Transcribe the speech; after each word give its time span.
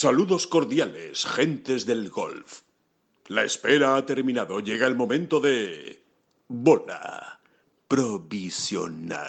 Saludos 0.00 0.46
cordiales, 0.46 1.26
gentes 1.26 1.84
del 1.84 2.08
golf. 2.08 2.60
La 3.26 3.42
espera 3.42 3.96
ha 3.96 4.06
terminado. 4.06 4.60
Llega 4.60 4.86
el 4.86 4.94
momento 4.94 5.40
de... 5.40 6.04
Bola 6.46 7.40
provisional. 7.88 9.26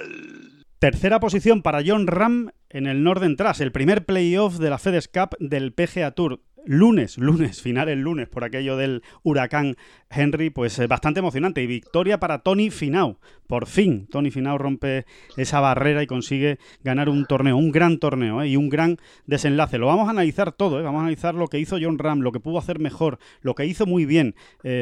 Tercera 0.77 1.19
posición 1.19 1.63
para 1.63 1.81
John 1.83 2.05
Ram 2.05 2.51
en 2.69 2.85
el 2.85 3.01
Northern 3.01 3.35
Trust, 3.35 3.61
el 3.61 3.71
primer 3.71 4.05
playoff 4.05 4.59
de 4.59 4.69
la 4.69 4.77
FedEx 4.77 5.07
Cup 5.07 5.35
del 5.39 5.73
PGA 5.73 6.11
Tour 6.11 6.39
lunes, 6.65 7.17
lunes, 7.17 7.61
final 7.61 7.89
el 7.89 8.01
lunes, 8.01 8.29
por 8.29 8.43
aquello 8.43 8.77
del 8.77 9.03
huracán 9.23 9.75
Henry, 10.09 10.49
pues 10.49 10.77
eh, 10.79 10.87
bastante 10.87 11.19
emocionante. 11.19 11.61
Y 11.61 11.67
victoria 11.67 12.19
para 12.19 12.39
Tony 12.39 12.71
Finau. 12.71 13.17
Por 13.47 13.65
fin, 13.65 14.07
Tony 14.11 14.29
Finau 14.29 14.57
rompe 14.57 15.05
esa 15.37 15.59
barrera 15.59 16.03
y 16.03 16.07
consigue 16.07 16.59
ganar 16.83 17.09
un 17.09 17.25
torneo, 17.25 17.57
un 17.57 17.71
gran 17.71 17.99
torneo 17.99 18.41
eh, 18.41 18.49
y 18.49 18.55
un 18.55 18.69
gran 18.69 18.97
desenlace. 19.25 19.77
Lo 19.77 19.87
vamos 19.87 20.07
a 20.07 20.11
analizar 20.11 20.51
todo, 20.51 20.79
eh. 20.79 20.83
vamos 20.83 20.99
a 20.99 21.01
analizar 21.03 21.35
lo 21.35 21.47
que 21.47 21.59
hizo 21.59 21.77
John 21.81 21.97
Ram, 21.97 22.21
lo 22.21 22.31
que 22.31 22.39
pudo 22.39 22.57
hacer 22.57 22.79
mejor, 22.79 23.19
lo 23.41 23.55
que 23.55 23.65
hizo 23.65 23.85
muy 23.85 24.05
bien, 24.05 24.35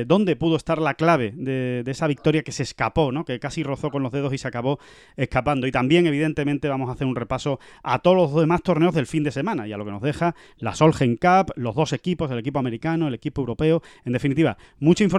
dónde 0.05 0.35
pudo 0.35 0.55
estar 0.55 0.79
la 0.79 0.95
clave 0.95 1.33
de, 1.35 1.83
de, 1.83 1.91
esa 1.91 2.07
victoria 2.07 2.43
que 2.43 2.51
se 2.51 2.63
escapó, 2.63 3.11
¿no? 3.11 3.25
que 3.25 3.39
casi 3.39 3.63
rozó 3.63 3.89
con 3.89 4.03
los 4.03 4.11
dedos 4.11 4.33
y 4.33 4.37
se 4.37 4.47
acabó 4.47 4.79
escapando. 5.15 5.67
Y 5.67 5.71
también, 5.71 6.07
evidentemente, 6.07 6.67
vamos 6.67 6.89
a 6.89 6.93
hacer 6.93 7.07
un 7.07 7.15
repaso 7.15 7.59
a 7.83 7.99
todos 7.99 8.17
los 8.17 8.35
demás 8.35 8.61
torneos 8.63 8.93
del 8.93 9.07
fin 9.07 9.23
de 9.23 9.31
semana 9.31 9.67
y 9.67 9.73
a 9.73 9.77
lo 9.77 9.85
que 9.85 9.91
nos 9.91 10.01
deja 10.01 10.35
la 10.57 10.75
Solheim 10.75 11.17
Cup, 11.17 11.53
los 11.55 11.75
dos 11.75 11.93
equipos, 11.93 12.29
el 12.31 12.39
equipo 12.39 12.59
americano, 12.59 13.07
el 13.07 13.13
equipo 13.13 13.41
europeo. 13.41 13.81
En 14.05 14.13
definitiva, 14.13 14.57
mucha 14.79 15.03
información 15.03 15.16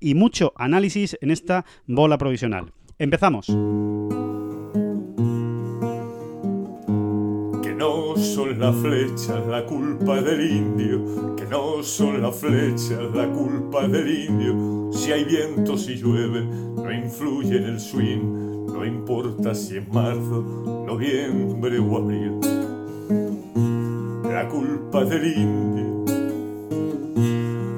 y 0.00 0.14
mucho 0.14 0.52
análisis 0.56 1.16
en 1.20 1.30
esta 1.30 1.64
bola 1.86 2.18
provisional. 2.18 2.72
Empezamos. 2.98 3.46
Que 7.62 7.74
no 7.74 8.16
son 8.16 8.58
las 8.58 8.76
flechas 8.76 9.46
la 9.46 9.64
culpa 9.66 10.20
del 10.20 10.50
indio, 10.50 11.36
que 11.36 11.44
no 11.44 11.82
son 11.82 12.22
las 12.22 12.36
flechas 12.36 13.14
la 13.14 13.30
culpa 13.30 13.86
del 13.86 14.28
indio. 14.28 14.90
Si 14.92 15.12
hay 15.12 15.24
viento, 15.24 15.76
si 15.76 15.96
llueve, 15.96 16.44
no 16.44 16.92
influye 16.92 17.56
en 17.56 17.64
el 17.64 17.80
swing, 17.80 18.66
no 18.66 18.84
importa 18.84 19.54
si 19.54 19.78
es 19.78 19.88
marzo, 19.88 20.84
noviembre 20.86 21.78
o 21.78 21.96
abril. 21.96 22.40
La 24.24 24.48
culpa 24.48 25.04
del 25.04 25.26
indio 25.26 25.95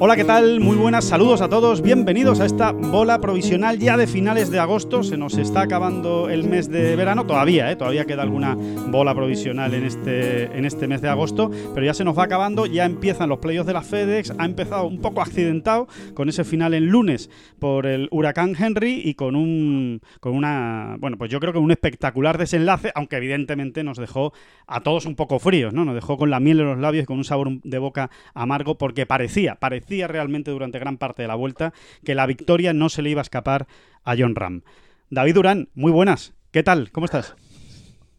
Hola, 0.00 0.14
¿qué 0.14 0.22
tal? 0.22 0.60
Muy 0.60 0.76
buenas, 0.76 1.06
saludos 1.06 1.40
a 1.40 1.48
todos, 1.48 1.82
bienvenidos 1.82 2.38
a 2.38 2.46
esta 2.46 2.70
bola 2.70 3.20
provisional 3.20 3.80
ya 3.80 3.96
de 3.96 4.06
finales 4.06 4.48
de 4.48 4.60
agosto. 4.60 5.02
Se 5.02 5.16
nos 5.16 5.36
está 5.36 5.62
acabando 5.62 6.30
el 6.30 6.44
mes 6.44 6.70
de 6.70 6.94
verano, 6.94 7.26
todavía, 7.26 7.68
¿eh? 7.68 7.74
todavía 7.74 8.04
queda 8.04 8.22
alguna 8.22 8.54
bola 8.54 9.12
provisional 9.12 9.74
en 9.74 9.82
este, 9.82 10.56
en 10.56 10.64
este 10.64 10.86
mes 10.86 11.02
de 11.02 11.08
agosto, 11.08 11.50
pero 11.74 11.84
ya 11.84 11.94
se 11.94 12.04
nos 12.04 12.16
va 12.16 12.22
acabando, 12.22 12.64
ya 12.66 12.84
empiezan 12.84 13.28
los 13.28 13.40
playoffs 13.40 13.66
de 13.66 13.72
la 13.72 13.82
FedEx, 13.82 14.34
ha 14.38 14.44
empezado 14.44 14.86
un 14.86 15.00
poco 15.00 15.20
accidentado 15.20 15.88
con 16.14 16.28
ese 16.28 16.44
final 16.44 16.74
en 16.74 16.86
lunes 16.86 17.28
por 17.58 17.84
el 17.84 18.06
huracán 18.12 18.54
Henry 18.56 19.02
y 19.04 19.14
con 19.14 19.34
un, 19.34 20.00
con 20.20 20.36
una, 20.36 20.94
bueno, 21.00 21.18
pues 21.18 21.28
yo 21.28 21.40
creo 21.40 21.52
que 21.52 21.58
un 21.58 21.72
espectacular 21.72 22.38
desenlace, 22.38 22.92
aunque 22.94 23.16
evidentemente 23.16 23.82
nos 23.82 23.98
dejó 23.98 24.32
a 24.68 24.80
todos 24.80 25.06
un 25.06 25.16
poco 25.16 25.40
fríos, 25.40 25.74
¿no? 25.74 25.84
Nos 25.84 25.96
dejó 25.96 26.16
con 26.16 26.30
la 26.30 26.38
miel 26.38 26.60
en 26.60 26.66
los 26.66 26.78
labios 26.78 27.02
y 27.02 27.06
con 27.06 27.18
un 27.18 27.24
sabor 27.24 27.50
de 27.64 27.78
boca 27.78 28.10
amargo 28.32 28.78
porque 28.78 29.04
parecía, 29.04 29.56
parecía 29.56 29.87
realmente 29.88 30.50
durante 30.50 30.78
gran 30.78 30.98
parte 30.98 31.22
de 31.22 31.28
la 31.28 31.34
vuelta 31.34 31.72
que 32.04 32.14
la 32.14 32.26
victoria 32.26 32.72
no 32.72 32.88
se 32.88 33.02
le 33.02 33.10
iba 33.10 33.20
a 33.20 33.22
escapar 33.22 33.66
a 34.04 34.14
John 34.16 34.34
Ram. 34.34 34.62
David 35.10 35.34
Durán, 35.34 35.68
muy 35.74 35.90
buenas. 35.90 36.34
¿Qué 36.50 36.62
tal? 36.62 36.90
¿Cómo 36.92 37.06
estás? 37.06 37.34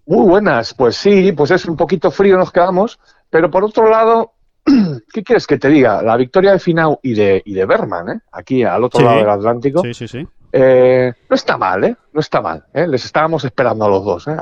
Muy 0.05 0.25
buenas, 0.25 0.73
pues 0.73 0.95
sí, 0.95 1.31
pues 1.33 1.51
es 1.51 1.65
un 1.65 1.77
poquito 1.77 2.09
frío 2.09 2.35
nos 2.35 2.51
quedamos, 2.51 2.99
pero 3.29 3.51
por 3.51 3.63
otro 3.63 3.89
lado, 3.89 4.33
¿qué 5.13 5.23
quieres 5.23 5.45
que 5.45 5.59
te 5.59 5.69
diga? 5.69 6.01
La 6.01 6.17
victoria 6.17 6.51
de 6.51 6.59
Finau 6.59 6.99
y 7.03 7.13
de, 7.13 7.43
y 7.45 7.53
de 7.53 7.65
Berman, 7.65 8.09
¿eh? 8.09 8.19
aquí 8.31 8.63
al 8.63 8.83
otro 8.83 9.05
lado 9.05 9.19
del 9.19 9.29
Atlántico, 9.29 9.83
sí, 9.83 9.93
sí, 9.93 10.07
sí. 10.07 10.27
Eh, 10.51 11.13
no 11.29 11.35
está 11.35 11.57
mal, 11.57 11.83
¿eh? 11.83 11.95
No 12.11 12.19
está 12.19 12.41
mal. 12.41 12.65
¿eh? 12.73 12.87
Les 12.87 13.05
estábamos 13.05 13.43
esperando 13.45 13.85
a 13.85 13.89
los 13.89 14.03
dos. 14.03 14.27
¿eh? 14.27 14.35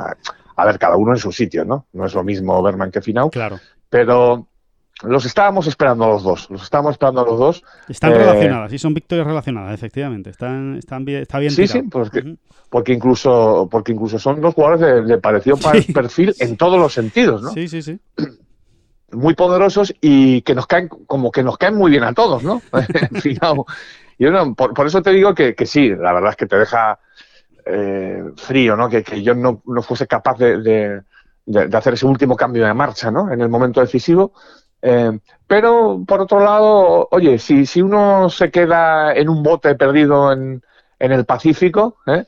A 0.55 0.65
ver, 0.65 0.79
cada 0.79 0.95
uno 0.95 1.11
en 1.11 1.17
su 1.17 1.31
sitio, 1.31 1.65
¿no? 1.65 1.87
No 1.93 2.05
es 2.05 2.13
lo 2.13 2.23
mismo 2.23 2.61
Berman 2.63 2.91
que 2.91 3.01
Finau. 3.01 3.29
Claro. 3.29 3.59
Pero 3.89 4.47
los 5.03 5.25
estábamos 5.25 5.67
esperando 5.67 6.05
a 6.05 6.07
los 6.07 6.23
dos. 6.23 6.49
Los 6.49 6.63
estábamos 6.63 6.93
esperando 6.93 7.21
a 7.21 7.25
los 7.25 7.37
dos. 7.37 7.63
Están 7.87 8.13
eh, 8.13 8.17
relacionadas, 8.17 8.71
sí, 8.71 8.79
son 8.79 8.93
victorias 8.93 9.27
relacionadas, 9.27 9.73
efectivamente. 9.73 10.31
Están, 10.31 10.75
están 10.77 11.05
bien, 11.05 11.21
está 11.21 11.39
bien. 11.39 11.51
Sí, 11.51 11.67
sí, 11.67 11.83
porque, 11.83 12.35
porque, 12.69 12.93
incluso, 12.93 13.67
porque 13.69 13.91
incluso 13.91 14.17
son 14.17 14.41
dos 14.41 14.55
jugadores 14.55 15.07
de, 15.07 15.17
parecido 15.19 15.57
perfil 15.93 16.33
en 16.39 16.57
todos 16.57 16.79
los 16.79 16.93
sentidos, 16.93 17.41
¿no? 17.41 17.51
Sí, 17.51 17.67
sí, 17.67 17.81
sí. 17.81 17.99
Muy 19.11 19.35
poderosos 19.35 19.93
y 20.01 20.41
que 20.41 20.53
nos 20.53 20.67
caen, 20.67 20.89
como 20.89 21.31
que 21.31 21.41
nos 21.41 21.57
caen 21.57 21.75
muy 21.75 21.89
bien 21.89 22.03
a 22.03 22.11
todos, 22.11 22.43
¿no? 22.43 22.61
Yo 24.19 24.31
no, 24.31 24.53
por, 24.53 24.85
eso 24.85 25.01
te 25.01 25.11
digo 25.11 25.33
que, 25.33 25.55
que, 25.55 25.65
sí, 25.65 25.89
la 25.89 26.11
verdad 26.11 26.31
es 26.31 26.35
que 26.35 26.45
te 26.45 26.57
deja 26.57 26.99
eh, 27.65 28.21
frío, 28.35 28.75
¿no? 28.75 28.89
Que, 28.89 29.03
que 29.03 29.21
yo 29.21 29.35
no, 29.35 29.61
no 29.65 29.81
fuese 29.81 30.07
capaz 30.07 30.37
de, 30.39 30.57
de, 30.57 31.01
de, 31.45 31.77
hacer 31.77 31.93
ese 31.93 32.05
último 32.05 32.35
cambio 32.35 32.65
de 32.65 32.73
marcha, 32.73 33.11
¿no? 33.11 33.31
En 33.31 33.41
el 33.41 33.47
momento 33.47 33.79
decisivo. 33.79 34.33
Eh, 34.81 35.19
pero, 35.47 36.03
por 36.07 36.21
otro 36.21 36.39
lado, 36.39 37.07
oye, 37.11 37.39
si, 37.39 37.65
si 37.65 37.81
uno 37.81 38.29
se 38.29 38.51
queda 38.51 39.13
en 39.13 39.29
un 39.29 39.43
bote 39.43 39.75
perdido 39.75 40.31
en, 40.31 40.61
en 40.99 41.11
el 41.11 41.25
Pacífico, 41.25 41.97
¿eh? 42.05 42.25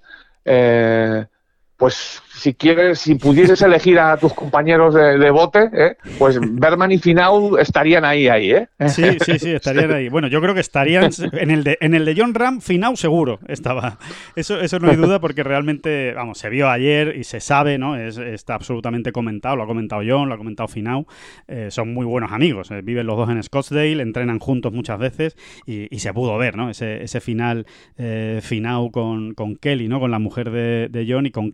Eh 1.80 1.86
pues 1.90 2.22
si 2.40 2.54
quieres, 2.54 3.00
si 3.00 3.16
pudieses 3.16 3.62
elegir 3.62 4.00
a 4.00 4.16
tus 4.16 4.34
compañeros 4.34 4.94
de, 4.94 5.30
bote, 5.30 5.70
¿eh? 5.74 5.98
pues 6.18 6.40
Berman 6.40 6.92
y 6.94 6.98
Finau 6.98 7.58
estarían 7.58 8.06
ahí, 8.06 8.30
ahí, 8.30 8.52
¿eh? 8.52 8.70
Sí, 8.88 9.04
sí, 9.26 9.40
sí, 9.40 9.52
estarían 9.52 9.92
ahí. 9.92 10.08
Bueno, 10.08 10.30
yo 10.30 10.42
creo 10.42 10.54
que 10.54 10.62
estarían 10.62 11.10
en 11.34 11.52
el 11.52 11.66
de, 11.66 11.78
en 11.82 11.94
el 11.94 12.06
de 12.06 12.16
John 12.18 12.34
Ram, 12.34 12.62
Finau 12.62 12.96
seguro 12.96 13.40
estaba. 13.48 13.98
Eso, 14.36 14.60
eso 14.62 14.80
no 14.80 14.90
hay 14.90 14.96
duda 14.96 15.20
porque 15.20 15.44
realmente, 15.44 16.14
vamos, 16.14 16.38
se 16.38 16.50
vio 16.50 16.70
ayer 16.70 17.16
y 17.18 17.26
se 17.26 17.42
sabe, 17.42 17.78
¿no? 17.78 17.98
Es, 17.98 18.18
está 18.18 18.56
absolutamente 18.56 19.12
comentado, 19.12 19.58
lo 19.58 19.64
ha 19.64 19.68
comentado 19.68 20.02
John, 20.08 20.30
lo 20.30 20.36
ha 20.36 20.38
comentado 20.38 20.68
Finau. 20.70 21.06
Eh, 21.48 21.68
son 21.72 21.94
muy 21.94 22.06
buenos 22.06 22.32
amigos, 22.32 22.72
eh, 22.72 22.82
viven 22.82 23.06
los 23.06 23.18
dos 23.18 23.30
en 23.30 23.44
Scottsdale, 23.44 24.02
entrenan 24.02 24.40
juntos 24.40 24.72
muchas 24.72 24.98
veces 24.98 25.36
y, 25.66 26.00
se 26.00 26.14
pudo 26.14 26.38
ver, 26.38 26.56
¿no? 26.56 26.70
Ese, 26.70 27.04
ese 27.04 27.20
final 27.20 27.66
Finau 28.42 28.92
con, 28.92 29.34
con 29.34 29.58
Kelly, 29.58 29.90
¿no? 29.90 30.00
Con 30.00 30.12
la 30.12 30.20
mujer 30.20 30.52
de, 30.52 30.88
de 30.90 31.06
John 31.08 31.26
y 31.26 31.32
con 31.32 31.52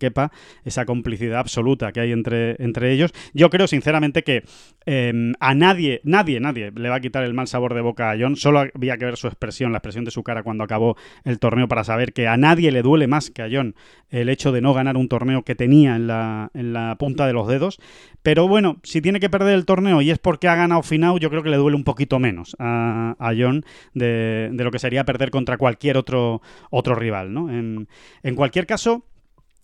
Esa 0.63 0.85
complicidad 0.85 1.39
absoluta 1.39 1.91
que 1.91 1.99
hay 1.99 2.11
entre, 2.11 2.55
entre 2.63 2.91
ellos. 2.91 3.11
Yo 3.33 3.49
creo 3.49 3.67
sinceramente 3.67 4.23
que 4.23 4.43
em, 4.85 5.33
a 5.39 5.53
nadie, 5.53 6.01
nadie, 6.03 6.39
nadie 6.39 6.71
le 6.75 6.89
va 6.89 6.95
a 6.95 6.99
quitar 6.99 7.23
el 7.23 7.33
mal 7.33 7.47
sabor 7.47 7.73
de 7.73 7.81
boca 7.81 8.11
a 8.11 8.15
John. 8.19 8.35
Solo 8.35 8.63
había 8.73 8.97
que 8.97 9.05
ver 9.05 9.17
su 9.17 9.27
expresión, 9.27 9.71
la 9.71 9.79
expresión 9.79 10.05
de 10.05 10.11
su 10.11 10.23
cara 10.23 10.43
cuando 10.43 10.63
acabó 10.63 10.95
el 11.23 11.39
torneo 11.39 11.67
para 11.67 11.83
saber 11.83 12.13
que 12.13 12.27
a 12.27 12.37
nadie 12.37 12.71
le 12.71 12.81
duele 12.81 13.07
más 13.07 13.29
que 13.29 13.41
a 13.41 13.49
John 13.51 13.75
el 14.09 14.29
hecho 14.29 14.51
de 14.51 14.61
no 14.61 14.73
ganar 14.73 14.97
un 14.97 15.09
torneo 15.09 15.43
que 15.43 15.55
tenía 15.55 15.95
en 15.95 16.07
la, 16.07 16.51
en 16.53 16.73
la 16.73 16.95
punta 16.97 17.27
de 17.27 17.33
los 17.33 17.47
dedos. 17.47 17.79
Pero 18.23 18.47
bueno, 18.47 18.79
si 18.83 19.01
tiene 19.01 19.19
que 19.19 19.29
perder 19.29 19.53
el 19.53 19.65
torneo 19.65 20.01
y 20.01 20.09
es 20.09 20.19
porque 20.19 20.47
ha 20.47 20.55
ganado 20.55 20.81
Finau, 20.83 21.19
yo 21.19 21.29
creo 21.29 21.43
que 21.43 21.49
le 21.49 21.57
duele 21.57 21.75
un 21.75 21.83
poquito 21.83 22.17
menos 22.19 22.55
a, 22.59 23.15
John 23.37 23.65
de, 23.93 24.49
lo 24.53 24.71
que 24.71 24.79
sería 24.79 25.03
perder 25.03 25.29
contra 25.29 25.57
cualquier 25.57 25.97
otro, 25.97 26.41
otro 26.71 26.95
rival. 26.95 27.33
¿no? 27.33 27.49
En, 27.49 27.87
en 28.23 28.35
cualquier 28.35 28.65
caso, 28.65 29.05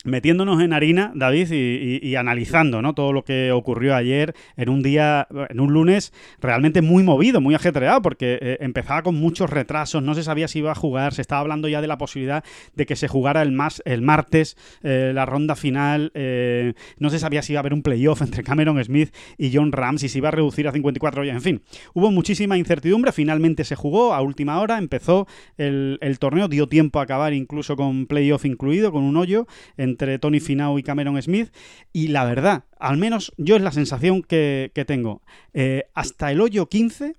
metiéndonos 0.03 0.61
en 0.61 0.73
harina, 0.73 1.11
David, 1.15 1.51
y, 1.51 2.15
analizando 2.15 2.81
¿no? 2.81 2.93
todo 2.93 3.13
lo 3.13 3.23
que 3.23 3.51
ocurrió 3.51 3.95
ayer 3.95 4.33
en 4.57 4.69
un 4.69 4.81
día, 4.81 5.27
en 5.49 5.59
un 5.59 5.73
lunes 5.73 6.13
realmente 6.39 6.81
muy 6.81 7.03
movido, 7.03 7.41
muy 7.41 7.55
ajetreado, 7.55 8.01
porque 8.01 8.37
eh, 8.41 8.57
empezaba 8.61 9.03
con 9.03 9.15
muchos 9.15 9.49
retrasos, 9.49 10.03
no 10.03 10.13
se 10.15 10.23
sabía 10.23 10.47
si 10.47 10.59
iba 10.59 10.71
a 10.71 10.75
jugar, 10.75 11.13
se 11.13 11.21
estaba 11.21 11.41
hablando 11.41 11.67
ya 11.67 11.81
de 11.81 11.87
la 11.87 11.97
posibilidad 11.97 12.43
de 12.75 12.85
que 12.85 12.95
se 12.95 13.07
jugara 13.07 13.41
el, 13.41 13.51
más, 13.51 13.81
el 13.85 14.01
martes 14.01 14.57
eh, 14.83 15.11
la 15.13 15.25
ronda 15.25 15.55
final, 15.55 16.11
eh, 16.15 16.73
no 16.97 17.09
se 17.09 17.19
sabía 17.19 17.41
si 17.41 17.53
iba 17.53 17.59
a 17.59 17.61
haber 17.61 17.73
un 17.73 17.83
playoff 17.83 18.21
entre 18.21 18.43
Cameron 18.43 18.83
Smith 18.83 19.13
y 19.37 19.51
John 19.53 19.71
Rams, 19.71 20.03
y 20.03 20.09
si 20.09 20.17
iba 20.17 20.29
a 20.29 20.31
reducir 20.31 20.67
a 20.67 20.71
54 20.71 21.23
ya, 21.23 21.33
en 21.33 21.41
fin, 21.41 21.61
hubo 21.93 22.11
muchísima 22.11 22.57
incertidumbre, 22.57 23.11
finalmente 23.11 23.63
se 23.63 23.75
jugó 23.75 24.13
a 24.13 24.21
última 24.21 24.59
hora, 24.59 24.77
empezó 24.77 25.27
el, 25.57 25.97
el 26.01 26.19
torneo, 26.19 26.47
dio 26.47 26.67
tiempo 26.67 26.99
a 26.99 27.03
acabar 27.03 27.33
incluso 27.33 27.75
con 27.75 28.07
playoff 28.07 28.45
incluido, 28.45 28.91
con 28.91 29.03
un 29.03 29.17
hoyo, 29.17 29.47
en 29.77 29.90
entre 29.91 30.19
Tony 30.19 30.39
Finau 30.39 30.79
y 30.79 30.83
Cameron 30.83 31.21
Smith. 31.21 31.53
Y 31.93 32.07
la 32.07 32.25
verdad, 32.25 32.65
al 32.79 32.97
menos 32.97 33.33
yo 33.37 33.55
es 33.55 33.61
la 33.61 33.71
sensación 33.71 34.23
que, 34.23 34.71
tengo. 34.87 35.21
Eh, 35.53 35.83
hasta 35.93 36.31
el 36.31 36.41
hoyo 36.41 36.67
15, 36.67 37.15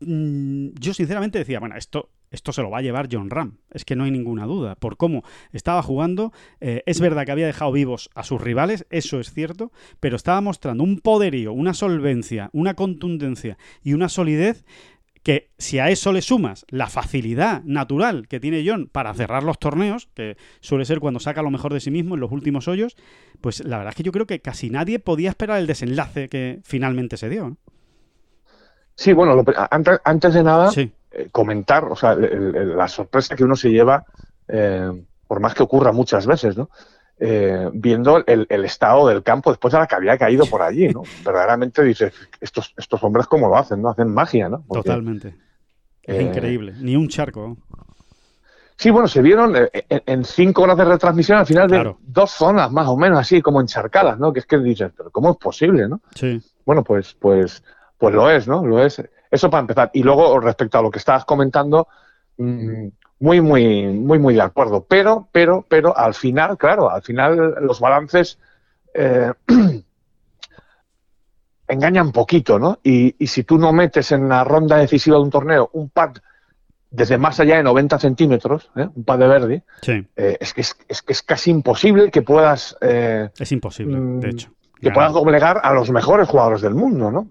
mm, 0.00 0.68
yo 0.78 0.94
sinceramente 0.94 1.38
decía, 1.38 1.60
bueno, 1.60 1.76
esto, 1.76 2.10
esto 2.30 2.52
se 2.52 2.62
lo 2.62 2.70
va 2.70 2.78
a 2.78 2.82
llevar 2.82 3.08
John 3.12 3.30
Ram. 3.30 3.58
Es 3.70 3.84
que 3.84 3.94
no 3.94 4.04
hay 4.04 4.10
ninguna 4.10 4.46
duda. 4.46 4.74
Por 4.74 4.96
cómo 4.96 5.22
estaba 5.52 5.82
jugando, 5.82 6.32
eh, 6.60 6.82
es 6.86 7.00
verdad 7.00 7.26
que 7.26 7.32
había 7.32 7.46
dejado 7.46 7.72
vivos 7.72 8.10
a 8.14 8.24
sus 8.24 8.40
rivales, 8.40 8.86
eso 8.90 9.20
es 9.20 9.32
cierto, 9.32 9.70
pero 10.00 10.16
estaba 10.16 10.40
mostrando 10.40 10.82
un 10.82 10.98
poderío, 10.98 11.52
una 11.52 11.74
solvencia, 11.74 12.48
una 12.52 12.74
contundencia 12.74 13.58
y 13.82 13.92
una 13.92 14.08
solidez 14.08 14.64
que 15.22 15.50
si 15.58 15.78
a 15.78 15.88
eso 15.88 16.12
le 16.12 16.22
sumas 16.22 16.66
la 16.68 16.88
facilidad 16.88 17.62
natural 17.64 18.26
que 18.28 18.40
tiene 18.40 18.64
John 18.66 18.88
para 18.90 19.14
cerrar 19.14 19.42
los 19.44 19.58
torneos, 19.58 20.08
que 20.14 20.36
suele 20.60 20.84
ser 20.84 21.00
cuando 21.00 21.20
saca 21.20 21.42
lo 21.42 21.50
mejor 21.50 21.72
de 21.72 21.80
sí 21.80 21.90
mismo 21.90 22.14
en 22.14 22.20
los 22.20 22.32
últimos 22.32 22.66
hoyos, 22.68 22.96
pues 23.40 23.64
la 23.64 23.78
verdad 23.78 23.92
es 23.92 23.96
que 23.96 24.02
yo 24.02 24.12
creo 24.12 24.26
que 24.26 24.40
casi 24.40 24.70
nadie 24.70 24.98
podía 24.98 25.30
esperar 25.30 25.58
el 25.58 25.66
desenlace 25.66 26.28
que 26.28 26.60
finalmente 26.64 27.16
se 27.16 27.28
dio. 27.28 27.50
¿no? 27.50 27.56
Sí, 28.94 29.12
bueno, 29.12 29.34
lo, 29.34 29.44
antes, 29.70 30.00
antes, 30.04 30.34
de 30.34 30.42
nada, 30.42 30.70
sí. 30.70 30.92
eh, 31.12 31.28
comentar, 31.30 31.84
o 31.84 31.96
sea, 31.96 32.12
el, 32.12 32.24
el, 32.24 32.76
la 32.76 32.88
sorpresa 32.88 33.36
que 33.36 33.44
uno 33.44 33.56
se 33.56 33.70
lleva, 33.70 34.04
eh, 34.48 34.90
por 35.26 35.40
más 35.40 35.54
que 35.54 35.62
ocurra 35.62 35.92
muchas 35.92 36.26
veces, 36.26 36.56
¿no? 36.56 36.68
Eh, 37.24 37.70
viendo 37.72 38.24
el, 38.26 38.48
el, 38.50 38.64
estado 38.64 39.06
del 39.06 39.22
campo 39.22 39.50
después 39.50 39.70
de 39.70 39.78
la 39.78 39.86
que 39.86 39.94
había 39.94 40.18
caído 40.18 40.44
por 40.46 40.60
allí, 40.60 40.88
¿no? 40.88 41.04
Verdaderamente 41.24 41.84
dices, 41.84 42.12
estos, 42.40 42.74
estos 42.76 43.00
hombres 43.04 43.28
cómo 43.28 43.46
lo 43.46 43.56
hacen, 43.56 43.80
¿no? 43.80 43.90
Hacen 43.90 44.12
magia, 44.12 44.48
¿no? 44.48 44.64
Porque, 44.66 44.88
Totalmente. 44.88 45.36
Es 46.02 46.20
increíble. 46.20 46.74
Ni 46.80 46.96
un 46.96 47.06
charco. 47.08 47.56
Sí, 48.76 48.90
bueno, 48.90 49.06
se 49.06 49.22
vieron 49.22 49.54
en, 49.54 49.68
en, 49.88 50.24
cinco 50.24 50.62
horas 50.62 50.76
de 50.76 50.84
retransmisión 50.84 51.38
al 51.38 51.46
final 51.46 51.68
claro. 51.68 51.98
de 52.00 52.12
dos 52.12 52.32
zonas 52.32 52.72
más 52.72 52.88
o 52.88 52.96
menos 52.96 53.20
así 53.20 53.40
como 53.40 53.60
encharcadas, 53.60 54.18
¿no? 54.18 54.32
Que 54.32 54.40
es 54.40 54.46
que 54.46 54.58
dices, 54.58 54.90
pero 54.96 55.12
¿cómo 55.12 55.30
es 55.30 55.36
posible, 55.36 55.86
no? 55.86 56.00
Sí. 56.16 56.40
Bueno, 56.66 56.82
pues, 56.82 57.14
pues, 57.14 57.62
pues 57.98 58.12
lo 58.12 58.28
es, 58.28 58.48
¿no? 58.48 58.66
Lo 58.66 58.84
es. 58.84 59.00
Eso 59.30 59.48
para 59.48 59.60
empezar. 59.60 59.90
Y 59.94 60.02
luego, 60.02 60.40
respecto 60.40 60.76
a 60.76 60.82
lo 60.82 60.90
que 60.90 60.98
estabas 60.98 61.24
comentando, 61.24 61.86
mmm, 62.38 62.88
muy, 63.22 63.40
muy, 63.40 63.86
muy, 63.86 64.18
muy 64.18 64.34
de 64.34 64.42
acuerdo. 64.42 64.84
Pero, 64.88 65.28
pero, 65.30 65.64
pero, 65.68 65.96
al 65.96 66.12
final, 66.12 66.58
claro, 66.58 66.90
al 66.90 67.02
final 67.02 67.54
los 67.60 67.78
balances 67.78 68.36
eh, 68.94 69.32
engañan 71.68 72.10
poquito, 72.10 72.58
¿no? 72.58 72.80
Y, 72.82 73.14
y, 73.18 73.28
si 73.28 73.44
tú 73.44 73.58
no 73.58 73.72
metes 73.72 74.10
en 74.10 74.28
la 74.28 74.42
ronda 74.42 74.76
decisiva 74.76 75.16
de 75.18 75.22
un 75.22 75.30
torneo 75.30 75.70
un 75.72 75.88
pad 75.88 76.16
desde 76.90 77.16
más 77.16 77.38
allá 77.38 77.56
de 77.58 77.62
90 77.62 77.98
centímetros, 78.00 78.70
¿eh? 78.74 78.88
un 78.92 79.04
pad 79.04 79.20
de 79.20 79.28
verde, 79.28 79.62
sí. 79.82 80.04
eh, 80.16 80.36
es, 80.40 80.52
que 80.52 80.60
es, 80.62 80.76
es, 80.88 81.00
que 81.02 81.12
es 81.12 81.22
casi 81.22 81.50
imposible 81.52 82.10
que 82.10 82.22
puedas... 82.22 82.76
eh, 82.80 83.30
es 83.38 83.52
imposible, 83.52 83.96
mm, 83.98 84.20
de 84.20 84.28
hecho. 84.30 84.50
Que 84.74 84.88
Ganar. 84.88 84.94
puedas 84.94 85.12
doblegar 85.12 85.60
a 85.62 85.72
los 85.72 85.90
mejores 85.90 86.28
jugadores 86.28 86.60
del 86.60 86.74
mundo, 86.74 87.10
¿no? 87.12 87.28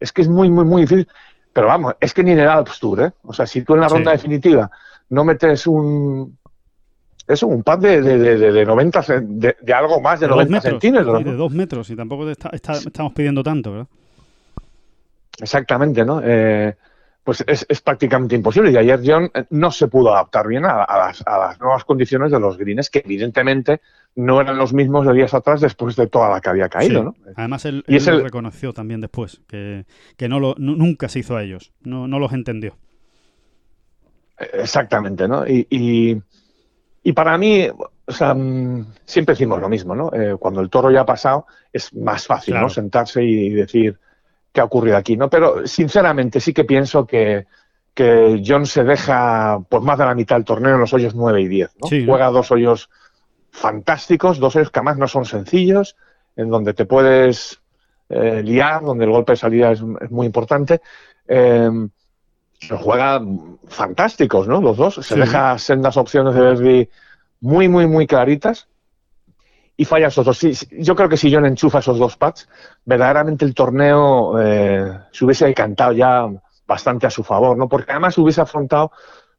Es 0.00 0.12
que 0.12 0.22
es 0.22 0.28
muy, 0.28 0.50
muy, 0.50 0.64
muy 0.64 0.82
difícil. 0.82 1.06
Pero 1.52 1.68
vamos, 1.68 1.94
es 2.00 2.12
que 2.12 2.24
ni 2.24 2.32
en 2.32 2.40
el 2.40 2.48
Alps 2.48 2.80
Tour, 2.80 3.02
¿eh? 3.02 3.12
O 3.22 3.32
sea, 3.32 3.46
si 3.46 3.62
tú 3.62 3.74
en 3.74 3.80
la 3.82 3.88
ronda 3.88 4.10
Sí. 4.10 4.16
definitiva 4.16 4.68
no 5.12 5.24
metes 5.24 5.66
un... 5.66 6.36
Eso, 7.28 7.46
un 7.46 7.62
pad 7.62 7.78
de, 7.78 8.02
de, 8.02 8.18
de, 8.18 8.52
de 8.52 8.64
90, 8.66 9.02
cen- 9.02 9.26
de, 9.28 9.72
algo 9.72 10.00
más 10.00 10.18
de, 10.18 10.26
De 10.26 10.30
dos 10.30 10.36
90 10.38 10.52
metros, 10.56 10.70
centímetros. 10.82 11.24
de 11.24 11.32
dos 11.36 11.52
metros, 11.52 11.90
y 11.90 11.96
tampoco 11.96 12.28
está- 12.28 12.50
está- 12.52 12.72
estamos 12.72 13.12
pidiendo 13.12 13.42
tanto, 13.44 13.70
¿verdad? 13.70 13.86
Exactamente, 15.40 16.04
¿no? 16.04 16.20
Eh, 16.22 16.74
pues 17.24 17.44
es, 17.46 17.64
es 17.68 17.80
prácticamente 17.80 18.34
imposible. 18.34 18.72
Y 18.72 18.76
ayer 18.76 19.00
John 19.04 19.30
eh, 19.32 19.44
no 19.50 19.70
se 19.70 19.86
pudo 19.88 20.12
adaptar 20.12 20.48
bien 20.48 20.64
a, 20.64 20.82
a 20.82 20.98
las, 20.98 21.22
a 21.26 21.38
las 21.38 21.60
nuevas 21.60 21.84
condiciones 21.84 22.30
de 22.32 22.40
los 22.40 22.58
greens, 22.58 22.90
que 22.90 23.02
evidentemente 23.04 23.80
no 24.16 24.40
eran 24.40 24.58
los 24.58 24.72
mismos 24.74 25.06
de 25.06 25.14
días 25.14 25.32
atrás 25.32 25.60
después 25.60 25.96
de 25.96 26.06
toda 26.08 26.28
la 26.28 26.40
que 26.40 26.50
había 26.50 26.68
caído, 26.68 27.00
Sí. 27.00 27.04
¿no? 27.24 27.32
Además, 27.36 27.64
él, 27.64 27.84
Y 27.86 27.92
él 27.92 27.96
es 27.98 28.06
lo 28.08 28.14
el- 28.16 28.24
reconoció 28.24 28.72
también 28.72 29.00
después, 29.00 29.40
que, 29.46 29.86
que 30.16 30.28
no 30.28 30.40
lo, 30.40 30.54
nu- 30.58 30.76
nunca 30.76 31.08
se 31.08 31.20
hizo 31.20 31.36
a 31.36 31.42
ellos, 31.42 31.72
no, 31.82 32.08
no 32.08 32.18
los 32.18 32.32
entendió. 32.32 32.76
Exactamente, 34.52 35.28
¿no? 35.28 35.46
Y, 35.46 35.66
y, 35.70 36.22
y 37.02 37.12
para 37.12 37.36
mí, 37.38 37.68
o 38.06 38.12
sea, 38.12 38.34
mm, 38.34 38.86
siempre 39.04 39.34
decimos 39.34 39.60
lo 39.60 39.68
mismo, 39.68 39.94
¿no? 39.94 40.10
Eh, 40.12 40.36
cuando 40.38 40.60
el 40.60 40.70
toro 40.70 40.90
ya 40.90 41.00
ha 41.02 41.06
pasado, 41.06 41.46
es 41.72 41.94
más 41.94 42.26
fácil, 42.26 42.54
Claro. 42.54 42.66
¿no? 42.66 42.70
Sentarse 42.70 43.22
y 43.22 43.50
decir 43.50 43.98
qué 44.52 44.60
ha 44.60 44.64
ocurrido 44.64 44.96
aquí, 44.96 45.16
¿no? 45.16 45.30
Pero 45.30 45.66
sinceramente 45.66 46.40
sí 46.40 46.52
que 46.52 46.64
pienso 46.64 47.06
que, 47.06 47.46
que 47.94 48.42
John 48.46 48.66
se 48.66 48.84
deja 48.84 49.60
pues 49.68 49.82
más 49.82 49.98
de 49.98 50.04
la 50.04 50.14
mitad 50.14 50.36
del 50.36 50.44
torneo 50.44 50.74
en 50.74 50.80
los 50.80 50.92
hoyos 50.92 51.14
9 51.14 51.40
y 51.42 51.48
10, 51.48 51.70
¿no? 51.80 51.88
Sí, 51.88 52.00
¿no? 52.00 52.12
Juega 52.12 52.30
dos 52.30 52.50
hoyos 52.50 52.90
fantásticos, 53.50 54.38
dos 54.38 54.56
hoyos 54.56 54.70
que 54.70 54.78
además 54.80 54.98
no 54.98 55.08
son 55.08 55.24
sencillos, 55.24 55.96
en 56.36 56.48
donde 56.48 56.74
te 56.74 56.86
puedes 56.86 57.60
eh, 58.08 58.42
liar, 58.42 58.82
donde 58.82 59.04
el 59.04 59.10
golpe 59.10 59.32
de 59.32 59.36
salida 59.36 59.72
es, 59.72 59.82
es 60.00 60.10
muy 60.10 60.26
importante. 60.26 60.80
Eh, 61.28 61.70
pero 62.68 62.78
juega 62.80 63.20
fantásticos, 63.68 64.46
¿no? 64.48 64.60
Los 64.60 64.76
dos. 64.76 64.94
Se 64.96 65.02
Sí. 65.14 65.20
deja 65.20 65.58
sendas 65.58 65.96
opciones 65.96 66.34
de 66.34 66.40
Verdi 66.40 66.88
muy, 67.40 67.68
muy, 67.68 67.86
muy 67.86 68.06
claritas 68.06 68.68
y 69.76 69.84
falla 69.84 70.08
esos 70.08 70.24
dos. 70.24 70.38
Sí, 70.38 70.54
sí, 70.54 70.66
yo 70.80 70.94
creo 70.94 71.08
que 71.08 71.16
si 71.16 71.32
John 71.32 71.46
enchufa 71.46 71.78
esos 71.80 71.98
dos 71.98 72.16
pads, 72.16 72.48
verdaderamente 72.84 73.44
el 73.44 73.54
torneo 73.54 74.40
eh, 74.40 74.92
se 75.10 75.24
hubiese 75.24 75.46
decantado 75.46 75.92
ya 75.92 76.28
bastante 76.66 77.06
a 77.06 77.10
su 77.10 77.24
favor, 77.24 77.56
¿no? 77.56 77.68
Porque 77.68 77.90
además 77.92 78.16
hubiese 78.18 78.40
afrontado 78.40 78.92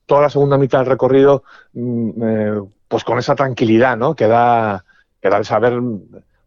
toda 0.05 0.21
la 0.23 0.29
segunda 0.29 0.57
mitad 0.57 0.79
del 0.79 0.87
recorrido 0.87 1.43
mm, 1.73 2.09
eh, 2.23 2.61
pues 2.87 3.03
con 3.03 3.17
esa 3.19 3.35
tranquilidad, 3.35 3.95
¿no? 3.97 4.15
Que 4.15 4.27
da, 4.27 4.83
que 5.21 5.29
da 5.29 5.37
el 5.37 5.45
saber... 5.45 5.79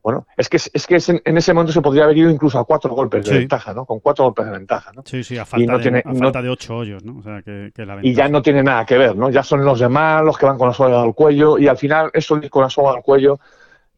Bueno, 0.07 0.25
es 0.37 0.49
que, 0.49 0.57
es 0.57 0.87
que 0.87 0.99
en, 1.25 1.37
ese 1.37 1.53
momento 1.53 1.73
se 1.73 1.81
podría 1.83 2.05
haber 2.05 2.17
ido 2.17 2.31
incluso 2.31 2.61
a 2.61 2.65
cuatro 2.65 2.95
golpes 2.95 3.25
de 3.25 3.31
Sí. 3.33 3.39
ventaja, 3.39 3.75
¿no? 3.75 3.85
Con 3.85 3.99
cuatro 3.99 4.27
golpes 4.27 4.45
de 4.47 4.53
ventaja, 4.53 4.93
¿no? 4.95 5.03
Sí, 5.05 5.25
sí, 5.25 5.37
a 5.37 5.45
falta, 5.45 5.73
no 5.73 5.79
de, 5.79 5.83
tiene- 5.83 6.03
a 6.05 6.13
no- 6.13 6.31
de 6.31 6.49
ocho 6.49 6.77
hoyos, 6.77 7.03
¿no? 7.03 7.19
O 7.19 7.23
sea, 7.25 7.43
que, 7.43 7.73
que 7.75 7.85
la 7.85 7.99
y 8.01 8.15
ya 8.15 8.29
no 8.29 8.41
tiene 8.41 8.63
nada 8.63 8.87
que 8.87 8.97
ver, 8.97 9.17
¿no? 9.17 9.31
Ya 9.31 9.43
son 9.43 9.65
los 9.65 9.81
demás 9.81 10.23
los 10.23 10.39
que 10.39 10.47
van 10.47 10.59
con 10.59 10.69
la 10.69 10.75
soga 10.75 11.03
al 11.03 11.13
cuello 11.13 11.59
y 11.59 11.67
al 11.67 11.77
final 11.77 12.09
eso 12.15 12.41
con 12.49 12.63
la 12.63 12.71
soga 12.71 12.93
al 12.93 13.03
cuello 13.03 13.41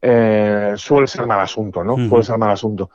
eh, 0.00 0.72
suele 0.76 1.06
ser 1.06 1.26
mal 1.26 1.40
asunto, 1.40 1.84
¿no? 1.84 1.92
Ujú. 1.92 2.08
Suele 2.08 2.24
ser 2.24 2.38
mal 2.38 2.52
asunto. 2.52 2.88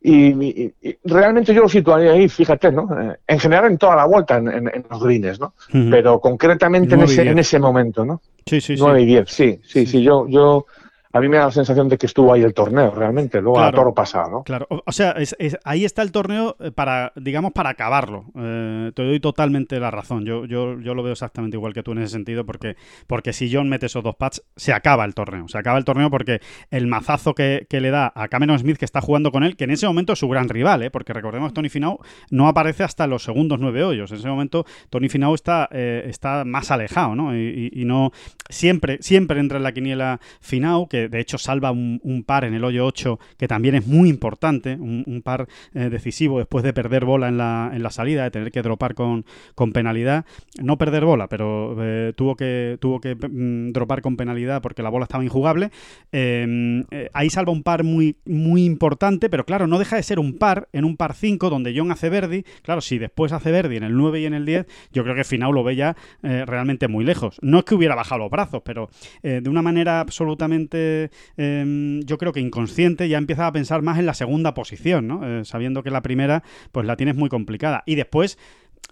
Y, 0.00 0.28
y- 0.42 0.74
y 0.80 0.96
realmente 1.04 1.52
yo 1.52 1.60
lo 1.60 1.68
situaría 1.68 2.12
ahí, 2.12 2.26
fíjate, 2.26 2.72
¿no? 2.72 2.88
Eh, 2.98 3.18
en 3.26 3.38
general 3.38 3.66
en 3.70 3.76
toda 3.76 3.96
la 3.96 4.06
vuelta, 4.06 4.38
en, 4.38 4.48
en- 4.48 4.68
en 4.68 4.86
los 4.90 5.02
greens, 5.04 5.38
¿no? 5.38 5.52
Pero 5.90 6.20
concretamente 6.20 6.94
en 6.94 7.02
ese, 7.02 7.28
en 7.28 7.38
ese 7.38 7.58
momento, 7.58 8.02
¿no? 8.06 8.22
Sí, 8.46 8.62
sí, 8.62 8.76
sí. 8.78 8.82
9 8.82 9.02
y 9.02 9.04
10, 9.04 9.28
sí, 9.30 9.60
sí, 9.62 9.80
Sí. 9.80 9.86
sí, 9.86 10.02
yo, 10.02 10.26
yo, 10.26 10.64
a 11.12 11.20
mí 11.20 11.28
me 11.28 11.36
da 11.38 11.46
la 11.46 11.50
sensación 11.50 11.88
de 11.88 11.98
que 11.98 12.06
estuvo 12.06 12.32
ahí 12.32 12.42
el 12.42 12.54
torneo, 12.54 12.90
realmente, 12.92 13.40
luego 13.40 13.58
a 13.58 13.62
Claro. 13.62 13.76
toro 13.78 13.94
pasado, 13.94 14.30
¿no? 14.30 14.42
Claro, 14.44 14.66
o, 14.70 14.80
o 14.84 14.92
sea, 14.92 15.10
es- 15.12 15.34
es- 15.38 15.58
ahí 15.64 15.84
está 15.84 16.02
el 16.02 16.12
torneo 16.12 16.56
eh, 16.60 16.70
para, 16.70 17.12
digamos, 17.16 17.52
para 17.52 17.70
acabarlo. 17.70 18.26
Eh, 18.36 18.92
te 18.94 19.02
doy 19.02 19.20
totalmente 19.20 19.80
la 19.80 19.90
razón. 19.90 20.24
Yo, 20.24 20.44
yo, 20.44 20.78
yo 20.80 20.94
lo 20.94 21.02
veo 21.02 21.12
exactamente 21.12 21.56
igual 21.56 21.72
que 21.74 21.82
tú 21.82 21.92
en 21.92 21.98
ese 21.98 22.12
sentido, 22.12 22.44
porque, 22.46 22.76
porque 23.06 23.32
si 23.32 23.52
John 23.52 23.68
mete 23.68 23.86
esos 23.86 24.02
dos 24.04 24.14
pads, 24.16 24.42
se 24.56 24.72
acaba 24.72 25.04
el 25.04 25.14
torneo. 25.14 25.48
Se 25.48 25.58
acaba 25.58 25.78
el 25.78 25.84
torneo 25.84 26.10
porque 26.10 26.40
el 26.70 26.86
mazazo 26.86 27.34
que, 27.34 27.66
que 27.68 27.80
le 27.80 27.90
da 27.90 28.12
a 28.14 28.28
Cameron 28.28 28.58
Smith, 28.58 28.76
que 28.76 28.84
está 28.84 29.00
jugando 29.00 29.30
con 29.32 29.42
él, 29.42 29.56
que 29.56 29.64
en 29.64 29.70
ese 29.70 29.86
momento 29.86 30.12
es 30.12 30.18
su 30.18 30.28
gran 30.28 30.48
rival, 30.48 30.82
¿eh? 30.82 30.90
porque 30.90 31.12
recordemos 31.12 31.50
que 31.50 31.54
Tony 31.54 31.68
Finau 31.68 31.98
no 32.30 32.46
aparece 32.48 32.84
hasta 32.84 33.06
los 33.06 33.22
segundos 33.24 33.58
nueve 33.60 33.82
hoyos. 33.82 34.10
En 34.12 34.18
ese 34.18 34.28
momento 34.28 34.64
Tony 34.90 35.08
Finau 35.08 35.34
está, 35.34 35.68
eh, 35.72 36.04
está 36.06 36.44
más 36.44 36.70
alejado, 36.70 37.14
¿no? 37.16 37.34
Y, 37.36 37.70
y- 37.72 37.80
y 37.82 37.84
no 37.84 38.10
siempre, 38.48 38.98
siempre 39.00 39.40
entra 39.40 39.58
en 39.58 39.64
la 39.64 39.72
quiniela 39.72 40.20
Finau, 40.40 40.88
que 40.88 40.99
de 41.08 41.20
hecho 41.20 41.38
salva 41.38 41.70
un, 41.70 42.24
par 42.26 42.44
en 42.44 42.54
el 42.54 42.64
hoyo 42.64 42.86
8, 42.86 43.18
que 43.38 43.48
también 43.48 43.74
es 43.74 43.86
muy 43.86 44.08
importante, 44.08 44.74
un, 44.74 45.22
par 45.24 45.48
eh, 45.74 45.88
decisivo 45.90 46.38
después 46.38 46.64
de 46.64 46.72
perder 46.72 47.04
bola 47.04 47.28
en 47.28 47.38
la, 47.38 47.70
en 47.72 47.82
la 47.82 47.90
salida, 47.90 48.24
de 48.24 48.30
tener 48.30 48.52
que 48.52 48.62
dropar 48.62 48.94
con, 48.94 49.24
con 49.54 49.72
penalidad. 49.72 50.24
No 50.62 50.78
perder 50.78 51.04
bola, 51.04 51.28
pero 51.28 51.76
eh, 51.80 52.12
tuvo 52.16 52.36
que, 52.36 52.78
tuvo 52.80 53.00
que 53.00 53.14
mm, 53.14 53.72
dropar 53.72 54.02
con 54.02 54.16
penalidad 54.16 54.62
porque 54.62 54.82
la 54.82 54.90
bola 54.90 55.04
estaba 55.04 55.24
injugable. 55.24 55.70
Eh, 56.12 56.84
eh, 56.90 57.10
ahí 57.12 57.30
salva 57.30 57.52
un 57.52 57.62
par 57.62 57.84
muy, 57.84 58.16
muy 58.24 58.64
importante, 58.64 59.28
pero 59.30 59.44
claro, 59.44 59.66
no 59.66 59.78
deja 59.78 59.96
de 59.96 60.02
ser 60.02 60.18
un 60.18 60.38
par 60.38 60.68
en 60.72 60.84
un 60.84 60.96
par 60.96 61.14
5 61.14 61.50
donde 61.50 61.74
John 61.76 61.90
hace 61.92 62.08
Verdi. 62.08 62.44
Claro, 62.62 62.80
si 62.80 62.98
después 62.98 63.32
hace 63.32 63.50
Verdi 63.50 63.76
en 63.76 63.84
el 63.84 63.96
9 63.96 64.20
y 64.20 64.26
en 64.26 64.34
el 64.34 64.46
10, 64.46 64.66
yo 64.92 65.02
creo 65.02 65.14
que 65.14 65.24
Finau 65.24 65.52
lo 65.52 65.64
ve 65.64 65.76
ya 65.76 65.96
eh, 66.22 66.44
realmente 66.46 66.88
muy 66.88 67.04
lejos. 67.04 67.38
No 67.42 67.58
es 67.58 67.64
que 67.64 67.74
hubiera 67.74 67.94
bajado 67.94 68.20
los 68.20 68.30
brazos, 68.30 68.62
pero 68.64 68.90
eh, 69.22 69.40
de 69.42 69.50
una 69.50 69.62
manera 69.62 70.00
absolutamente, 70.00 70.89
eh, 71.36 72.00
yo 72.04 72.18
creo 72.18 72.32
que 72.32 72.40
inconsciente, 72.40 73.08
ya 73.08 73.18
empieza 73.18 73.46
a 73.46 73.52
pensar 73.52 73.82
más 73.82 73.98
en 73.98 74.06
la 74.06 74.14
segunda 74.14 74.54
posición, 74.54 75.06
¿no? 75.06 75.26
Eh, 75.26 75.44
sabiendo 75.44 75.82
que 75.82 75.90
la 75.90 76.02
primera, 76.02 76.42
pues 76.72 76.86
la 76.86 76.96
tienes 76.96 77.16
muy 77.16 77.28
complicada. 77.28 77.82
Y 77.86 77.94
después 77.94 78.38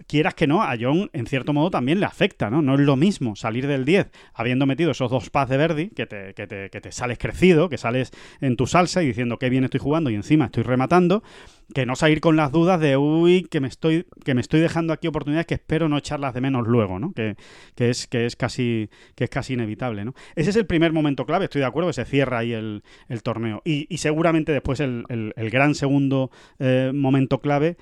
quieras 0.07 0.33
que 0.33 0.47
no, 0.47 0.63
a 0.63 0.75
John 0.79 1.09
en 1.13 1.25
cierto 1.25 1.53
modo 1.53 1.71
también 1.71 1.99
le 1.99 2.05
afecta, 2.05 2.49
¿no? 2.49 2.61
No 2.61 2.75
es 2.75 2.79
lo 2.81 2.95
mismo 2.95 3.35
salir 3.35 3.67
del 3.67 3.85
10 3.85 4.09
habiendo 4.33 4.65
metido 4.65 4.91
esos 4.91 5.11
dos 5.11 5.29
pads 5.29 5.49
de 5.49 5.57
Verdi, 5.57 5.89
que 5.89 6.05
te, 6.05 6.33
que, 6.33 6.47
te, 6.47 6.69
que 6.69 6.81
te 6.81 6.91
sales 6.91 7.17
crecido, 7.17 7.69
que 7.69 7.77
sales 7.77 8.11
en 8.41 8.55
tu 8.55 8.67
salsa 8.67 9.03
y 9.03 9.07
diciendo 9.07 9.37
qué 9.37 9.49
bien 9.49 9.63
estoy 9.63 9.79
jugando 9.79 10.09
y 10.09 10.15
encima 10.15 10.45
estoy 10.45 10.63
rematando, 10.63 11.23
que 11.73 11.85
no 11.85 11.95
salir 11.95 12.19
con 12.21 12.35
las 12.35 12.51
dudas 12.51 12.79
de 12.79 12.97
uy, 12.97 13.43
que 13.43 13.59
me 13.59 13.67
estoy, 13.67 14.05
que 14.25 14.33
me 14.33 14.41
estoy 14.41 14.59
dejando 14.59 14.91
aquí 14.93 15.07
oportunidades 15.07 15.45
que 15.45 15.53
espero 15.55 15.87
no 15.89 15.97
echarlas 15.97 16.33
de 16.33 16.41
menos 16.41 16.67
luego, 16.67 16.99
¿no? 16.99 17.13
Que, 17.13 17.35
que 17.75 17.89
es, 17.89 18.07
que 18.07 18.25
es 18.25 18.35
casi, 18.35 18.89
que 19.15 19.25
es 19.25 19.29
casi 19.29 19.53
inevitable, 19.53 20.03
¿no? 20.05 20.13
Ese 20.35 20.49
es 20.49 20.55
el 20.55 20.65
primer 20.65 20.93
momento 20.93 21.25
clave, 21.25 21.45
estoy 21.45 21.61
de 21.61 21.67
acuerdo, 21.67 21.89
que 21.89 21.93
se 21.93 22.05
cierra 22.05 22.39
ahí 22.39 22.53
el, 22.53 22.83
el 23.07 23.23
torneo. 23.23 23.61
Y, 23.65 23.85
y 23.93 23.97
seguramente 23.99 24.51
después 24.51 24.79
el, 24.79 25.03
el- 25.09 25.49
gran 25.49 25.75
segundo 25.75 26.31
eh, 26.59 26.91
momento 26.93 27.39
clave 27.39 27.77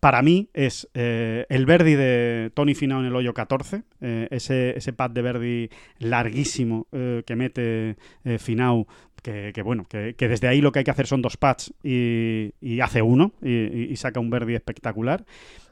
para 0.00 0.22
mí 0.22 0.48
es 0.54 0.88
eh, 0.94 1.44
el 1.50 1.66
Verdi 1.66 1.94
de 1.94 2.50
Tony 2.54 2.74
Finau 2.74 3.00
en 3.00 3.06
el 3.06 3.14
hoyo 3.14 3.34
14, 3.34 3.82
eh, 4.00 4.28
ese, 4.30 4.76
ese 4.76 4.92
pad 4.94 5.10
de 5.10 5.20
Verdi 5.22 5.70
larguísimo 5.98 6.86
que 6.90 7.36
mete 7.36 7.96
Finau, 8.38 8.86
que, 9.22 9.52
que 9.54 9.62
bueno, 9.62 9.86
que, 9.88 10.14
que 10.14 10.28
desde 10.28 10.48
ahí 10.48 10.60
lo 10.60 10.72
que 10.72 10.80
hay 10.80 10.84
que 10.84 10.90
hacer 10.90 11.06
son 11.06 11.22
dos 11.22 11.36
pads 11.36 11.72
y, 11.82 12.52
y 12.60 12.80
hace 12.80 13.02
uno 13.02 13.32
y, 13.42 13.94
saca 13.96 14.20
un 14.20 14.30
Verdi 14.30 14.54
espectacular. 14.54 15.24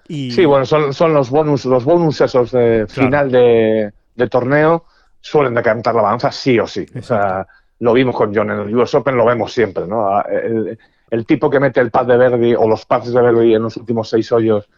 Y... 0.08 0.30
Sí, 0.30 0.44
bueno, 0.44 0.64
son, 0.64 0.92
son 0.94 1.12
los 1.12 1.30
bonus, 1.30 1.64
los 1.64 1.84
bonus 1.84 2.20
esos 2.20 2.52
de 2.52 2.86
final 2.88 3.30
de, 3.30 3.92
de, 4.14 4.28
torneo 4.28 4.84
suelen 5.20 5.54
decantar 5.54 5.94
la 5.94 6.02
balanza 6.02 6.32
sí 6.32 6.58
o 6.58 6.66
sí. 6.66 6.86
O 6.98 7.02
sea, 7.02 7.46
lo 7.80 7.92
vimos 7.92 8.16
con 8.16 8.34
John 8.34 8.50
en 8.50 8.60
el 8.60 8.76
US 8.76 8.94
Open, 8.94 9.16
lo 9.16 9.24
vemos 9.24 9.52
siempre, 9.52 9.86
¿no? 9.86 10.22
El, 10.24 10.78
el 11.10 11.26
tipo 11.26 11.50
que 11.50 11.60
mete 11.60 11.80
el 11.80 11.90
pad 11.90 12.06
de 12.06 12.16
Verdi 12.16 12.54
o 12.54 12.68
los 12.68 12.86
pads 12.86 13.12
de 13.12 13.20
Verdi 13.20 13.54
en 13.54 13.62
los 13.62 13.76
últimos 13.76 14.08
seis 14.08 14.30
hoyos 14.32 14.68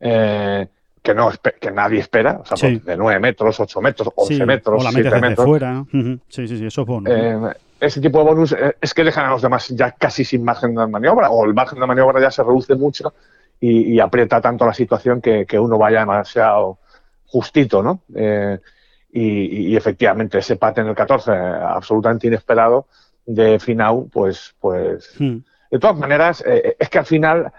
eh, 0.00 0.66
que 1.04 1.14
no 1.14 1.30
que 1.60 1.70
nadie 1.70 2.00
espera, 2.00 2.40
o 2.50 2.56
sea, 2.56 2.70
de 2.70 2.96
9 2.96 3.20
metros, 3.20 3.60
8 3.60 3.80
metros, 3.82 4.08
11 4.16 4.46
metros, 4.46 4.80
o 4.80 4.84
la 4.84 4.90
7 4.90 5.20
metros. 5.20 5.46
fuera. 5.46 5.84
Sí, 5.92 6.48
sí, 6.48 6.56
sí, 6.56 6.64
eso 6.64 6.80
es 6.80 6.86
bonus. 6.86 7.12
Eh, 7.12 7.38
ese 7.78 8.00
tipo 8.00 8.20
de 8.20 8.24
bonus 8.24 8.52
eh, 8.52 8.74
es 8.80 8.94
que 8.94 9.04
dejan 9.04 9.26
a 9.26 9.30
los 9.30 9.42
demás 9.42 9.68
ya 9.68 9.90
casi 9.90 10.24
sin 10.24 10.42
margen 10.42 10.74
de 10.74 10.86
maniobra, 10.86 11.28
o 11.28 11.44
el 11.44 11.52
margen 11.52 11.78
de 11.78 11.86
maniobra 11.86 12.22
ya 12.22 12.30
se 12.30 12.42
reduce 12.42 12.74
mucho 12.74 13.12
y, 13.60 14.00
aprieta 14.00 14.40
tanto 14.40 14.64
la 14.64 14.72
situación 14.72 15.20
que, 15.20 15.44
que, 15.44 15.58
uno 15.58 15.76
vaya 15.76 16.00
demasiado 16.00 16.78
justito, 17.26 17.82
¿no? 17.82 18.00
Eh, 18.14 18.58
y, 19.12 19.72
y, 19.72 19.76
efectivamente, 19.76 20.38
ese 20.38 20.56
pad 20.56 20.78
en 20.78 20.88
el 20.88 20.94
14, 20.94 21.30
absolutamente 21.32 22.28
inesperado, 22.28 22.86
de 23.26 23.58
Finau, 23.58 24.08
pues, 24.08 24.54
pues, 24.58 25.14
hmm. 25.18 25.36
de 25.70 25.78
todas 25.78 25.98
maneras, 25.98 26.42
es 26.46 26.88
que 26.88 26.98
al 26.98 27.06
final 27.06 27.52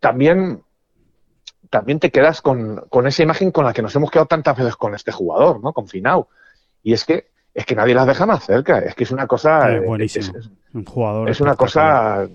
también 0.00 0.62
también 1.70 1.98
te 1.98 2.10
quedas 2.10 2.42
con, 2.42 2.82
esa 3.06 3.22
imagen 3.22 3.50
con 3.50 3.64
la 3.64 3.72
que 3.72 3.82
nos 3.82 3.94
hemos 3.96 4.10
quedado 4.10 4.26
tantas 4.26 4.56
veces 4.56 4.76
con 4.76 4.94
este 4.94 5.12
jugador, 5.12 5.62
¿no? 5.62 5.72
Con 5.72 5.88
Finau. 5.88 6.28
Y 6.82 6.92
es 6.92 7.04
que 7.04 7.28
es 7.54 7.64
que 7.64 7.74
nadie 7.74 7.94
las 7.94 8.06
deja 8.06 8.26
más 8.26 8.44
cerca. 8.44 8.78
Es 8.80 8.94
que 8.94 9.04
es 9.04 9.10
una 9.10 9.26
cosa. 9.26 9.74
Es 9.74 9.84
buenísimo. 9.84 10.34
un 10.74 10.84
jugador. 10.84 11.30
Es 11.30 11.40
una 11.40 11.56
cosa 11.56 12.28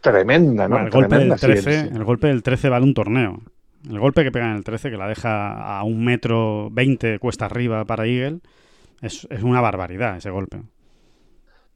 tremenda, 0.00 0.68
¿no? 0.68 0.78
el, 0.78 0.90
golpe 0.90 1.16
del 1.16 1.34
13, 1.34 1.80
el 1.92 2.04
golpe 2.04 2.28
del 2.28 2.42
13 2.42 2.68
vale 2.68 2.84
un 2.84 2.94
torneo. 2.94 3.40
El 3.88 3.98
golpe 3.98 4.22
que 4.22 4.30
pega 4.30 4.50
en 4.50 4.56
el 4.56 4.64
13, 4.64 4.90
que 4.90 4.96
la 4.96 5.08
deja 5.08 5.78
a 5.78 5.82
un 5.84 6.04
metro 6.04 6.68
veinte 6.70 7.18
cuesta 7.18 7.46
arriba 7.46 7.84
para 7.84 8.06
Eagle, 8.06 8.40
es, 9.00 9.26
es 9.30 9.42
una 9.42 9.60
barbaridad 9.60 10.16
ese 10.16 10.30
golpe. 10.30 10.58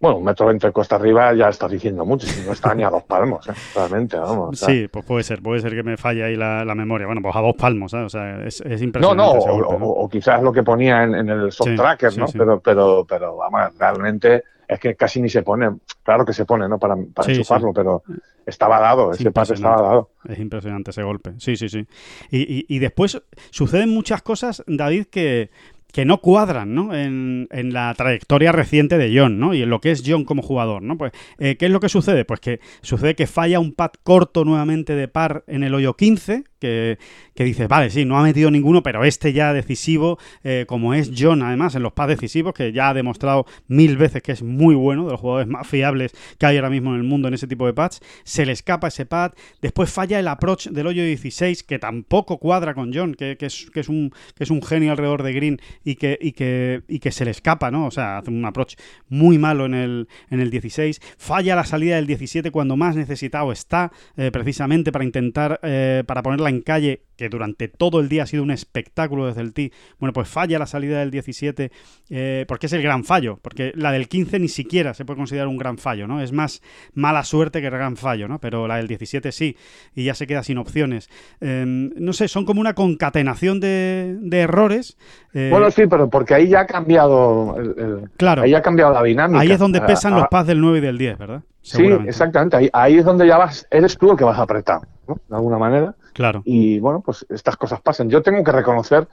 Bueno, 0.02 0.18
un 0.18 0.24
metro 0.24 0.46
veinte 0.46 0.72
costa 0.72 0.96
arriba 0.96 1.32
ya 1.32 1.48
estás 1.48 1.70
diciendo 1.70 2.04
mucho, 2.04 2.26
si 2.26 2.44
no 2.44 2.52
está 2.54 2.74
ni 2.74 2.82
a 2.82 2.90
dos 2.90 3.04
palmos, 3.04 3.48
¿eh? 3.48 3.52
realmente, 3.72 4.16
vamos. 4.16 4.58
sí, 4.58 4.88
pues 4.88 5.04
puede 5.04 5.22
ser, 5.22 5.40
puede 5.40 5.60
ser 5.60 5.76
que 5.76 5.84
me 5.84 5.96
falle 5.96 6.24
ahí 6.24 6.34
la, 6.34 6.74
memoria. 6.74 7.06
Bueno, 7.06 7.22
pues 7.22 7.36
a 7.36 7.40
dos 7.40 7.54
palmos, 7.54 7.94
¿eh? 7.94 7.98
o 7.98 8.08
sea, 8.08 8.44
es, 8.44 8.60
impresionante. 8.60 9.16
No, 9.16 9.78
no, 9.78 9.86
o, 9.86 10.08
quizás 10.08 10.42
lo 10.42 10.52
que 10.52 10.64
ponía 10.64 11.04
en, 11.04 11.28
el 11.28 11.52
soft 11.52 11.76
tracker, 11.76 12.18
¿no? 12.18 12.26
Pero, 12.26 12.58
pero, 12.58 13.06
pero, 13.08 13.36
vamos, 13.36 13.78
realmente 13.78 14.42
es 14.66 14.80
que 14.80 14.96
casi 14.96 15.22
ni 15.22 15.28
se 15.28 15.42
pone. 15.42 15.70
Claro 16.02 16.24
que 16.24 16.32
se 16.32 16.44
pone, 16.44 16.68
¿no? 16.68 16.80
Para, 16.80 16.96
para 17.14 17.32
enchufarlo, 17.32 17.72
pero 17.72 18.02
estaba 18.44 18.80
dado, 18.80 19.12
ese 19.12 19.30
pase 19.30 19.54
estaba 19.54 19.80
dado. 19.80 20.10
Es 20.28 20.38
impresionante 20.40 20.90
ese 20.90 21.04
golpe, 21.04 21.34
sí, 21.38 21.54
sí, 21.54 21.68
sí. 21.68 21.86
Y, 22.28 22.40
y, 22.40 22.66
y 22.68 22.78
después 22.80 23.22
suceden 23.50 23.90
muchas 23.90 24.22
cosas, 24.22 24.64
David, 24.66 25.06
que 25.06 25.50
que 25.92 26.04
no 26.04 26.18
cuadran 26.20 26.74
¿no? 26.74 26.94
En, 26.94 27.46
en, 27.50 27.72
la 27.72 27.94
trayectoria 27.94 28.50
reciente 28.50 28.98
de 28.98 29.16
John 29.16 29.38
¿no? 29.38 29.54
y 29.54 29.62
en 29.62 29.70
lo 29.70 29.80
que 29.80 29.90
es 29.90 30.02
John 30.04 30.24
como 30.24 30.42
jugador. 30.42 30.82
¿no? 30.82 30.96
Pues, 30.96 31.12
eh, 31.38 31.56
¿Qué 31.56 31.66
es 31.66 31.72
lo 31.72 31.80
que 31.80 31.88
sucede? 31.88 32.24
Pues 32.24 32.40
que 32.40 32.60
sucede 32.80 33.14
que 33.14 33.26
falla 33.26 33.60
un 33.60 33.72
pad 33.72 33.92
corto 34.02 34.44
nuevamente 34.44 34.94
de 34.96 35.08
par 35.08 35.44
en 35.46 35.62
el 35.62 35.74
hoyo 35.74 35.94
15, 35.94 36.44
que, 36.62 36.98
que 37.34 37.42
dices, 37.42 37.66
vale, 37.66 37.90
sí, 37.90 38.04
no 38.04 38.16
ha 38.16 38.22
metido 38.22 38.48
ninguno, 38.48 38.84
pero 38.84 39.02
este 39.04 39.32
ya 39.32 39.52
decisivo, 39.52 40.18
eh, 40.44 40.64
como 40.68 40.94
es 40.94 41.10
John 41.18 41.42
además 41.42 41.74
en 41.74 41.82
los 41.82 41.92
pads 41.92 42.20
decisivos, 42.20 42.54
que 42.54 42.72
ya 42.72 42.90
ha 42.90 42.94
demostrado 42.94 43.46
mil 43.66 43.96
veces 43.96 44.22
que 44.22 44.30
es 44.30 44.44
muy 44.44 44.76
bueno, 44.76 45.06
de 45.06 45.10
los 45.10 45.20
jugadores 45.20 45.48
más 45.48 45.66
fiables 45.66 46.12
que 46.38 46.46
hay 46.46 46.56
ahora 46.56 46.70
mismo 46.70 46.90
en 46.90 46.98
el 46.98 47.02
mundo 47.02 47.26
en 47.26 47.34
ese 47.34 47.48
tipo 47.48 47.66
de 47.66 47.74
pads, 47.74 48.00
se 48.22 48.46
le 48.46 48.52
escapa 48.52 48.88
ese 48.88 49.06
pad, 49.06 49.32
después 49.60 49.90
falla 49.90 50.20
el 50.20 50.28
approach 50.28 50.68
del 50.68 50.86
hoyo 50.86 51.02
16, 51.02 51.64
que 51.64 51.80
tampoco 51.80 52.38
cuadra 52.38 52.74
con 52.74 52.94
John, 52.94 53.14
que, 53.14 53.36
es, 53.40 53.70
que, 53.72 53.80
es, 53.80 53.88
un, 53.88 54.12
que 54.36 54.44
es 54.44 54.50
un 54.50 54.62
genio 54.62 54.92
alrededor 54.92 55.24
de 55.24 55.32
Green 55.32 55.60
y 55.84 55.96
que, 55.96 56.16
y 56.20 56.30
que, 56.30 56.82
y 56.86 57.00
que 57.00 57.10
se 57.10 57.24
le 57.24 57.32
escapa, 57.32 57.72
¿no? 57.72 57.86
O 57.86 57.90
sea, 57.90 58.18
hace 58.18 58.30
un 58.30 58.44
approach 58.44 58.76
muy 59.08 59.36
malo 59.38 59.66
en 59.66 59.74
el, 59.74 60.08
en 60.30 60.38
el 60.38 60.50
16, 60.50 61.00
falla 61.18 61.56
la 61.56 61.64
salida 61.64 61.96
del 61.96 62.06
17 62.06 62.52
cuando 62.52 62.76
más 62.76 62.94
necesitado 62.94 63.50
está, 63.50 63.90
eh, 64.16 64.30
precisamente 64.30 64.92
para 64.92 65.04
intentar, 65.04 65.58
eh, 65.64 66.04
para 66.06 66.22
ponerla 66.22 66.51
en 66.52 66.62
calle, 66.62 67.02
que 67.16 67.28
durante 67.28 67.68
todo 67.68 68.00
el 68.00 68.08
día 68.08 68.24
ha 68.24 68.26
sido 68.26 68.42
un 68.42 68.50
espectáculo 68.50 69.26
desde 69.26 69.42
el 69.42 69.52
tee. 69.52 69.72
Bueno, 69.98 70.12
pues 70.12 70.28
falla 70.28 70.58
la 70.58 70.66
salida 70.66 71.00
del 71.00 71.10
17, 71.10 71.70
eh, 72.10 72.44
porque 72.48 72.66
es 72.66 72.72
el 72.72 72.82
gran 72.82 73.04
fallo, 73.04 73.38
porque 73.42 73.72
la 73.74 73.92
del 73.92 74.08
15 74.08 74.38
ni 74.38 74.48
siquiera 74.48 74.94
se 74.94 75.04
puede 75.04 75.18
considerar 75.18 75.48
un 75.48 75.56
gran 75.56 75.78
fallo, 75.78 76.06
¿no? 76.06 76.20
Es 76.20 76.32
más 76.32 76.62
mala 76.94 77.24
suerte 77.24 77.60
que 77.60 77.70
gran 77.70 77.96
fallo, 77.96 78.28
¿no? 78.28 78.38
Pero 78.38 78.66
la 78.66 78.76
del 78.76 78.88
17 78.88 79.32
sí, 79.32 79.56
y 79.94 80.04
ya 80.04 80.14
se 80.14 80.26
queda 80.26 80.42
sin 80.42 80.58
opciones. 80.58 81.08
Em, 81.40 81.90
no 81.96 82.12
sé, 82.12 82.28
son 82.28 82.44
como 82.44 82.60
una 82.60 82.74
concatenación 82.74 83.60
de, 83.60 84.18
errores. 84.32 84.96
Eh, 85.34 85.48
bueno, 85.50 85.70
sí, 85.70 85.86
pero 85.88 86.08
porque 86.08 86.34
ahí 86.34 86.48
ya 86.48 86.60
ha 86.60 86.66
cambiado 86.66 87.56
el, 87.58 88.10
claro, 88.16 88.42
ahí 88.42 88.54
ha 88.54 88.62
cambiado 88.62 88.92
la 88.92 89.02
dinámica. 89.02 89.40
Ahí 89.40 89.52
es 89.52 89.58
donde 89.58 89.80
pesan 89.80 90.14
los 90.14 90.26
pads 90.28 90.48
del 90.48 90.60
9 90.60 90.78
y 90.78 90.80
del 90.80 90.98
10, 90.98 91.18
¿verdad? 91.18 91.42
Sí, 91.62 91.86
exactamente. 92.06 92.56
Ahí, 92.56 92.70
ahí, 92.72 92.98
es 92.98 93.04
donde 93.04 93.26
ya 93.26 93.38
vas, 93.38 93.66
eres 93.70 93.96
tú 93.96 94.10
el 94.10 94.16
que 94.16 94.24
vas 94.24 94.38
a 94.38 94.42
apretar, 94.42 94.80
¿no? 95.06 95.16
De 95.28 95.36
alguna 95.36 95.58
manera. 95.58 95.94
Claro. 96.12 96.42
Y 96.44 96.80
bueno, 96.80 97.00
pues 97.00 97.24
estas 97.30 97.56
cosas 97.56 97.80
pasan. 97.80 98.10
Yo 98.10 98.20
tengo 98.20 98.42
que 98.42 98.52
reconocer, 98.52 99.06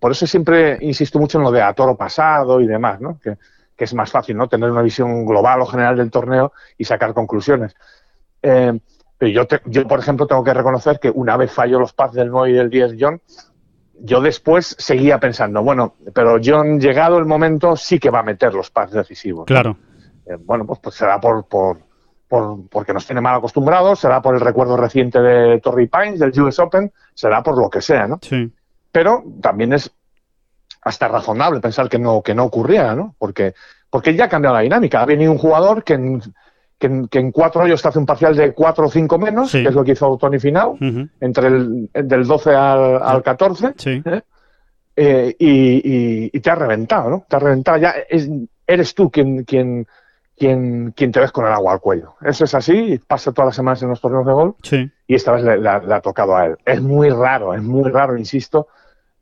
por 0.00 0.12
eso 0.12 0.26
siempre 0.26 0.76
insisto 0.80 1.18
mucho 1.18 1.38
en 1.38 1.44
lo 1.44 1.52
de 1.52 1.62
a 1.62 1.72
toro 1.72 1.96
pasado 1.96 2.60
y 2.60 2.66
demás, 2.66 3.00
¿no? 3.00 3.18
Que, 3.20 3.36
es 3.76 3.94
más 3.94 4.10
fácil, 4.10 4.36
¿no? 4.36 4.48
Tener 4.48 4.70
una 4.70 4.82
visión 4.82 5.26
global 5.26 5.60
o 5.60 5.66
general 5.66 5.96
del 5.96 6.10
torneo 6.10 6.52
y 6.78 6.84
sacar 6.84 7.12
conclusiones. 7.12 7.74
Eh, 8.40 8.78
pero 9.18 9.30
yo, 9.30 9.46
yo, 9.66 9.86
por 9.86 9.98
ejemplo, 9.98 10.26
tengo 10.26 10.42
que 10.42 10.54
reconocer 10.54 10.98
que 10.98 11.10
una 11.10 11.36
vez 11.36 11.52
falló 11.52 11.78
los 11.78 11.92
pads 11.92 12.14
del 12.14 12.30
9 12.30 12.50
y 12.50 12.54
del 12.54 12.70
10 12.70 12.96
John, 12.98 13.20
yo 14.00 14.20
después 14.20 14.74
seguía 14.78 15.18
pensando, 15.20 15.62
bueno, 15.62 15.94
pero 16.14 16.38
John, 16.42 16.80
llegado 16.80 17.18
el 17.18 17.26
momento, 17.26 17.76
sí 17.76 17.98
que 17.98 18.10
va 18.10 18.20
a 18.20 18.24
meter 18.24 18.54
los 18.54 18.70
pads 18.70 18.92
decisivos. 18.92 19.44
Claro. 19.46 19.76
Eh, 20.26 20.36
bueno, 20.40 20.66
pues, 20.66 20.80
pues 20.80 20.94
será 20.94 21.20
por, 21.20 21.46
por, 21.46 21.78
porque 22.70 22.92
nos 22.92 23.06
tiene 23.06 23.20
mal 23.20 23.36
acostumbrados, 23.36 24.00
será 24.00 24.20
por 24.22 24.34
el 24.34 24.40
recuerdo 24.40 24.76
reciente 24.76 25.20
de 25.20 25.60
Torrey 25.60 25.88
Pines, 25.88 26.18
del 26.18 26.38
US 26.40 26.58
Open, 26.58 26.92
será 27.14 27.42
por 27.42 27.58
lo 27.58 27.68
que 27.68 27.80
sea, 27.80 28.06
¿no? 28.06 28.18
Sí. 28.22 28.50
Pero 28.90 29.24
también 29.40 29.72
es 29.72 29.90
hasta 30.82 31.08
razonable 31.08 31.60
pensar 31.60 31.88
que 31.88 31.98
no, 31.98 32.22
que 32.22 32.34
no 32.34 32.44
ocurría, 32.44 32.94
¿no? 32.94 33.14
Porque, 33.18 33.54
porque 33.90 34.14
ya 34.14 34.24
ha 34.24 34.28
cambiado 34.28 34.56
la 34.56 34.62
dinámica. 34.62 35.00
Ha 35.00 35.06
venido 35.06 35.32
un 35.32 35.38
jugador 35.38 35.82
que 35.82 35.94
en, 35.94 36.20
que 36.78 37.18
en, 37.18 37.32
cuatro 37.32 37.62
hoyos 37.62 37.80
te 37.80 37.88
hace 37.88 37.98
un 37.98 38.06
parcial 38.06 38.36
de 38.36 38.52
cuatro 38.52 38.86
o 38.86 38.90
cinco 38.90 39.18
menos, 39.18 39.52
que 39.52 39.62
es 39.62 39.74
lo 39.74 39.82
que 39.82 39.92
hizo 39.92 40.16
Tony 40.18 40.38
Finau, 40.38 40.76
entre 41.20 41.46
el 41.46 41.90
del 41.92 42.26
12 42.26 42.54
al, 42.54 43.22
14. 43.22 43.74
Sí. 43.76 44.02
¿eh? 44.04 44.20
Eh, 44.96 45.36
y, 45.38 46.36
y, 46.36 46.40
te 46.40 46.50
ha 46.50 46.54
reventado, 46.54 47.10
¿no? 47.10 47.26
Te 47.28 47.36
ha 47.36 47.38
reventado. 47.38 47.78
Ya 47.78 47.94
eres 48.66 48.94
tú 48.94 49.10
quien, 49.10 49.44
quien, 49.44 49.86
quien, 50.36 50.92
quien 50.92 51.12
te 51.12 51.20
ves 51.20 51.32
con 51.32 51.46
el 51.46 51.52
agua 51.52 51.72
al 51.72 51.80
cuello. 51.80 52.14
Eso 52.22 52.44
es 52.44 52.54
así, 52.54 53.00
pasa 53.06 53.32
todas 53.32 53.48
las 53.48 53.56
semanas 53.56 53.82
en 53.82 53.88
los 53.88 54.00
torneos 54.00 54.26
de 54.26 54.32
gol 54.32 54.54
y 55.06 55.14
esta 55.14 55.32
vez 55.32 55.44
le, 55.44 55.68
ha 55.68 56.00
tocado 56.00 56.36
a 56.36 56.46
él. 56.46 56.56
Es 56.64 56.80
muy 56.80 57.10
raro, 57.10 57.54
es 57.54 57.62
muy 57.62 57.90
raro, 57.90 58.16
insisto, 58.16 58.68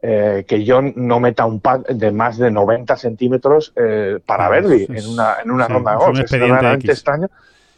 eh, 0.01 0.45
que 0.49 0.65
John 0.67 0.93
no 0.97 1.21
meta 1.21 1.45
un 1.47 1.61
pad 1.61 1.81
de 1.87 2.11
más 2.11 2.39
de 2.39 2.51
90 2.51 2.97
centímetros 2.97 3.73
eh, 3.77 4.19
para 4.25 4.49
Verdi 4.49 4.87
en 4.89 5.07
una, 5.07 5.37
en 5.45 5.51
una 5.51 5.69
ronda 5.69 5.93
de 5.93 5.97
golf. 5.99 6.21
Es, 6.21 6.31
realmente 6.31 6.93
extraño. 6.93 7.29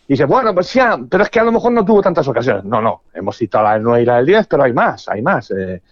Y 0.07 0.14
dice, 0.14 0.26
bueno, 0.26 0.55
pues 0.55 0.73
ya, 0.73 0.99
pero 1.09 1.25
es 1.25 1.31
que 1.31 1.41
a 1.41 1.45
lo 1.45 1.53
mejor 1.53 1.73
no 1.73 1.85
tuvo 1.85 2.03
tantas 2.03 2.29
ocasiones. 2.29 2.64
No, 2.64 2.81
no, 2.81 3.03
hemos 3.14 3.37
citado 3.37 3.64
la 3.64 3.73
del 3.75 3.83
9 3.83 4.03
y 4.03 4.07
la 4.07 4.17
del 4.17 4.26
10, 4.26 4.47
pero 4.47 4.62
hay 4.62 4.73
más, 4.73 5.09
hay 5.09 5.23
más. 5.23 5.50
Eh, 5.50 5.83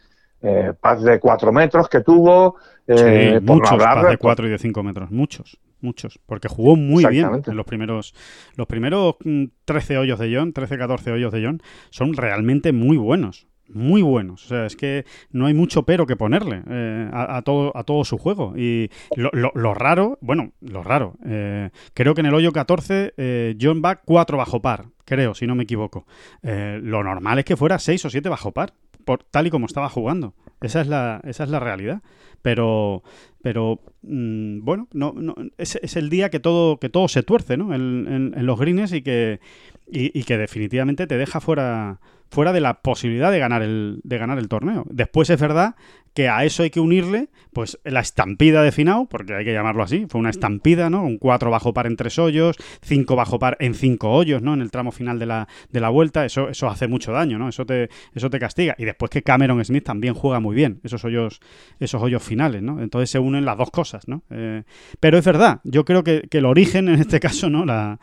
eh 0.42 0.72
de 1.00 1.20
4 1.20 1.52
metros 1.52 1.88
que 1.88 2.00
tuvo. 2.00 2.56
Eh, 2.86 3.40
muchos 3.42 3.78
no 3.78 4.08
de 4.08 4.18
4 4.18 4.46
y 4.46 4.50
de 4.50 4.58
5 4.58 4.82
metros, 4.82 5.10
muchos 5.10 5.58
muchos, 5.82 6.18
porque 6.26 6.48
jugó 6.48 6.76
muy 6.76 7.04
bien 7.06 7.42
en 7.46 7.56
los 7.56 7.66
primeros 7.66 8.14
los 8.56 8.66
primeros 8.66 9.16
13 9.64 9.94
mm, 9.94 9.98
hoyos 9.98 10.18
de 10.18 10.34
John, 10.34 10.52
13 10.52 10.78
14 10.78 11.12
hoyos 11.12 11.32
de 11.32 11.44
John 11.44 11.62
son 11.90 12.14
realmente 12.14 12.72
muy 12.72 12.96
buenos. 12.96 13.46
Muy 13.68 14.02
buenos, 14.02 14.44
o 14.44 14.48
sea, 14.48 14.66
es 14.66 14.76
que 14.76 15.06
no 15.30 15.46
hay 15.46 15.54
mucho 15.54 15.84
pero 15.84 16.04
que 16.04 16.14
ponerle 16.14 16.62
eh, 16.68 17.08
a, 17.10 17.40
todo, 17.40 17.74
a 17.74 17.84
todo 17.84 18.04
su 18.04 18.18
juego. 18.18 18.52
Y 18.54 18.90
lo, 19.16 19.30
lo, 19.32 19.72
raro, 19.72 20.18
bueno, 20.20 20.52
lo 20.60 20.82
raro, 20.82 21.14
eh, 21.24 21.70
creo 21.94 22.12
que 22.14 22.20
en 22.20 22.26
el 22.26 22.34
hoyo 22.34 22.52
14 22.52 23.14
eh, 23.16 23.56
John 23.58 23.80
va 23.82 23.96
4 23.96 24.36
bajo 24.36 24.60
par, 24.60 24.86
creo, 25.06 25.34
si 25.34 25.46
no 25.46 25.54
me 25.54 25.62
equivoco. 25.62 26.06
lo 26.42 27.02
normal 27.02 27.38
es 27.38 27.46
que 27.46 27.56
fuera 27.56 27.78
6 27.78 28.04
o 28.04 28.10
7 28.10 28.28
bajo 28.28 28.52
par, 28.52 28.74
por, 29.04 29.24
tal 29.24 29.46
y 29.46 29.50
como 29.50 29.66
estaba 29.66 29.88
jugando. 29.88 30.34
Esa 30.60 30.80
es 30.80 30.86
la, 30.86 31.20
esa 31.24 31.44
es 31.44 31.50
la 31.50 31.60
realidad. 31.60 32.02
Pero, 32.42 33.02
pero 33.42 33.80
mm, 34.02 34.64
bueno, 34.64 34.88
no, 34.92 35.12
no, 35.16 35.34
es, 35.58 35.76
es, 35.76 35.96
el 35.96 36.10
día 36.10 36.28
que 36.30 36.40
todo, 36.40 36.78
que 36.78 36.88
todo 36.88 37.06
se 37.08 37.22
tuerce 37.22 37.56
¿no? 37.56 37.72
en, 37.72 38.32
los 38.34 38.58
greens 38.58 38.92
y 38.92 39.02
que, 39.02 39.40
y, 39.86 40.24
que 40.24 40.38
definitivamente 40.38 41.06
te 41.06 41.16
deja 41.16 41.40
fuera, 41.40 42.00
fuera 42.30 42.52
de 42.52 42.60
la 42.60 42.80
posibilidad 42.82 43.30
de 43.30 43.38
ganar, 43.38 43.62
el, 43.62 44.00
de 44.02 44.18
ganar 44.18 44.38
el 44.38 44.48
torneo. 44.48 44.84
Después 44.90 45.30
es 45.30 45.40
verdad 45.40 45.76
que 46.14 46.28
a 46.28 46.44
eso 46.44 46.62
hay 46.62 46.70
que 46.70 46.80
unirle 46.80 47.28
pues 47.52 47.78
la 47.84 48.00
estampida 48.00 48.62
de 48.62 48.72
Finau, 48.72 49.08
porque 49.08 49.34
hay 49.34 49.44
que 49.44 49.52
llamarlo 49.52 49.82
así, 49.82 50.06
fue 50.08 50.18
una 50.18 50.30
estampida, 50.30 50.88
¿no? 50.88 51.02
Un 51.02 51.18
4 51.18 51.50
bajo 51.50 51.74
par 51.74 51.86
en 51.86 51.96
tres 51.96 52.18
hoyos, 52.18 52.56
5 52.80 53.14
bajo 53.14 53.38
par 53.38 53.58
en 53.60 53.74
cinco 53.74 54.10
hoyos, 54.10 54.40
¿no? 54.40 54.54
En 54.54 54.62
el 54.62 54.70
tramo 54.70 54.90
final 54.90 55.18
de 55.18 55.26
la, 55.26 55.48
de 55.70 55.80
la 55.80 55.90
vuelta, 55.90 56.24
eso, 56.24 56.48
eso 56.48 56.68
hace 56.68 56.88
mucho 56.88 57.12
daño, 57.12 57.38
¿no? 57.38 57.48
Eso 57.48 57.66
te, 57.66 57.90
eso 58.14 58.30
te 58.30 58.38
castiga. 58.38 58.74
Y 58.78 58.84
después 58.84 59.10
que 59.10 59.22
Cameron 59.22 59.62
Smith 59.64 59.84
también 59.84 60.14
juega 60.14 60.40
muy 60.40 60.56
bien, 60.56 60.80
esos 60.82 61.04
hoyos, 61.04 61.40
esos 61.78 62.02
hoyos 62.02 62.22
finales, 62.22 62.62
¿no? 62.62 62.80
Entonces 62.80 63.10
se 63.10 63.18
unen 63.18 63.44
las 63.44 63.58
dos 63.58 63.70
cosas, 63.70 64.08
¿no? 64.08 64.22
Eh, 64.30 64.62
pero 64.98 65.18
es 65.18 65.24
verdad, 65.24 65.60
yo 65.64 65.84
creo 65.84 66.02
que, 66.02 66.22
el 66.30 66.46
origen 66.46 66.88
en 66.88 67.00
este 67.00 67.20
caso, 67.20 67.50
¿no? 67.50 67.66
La, 67.66 67.98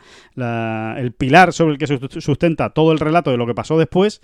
el 0.96 1.12
pilar 1.12 1.52
sobre 1.52 1.72
el 1.72 1.78
que 1.78 1.86
se 1.86 1.98
sustenta 2.20 2.70
todo 2.70 2.92
el 2.92 3.00
relato 3.00 3.30
de 3.32 3.36
lo 3.36 3.46
que 3.46 3.54
pasó 3.54 3.78
después 3.78 4.20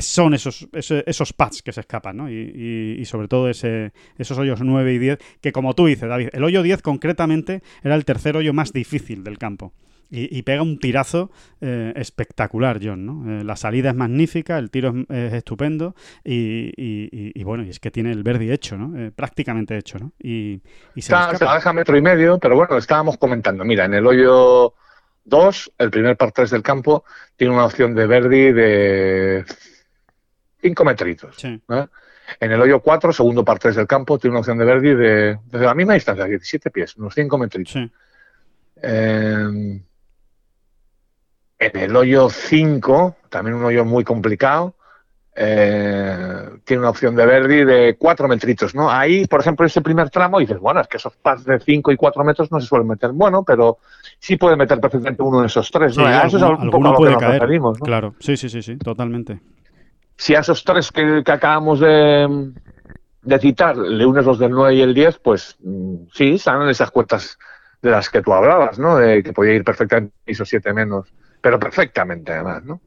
son 0.00 0.34
esos, 0.34 0.68
esos, 0.72 1.32
pads 1.32 1.62
que 1.62 1.72
se 1.72 1.80
escapan, 1.80 2.16
¿no? 2.16 2.30
Y, 2.30 3.04
sobre 3.04 3.28
todo 3.28 3.48
ese, 3.48 3.92
esos 4.16 4.38
hoyos 4.38 4.60
9 4.60 4.94
y 4.94 4.98
10, 4.98 5.18
que 5.40 5.52
como 5.52 5.74
tú 5.74 5.86
dices, 5.86 6.08
David, 6.08 6.28
el 6.32 6.44
hoyo 6.44 6.62
10 6.62 6.82
concretamente 6.82 7.62
era 7.82 7.94
el 7.94 8.04
tercer 8.04 8.36
hoyo 8.36 8.52
más 8.52 8.72
difícil 8.72 9.24
del 9.24 9.38
campo. 9.38 9.72
Y, 10.14 10.42
pega 10.42 10.60
un 10.60 10.78
tirazo 10.78 11.30
eh, 11.62 11.94
espectacular, 11.96 12.78
John, 12.82 13.06
¿no? 13.06 13.40
Eh, 13.40 13.44
la 13.44 13.56
salida 13.56 13.88
es 13.88 13.96
magnífica, 13.96 14.58
el 14.58 14.70
tiro 14.70 14.92
es, 15.08 15.32
estupendo 15.32 15.94
y, 16.22 17.42
bueno, 17.44 17.64
y 17.64 17.70
es 17.70 17.80
que 17.80 17.90
tiene 17.90 18.12
el 18.12 18.22
Verdi 18.22 18.52
hecho, 18.52 18.76
¿no? 18.76 18.94
Eh, 18.98 19.10
prácticamente 19.10 19.74
hecho, 19.78 19.98
¿no? 19.98 20.12
Y, 20.18 20.60
se, 20.96 21.02
se 21.02 21.12
la 21.12 21.54
deja 21.54 21.72
metro 21.72 21.96
y 21.96 22.02
medio, 22.02 22.38
pero 22.38 22.56
bueno, 22.56 22.76
estábamos 22.76 23.16
comentando, 23.16 23.64
mira, 23.64 23.86
en 23.86 23.94
el 23.94 24.06
hoyo 24.06 24.74
2, 25.24 25.72
el 25.78 25.90
primer 25.90 26.18
par 26.18 26.32
3 26.32 26.50
del 26.50 26.62
campo, 26.62 27.04
tiene 27.36 27.54
una 27.54 27.64
opción 27.64 27.94
de 27.94 28.06
Verdi 28.06 28.52
de 28.52 29.46
5 30.62 30.84
metritos. 30.84 31.44
En 31.44 32.52
el 32.52 32.60
hoyo 32.60 32.80
4, 32.80 33.12
segundo 33.12 33.44
par 33.44 33.58
3 33.58 33.76
del 33.76 33.86
campo, 33.86 34.18
tiene 34.18 34.32
una 34.32 34.40
opción 34.40 34.58
de 34.58 34.64
Verdi 34.64 34.94
de, 34.94 35.38
desde 35.44 35.66
la 35.66 35.74
misma 35.74 35.94
distancia, 35.94 36.24
17 36.24 36.70
pies, 36.70 36.96
unos 36.96 37.14
5 37.14 37.38
metritos. 37.38 37.76
en 38.82 39.84
el 41.58 41.96
hoyo 41.96 42.30
5, 42.30 43.16
también 43.28 43.56
un 43.56 43.64
hoyo 43.64 43.84
muy 43.84 44.04
complicado, 44.04 44.76
eh, 45.34 46.50
tiene 46.64 46.80
una 46.80 46.90
opción 46.90 47.16
de 47.16 47.24
Verdi 47.24 47.64
de 47.64 47.96
4 47.98 48.28
metritos, 48.28 48.74
¿no? 48.74 48.90
Ahí, 48.90 49.26
por 49.26 49.40
ejemplo, 49.40 49.66
ese 49.66 49.80
primer 49.80 50.10
tramo 50.10 50.38
dices, 50.38 50.58
bueno, 50.58 50.80
es 50.80 50.88
que 50.88 50.98
esos 50.98 51.16
pads 51.16 51.44
de 51.44 51.58
5 51.58 51.90
y 51.90 51.96
4 51.96 52.24
metros 52.24 52.52
no 52.52 52.60
se 52.60 52.66
suelen 52.66 52.86
meter. 52.86 53.12
Bueno, 53.12 53.42
pero 53.42 53.78
sí 54.18 54.36
puede 54.36 54.56
meter 54.56 54.78
perfectamente 54.78 55.22
uno 55.22 55.40
de 55.40 55.46
esos 55.46 55.70
tres, 55.70 55.96
¿no? 55.96 56.08
Eso 56.08 56.36
es 56.36 56.42
un 56.42 56.70
poco 56.70 56.94
puede 56.94 57.16
caer. 57.16 57.42
Claro, 57.82 58.14
sí, 58.20 58.36
sí, 58.36 58.48
sí, 58.48 58.62
sí, 58.62 58.76
totalmente 58.76 59.40
si 60.16 60.34
a 60.34 60.40
esos 60.40 60.64
tres 60.64 60.90
que, 60.90 61.22
acabamos 61.26 61.80
de, 61.80 62.52
citar 63.40 63.76
le 63.76 64.06
unes 64.06 64.24
los 64.24 64.38
del 64.38 64.50
9 64.50 64.74
y 64.74 64.80
el 64.82 64.94
10, 64.94 65.18
pues 65.18 65.56
mm, 65.60 65.94
sí, 66.12 66.38
salen 66.38 66.68
esas 66.68 66.90
cuentas 66.90 67.38
de 67.80 67.90
las 67.90 68.08
que 68.08 68.22
tú 68.22 68.32
hablabas, 68.32 68.78
¿no? 68.78 68.96
De 68.96 69.22
que 69.22 69.32
podía 69.32 69.54
ir 69.54 69.64
perfectamente 69.64 70.14
esos 70.24 70.48
siete 70.48 70.72
menos, 70.72 71.12
pero 71.40 71.58
perfectamente 71.58 72.32
además, 72.32 72.64
¿no? 72.64 72.80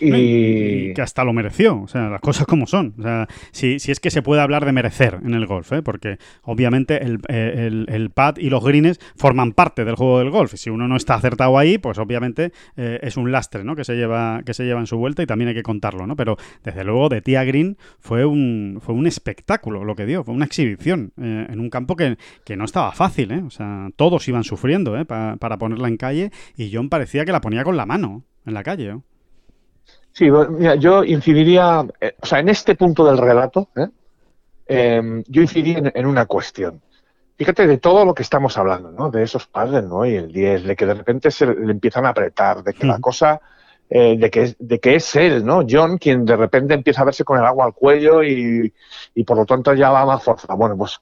Y... 0.00 0.94
que 0.94 1.02
hasta 1.02 1.24
lo 1.24 1.32
mereció, 1.32 1.82
o 1.82 1.88
sea, 1.88 2.08
las 2.08 2.20
cosas 2.20 2.46
como 2.46 2.66
son. 2.66 2.94
O 2.98 3.02
sea, 3.02 3.26
si, 3.50 3.78
si 3.78 3.92
es 3.92 4.00
que 4.00 4.10
se 4.10 4.22
puede 4.22 4.40
hablar 4.40 4.64
de 4.64 4.72
merecer 4.72 5.18
en 5.24 5.34
el 5.34 5.46
golf, 5.46 5.72
¿eh? 5.72 5.82
porque 5.82 6.18
obviamente 6.42 7.02
el, 7.02 7.20
el, 7.28 7.86
el, 7.88 8.10
pad 8.10 8.36
y 8.38 8.50
los 8.50 8.64
greens 8.64 8.98
forman 9.16 9.52
parte 9.52 9.84
del 9.84 9.96
juego 9.96 10.18
del 10.18 10.30
golf. 10.30 10.54
Y 10.54 10.56
si 10.56 10.70
uno 10.70 10.88
no 10.88 10.96
está 10.96 11.14
acertado 11.14 11.58
ahí, 11.58 11.78
pues 11.78 11.98
obviamente 11.98 12.52
eh, 12.76 12.98
es 13.02 13.16
un 13.16 13.32
lastre 13.32 13.64
¿no? 13.64 13.76
que, 13.76 13.84
se 13.84 13.94
lleva, 13.96 14.42
que 14.44 14.54
se 14.54 14.64
lleva 14.64 14.80
en 14.80 14.86
su 14.86 14.96
vuelta 14.96 15.22
y 15.22 15.26
también 15.26 15.48
hay 15.48 15.54
que 15.54 15.62
contarlo. 15.62 16.06
¿no? 16.06 16.16
Pero 16.16 16.36
desde 16.64 16.84
luego 16.84 17.08
de 17.08 17.20
Tía 17.22 17.44
Green 17.44 17.76
fue 17.98 18.24
un, 18.24 18.78
fue 18.80 18.94
un 18.94 19.06
espectáculo 19.06 19.84
lo 19.84 19.96
que 19.96 20.06
dio, 20.06 20.24
fue 20.24 20.34
una 20.34 20.44
exhibición 20.44 21.12
eh, 21.20 21.46
en 21.48 21.60
un 21.60 21.70
campo 21.70 21.96
que, 21.96 22.16
que, 22.44 22.56
no 22.56 22.64
estaba 22.64 22.92
fácil. 22.92 23.32
¿eh? 23.32 23.42
O 23.46 23.50
sea, 23.50 23.90
todos 23.96 24.26
iban 24.28 24.44
sufriendo 24.44 24.98
¿eh? 24.98 25.04
para 25.04 25.58
ponerla 25.58 25.88
en 25.88 25.96
calle 25.96 26.30
y 26.56 26.70
John 26.72 26.88
parecía 26.88 27.24
que 27.24 27.32
la 27.32 27.40
ponía 27.40 27.64
con 27.64 27.76
la 27.76 27.86
mano 27.86 28.24
en 28.46 28.54
la 28.54 28.62
calle. 28.62 28.96
Sí, 30.18 30.28
mira, 30.32 30.74
yo 30.74 31.04
incidiría, 31.04 31.86
eh, 32.00 32.16
o 32.20 32.26
sea, 32.26 32.40
en 32.40 32.48
este 32.48 32.74
punto 32.74 33.04
del 33.04 33.18
relato, 33.18 33.68
¿eh? 33.76 33.86
em, 34.66 35.22
yo 35.28 35.42
incidiría 35.42 35.92
en, 35.94 36.06
una 36.06 36.26
cuestión. 36.26 36.82
Fíjate 37.36 37.68
de 37.68 37.78
todo 37.78 38.04
lo 38.04 38.14
que 38.14 38.24
estamos 38.24 38.58
hablando, 38.58 38.90
¿no? 38.90 39.12
De 39.12 39.22
esos 39.22 39.46
padres, 39.46 39.84
¿no? 39.84 40.04
Y 40.04 40.16
el 40.16 40.32
10, 40.32 40.64
de 40.64 40.74
que 40.74 40.86
de 40.86 40.94
repente 40.94 41.30
se 41.30 41.46
le 41.46 41.70
empiezan 41.70 42.04
a 42.04 42.08
apretar, 42.08 42.64
de 42.64 42.74
que 42.74 42.84
la 42.84 42.98
cosa, 42.98 43.40
eh, 43.88 44.16
de, 44.18 44.28
que, 44.28 44.56
de 44.58 44.80
que 44.80 44.96
es 44.96 45.14
él, 45.14 45.46
¿no? 45.46 45.64
John, 45.70 45.98
quien 45.98 46.24
de 46.24 46.36
repente 46.36 46.74
empieza 46.74 47.02
a 47.02 47.04
verse 47.04 47.22
con 47.22 47.38
el 47.38 47.44
agua 47.44 47.66
al 47.66 47.74
cuello 47.74 48.24
y, 48.24 48.74
y 49.14 49.22
por 49.22 49.36
lo 49.36 49.46
tanto 49.46 49.72
ya 49.72 49.90
va 49.90 50.04
más 50.04 50.24
fuerza. 50.24 50.52
Bueno, 50.54 50.76
pues 50.76 50.98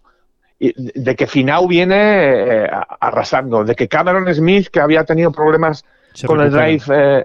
de 0.59 1.17
que 1.17 1.27
Finau 1.27 1.67
viene 1.67 2.69
arrasando, 3.01 3.65
de 3.65 3.75
que 3.75 3.89
Cameron 3.89 4.33
Smith, 4.35 4.69
que 4.69 4.81
había 4.81 5.05
tenido 5.05 5.33
problemas 5.33 5.87
con 6.27 6.41
el 6.41 6.51
drive, 6.51 7.25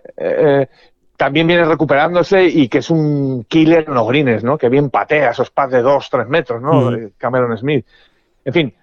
también 1.22 1.46
viene 1.46 1.64
recuperándose 1.66 2.46
y 2.46 2.68
que 2.68 2.80
es 2.80 2.90
un 2.90 3.44
killer 3.44 3.86
en 3.88 3.94
los 3.94 4.08
greens, 4.08 4.44
¿no? 4.44 4.58
Que 4.58 4.70
bien 4.70 4.90
patea 4.90 5.30
esos 5.30 5.52
pads 5.52 5.74
de 5.74 5.84
2, 5.84 6.10
3 6.10 6.28
metros, 6.28 6.60
¿no? 6.60 6.90
Cameron 7.16 7.56
Smith. 7.56 7.86
En 8.44 8.52
fin, 8.52 8.74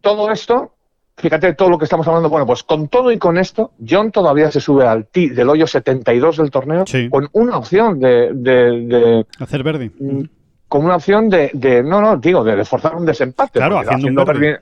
todo 0.00 0.30
esto, 0.30 0.72
fíjate 1.14 1.52
todo 1.52 1.68
lo 1.68 1.76
que 1.76 1.84
estamos 1.84 2.08
hablando. 2.08 2.30
Bueno, 2.30 2.46
pues 2.46 2.62
con 2.62 2.88
todo 2.88 3.12
y 3.12 3.18
con 3.18 3.36
esto, 3.36 3.72
John 3.86 4.12
todavía 4.12 4.50
se 4.50 4.62
sube 4.62 4.86
al 4.86 5.08
tee 5.08 5.28
del 5.28 5.46
hoyo 5.50 5.66
72 5.66 6.38
del 6.38 6.50
torneo 6.50 6.86
con 7.10 7.28
una 7.32 7.58
opción 7.58 8.00
de, 8.00 9.26
Hacer 9.38 9.62
verde. 9.62 9.90
Mm, 10.00 10.22
con 10.66 10.86
una 10.86 10.96
opción 10.96 11.28
de, 11.28 11.82
no, 11.84 12.00
no, 12.00 12.16
digo, 12.16 12.42
de, 12.44 12.64
forzar 12.64 12.94
un 12.94 13.04
desempate. 13.04 13.58
Claro, 13.58 13.80
haciendo, 13.80 14.22
un 14.22 14.26
verde. 14.26 14.58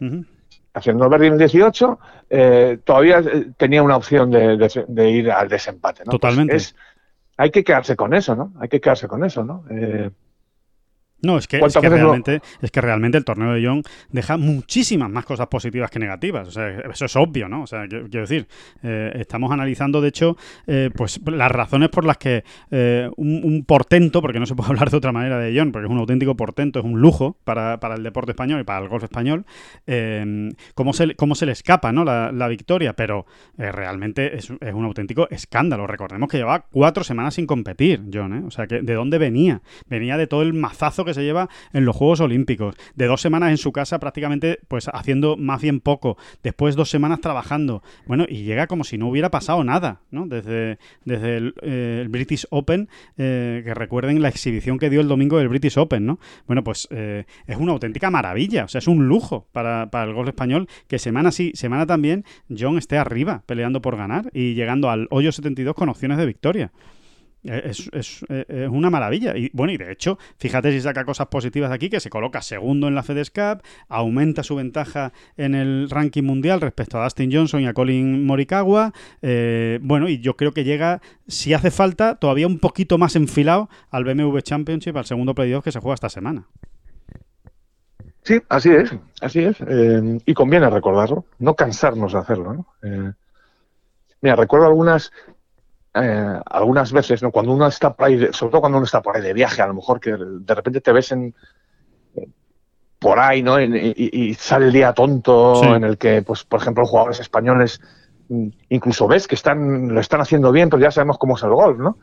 Haciendo 0.74 1.08
verde 1.08 1.28
en 1.28 1.32
el 1.34 1.38
18, 1.38 1.98
eh, 2.30 2.78
todavía 2.82 3.20
eh, 3.20 3.46
tenía 3.56 3.80
una 3.80 3.96
opción 3.96 4.28
de, 4.32 5.10
ir 5.10 5.30
al 5.30 5.48
desempate. 5.48 6.00
¿no? 6.04 6.10
Pues 6.10 6.20
Totalmente 6.20 6.56
hay 7.36 7.50
que 7.50 7.64
quedarse 7.64 7.96
con 7.96 8.14
eso, 8.14 8.36
¿no? 8.36 8.52
Hay 8.60 8.68
que 8.68 8.80
quedarse 8.80 9.08
con 9.08 9.24
eso, 9.24 9.44
¿no? 9.44 9.64
Eh, 9.70 10.10
no, 11.22 11.38
es 11.38 11.46
que, 11.46 11.58
es 11.58 11.74
que, 11.74 11.88
realmente, 11.88 12.40
es 12.60 12.70
que 12.72 12.80
realmente 12.80 13.16
el 13.16 13.24
torneo 13.24 13.52
de 13.52 13.62
Young 13.62 13.84
deja 14.10 14.36
muchísimas 14.36 15.08
más 15.08 15.24
cosas 15.24 15.46
positivas 15.46 15.88
que 15.88 16.00
negativas. 16.00 16.48
O 16.48 16.50
sea, 16.50 16.68
eso 16.68 17.04
es 17.04 17.16
obvio, 17.16 17.48
¿no? 17.48 17.62
O 17.62 17.66
sea, 17.66 17.86
quiero, 17.86 18.08
decir, 18.08 18.48
eh, 18.82 19.12
estamos 19.14 19.52
analizando, 19.52 20.00
de 20.00 20.08
hecho, 20.08 20.36
eh, 20.66 20.90
pues 20.94 21.20
las 21.24 21.50
razones 21.50 21.90
por 21.90 22.04
las 22.04 22.18
que 22.18 22.42
eh, 22.72 23.08
un, 23.16 23.64
portento, 23.66 24.20
porque 24.20 24.40
no 24.40 24.46
se 24.46 24.56
puede 24.56 24.68
hablar 24.70 24.90
de 24.90 24.96
otra 24.96 25.12
manera 25.12 25.38
de 25.38 25.54
Young, 25.54 25.70
porque 25.70 25.86
es 25.86 25.92
un 25.92 25.98
auténtico 25.98 26.36
portento, 26.36 26.80
es 26.80 26.84
un 26.84 27.00
lujo 27.00 27.36
para, 27.44 27.78
el 27.94 28.02
deporte 28.02 28.32
español 28.32 28.60
y 28.60 28.64
para 28.64 28.80
el 28.80 28.88
golf 28.88 29.04
español, 29.04 29.44
cómo, 30.74 30.92
se, 30.92 31.14
cómo 31.14 31.34
se 31.36 31.46
le 31.46 31.52
escapa, 31.52 31.92
¿no? 31.92 32.04
La, 32.04 32.48
victoria, 32.52 32.94
pero 32.94 33.24
realmente 33.56 34.36
es, 34.36 34.52
es, 34.60 34.74
un 34.74 34.84
auténtico 34.84 35.28
escándalo. 35.30 35.86
Recordemos 35.86 36.28
que 36.28 36.36
llevaba 36.36 36.66
cuatro 36.70 37.04
semanas 37.04 37.34
sin 37.34 37.46
competir, 37.46 38.02
John, 38.12 38.34
¿eh? 38.34 38.42
O 38.46 38.50
sea, 38.50 38.66
que 38.66 38.82
¿de 38.82 38.94
dónde 38.94 39.16
venía? 39.18 39.62
Venía 39.86 40.18
de 40.18 40.26
todo 40.26 40.42
el 40.42 40.52
mazazo 40.52 41.04
que 41.04 41.11
se 41.14 41.22
lleva 41.22 41.48
en 41.72 41.84
los 41.84 41.96
Juegos 41.96 42.20
Olímpicos, 42.20 42.76
de 42.94 43.06
dos 43.06 43.20
semanas 43.20 43.50
en 43.50 43.58
su 43.58 43.72
casa 43.72 43.98
prácticamente 43.98 44.60
pues 44.68 44.88
haciendo 44.92 45.36
más 45.36 45.60
bien 45.60 45.80
poco, 45.80 46.16
después 46.42 46.76
dos 46.76 46.90
semanas 46.90 47.20
trabajando, 47.20 47.82
bueno, 48.06 48.24
y 48.28 48.44
llega 48.44 48.66
como 48.66 48.84
si 48.84 48.98
no 48.98 49.08
hubiera 49.08 49.30
pasado 49.30 49.64
nada, 49.64 50.00
¿no? 50.10 50.26
Desde, 50.26 50.78
desde 51.04 51.36
el, 51.36 51.54
eh, 51.62 52.06
British 52.08 52.46
Open, 52.50 52.88
eh, 53.16 53.62
que 53.64 53.74
recuerden 53.74 54.20
la 54.22 54.28
exhibición 54.28 54.78
que 54.78 54.90
dio 54.90 55.00
el 55.00 55.08
domingo 55.08 55.38
del 55.38 55.48
British 55.48 55.78
Open, 55.78 56.06
¿no? 56.06 56.18
Bueno, 56.46 56.64
pues 56.64 56.88
eh, 56.90 57.24
es 57.46 57.56
una 57.56 57.72
auténtica 57.72 58.10
maravilla, 58.10 58.64
o 58.64 58.68
sea, 58.68 58.78
es 58.78 58.88
un 58.88 59.08
lujo 59.08 59.46
para, 59.52 59.90
para 59.90 60.04
el 60.04 60.14
golf 60.14 60.28
español 60.28 60.68
que 60.88 60.98
semana 60.98 61.32
sí, 61.32 61.52
semana 61.54 61.86
también 61.86 62.24
John 62.48 62.78
esté 62.78 62.98
arriba 62.98 63.42
peleando 63.46 63.82
por 63.82 63.96
ganar 63.96 64.30
y 64.32 64.54
llegando 64.54 64.90
al 64.90 65.08
hoyo 65.10 65.32
72 65.32 65.74
con 65.74 65.88
opciones 65.88 66.18
de 66.18 66.26
victoria. 66.26 66.72
Eh, 67.44 67.62
es, 67.64 68.22
eh, 68.28 68.44
es, 68.48 68.68
una 68.68 68.90
maravilla. 68.90 69.36
Y 69.36 69.50
bueno, 69.52 69.72
y 69.72 69.76
de 69.76 69.90
hecho, 69.90 70.18
fíjate 70.38 70.70
si 70.70 70.80
saca 70.80 71.04
cosas 71.04 71.26
positivas 71.26 71.70
de 71.70 71.76
aquí, 71.76 71.90
que 71.90 72.00
se 72.00 72.10
coloca 72.10 72.40
segundo 72.40 72.88
en 72.88 72.94
la 72.94 73.02
FedEx 73.02 73.30
Cup, 73.30 73.62
aumenta 73.88 74.42
su 74.42 74.54
ventaja 74.54 75.12
en 75.36 75.54
el 75.54 75.90
ranking 75.90 76.22
mundial 76.22 76.60
respecto 76.60 76.98
a 76.98 77.04
Dustin 77.04 77.32
Johnson 77.32 77.62
y 77.62 77.66
a 77.66 77.74
Colin 77.74 78.24
Morikawa. 78.26 78.92
Eh, 79.22 79.80
bueno, 79.82 80.08
y 80.08 80.20
yo 80.20 80.36
creo 80.36 80.52
que 80.52 80.64
llega, 80.64 81.00
si 81.26 81.52
hace 81.52 81.70
falta, 81.70 82.16
todavía 82.16 82.46
un 82.46 82.58
poquito 82.58 82.96
más 82.98 83.16
enfilado 83.16 83.68
al 83.90 84.04
BMW 84.04 84.38
Championship, 84.38 84.96
al 84.96 85.06
segundo 85.06 85.34
playoff 85.34 85.64
que 85.64 85.72
se 85.72 85.80
juega 85.80 85.94
esta 85.94 86.08
semana. 86.08 86.46
Sí, 88.24 88.40
así 88.48 88.70
es, 88.70 88.94
así 89.20 89.40
es. 89.40 89.56
y 90.24 90.34
conviene 90.34 90.70
recordarlo, 90.70 91.24
no 91.40 91.56
cansarnos 91.56 92.12
de 92.12 92.18
hacerlo. 92.20 92.54
¿no? 92.54 93.14
mira, 94.20 94.36
recuerdo 94.36 94.66
algunas 94.66 95.10
eh, 95.94 96.40
algunas 96.46 96.92
veces, 96.92 97.22
¿no? 97.22 97.30
cuando 97.30 97.52
uno 97.52 97.66
está 97.66 97.92
por 97.92 98.06
ahí, 98.06 98.18
sobre 98.32 98.50
todo 98.50 98.60
cuando 98.60 98.78
uno 98.78 98.84
está 98.84 99.02
por 99.02 99.16
ahí 99.16 99.22
de 99.22 99.32
viaje, 99.32 99.62
a 99.62 99.66
lo 99.66 99.74
mejor 99.74 100.00
que 100.00 100.16
de 100.16 100.54
repente 100.54 100.80
te 100.80 100.92
ves 100.92 101.12
en 101.12 101.34
por 102.98 103.18
ahí, 103.18 103.42
¿no? 103.42 103.60
Y, 103.60 104.32
sale 104.38 104.66
el 104.66 104.72
día 104.72 104.92
tonto 104.92 105.74
en 105.74 105.82
el 105.82 105.98
que, 105.98 106.22
pues, 106.22 106.44
por 106.44 106.60
ejemplo, 106.60 106.86
jugadores 106.86 107.18
españoles 107.18 107.80
mm, 108.28 108.46
incluso 108.68 109.08
ves 109.08 109.26
que 109.26 109.34
están 109.34 109.92
lo 109.92 110.00
están 110.00 110.20
haciendo 110.20 110.52
bien, 110.52 110.70
pero 110.70 110.80
ya 110.80 110.92
sabemos 110.92 111.18
cómo 111.18 111.36
es 111.36 111.42
el 111.42 111.50
golf, 111.50 111.78
¿no? 111.78 111.98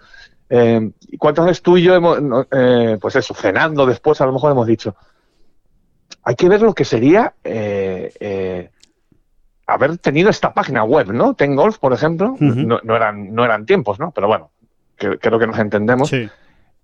Eh, 0.50 0.92
¿Y 1.08 1.18
cuántas 1.18 1.46
veces 1.46 1.62
tú 1.62 1.78
y 1.78 1.84
yo 1.84 1.96
hemos, 1.96 2.20
eh, 2.52 2.98
pues 3.00 3.16
eso, 3.16 3.34
cenando 3.34 3.86
después, 3.86 4.20
a 4.20 4.26
lo 4.26 4.34
mejor 4.34 4.52
hemos 4.52 4.68
dicho, 4.68 4.94
hay 6.24 6.36
que 6.36 6.50
ver 6.50 6.62
lo 6.62 6.74
que 6.74 6.86
sería 6.86 7.34
eh, 7.44 8.12
eh, 8.20 8.70
haber 9.70 9.98
tenido 9.98 10.30
esta 10.30 10.54
página 10.54 10.84
web, 10.84 11.12
¿no? 11.14 11.34
Ten 11.34 11.56
Golf, 11.56 11.78
por 11.78 11.94
ejemplo, 11.94 12.36
no, 12.40 12.80
no, 12.84 12.96
eran, 12.96 13.34
no 13.34 13.46
eran 13.46 13.66
tiempos, 13.66 14.00
¿no? 14.00 14.12
Pero 14.12 14.28
bueno, 14.28 14.52
creo 14.96 15.40
que 15.40 15.48
nos 15.48 15.60
entendemos. 15.60 16.10
Sí. 16.10 16.28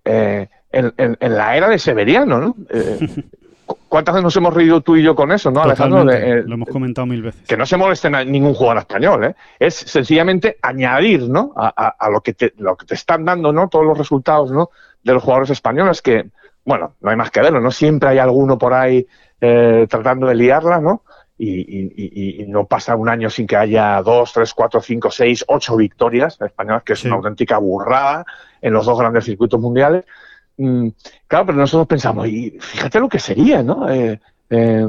Eh, 0.03 0.47
en, 0.71 0.93
en, 0.97 1.17
en, 1.19 1.35
la 1.35 1.55
era 1.55 1.69
de 1.69 1.79
Severiano, 1.79 2.39
¿no? 2.39 2.55
Eh, 2.69 2.99
¿Cuántas 3.89 4.13
veces 4.13 4.23
nos 4.23 4.35
hemos 4.35 4.53
reído 4.53 4.81
tú 4.81 4.95
y 4.95 5.03
yo 5.03 5.15
con 5.15 5.31
eso, 5.31 5.49
no, 5.49 5.61
Alejandro? 5.61 6.11
Eh, 6.11 6.43
lo 6.45 6.55
hemos 6.55 6.69
comentado 6.69 7.07
mil 7.07 7.21
veces. 7.21 7.47
Que 7.47 7.57
no 7.57 7.65
se 7.65 7.77
molesten 7.77 8.13
a 8.13 8.23
ningún 8.23 8.53
jugador 8.53 8.79
español, 8.79 9.23
¿eh? 9.23 9.35
Es 9.57 9.73
sencillamente 9.75 10.57
añadir, 10.61 11.29
¿no? 11.29 11.53
A, 11.55 11.73
a, 11.75 11.87
a, 11.97 12.09
lo, 12.09 12.21
que 12.21 12.33
te, 12.33 12.53
lo 12.57 12.75
que 12.75 12.85
te 12.85 12.93
están 12.93 13.25
dando, 13.25 13.51
¿no? 13.51 13.69
Todos 13.69 13.85
los 13.85 13.97
resultados, 13.97 14.51
¿no? 14.51 14.69
De 15.03 15.13
los 15.13 15.23
jugadores 15.23 15.49
españoles 15.49 16.01
que, 16.01 16.29
bueno, 16.63 16.93
no 16.99 17.09
hay 17.09 17.15
más 17.15 17.31
que 17.31 17.41
verlo, 17.41 17.61
¿no? 17.61 17.71
Siempre 17.71 18.09
hay 18.09 18.17
alguno 18.19 18.57
por 18.57 18.73
ahí 18.73 19.07
eh, 19.41 19.87
tratando 19.89 20.27
de 20.27 20.35
liarla, 20.35 20.79
¿no? 20.79 21.03
Y, 21.37 21.49
y, 21.49 22.43
y, 22.43 22.47
no 22.47 22.65
pasa 22.65 22.95
un 22.95 23.09
año 23.09 23.29
sin 23.29 23.45
que 23.45 23.57
haya 23.57 24.01
dos, 24.01 24.31
tres, 24.31 24.53
cuatro, 24.53 24.81
cinco, 24.81 25.11
seis, 25.11 25.43
ocho 25.49 25.75
victorias 25.75 26.39
españolas, 26.39 26.83
que 26.83 26.93
es 26.93 26.99
sí. 26.99 27.07
una 27.07 27.17
auténtica 27.17 27.57
burrada 27.57 28.25
en 28.61 28.71
los 28.71 28.85
dos 28.85 28.97
grandes 28.97 29.25
circuitos 29.25 29.59
mundiales. 29.59 30.05
Mm, 30.57 30.87
claro, 31.27 31.47
pero 31.47 31.57
nosotros 31.57 31.87
pensamos, 31.87 32.27
y 32.27 32.57
fíjate 32.57 33.01
lo 33.01 33.09
que 33.09 33.19
sería, 33.19 33.61
¿no? 33.61 33.89
Eh, 33.89 34.19
eh, 34.49 34.87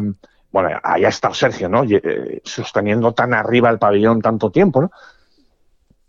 bueno, 0.53 0.81
ahí 0.83 1.05
ha 1.05 1.09
estado 1.09 1.35
Sergio, 1.35 1.69
¿no? 1.69 1.85
Eh, 1.85 2.41
sosteniendo 2.45 3.13
tan 3.13 3.35
arriba 3.35 3.69
el 3.69 3.79
pabellón 3.79 4.23
tanto 4.23 4.51
tiempo, 4.51 4.83
¿no? 4.83 4.91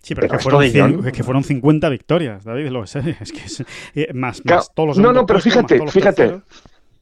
Sí, 0.02 0.16
pero, 0.16 0.28
pero 0.28 0.38
que, 0.38 0.44
fueron, 0.44 0.64
cien, 0.70 1.06
es 1.06 1.12
que 1.12 1.24
fueron 1.24 1.44
50 1.44 1.90
victorias, 1.90 2.46
David, 2.46 2.70
lo 2.70 2.88
sé. 2.88 3.00
Es 3.20 3.34
que 3.34 3.44
es, 3.44 3.64
eh, 3.94 4.14
más, 4.14 4.40
claro, 4.42 4.62
más 4.62 4.74
todos 4.74 4.88
los 4.88 4.98
No, 5.00 5.12
no, 5.12 5.26
pero 5.26 5.42
fíjate, 5.42 5.86
fíjate, 5.88 6.16
terceros. 6.16 6.44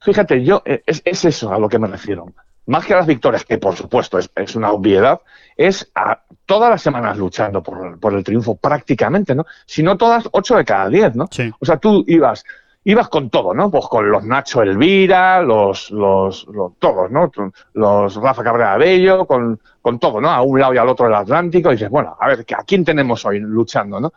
fíjate, 0.02 0.43
yo, 0.43 0.63
es, 0.65 1.04
es, 1.06 1.26
eso 1.26 1.54
a 1.54 1.60
lo 1.60 1.69
que 1.69 1.78
me 1.78 1.88
refiero. 1.88 2.34
Más 2.67 2.86
que 2.86 2.93
a 2.93 2.97
las 2.97 3.08
victorias, 3.08 3.45
que 3.45 3.58
por 3.58 3.75
supuesto 3.75 4.17
es, 4.17 4.30
es 4.36 4.56
una 4.56 4.71
obviedad, 4.71 5.21
es 5.56 5.91
a 5.95 6.21
todas 6.45 6.69
las 6.69 6.82
semanas 6.82 7.17
luchando 7.17 7.62
por, 7.62 7.99
por, 7.99 8.13
el 8.13 8.23
triunfo 8.23 8.56
prácticamente, 8.56 9.36
¿no? 9.36 9.45
Si 9.65 9.84
no 9.84 9.97
todas, 9.97 10.28
8 10.32 10.58
de 10.58 10.65
cada 10.65 10.89
10, 10.89 11.15
¿no? 11.15 11.28
Sí. 11.32 11.51
O 11.60 11.65
sea, 11.65 11.78
tú 11.78 12.04
ibas, 12.08 12.43
ibas 12.84 13.10
con 13.10 13.30
todo, 13.30 13.54
¿no? 13.54 13.69
Pues 13.69 13.86
con 13.88 14.10
los 14.10 14.23
Nacho 14.23 14.62
Elvira, 14.62 15.41
los, 15.41 15.91
los, 15.91 16.47
los 16.47 16.78
todos, 16.80 17.12
¿no? 17.12 17.32
Los 17.73 18.15
Rafa 18.15 18.43
Cabrera 18.43 18.78
Bello, 18.78 19.25
con, 19.25 19.60
con 19.82 19.99
todo, 19.99 20.21
¿no? 20.21 20.30
A 20.30 20.41
un 20.41 20.60
lado 20.60 20.73
y 20.73 20.78
al 20.78 20.89
otro 20.89 21.06
del 21.06 21.15
Atlántico, 21.15 21.69
y 21.69 21.73
dices, 21.73 21.89
bueno, 21.89 22.15
a 22.19 22.28
ver, 22.28 22.45
¿a 22.56 22.63
quién 22.63 22.86
tenemos 22.86 23.25
hoy 23.25 23.39
luchando, 23.39 23.99
¿no? 23.99 24.13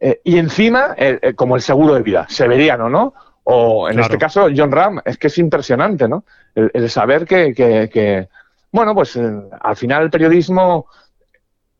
Eh, 0.00 0.20
y 0.24 0.38
encima, 0.38 0.94
eh, 0.96 1.18
eh, 1.20 1.34
como 1.34 1.56
el 1.56 1.62
seguro 1.62 1.94
de 1.94 2.02
vida, 2.02 2.26
Severiano, 2.28 2.88
¿no? 2.88 3.14
O 3.50 3.88
en 3.88 3.94
claro. 3.94 4.02
este 4.02 4.18
caso, 4.18 4.48
John 4.54 4.70
Ram, 4.70 5.00
es 5.06 5.16
que 5.16 5.28
es 5.28 5.38
impresionante, 5.38 6.06
¿no? 6.06 6.24
El, 6.54 6.70
el 6.74 6.90
saber 6.90 7.24
que, 7.24 7.54
que, 7.54 7.88
que, 7.90 8.28
bueno, 8.70 8.94
pues 8.94 9.16
eh, 9.16 9.26
al 9.62 9.74
final 9.74 10.02
el 10.02 10.10
periodismo 10.10 10.86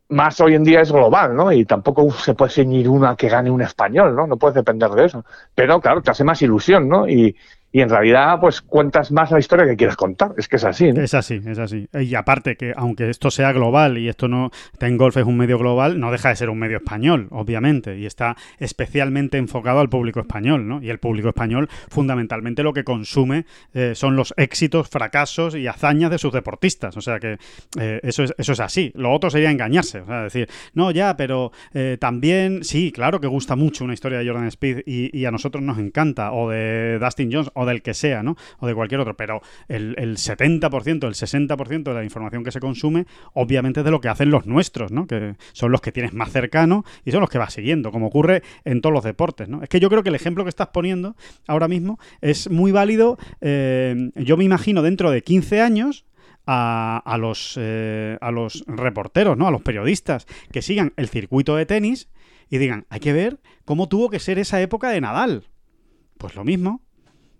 más 0.08 0.40
hoy 0.40 0.54
en 0.54 0.64
día 0.64 0.80
es 0.80 0.90
global, 0.90 1.36
¿no? 1.36 1.52
Y 1.52 1.66
tampoco 1.66 2.10
se 2.10 2.32
puede 2.32 2.52
ceñir 2.52 2.88
una 2.88 3.14
que 3.16 3.28
gane 3.28 3.50
un 3.50 3.60
español, 3.60 4.16
¿no? 4.16 4.26
No 4.26 4.38
puedes 4.38 4.54
depender 4.54 4.88
de 4.92 5.04
eso. 5.04 5.26
Pero 5.54 5.78
claro, 5.78 6.00
te 6.00 6.10
hace 6.10 6.24
más 6.24 6.40
ilusión, 6.40 6.88
¿no? 6.88 7.06
Y, 7.06 7.36
y 7.70 7.80
en 7.82 7.88
realidad 7.88 8.40
pues 8.40 8.62
cuentas 8.62 9.12
más 9.12 9.30
la 9.30 9.38
historia 9.38 9.66
que 9.66 9.76
quieres 9.76 9.96
contar. 9.96 10.32
Es 10.38 10.48
que 10.48 10.56
es 10.56 10.64
así, 10.64 10.92
¿no? 10.92 11.02
Es 11.02 11.14
así, 11.14 11.40
es 11.44 11.58
así. 11.58 11.88
Y 11.92 12.14
aparte 12.14 12.56
que 12.56 12.72
aunque 12.74 13.10
esto 13.10 13.30
sea 13.30 13.52
global 13.52 13.98
y 13.98 14.08
esto 14.08 14.26
no, 14.28 14.50
Ten 14.78 14.96
Golf 14.96 15.16
es 15.16 15.24
un 15.24 15.36
medio 15.36 15.58
global, 15.58 16.00
no 16.00 16.10
deja 16.10 16.30
de 16.30 16.36
ser 16.36 16.50
un 16.50 16.58
medio 16.58 16.78
español, 16.78 17.28
obviamente, 17.30 17.98
y 17.98 18.06
está 18.06 18.36
especialmente 18.58 19.36
enfocado 19.36 19.80
al 19.80 19.88
público 19.88 20.20
español, 20.20 20.66
¿no? 20.66 20.82
Y 20.82 20.88
el 20.88 20.98
público 20.98 21.28
español 21.28 21.68
fundamentalmente 21.88 22.62
lo 22.62 22.72
que 22.72 22.84
consume 22.84 23.44
eh, 23.74 23.92
son 23.94 24.16
los 24.16 24.32
éxitos, 24.36 24.88
fracasos 24.88 25.54
y 25.54 25.66
hazañas 25.66 26.10
de 26.10 26.18
sus 26.18 26.32
deportistas. 26.32 26.96
O 26.96 27.00
sea 27.02 27.18
que 27.18 27.38
eh, 27.78 28.00
eso, 28.02 28.22
es, 28.24 28.34
eso 28.38 28.52
es 28.52 28.60
así. 28.60 28.92
Lo 28.94 29.12
otro 29.12 29.28
sería 29.28 29.50
engañarse, 29.50 30.00
o 30.00 30.06
sea, 30.06 30.22
decir, 30.22 30.48
no, 30.72 30.90
ya, 30.90 31.16
pero 31.16 31.52
eh, 31.74 31.98
también, 32.00 32.64
sí, 32.64 32.92
claro 32.92 33.20
que 33.20 33.26
gusta 33.26 33.56
mucho 33.56 33.84
una 33.84 33.94
historia 33.94 34.18
de 34.18 34.26
Jordan 34.26 34.46
Speed 34.46 34.82
y, 34.86 35.16
y 35.16 35.26
a 35.26 35.30
nosotros 35.30 35.62
nos 35.62 35.78
encanta, 35.78 36.32
o 36.32 36.48
de 36.48 36.98
Dustin 36.98 37.30
Jones, 37.30 37.50
o 37.58 37.66
del 37.66 37.82
que 37.82 37.92
sea, 37.92 38.22
¿no? 38.22 38.36
O 38.60 38.66
de 38.68 38.74
cualquier 38.74 39.00
otro, 39.00 39.16
pero 39.16 39.42
el, 39.66 39.96
el 39.98 40.16
70%, 40.16 41.06
el 41.06 41.14
60% 41.14 41.82
de 41.82 41.94
la 41.94 42.04
información 42.04 42.44
que 42.44 42.52
se 42.52 42.60
consume, 42.60 43.06
obviamente 43.34 43.80
es 43.80 43.84
de 43.84 43.90
lo 43.90 44.00
que 44.00 44.08
hacen 44.08 44.30
los 44.30 44.46
nuestros, 44.46 44.92
¿no? 44.92 45.08
Que 45.08 45.34
son 45.52 45.72
los 45.72 45.80
que 45.80 45.90
tienes 45.90 46.12
más 46.12 46.30
cercano 46.30 46.84
y 47.04 47.10
son 47.10 47.20
los 47.20 47.30
que 47.30 47.38
vas 47.38 47.52
siguiendo, 47.52 47.90
como 47.90 48.06
ocurre 48.06 48.44
en 48.64 48.80
todos 48.80 48.92
los 48.92 49.02
deportes, 49.02 49.48
¿no? 49.48 49.60
Es 49.62 49.68
que 49.68 49.80
yo 49.80 49.88
creo 49.88 50.04
que 50.04 50.10
el 50.10 50.14
ejemplo 50.14 50.44
que 50.44 50.50
estás 50.50 50.68
poniendo 50.68 51.16
ahora 51.48 51.66
mismo 51.66 51.98
es 52.20 52.48
muy 52.48 52.70
válido. 52.70 53.18
Eh, 53.40 54.10
yo 54.14 54.36
me 54.36 54.44
imagino 54.44 54.82
dentro 54.82 55.10
de 55.10 55.22
15 55.22 55.60
años, 55.60 56.04
a, 56.50 57.02
a, 57.04 57.18
los, 57.18 57.56
eh, 57.60 58.16
a 58.22 58.30
los 58.30 58.64
reporteros, 58.66 59.36
¿no? 59.36 59.48
A 59.48 59.50
los 59.50 59.60
periodistas 59.60 60.26
que 60.50 60.62
sigan 60.62 60.94
el 60.96 61.08
circuito 61.08 61.56
de 61.56 61.66
tenis 61.66 62.08
y 62.48 62.56
digan, 62.56 62.86
hay 62.88 63.00
que 63.00 63.12
ver 63.12 63.38
cómo 63.66 63.88
tuvo 63.88 64.08
que 64.08 64.18
ser 64.18 64.38
esa 64.38 64.62
época 64.62 64.88
de 64.88 65.02
Nadal. 65.02 65.48
Pues 66.16 66.34
lo 66.34 66.44
mismo. 66.44 66.87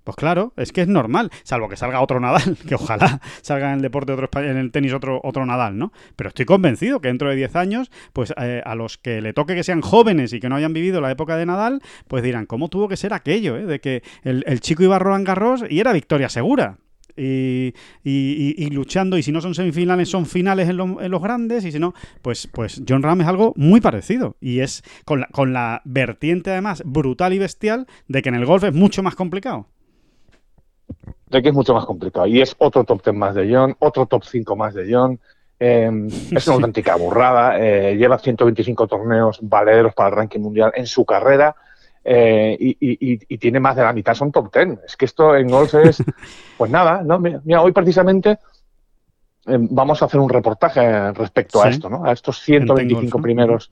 Pues 0.05 0.17
claro, 0.17 0.53
es 0.57 0.73
que 0.73 0.81
es 0.81 0.89
normal, 0.89 1.31
salvo 1.43 1.69
que 1.69 1.77
salga 1.77 2.01
otro 2.01 2.19
Nadal, 2.19 2.57
que 2.69 2.75
ojalá 2.75 3.21
salga 3.43 3.69
en 3.69 3.77
el 3.77 3.83
deporte 3.83 4.13
otro 4.13 4.29
en 4.43 4.57
el 4.57 4.71
tenis 4.71 4.93
otro 4.93 5.21
otro 5.23 5.45
Nadal, 5.45 5.77
¿no? 5.77 5.93
Pero 6.17 6.29
estoy 6.29 6.47
convencido 6.47 7.01
que 7.01 7.09
dentro 7.09 7.29
de 7.29 7.37
10 7.37 7.57
años, 7.57 7.91
pues 8.13 8.33
eh, 8.41 8.63
a 8.65 8.75
los 8.75 8.97
que 8.97 9.21
le 9.21 9.33
toque 9.33 9.55
que 9.55 9.65
sean 9.65 9.83
jóvenes 9.83 10.33
y 10.33 10.41
que 10.41 10.49
no 10.49 10.57
hayan 10.57 10.73
vivido 10.73 11.01
la 11.01 11.11
época 11.11 11.37
de 11.37 11.47
Nadal, 11.47 11.83
pues 12.07 12.23
dirán, 12.23 12.47
¿cómo 12.47 12.69
tuvo 12.69 12.89
que 12.89 12.97
ser 12.97 13.13
aquello, 13.13 13.57
eh? 13.57 13.67
De 13.67 13.81
que 13.81 14.03
el, 14.23 14.61
chico 14.61 14.83
iba 14.83 14.97
a 14.97 14.99
Roland 14.99 15.27
Garros 15.27 15.65
y 15.69 15.81
era 15.81 15.93
victoria 15.93 16.29
segura. 16.29 16.79
Y, 17.17 17.75
y, 18.05 18.55
y, 18.57 18.71
luchando, 18.71 19.19
y 19.19 19.25
si 19.25 19.33
no 19.33 19.41
son 19.41 19.55
semifinales, 19.55 20.09
son 20.09 20.25
finales 20.25 20.69
en, 20.69 20.79
en, 20.79 21.11
los 21.11 21.21
grandes, 21.21 21.65
y 21.65 21.73
si 21.73 21.81
no, 21.81 21.93
pues, 22.23 22.47
pues 22.47 22.81
John 22.89 23.03
Ram 23.03 23.21
es 23.23 23.27
algo 23.27 23.53
muy 23.57 23.81
parecido. 23.81 24.37
Y 24.41 24.61
es 24.61 24.85
con 25.05 25.21
la, 25.21 25.27
con 25.27 25.53
la 25.53 25.83
vertiente, 25.85 26.53
además, 26.53 26.83
brutal 26.87 27.33
y 27.33 27.39
bestial 27.39 27.89
de 28.07 28.23
que 28.23 28.29
en 28.29 28.37
el 28.37 28.47
golf 28.47 28.63
es 28.63 28.73
mucho 28.73 29.03
más 29.03 29.17
complicado 29.17 29.67
de 31.31 31.43
que 31.43 31.49
es 31.49 31.55
mucho 31.55 31.75
más 31.75 31.85
complicado. 31.85 32.27
Y 32.27 32.41
es 32.41 32.55
otro 32.59 32.85
top 32.85 33.03
10 33.03 33.17
más 33.17 33.35
de 33.35 33.53
John, 33.53 33.77
otro 33.79 34.07
top 34.07 34.25
5 34.25 34.57
más 34.57 34.75
de 34.75 34.93
John. 34.93 35.19
Eh, 35.61 35.91
es 36.31 36.47
una 36.47 36.57
auténtica 36.57 36.97
burrada. 36.97 37.59
Eh, 37.59 37.97
lleva 37.97 38.19
125 38.19 38.87
torneos 38.87 39.39
valederos 39.43 39.95
para 39.95 40.11
el 40.11 40.17
ranking 40.17 40.41
mundial 40.41 40.73
en 40.75 40.87
su 40.87 41.05
carrera. 41.05 41.55
Eh, 42.05 42.57
y, 42.59 42.71
y, 42.81 43.21
y, 43.29 43.39
tiene 43.39 43.61
más 43.61 43.77
de 43.77 43.83
la 43.83 43.93
mitad, 43.93 44.15
son 44.15 44.33
top 44.33 44.55
10. 44.55 44.79
Es 44.87 44.97
que 44.97 45.05
esto 45.05 45.37
en 45.37 45.49
golf 45.49 45.75
es, 45.75 46.03
pues 46.57 46.71
nada, 46.71 47.03
¿no? 47.03 47.19
Mira, 47.19 47.61
hoy 47.61 47.73
precisamente 47.73 48.39
eh, 49.47 49.59
vamos 49.59 50.01
a 50.01 50.07
hacer 50.07 50.19
un 50.19 50.31
reportaje 50.31 51.13
respecto 51.13 51.61
¿Sí? 51.61 51.67
a 51.67 51.71
esto, 51.71 51.91
¿no? 51.91 52.05
A 52.05 52.13
estos 52.13 52.41
125 52.41 53.03
en 53.03 53.11
golf, 53.11 53.23
primeros. 53.23 53.71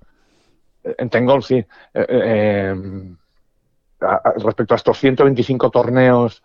En 0.83 1.09
Tengolf, 1.09 1.47
sí. 1.47 1.65
Eh, 1.95 2.75
a, 4.01 4.15
a, 4.17 4.33
respecto 4.33 4.75
a 4.75 4.77
estos 4.77 4.99
125 4.99 5.71
torneos 5.71 6.43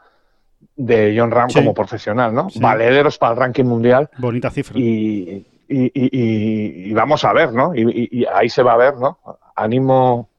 de 0.76 1.16
John 1.18 1.32
Ram 1.32 1.50
sí. 1.50 1.60
como 1.60 1.74
profesional, 1.74 2.34
¿no? 2.34 2.50
Sí. 2.50 2.60
Valederos 2.60 3.18
para 3.18 3.34
el 3.34 3.40
ranking 3.40 3.66
mundial. 3.66 4.10
Bonita 4.18 4.50
cifra. 4.50 4.80
Y, 4.80 5.46
y, 5.68 5.86
y, 5.94 6.90
y 6.90 6.94
vamos 6.94 7.24
a 7.24 7.34
ver, 7.34 7.54
¿no? 7.54 7.74
Y, 7.76 8.26
ahí 8.34 8.50
se 8.50 8.64
va 8.64 8.74
a 8.74 8.78
ver, 8.78 8.96
¿no? 8.98 9.20
Animo 9.56 10.30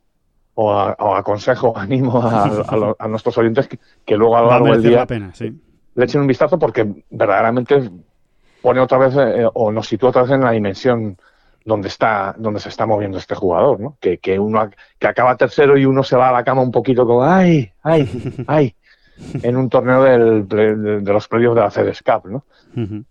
o, 0.54 0.72
a, 0.72 0.96
o 0.98 1.14
aconsejo, 1.14 1.76
animo 1.76 2.20
a, 2.22 2.44
a, 2.44 2.76
lo, 2.76 2.96
a, 2.98 3.08
nuestros 3.08 3.36
oyentes 3.38 3.68
que, 3.68 3.78
que 4.04 4.16
luego 4.16 4.36
a 4.36 4.42
lo 4.42 4.50
largo 4.50 4.72
del 4.72 4.82
día 4.82 5.06
pena, 5.06 5.32
sí. 5.34 5.52
le 5.94 6.04
echen 6.04 6.20
un 6.20 6.26
vistazo 6.26 6.58
porque 6.58 6.86
verdaderamente 7.10 7.90
pone 8.60 8.80
otra 8.80 8.98
vez 8.98 9.14
eh, 9.16 9.48
o 9.52 9.72
nos 9.72 9.88
sitúa 9.88 10.10
otra 10.10 10.22
vez 10.22 10.32
en 10.32 10.42
la 10.42 10.52
dimensión 10.52 11.16
donde 11.64 11.88
está 11.88 12.34
donde 12.36 12.60
se 12.60 12.68
está 12.68 12.86
moviendo 12.86 13.18
este 13.18 13.34
jugador, 13.34 13.80
¿no? 13.80 13.96
Que, 14.00 14.18
que 14.18 14.38
uno 14.38 14.68
que 14.98 15.06
acaba 15.06 15.36
tercero 15.36 15.78
y 15.78 15.84
uno 15.84 16.02
se 16.02 16.16
va 16.16 16.28
a 16.28 16.32
la 16.32 16.44
cama 16.44 16.62
un 16.62 16.72
poquito 16.72 17.06
como 17.06 17.24
ay, 17.24 17.72
ay, 17.82 18.44
ay 18.46 18.74
en 19.42 19.56
un 19.56 19.68
torneo 19.68 20.02
del, 20.02 20.48
de, 20.48 21.00
de, 21.00 21.12
los 21.12 21.28
previos 21.28 21.54
de 21.54 21.60
la 21.60 21.70
CDSCAP, 21.70 22.26
¿no? 22.26 22.44
Uh 22.76 22.80
-huh. 22.80 23.04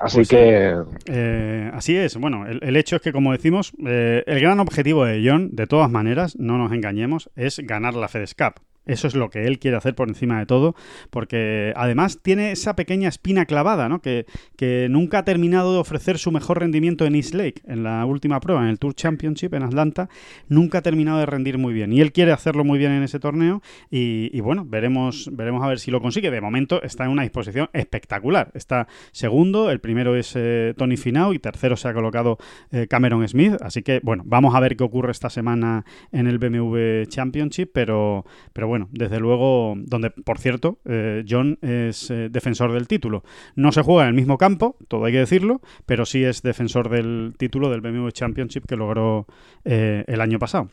Así 0.00 0.18
pues, 0.18 0.28
que. 0.28 0.74
Eh, 1.06 1.70
así 1.74 1.96
es. 1.96 2.16
Bueno, 2.16 2.46
el, 2.46 2.60
el, 2.62 2.76
hecho 2.76 2.96
es 2.96 3.02
que, 3.02 3.12
como 3.12 3.32
decimos, 3.32 3.72
eh, 3.86 4.24
el 4.26 4.40
gran 4.40 4.58
objetivo 4.58 5.04
de 5.04 5.22
John, 5.24 5.50
de 5.52 5.66
todas 5.66 5.90
maneras, 5.90 6.36
no 6.38 6.56
nos 6.56 6.72
engañemos, 6.72 7.30
es 7.36 7.58
ganar 7.58 7.94
la 7.94 8.08
FedEscap. 8.08 8.56
Eso 8.90 9.06
es 9.06 9.14
lo 9.14 9.30
que 9.30 9.46
él 9.46 9.58
quiere 9.58 9.76
hacer 9.76 9.94
por 9.94 10.08
encima 10.08 10.38
de 10.38 10.46
todo, 10.46 10.74
porque 11.10 11.72
además 11.76 12.18
tiene 12.22 12.52
esa 12.52 12.74
pequeña 12.76 13.08
espina 13.08 13.46
clavada, 13.46 13.88
¿no? 13.88 14.00
Que, 14.00 14.26
que 14.56 14.88
nunca 14.90 15.18
ha 15.18 15.24
terminado 15.24 15.72
de 15.72 15.78
ofrecer 15.78 16.18
su 16.18 16.30
mejor 16.32 16.60
rendimiento 16.60 17.06
en 17.06 17.14
East 17.14 17.34
Lake, 17.34 17.62
en 17.66 17.82
la 17.82 18.04
última 18.04 18.40
prueba, 18.40 18.62
en 18.62 18.68
el 18.68 18.78
Tour 18.78 18.94
Championship 18.94 19.54
en 19.54 19.62
Atlanta, 19.62 20.08
nunca 20.48 20.78
ha 20.78 20.82
terminado 20.82 21.18
de 21.18 21.26
rendir 21.26 21.58
muy 21.58 21.72
bien. 21.72 21.92
Y 21.92 22.00
él 22.00 22.12
quiere 22.12 22.32
hacerlo 22.32 22.64
muy 22.64 22.78
bien 22.78 22.92
en 22.92 23.02
ese 23.02 23.18
torneo 23.18 23.62
y, 23.90 24.40
bueno, 24.40 24.64
veremos, 24.66 25.30
veremos 25.32 25.62
a 25.62 25.68
ver 25.68 25.78
si 25.78 25.90
lo 25.90 26.00
consigue. 26.00 26.30
De 26.30 26.40
momento 26.40 26.82
está 26.82 27.04
en 27.04 27.10
una 27.10 27.22
disposición 27.22 27.68
espectacular. 27.72 28.50
Está 28.54 28.88
segundo, 29.12 29.70
el 29.70 29.80
primero 29.80 30.16
es 30.16 30.32
eh, 30.36 30.74
Tony 30.76 30.96
Finau 30.96 31.32
y 31.32 31.38
tercero 31.38 31.76
se 31.76 31.88
ha 31.88 31.94
colocado 31.94 32.38
eh, 32.72 32.86
Cameron 32.88 33.26
Smith. 33.28 33.54
Así 33.60 33.82
que 33.82 34.00
bueno, 34.02 34.22
vamos 34.26 34.54
a 34.54 34.60
ver 34.60 34.76
qué 34.76 34.84
ocurre 34.84 35.12
esta 35.12 35.30
semana 35.30 35.84
en 36.12 36.26
el 36.26 36.38
BMW 36.38 37.04
Championship, 37.08 37.70
pero, 37.72 38.24
pero 38.52 38.66
bueno, 38.66 38.79
bueno, 38.80 38.88
desde 38.92 39.20
luego, 39.20 39.74
donde, 39.76 40.10
por 40.10 40.38
cierto, 40.38 40.78
eh, 40.84 41.24
John 41.28 41.58
es 41.60 42.10
eh, 42.10 42.28
defensor 42.30 42.72
del 42.72 42.88
título. 42.88 43.24
No 43.54 43.72
se 43.72 43.82
juega 43.82 44.02
en 44.02 44.08
el 44.08 44.14
mismo 44.14 44.38
campo, 44.38 44.76
todo 44.88 45.04
hay 45.04 45.12
que 45.12 45.18
decirlo, 45.18 45.60
pero 45.86 46.06
sí 46.06 46.24
es 46.24 46.42
defensor 46.42 46.88
del 46.88 47.34
título 47.36 47.70
del 47.70 47.82
BMW 47.82 48.08
Championship 48.08 48.64
que 48.66 48.76
logró 48.76 49.26
el 49.64 50.20
año 50.20 50.38
pasado. 50.38 50.70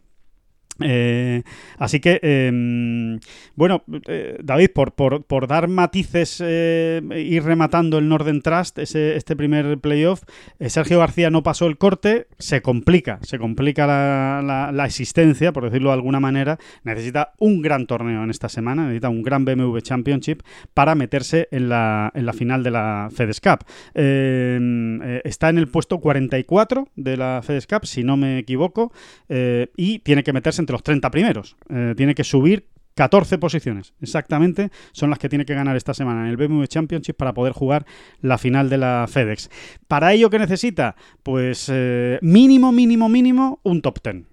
Eh, 0.81 1.43
así 1.77 1.99
que, 1.99 2.19
em, 2.21 3.19
bueno, 3.55 3.83
eh, 4.07 4.37
David, 4.43 4.69
por, 4.73 4.93
por, 4.93 5.47
dar 5.47 5.67
matices 5.67 6.41
eh, 6.45 7.01
y 7.15 7.39
rematando 7.39 7.97
el 7.97 8.07
Northern 8.07 8.41
Trust, 8.41 8.79
este 8.79 9.35
primer 9.35 9.79
playoff, 9.79 10.23
Sergio 10.59 10.99
García 10.99 11.29
no 11.29 11.43
pasó 11.43 11.67
el 11.67 11.77
corte, 11.77 12.27
se 12.37 12.61
complica, 12.61 13.19
se 13.21 13.39
complica 13.39 13.87
la, 13.87 14.71
la, 14.73 14.85
existencia, 14.85 15.51
por 15.51 15.63
decirlo 15.65 15.89
de 15.89 15.95
alguna 15.95 16.19
manera, 16.19 16.57
necesita 16.83 17.33
un 17.39 17.61
gran 17.61 17.87
torneo 17.87 18.23
en 18.23 18.29
esta 18.29 18.49
semana, 18.49 18.83
necesita 18.83 19.09
un 19.09 19.23
gran 19.23 19.45
BMW 19.45 19.77
Championship 19.79 20.41
para 20.73 20.95
meterse 20.95 21.47
en 21.51 21.69
la, 21.69 22.11
en 22.13 22.25
la 22.25 22.33
final 22.33 22.63
de 22.63 22.71
la 22.71 23.09
FedEx 23.13 23.41
Cup. 23.41 23.65
Em, 23.93 25.01
está 25.23 25.49
en 25.49 25.57
el 25.57 25.67
puesto 25.67 25.99
44 25.99 26.89
de 26.95 27.17
la 27.17 27.41
FedEx 27.43 27.67
Cup, 27.67 27.85
si 27.85 28.03
no 28.03 28.17
me 28.17 28.37
equivoco, 28.39 28.91
y 29.29 29.99
tiene 29.99 30.23
que 30.23 30.33
meterse 30.33 30.61
en 30.61 30.66
los 30.73 30.83
30 30.83 31.09
primeros. 31.11 31.55
Eh, 31.69 31.93
tiene 31.95 32.15
que 32.15 32.23
subir 32.23 32.67
14 32.95 33.37
posiciones, 33.37 33.93
exactamente, 34.01 34.71
son 34.91 35.11
las 35.11 35.19
que 35.19 35.29
tiene 35.29 35.45
que 35.45 35.53
ganar 35.53 35.75
esta 35.75 35.93
semana 35.93 36.21
en 36.21 36.27
el 36.27 36.37
BMW 36.37 36.63
Championship 36.63 37.15
para 37.15 37.33
poder 37.33 37.53
jugar 37.53 37.85
la 38.21 38.39
final 38.39 38.69
de 38.69 38.77
la 38.77 39.05
FedEx. 39.07 39.51
Para 39.87 40.13
ello, 40.13 40.31
¿qué 40.31 40.39
necesita? 40.39 40.95
Pues 41.21 41.69
eh, 41.71 42.17
mínimo, 42.23 42.71
mínimo, 42.71 43.07
mínimo, 43.07 43.59
un 43.61 43.83
top 43.83 43.99
10. 44.03 44.25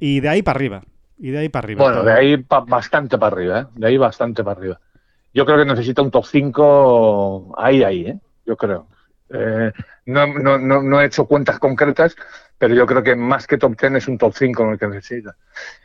Y 0.00 0.18
de 0.18 0.28
ahí 0.28 0.42
para 0.42 0.56
arriba. 0.56 0.82
Y 1.16 1.30
de 1.30 1.38
ahí 1.38 1.48
para 1.48 1.66
arriba. 1.66 1.84
Bueno, 1.84 2.02
de 2.02 2.12
ahí 2.12 2.44
bastante 2.66 3.18
para 3.18 3.36
arriba, 3.36 3.60
¿eh? 3.60 3.66
De 3.76 3.86
ahí 3.86 3.96
bastante 3.96 4.42
para 4.42 4.58
arriba. 4.58 4.80
Yo 5.32 5.46
creo 5.46 5.58
que 5.58 5.64
necesita 5.64 6.02
un 6.02 6.10
top 6.10 6.24
5 6.26 7.54
ahí, 7.56 7.84
ahí. 7.84 8.18
Yo 8.44 8.56
creo. 8.56 8.88
no, 10.06 10.26
no, 10.26 10.58
no, 10.58 10.82
no 10.82 11.00
he 11.00 11.06
hecho 11.06 11.26
cuentas 11.26 11.60
concretas, 11.60 12.16
pero 12.58 12.74
yo 12.74 12.86
creo 12.86 13.02
que 13.02 13.14
más 13.14 13.46
que 13.46 13.56
top 13.56 13.78
10 13.80 13.94
es 13.94 14.08
un 14.08 14.18
top 14.18 14.34
5 14.34 14.62
en 14.64 14.70
el 14.70 14.78
que 14.78 14.88
necesita. 14.88 15.36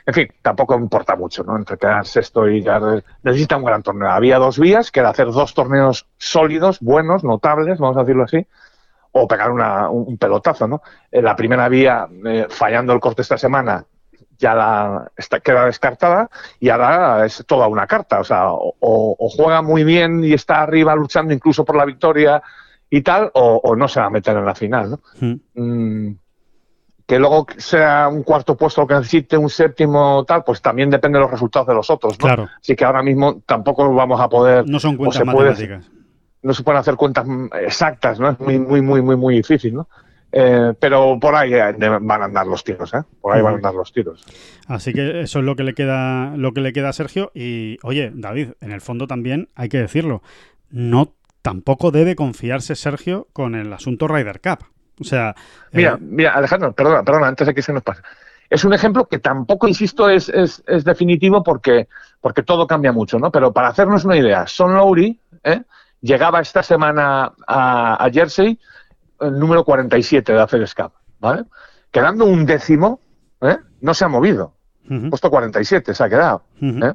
En 0.06 0.14
fin, 0.14 0.28
tampoco 0.42 0.76
importa 0.76 1.16
mucho, 1.16 1.44
¿no? 1.44 1.56
Entre 1.56 1.78
quedar 1.78 2.06
sexto 2.06 2.50
y 2.50 2.64
ya 2.64 2.82
necesita 3.22 3.58
un 3.58 3.64
gran 3.64 3.84
torneo. 3.84 4.10
Había 4.10 4.40
dos 4.40 4.58
vías, 4.60 4.92
que 4.92 5.00
era 5.00 5.10
hacer 5.10 5.28
dos 5.28 5.54
torneos 5.54 6.08
sólidos, 6.18 6.80
buenos, 6.80 7.24
notables, 7.24 7.78
vamos 7.78 7.98
a 7.98 8.02
decirlo 8.02 8.24
así, 8.24 8.46
o 9.12 9.28
pegar 9.28 9.52
un 9.52 10.18
pelotazo, 10.18 10.68
¿no? 10.68 10.82
En 11.12 11.24
la 11.24 11.36
primera 11.36 11.70
vía, 11.70 12.08
eh, 12.26 12.48
fallando 12.50 12.94
el 12.94 13.00
corte 13.00 13.22
esta 13.22 13.38
semana, 13.38 13.86
ya 14.40 14.56
la, 14.56 15.12
está, 15.16 15.40
queda 15.40 15.66
descartada 15.66 16.30
y 16.60 16.70
ahora 16.70 17.26
es 17.26 17.44
toda 17.48 17.68
una 17.68 17.86
carta. 17.86 18.20
O 18.20 18.24
sea, 18.24 18.48
o, 18.50 19.30
juega 19.30 19.62
muy 19.62 19.84
bien 19.84 20.24
y 20.24 20.34
está 20.34 20.62
arriba 20.62 20.96
luchando 20.96 21.34
incluso 21.34 21.64
por 21.64 21.76
la 21.76 21.86
victoria 21.86 22.42
y 22.90 23.02
tal, 23.02 23.32
o, 23.36 23.76
no 23.76 23.88
se 23.88 24.00
va 24.00 24.08
a 24.08 24.12
meter 24.12 24.36
en 24.36 24.46
la 24.46 24.56
final, 24.56 24.92
¿no? 24.92 25.00
Hmm. 25.20 25.40
Mm, 25.54 26.18
que 27.13 27.19
luego 27.19 27.45
sea 27.58 28.08
un 28.08 28.23
cuarto 28.23 28.58
puesto 28.58 28.82
lo 28.82 28.88
que 28.88 28.95
necesite, 28.95 29.38
un 29.38 29.47
séptimo 29.47 30.26
tal, 30.26 30.43
pues 30.43 30.63
también 30.63 30.89
depende 30.89 31.19
de 31.19 31.21
los 31.21 31.30
resultados 31.30 31.67
de 31.67 31.76
los 31.76 31.88
otros, 31.91 32.13
¿no? 32.13 32.26
Claro. 32.26 32.49
Así 32.60 32.76
que 32.76 32.84
ahora 32.84 33.04
mismo 33.04 33.43
tampoco 33.45 33.93
vamos 33.93 34.19
a 34.19 34.28
poder... 34.28 34.67
No 34.67 34.80
son 34.80 34.97
cuentas 34.97 35.23
matemáticas. 35.23 35.91
no 36.41 36.54
se 36.56 36.63
pueden 36.63 36.80
hacer 36.80 36.95
cuentas 36.95 37.28
exactas, 37.62 38.19
¿no? 38.19 38.32
Es 38.32 38.39
muy, 38.39 38.58
muy, 38.58 38.82
muy, 38.82 39.04
muy, 39.04 39.15
muy 39.15 39.36
difícil, 39.36 39.76
¿no? 39.76 39.88
Eh, 40.32 40.73
pero 40.80 41.19
por 41.19 41.36
ahí 41.36 41.54
eh, 41.54 41.76
van 42.02 42.23
a 42.23 42.26
andar 42.26 42.47
los 42.47 42.63
tiros, 42.63 42.91
¿eh? 42.95 43.04
Por 43.21 43.36
ahí 43.36 43.43
van 43.43 43.54
a 43.54 43.58
andar 43.58 43.76
los 43.76 43.93
tiros. 43.93 44.26
Así 44.65 44.91
que 44.91 45.21
eso 45.21 45.38
es 45.38 45.45
lo 45.45 45.56
que 45.56 45.62
le 45.62 45.76
queda, 45.76 46.36
lo 46.36 46.52
que 46.52 46.62
le 46.62 46.73
queda 46.73 46.89
a 46.89 46.93
Sergio. 46.93 47.32
Y 47.36 47.78
oye, 47.84 48.12
David, 48.12 48.54
en 48.60 48.71
el 48.71 48.82
fondo 48.82 49.06
también 49.06 49.49
hay 49.54 49.69
que 49.69 49.78
decirlo, 49.78 50.23
no 50.71 51.13
tampoco 51.43 51.91
debe 51.91 52.15
confiarse 52.15 52.73
Sergio 52.73 53.28
con 53.34 53.54
el 53.54 53.71
asunto 53.71 54.08
Ryder 54.08 54.41
Cup. 54.41 54.73
O 55.00 55.04
sea. 55.04 55.36
Mira, 55.72 55.94
eh, 55.94 55.98
mira, 56.00 56.34
Alejandro, 56.34 56.74
perdona, 56.74 57.04
perdona, 57.04 57.28
antes 57.28 57.48
de 57.48 57.54
que 57.54 57.62
se 57.62 57.74
nos 57.74 57.84
pase. 57.84 58.02
Es 58.50 58.64
un 58.64 58.74
ejemplo 58.74 59.08
que 59.08 59.20
tampoco, 59.20 59.68
insisto, 59.68 60.10
es, 60.10 60.30
es, 60.30 60.64
es 60.68 60.84
definitivo 60.84 61.44
porque, 61.44 61.88
porque 62.22 62.44
todo 62.44 62.68
cambia 62.68 62.92
mucho, 62.92 63.18
¿no? 63.18 63.32
Pero 63.32 63.52
para 63.52 63.70
hacernos 63.70 64.06
una 64.06 64.16
idea, 64.16 64.46
Son 64.46 64.76
Lowry 64.76 65.20
¿eh? 65.44 65.64
llegaba 66.02 66.42
esta 66.42 66.62
semana 66.62 67.34
a, 67.48 68.08
Jersey 68.14 68.60
el 69.22 69.40
número 69.40 69.64
47 69.64 70.32
de 70.32 70.38
la 70.38 70.48
FedEx 70.48 70.76
Cup, 70.76 70.92
¿vale? 71.20 71.46
Quedando 71.90 72.26
un 72.26 72.46
décimo, 72.46 73.00
¿eh? 73.42 73.58
no 73.82 73.94
se 73.94 74.06
ha 74.06 74.08
movido. 74.08 74.54
Puesto 75.10 75.30
47 75.30 75.96
se 75.96 76.04
ha 76.04 76.10
quedado. 76.10 76.44
¿eh? 76.62 76.94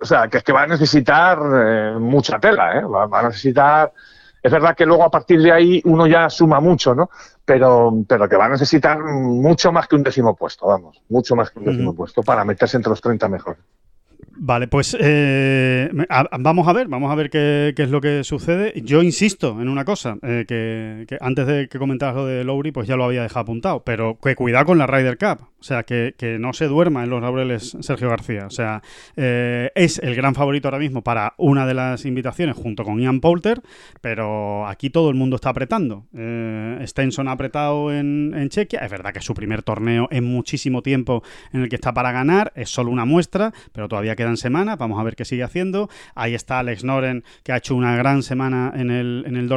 O 0.00 0.04
sea, 0.06 0.28
que 0.28 0.38
es 0.38 0.44
que 0.44 0.52
va 0.52 0.62
a 0.62 0.66
necesitar 0.66 1.38
mucha 1.98 2.38
tela, 2.38 2.78
¿eh? 2.78 2.84
va, 2.84 3.18
a 3.18 3.22
necesitar 3.24 3.92
es 4.46 4.52
verdad 4.52 4.76
que 4.76 4.86
luego 4.86 5.02
a 5.02 5.10
partir 5.10 5.42
de 5.42 5.50
ahí 5.50 5.82
uno 5.84 6.06
ya 6.06 6.30
suma 6.30 6.60
mucho, 6.60 6.94
¿no? 6.94 7.10
Pero, 7.44 7.92
pero 8.06 8.28
que 8.28 8.36
va 8.36 8.46
a 8.46 8.50
necesitar 8.50 9.02
mucho 9.02 9.72
más 9.72 9.88
que 9.88 9.96
un 9.96 10.04
décimo 10.04 10.36
puesto, 10.36 10.68
vamos, 10.68 11.02
mucho 11.08 11.34
más 11.34 11.50
que 11.50 11.58
un 11.58 11.64
décimo 11.64 11.94
puesto 11.96 12.22
para 12.22 12.44
meterse 12.44 12.76
entre 12.76 12.90
los 12.90 13.00
30 13.00 13.28
mejores. 13.28 13.60
Vale, 14.38 14.68
pues 14.68 14.96
eh, 15.00 15.90
vamos 16.38 16.68
a 16.68 16.72
ver, 16.72 16.88
vamos 16.88 17.10
a 17.10 17.14
ver 17.14 17.30
qué, 17.30 17.74
es 17.76 17.90
lo 17.90 18.00
que 18.00 18.22
sucede. 18.22 18.72
Yo 18.82 19.02
insisto 19.02 19.60
en 19.60 19.68
una 19.68 19.84
cosa, 19.84 20.18
eh, 20.22 20.44
que, 20.46 21.16
antes 21.20 21.46
de 21.46 21.68
que 21.68 21.78
comentaras 21.78 22.16
lo 22.16 22.26
de 22.26 22.44
Lowry, 22.44 22.70
pues 22.70 22.86
ya 22.86 22.96
lo 22.96 23.04
había 23.04 23.22
dejado 23.22 23.40
apuntado, 23.40 23.82
pero 23.84 24.18
que 24.20 24.34
cuidado 24.34 24.66
con 24.66 24.78
la 24.78 24.86
Ryder 24.86 25.16
Cup, 25.16 25.46
o 25.58 25.62
sea, 25.62 25.84
que, 25.84 26.14
no 26.38 26.52
se 26.52 26.66
duerma 26.66 27.04
en 27.04 27.10
los 27.10 27.22
laureles 27.22 27.76
Sergio 27.80 28.10
García, 28.10 28.46
o 28.46 28.50
sea, 28.50 28.82
eh, 29.16 29.70
es 29.74 29.98
el 30.00 30.14
gran 30.14 30.34
favorito 30.34 30.68
ahora 30.68 30.78
mismo 30.78 31.02
para 31.02 31.34
una 31.38 31.66
de 31.66 31.74
las 31.74 32.04
invitaciones 32.04 32.56
junto 32.56 32.84
con 32.84 33.00
Ian 33.00 33.20
Poulter, 33.20 33.62
pero 34.00 34.66
aquí 34.66 34.90
todo 34.90 35.08
el 35.08 35.14
mundo 35.14 35.36
está 35.36 35.50
apretando. 35.50 36.06
Stenson 36.84 37.28
ha 37.28 37.32
apretado 37.32 37.92
en, 37.92 38.34
en 38.36 38.48
Chequia, 38.48 38.80
es 38.80 38.90
verdad 38.90 39.12
que 39.12 39.20
es 39.20 39.24
su 39.24 39.34
primer 39.34 39.62
torneo 39.62 40.08
en 40.10 40.24
muchísimo 40.24 40.82
tiempo 40.82 41.22
en 41.52 41.62
el 41.62 41.68
que 41.68 41.76
está 41.76 41.94
para 41.94 42.12
ganar, 42.12 42.52
es 42.54 42.68
solo 42.70 42.90
una 42.90 43.04
muestra, 43.04 43.52
pero 43.72 43.88
todavía 43.88 44.14
queda 44.14 44.25
en 44.28 44.36
semana, 44.36 44.76
vamos 44.76 45.00
a 45.00 45.02
ver 45.02 45.16
qué 45.16 45.24
sigue 45.24 45.42
haciendo. 45.42 45.88
Ahí 46.14 46.34
está 46.34 46.58
Alex 46.58 46.84
Noren, 46.84 47.24
que 47.42 47.52
ha 47.52 47.56
hecho 47.56 47.74
una 47.74 47.96
gran 47.96 48.22
semana 48.22 48.72
en 48.74 48.90
el, 48.90 49.24
en 49.26 49.36
el 49.36 49.48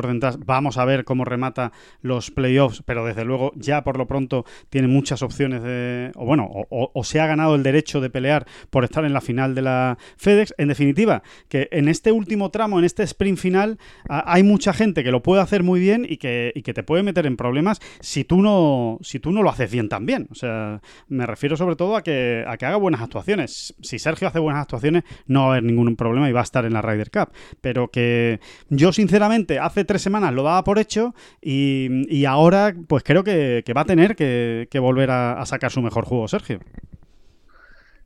Vamos 0.45 0.77
a 0.77 0.85
ver 0.85 1.03
cómo 1.03 1.25
remata 1.25 1.71
los 2.01 2.31
playoffs, 2.31 2.83
pero 2.85 3.05
desde 3.05 3.25
luego 3.25 3.51
ya 3.55 3.83
por 3.83 3.97
lo 3.97 4.07
pronto 4.07 4.45
tiene 4.69 4.87
muchas 4.87 5.21
opciones 5.21 5.61
de, 5.63 6.11
o 6.15 6.25
bueno, 6.25 6.49
o, 6.51 7.03
se 7.03 7.19
ha 7.19 7.27
ganado 7.27 7.55
el 7.55 7.63
derecho 7.63 8.01
de 8.01 8.09
pelear 8.09 8.45
por 8.69 8.83
estar 8.83 9.03
en 9.05 9.13
la 9.13 9.21
final 9.21 9.55
de 9.55 9.61
la 9.61 9.97
FedEx. 10.17 10.53
En 10.57 10.67
definitiva, 10.67 11.23
que 11.47 11.67
en 11.71 11.87
este 11.87 12.11
último 12.11 12.49
tramo, 12.51 12.79
en 12.79 12.85
este 12.85 13.03
sprint 13.03 13.37
final, 13.37 13.79
hay 14.07 14.43
mucha 14.43 14.73
gente 14.73 15.03
que 15.03 15.11
lo 15.11 15.23
puede 15.23 15.41
hacer 15.41 15.63
muy 15.63 15.79
bien 15.79 16.05
y 16.07 16.17
que, 16.17 16.51
y 16.55 16.61
que 16.61 16.73
te 16.73 16.83
puede 16.83 17.03
meter 17.03 17.25
en 17.25 17.37
problemas 17.37 17.79
si 17.99 18.23
tú 18.23 18.41
no, 18.41 18.99
si 19.01 19.19
tú 19.19 19.31
no 19.31 19.43
lo 19.43 19.49
haces 19.49 19.71
bien 19.71 19.89
también. 19.89 20.27
O 20.31 20.35
sea, 20.35 20.81
me 21.07 21.25
refiero 21.25 21.57
sobre 21.57 21.75
todo 21.75 21.95
a 21.95 22.03
que, 22.03 22.43
a 22.47 22.57
que 22.57 22.65
haga 22.65 22.77
buenas 22.77 23.01
actuaciones. 23.01 23.75
Si 23.81 23.99
Sergio 23.99 24.27
hace 24.27 24.39
buenas 24.39 24.58
actuaciones, 24.61 25.03
no 25.27 25.41
va 25.41 25.45
a 25.45 25.49
haber 25.51 25.63
ningún 25.63 25.95
problema 25.95 26.29
y 26.29 26.31
va 26.31 26.41
a 26.41 26.43
estar 26.43 26.65
en 26.65 26.73
la 26.73 26.81
Ryder 26.81 27.11
Cup. 27.11 27.29
Pero 27.61 27.89
que 27.89 28.39
yo, 28.69 28.91
sinceramente, 28.91 29.59
hace 29.59 29.85
tres 29.85 30.01
semanas 30.01 30.33
lo 30.33 30.43
daba 30.43 30.63
por 30.63 30.79
hecho 30.79 31.13
y, 31.41 32.25
ahora, 32.25 32.73
pues 32.87 33.03
creo 33.03 33.23
que, 33.23 33.63
va 33.75 33.81
a 33.81 33.85
tener 33.85 34.15
que, 34.15 34.79
volver 34.79 35.11
a, 35.11 35.45
sacar 35.45 35.71
su 35.71 35.81
mejor 35.81 36.05
juego, 36.05 36.27
Sergio. 36.27 36.59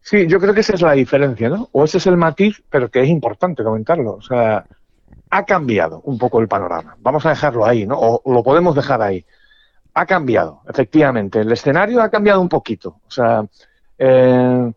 Sí, 0.02 0.28
yo 0.28 0.40
creo 0.40 0.54
que 0.54 0.60
esa 0.60 0.74
es 0.74 0.82
la 0.82 0.94
diferencia, 0.94 1.50
¿no? 1.50 1.70
O 1.72 1.86
ese 1.86 1.98
es 1.98 2.08
el 2.08 2.18
matiz, 2.18 2.62
pero 2.70 2.90
que 2.90 3.02
es 3.02 3.10
importante 3.10 3.64
comentarlo. 3.64 4.16
O 4.16 4.22
sea, 4.22 4.66
ha 5.30 5.46
cambiado 5.46 6.02
un 6.02 6.18
poco 6.18 6.40
el 6.42 6.48
panorama. 6.48 6.96
Vamos 7.00 7.26
a 7.26 7.30
dejarlo 7.30 7.66
ahí, 7.66 7.88
¿no? 7.88 7.98
O 7.98 8.34
lo 8.34 8.44
podemos 8.44 8.76
dejar 8.76 9.02
ahí. 9.02 9.26
Ha 9.94 10.06
cambiado, 10.06 10.62
efectivamente. 10.68 11.40
El 11.40 11.52
escenario 11.52 12.02
ha 12.02 12.10
cambiado 12.10 12.42
un 12.42 12.50
poquito. 12.50 12.98
O 13.08 13.12
sea, 13.12 13.46
eh, 13.98 14.72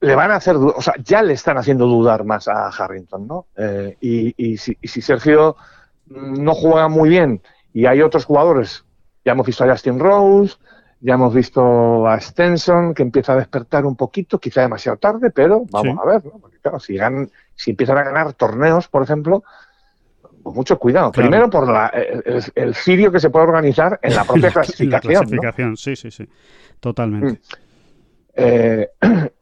le 0.00 0.14
van 0.14 0.30
a 0.30 0.36
hacer, 0.36 0.56
o 0.56 0.80
sea, 0.80 0.94
ya 1.02 1.22
le 1.22 1.32
están 1.32 1.58
haciendo 1.58 1.86
dudar 1.86 2.24
más 2.24 2.48
a 2.48 2.68
Harrington, 2.68 3.26
¿no? 3.26 3.46
Eh, 3.56 3.96
y, 4.00 4.56
si, 4.56 4.76
Sergio 4.82 5.56
no 6.06 6.54
juega 6.54 6.88
muy 6.88 7.08
bien 7.08 7.42
y 7.72 7.86
hay 7.86 8.02
otros 8.02 8.24
jugadores, 8.24 8.84
ya 9.24 9.32
hemos 9.32 9.46
visto 9.46 9.64
a 9.64 9.70
Justin 9.70 9.98
Rose, 9.98 10.56
ya 11.00 11.14
hemos 11.14 11.34
visto 11.34 12.06
a 12.06 12.20
Stenson 12.20 12.94
que 12.94 13.02
empieza 13.02 13.32
a 13.32 13.36
despertar 13.36 13.86
un 13.86 13.96
poquito, 13.96 14.38
quizá 14.38 14.62
demasiado 14.62 14.98
tarde, 14.98 15.30
pero 15.30 15.64
vamos 15.70 15.98
a 16.00 16.06
ver, 16.06 16.24
¿no? 16.24 16.38
Porque 16.38 16.58
claro, 16.58 16.78
si, 16.78 16.96
ganan, 16.96 17.30
si 17.54 17.70
empiezan 17.70 17.98
a 17.98 18.04
ganar 18.04 18.32
torneos, 18.34 18.88
por 18.88 19.02
ejemplo, 19.02 19.42
pues 20.42 20.54
mucho 20.54 20.78
cuidado. 20.78 21.10
Primero 21.10 21.50
por 21.50 21.68
la, 21.68 21.88
el, 21.88 22.42
el, 22.54 22.74
sirio 22.74 23.10
que 23.10 23.20
se 23.20 23.30
puede 23.30 23.46
organizar 23.46 23.98
en 24.02 24.14
la 24.14 24.24
propia 24.24 24.50
clasificación. 24.52 25.12
la 25.12 25.18
clasificación, 25.20 25.76
sí, 25.76 25.96
sí, 25.96 26.10
sí, 26.10 26.28
totalmente. 26.80 27.32
Mm. 27.32 27.36
Eh, 28.34 28.88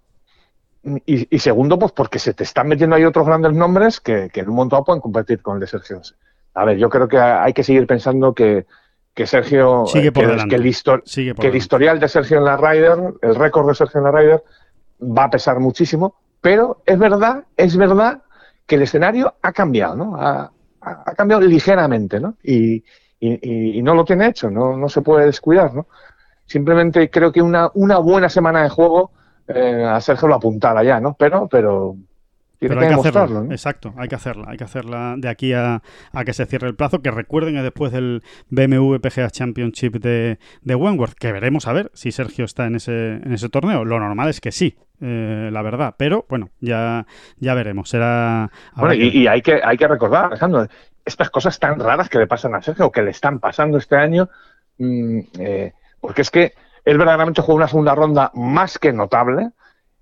y, 1.04 1.38
segundo, 1.38 1.78
pues 1.78 1.92
porque 1.92 2.18
se 2.18 2.32
te 2.32 2.44
están 2.44 2.68
metiendo 2.68 2.94
ahí 2.94 3.04
otros 3.04 3.26
grandes 3.26 3.52
nombres 3.52 4.00
que, 4.00 4.30
en 4.32 4.48
un 4.48 4.54
montón 4.54 4.84
pueden 4.84 5.00
competir 5.00 5.42
con 5.42 5.54
el 5.54 5.60
de 5.60 5.66
Sergio. 5.66 6.00
A 6.54 6.64
ver, 6.64 6.78
yo 6.78 6.88
creo 6.88 7.08
que 7.08 7.18
hay 7.18 7.52
que 7.52 7.64
seguir 7.64 7.86
pensando 7.86 8.32
que, 8.32 8.66
Sergio, 9.24 9.86
Sigue 9.86 10.12
que, 10.12 10.20
el, 10.20 11.56
historial 11.56 11.98
de 11.98 12.08
Sergio 12.08 12.38
en 12.38 12.44
la 12.44 12.56
Ryder, 12.56 12.98
el 13.22 13.34
récord 13.34 13.66
de 13.66 13.74
Sergio 13.74 13.98
en 13.98 14.04
la 14.04 14.12
Ryder, 14.12 14.44
va 15.00 15.24
a 15.24 15.30
pesar 15.30 15.58
muchísimo, 15.58 16.16
pero 16.40 16.82
es 16.86 16.98
verdad, 16.98 17.44
es 17.56 17.76
verdad 17.76 18.22
que 18.66 18.76
el 18.76 18.82
escenario 18.82 19.34
ha 19.42 19.52
cambiado, 19.52 19.96
¿no? 19.96 20.16
Ha, 20.16 20.52
ha 20.80 21.14
cambiado 21.14 21.42
ligeramente, 21.42 22.20
¿no? 22.20 22.36
Y, 22.42 22.84
y, 23.18 23.78
y, 23.78 23.82
no 23.82 23.94
lo 23.94 24.04
tiene 24.04 24.28
hecho, 24.28 24.50
no, 24.50 24.76
no 24.76 24.88
se 24.88 25.00
puede 25.00 25.26
descuidar, 25.26 25.74
¿no? 25.74 25.86
Simplemente 26.44 27.10
creo 27.10 27.32
que 27.32 27.42
una, 27.42 27.70
una 27.74 27.98
buena 27.98 28.28
semana 28.28 28.62
de 28.62 28.68
juego 28.68 29.10
eh, 29.48 29.84
a 29.84 30.00
Sergio 30.00 30.28
lo 30.28 30.34
apuntara 30.34 30.82
ya, 30.82 31.00
¿no? 31.00 31.14
Pero, 31.14 31.48
pero 31.48 31.96
pero 32.58 32.80
hay 32.80 32.88
que 32.88 32.94
hacerla, 32.94 33.26
¿no? 33.26 33.52
exacto, 33.52 33.94
hay 33.96 34.08
que 34.08 34.14
hacerla, 34.14 34.46
hay 34.48 34.56
que 34.56 34.64
hacerla 34.64 35.14
de 35.18 35.28
aquí 35.28 35.52
a, 35.52 35.82
a, 36.12 36.24
que 36.24 36.32
se 36.32 36.46
cierre 36.46 36.68
el 36.68 36.74
plazo, 36.74 37.02
que 37.02 37.10
recuerden 37.10 37.54
que 37.54 37.62
después 37.62 37.92
del 37.92 38.22
BMW 38.50 38.96
PGA 38.96 39.30
Championship 39.30 39.96
de, 39.96 40.38
de 40.62 40.74
Wentworth, 40.74 41.14
que 41.14 41.32
veremos 41.32 41.66
a 41.66 41.72
ver 41.72 41.90
si 41.94 42.12
Sergio 42.12 42.44
está 42.44 42.66
en 42.66 42.76
ese, 42.76 43.14
en 43.14 43.32
ese 43.32 43.48
torneo, 43.48 43.84
lo 43.84 44.00
normal 44.00 44.28
es 44.28 44.40
que 44.40 44.52
sí, 44.52 44.76
eh, 45.00 45.50
la 45.52 45.62
verdad, 45.62 45.94
pero 45.98 46.24
bueno, 46.28 46.50
ya, 46.60 47.06
ya 47.38 47.54
veremos, 47.54 47.90
será... 47.90 48.50
Bueno, 48.74 48.94
y, 48.94 49.08
y, 49.08 49.26
hay, 49.26 49.42
que, 49.42 49.60
hay 49.62 49.76
que 49.76 49.88
recordar, 49.88 50.26
Alejandro, 50.26 50.66
estas 51.04 51.30
cosas 51.30 51.58
tan 51.58 51.78
raras 51.78 52.08
que 52.08 52.18
le 52.18 52.26
pasan 52.26 52.54
a 52.54 52.62
Sergio, 52.62 52.86
o 52.86 52.92
que 52.92 53.02
le 53.02 53.10
están 53.10 53.38
pasando 53.38 53.76
este 53.76 53.96
año, 53.96 54.30
mmm, 54.78 55.20
eh, 55.38 55.72
porque 56.00 56.22
es 56.22 56.30
que 56.30 56.52
él 56.86 56.96
verdaderamente 56.96 57.42
juega 57.42 57.56
una 57.56 57.68
segunda 57.68 57.94
ronda 57.94 58.30
más 58.34 58.78
que 58.78 58.92
notable, 58.94 59.50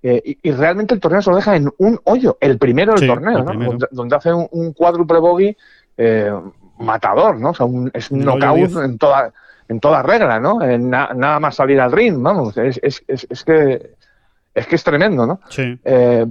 eh, 0.01 0.21
y, 0.23 0.37
y, 0.49 0.51
realmente 0.51 0.93
el 0.93 0.99
torneo 1.01 1.21
se 1.21 1.31
lo 1.31 1.35
deja 1.35 1.55
en 1.55 1.69
un 1.79 1.99
hoyo, 2.05 2.37
el 2.39 2.57
primero 2.57 2.91
del 2.93 3.01
Sí, 3.01 3.07
torneo, 3.07 3.39
¿no? 3.39 3.45
primero. 3.45 3.71
Donde, 3.71 3.87
donde 3.91 4.15
hace 4.15 4.31
un, 4.31 4.47
un 4.51 4.71
cuádruple 4.73 5.19
bogey 5.19 5.57
eh, 5.97 6.31
matador, 6.79 7.39
¿no? 7.39 7.49
O 7.49 7.53
sea, 7.53 7.65
un- 7.65 7.89
es 7.93 8.11
un 8.11 8.19
El 8.19 8.25
knockout 8.27 8.55
10. 8.57 8.75
en 8.77 8.97
toda, 8.97 9.33
en 9.67 9.79
toda 9.79 10.03
regla, 10.03 10.39
¿no? 10.39 10.59
Na- 10.59 11.11
nada 11.15 11.39
más 11.39 11.55
salir 11.55 11.81
al 11.81 11.91
ring, 11.91 12.21
vamos, 12.21 12.55
es, 12.57 12.79
es, 12.83 13.03
es, 13.07 13.25
es 13.29 13.43
que 13.43 13.95
es 14.53 14.67
que 14.67 14.75
es 14.75 14.83
tremendo, 14.83 15.25
¿no? 15.25 15.39
Sí, 15.49 15.77
Eh, 15.83 16.25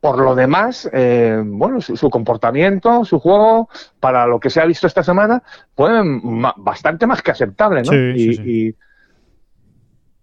por 0.00 0.18
lo 0.18 0.34
demás, 0.36 0.88
eh, 0.92 1.42
bueno, 1.44 1.80
su, 1.80 1.96
su 1.96 2.10
comportamiento, 2.10 3.04
su 3.04 3.18
juego, 3.18 3.68
para 3.98 4.26
lo 4.26 4.38
que 4.38 4.50
se 4.50 4.60
ha 4.60 4.66
visto 4.66 4.86
esta 4.86 5.02
semana, 5.02 5.42
fue 5.74 5.90
bastante 6.58 7.06
más 7.08 7.22
que 7.22 7.30
aceptable, 7.32 7.82
¿no? 7.82 7.90
Sí, 7.92 8.12
y, 8.14 8.66
y- 8.68 8.74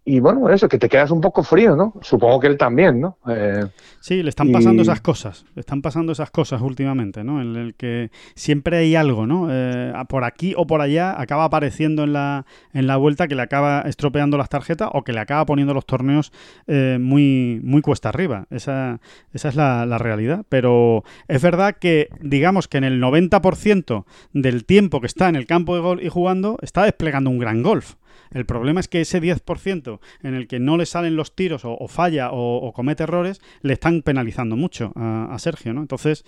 y, 0.06 0.20
bueno, 0.20 0.50
eso, 0.50 0.68
que 0.68 0.78
te 0.78 0.90
quedas 0.90 1.12
un 1.12 1.22
poco 1.22 1.44
frío, 1.44 1.76
¿no? 1.76 1.94
Supongo 2.02 2.40
que 2.40 2.48
él 2.48 2.58
también, 2.58 3.00
¿no? 3.00 3.18
Eh, 3.28 3.66
Sí, 4.02 4.22
le 4.22 4.30
están 4.30 4.52
pasando 4.52 4.82
Y- 4.82 4.84
esas 4.84 5.00
cosas, 5.00 5.46
le 5.56 5.62
están 5.62 5.82
pasando 5.82 6.12
esas 6.12 6.30
cosas 6.30 6.62
últimamente, 6.62 7.24
¿no? 7.24 7.42
En 7.42 7.56
el 7.56 7.74
que 7.76 8.12
siempre 8.36 8.78
hay 8.78 8.96
algo, 8.96 9.26
¿no? 9.26 9.48
Eh, 9.50 9.94
por 10.10 10.26
aquí 10.26 10.54
o 10.58 10.68
por 10.68 10.82
allá 10.82 11.20
acaba 11.20 11.46
apareciendo 11.46 12.04
en 12.04 12.12
la, 12.14 12.46
en 12.74 12.86
la 12.88 12.98
vuelta 12.98 13.28
que 13.30 13.36
le 13.36 13.42
acaba 13.44 13.82
estropeando 13.82 14.38
las 14.38 14.50
tarjetas 14.50 14.90
o 14.92 15.04
que 15.04 15.14
le 15.14 15.20
acaba 15.22 15.46
poniendo 15.46 15.74
los 15.74 15.86
torneos 15.86 16.34
eh, 16.68 16.98
muy, 17.00 17.62
muy 17.64 17.82
cuesta 17.82 18.10
arriba. 18.10 18.46
Esa, 18.50 19.00
esa 19.32 19.50
es 19.50 19.56
la, 19.56 19.86
la 19.86 19.98
realidad. 20.00 20.46
Pero 20.50 21.04
es 21.30 21.42
verdad 21.42 21.78
que, 21.80 22.10
digamos 22.20 22.68
que 22.68 22.78
en 22.78 22.84
el 22.84 23.00
90% 23.02 24.06
del 24.34 24.66
tiempo 24.66 25.00
que 25.02 25.08
está 25.08 25.30
en 25.30 25.36
el 25.36 25.46
campo 25.46 25.76
de 25.76 25.82
golf 25.82 26.04
y 26.04 26.10
jugando, 26.10 26.58
está 26.62 26.84
desplegando 26.84 27.30
un 27.30 27.40
gran 27.40 27.64
golf. 27.64 27.96
El 28.32 28.46
problema 28.46 28.80
es 28.80 28.88
que 28.88 29.02
ese 29.02 29.22
10% 29.22 30.00
en 30.24 30.34
el 30.34 30.48
que 30.48 30.60
no 30.60 30.78
le 30.78 30.86
salen 30.86 31.16
los 31.16 31.36
tiros 31.36 31.66
o, 31.66 31.78
o 31.78 31.88
falla 31.88 32.32
o, 32.32 32.58
o 32.58 32.74
comete 32.74 33.04
errores, 33.04 33.42
le 33.62 33.74
están 33.74 34.02
penalizando 34.02 34.56
mucho 34.56 34.92
a, 34.96 35.34
a 35.34 35.40
Sergio, 35.40 35.74
¿no? 35.74 35.82
Entonces, 35.82 36.26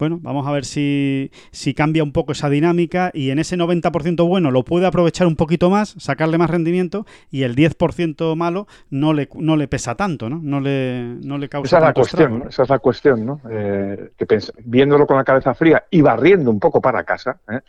bueno, 0.00 0.18
vamos 0.22 0.46
a 0.46 0.50
ver 0.50 0.64
si, 0.64 1.30
si 1.52 1.74
cambia 1.74 2.02
un 2.02 2.12
poco 2.12 2.32
esa 2.32 2.48
dinámica 2.48 3.10
y 3.12 3.30
en 3.30 3.38
ese 3.38 3.58
90% 3.58 4.26
bueno 4.26 4.50
lo 4.50 4.64
puede 4.64 4.86
aprovechar 4.86 5.26
un 5.26 5.36
poquito 5.36 5.68
más, 5.68 5.94
sacarle 5.98 6.38
más 6.38 6.48
rendimiento 6.48 7.04
y 7.30 7.42
el 7.42 7.54
10% 7.54 8.34
malo 8.34 8.66
no 8.88 9.12
le, 9.12 9.28
no 9.34 9.58
le 9.58 9.68
pesa 9.68 9.96
tanto, 9.96 10.30
¿no? 10.30 10.40
No 10.42 10.60
le, 10.60 11.16
no 11.22 11.36
le 11.36 11.50
causa 11.50 11.66
esa 11.66 11.78
es 11.78 11.82
la 11.82 11.92
cuestión. 11.92 12.44
Esa 12.48 12.62
es 12.62 12.68
la 12.70 12.78
cuestión, 12.78 13.26
¿no? 13.26 13.40
Eh, 13.50 14.12
que 14.16 14.38
viéndolo 14.64 15.06
con 15.06 15.18
la 15.18 15.24
cabeza 15.24 15.52
fría 15.52 15.84
y 15.90 16.00
barriendo 16.00 16.50
un 16.50 16.60
poco 16.60 16.80
para 16.80 17.04
casa, 17.04 17.38
¿eh? 17.50 17.60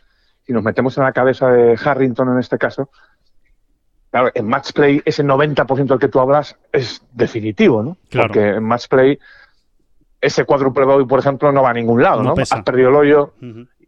si 0.46 0.54
nos 0.54 0.64
metemos 0.64 0.96
en 0.96 1.04
la 1.04 1.12
cabeza 1.12 1.50
de 1.50 1.78
Harrington 1.84 2.32
en 2.32 2.38
este 2.38 2.56
caso, 2.56 2.88
claro, 4.12 4.30
en 4.34 4.46
match 4.46 4.72
play 4.72 5.02
ese 5.04 5.24
90% 5.24 5.86
del 5.86 5.98
que 5.98 6.06
tú 6.08 6.20
hablas 6.20 6.56
es 6.70 7.02
definitivo, 7.12 7.82
¿no? 7.82 7.96
Claro. 8.10 8.28
Porque 8.28 8.48
en 8.50 8.62
match 8.62 8.86
play 8.86 9.18
ese 10.20 10.44
cuádruple 10.44 10.84
bogey, 10.84 11.06
por 11.06 11.18
ejemplo, 11.18 11.50
no 11.50 11.62
va 11.64 11.70
a 11.70 11.74
ningún 11.74 12.00
lado, 12.00 12.22
No 12.22 12.28
¿no? 12.28 12.34
pesa. 12.36 12.54
Has 12.56 12.62
perdido 12.62 12.90
el 12.90 12.94
hoyo 12.94 13.34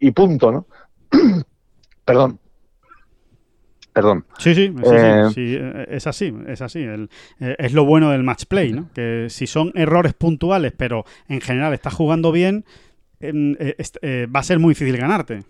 y 0.01 0.11
punto, 0.11 0.51
¿no? 0.51 0.67
Perdón. 2.05 2.41
Perdón. 3.93 4.25
Sí, 4.39 4.55
sí, 4.57 4.75
sí, 4.83 4.91
Eh, 4.93 5.25
sí, 5.29 5.35
sí, 5.35 5.57
eh, 5.61 5.87
es 5.91 6.07
así, 6.09 6.35
es 6.49 6.61
así. 6.63 6.81
El- 6.83 7.09
eh, 7.39 7.55
es 7.61 7.73
lo 7.73 7.85
bueno 7.85 8.11
del 8.11 8.25
match 8.25 8.47
play, 8.47 8.73
¿no? 8.73 8.89
Que 8.93 9.27
si 9.31 9.47
son 9.47 9.71
errores 9.77 10.15
puntuales, 10.15 10.73
pero 10.77 11.05
en 11.29 11.41
general 11.41 11.73
estás 11.75 11.95
jugando 11.95 12.33
bien, 12.33 12.65
em, 13.21 13.55
eh, 13.61 13.77
eh, 14.03 14.27
va 14.35 14.41
a 14.41 14.43
ser 14.43 14.59
muy 14.59 14.71
difícil 14.73 14.97
ganarte. 14.97 15.45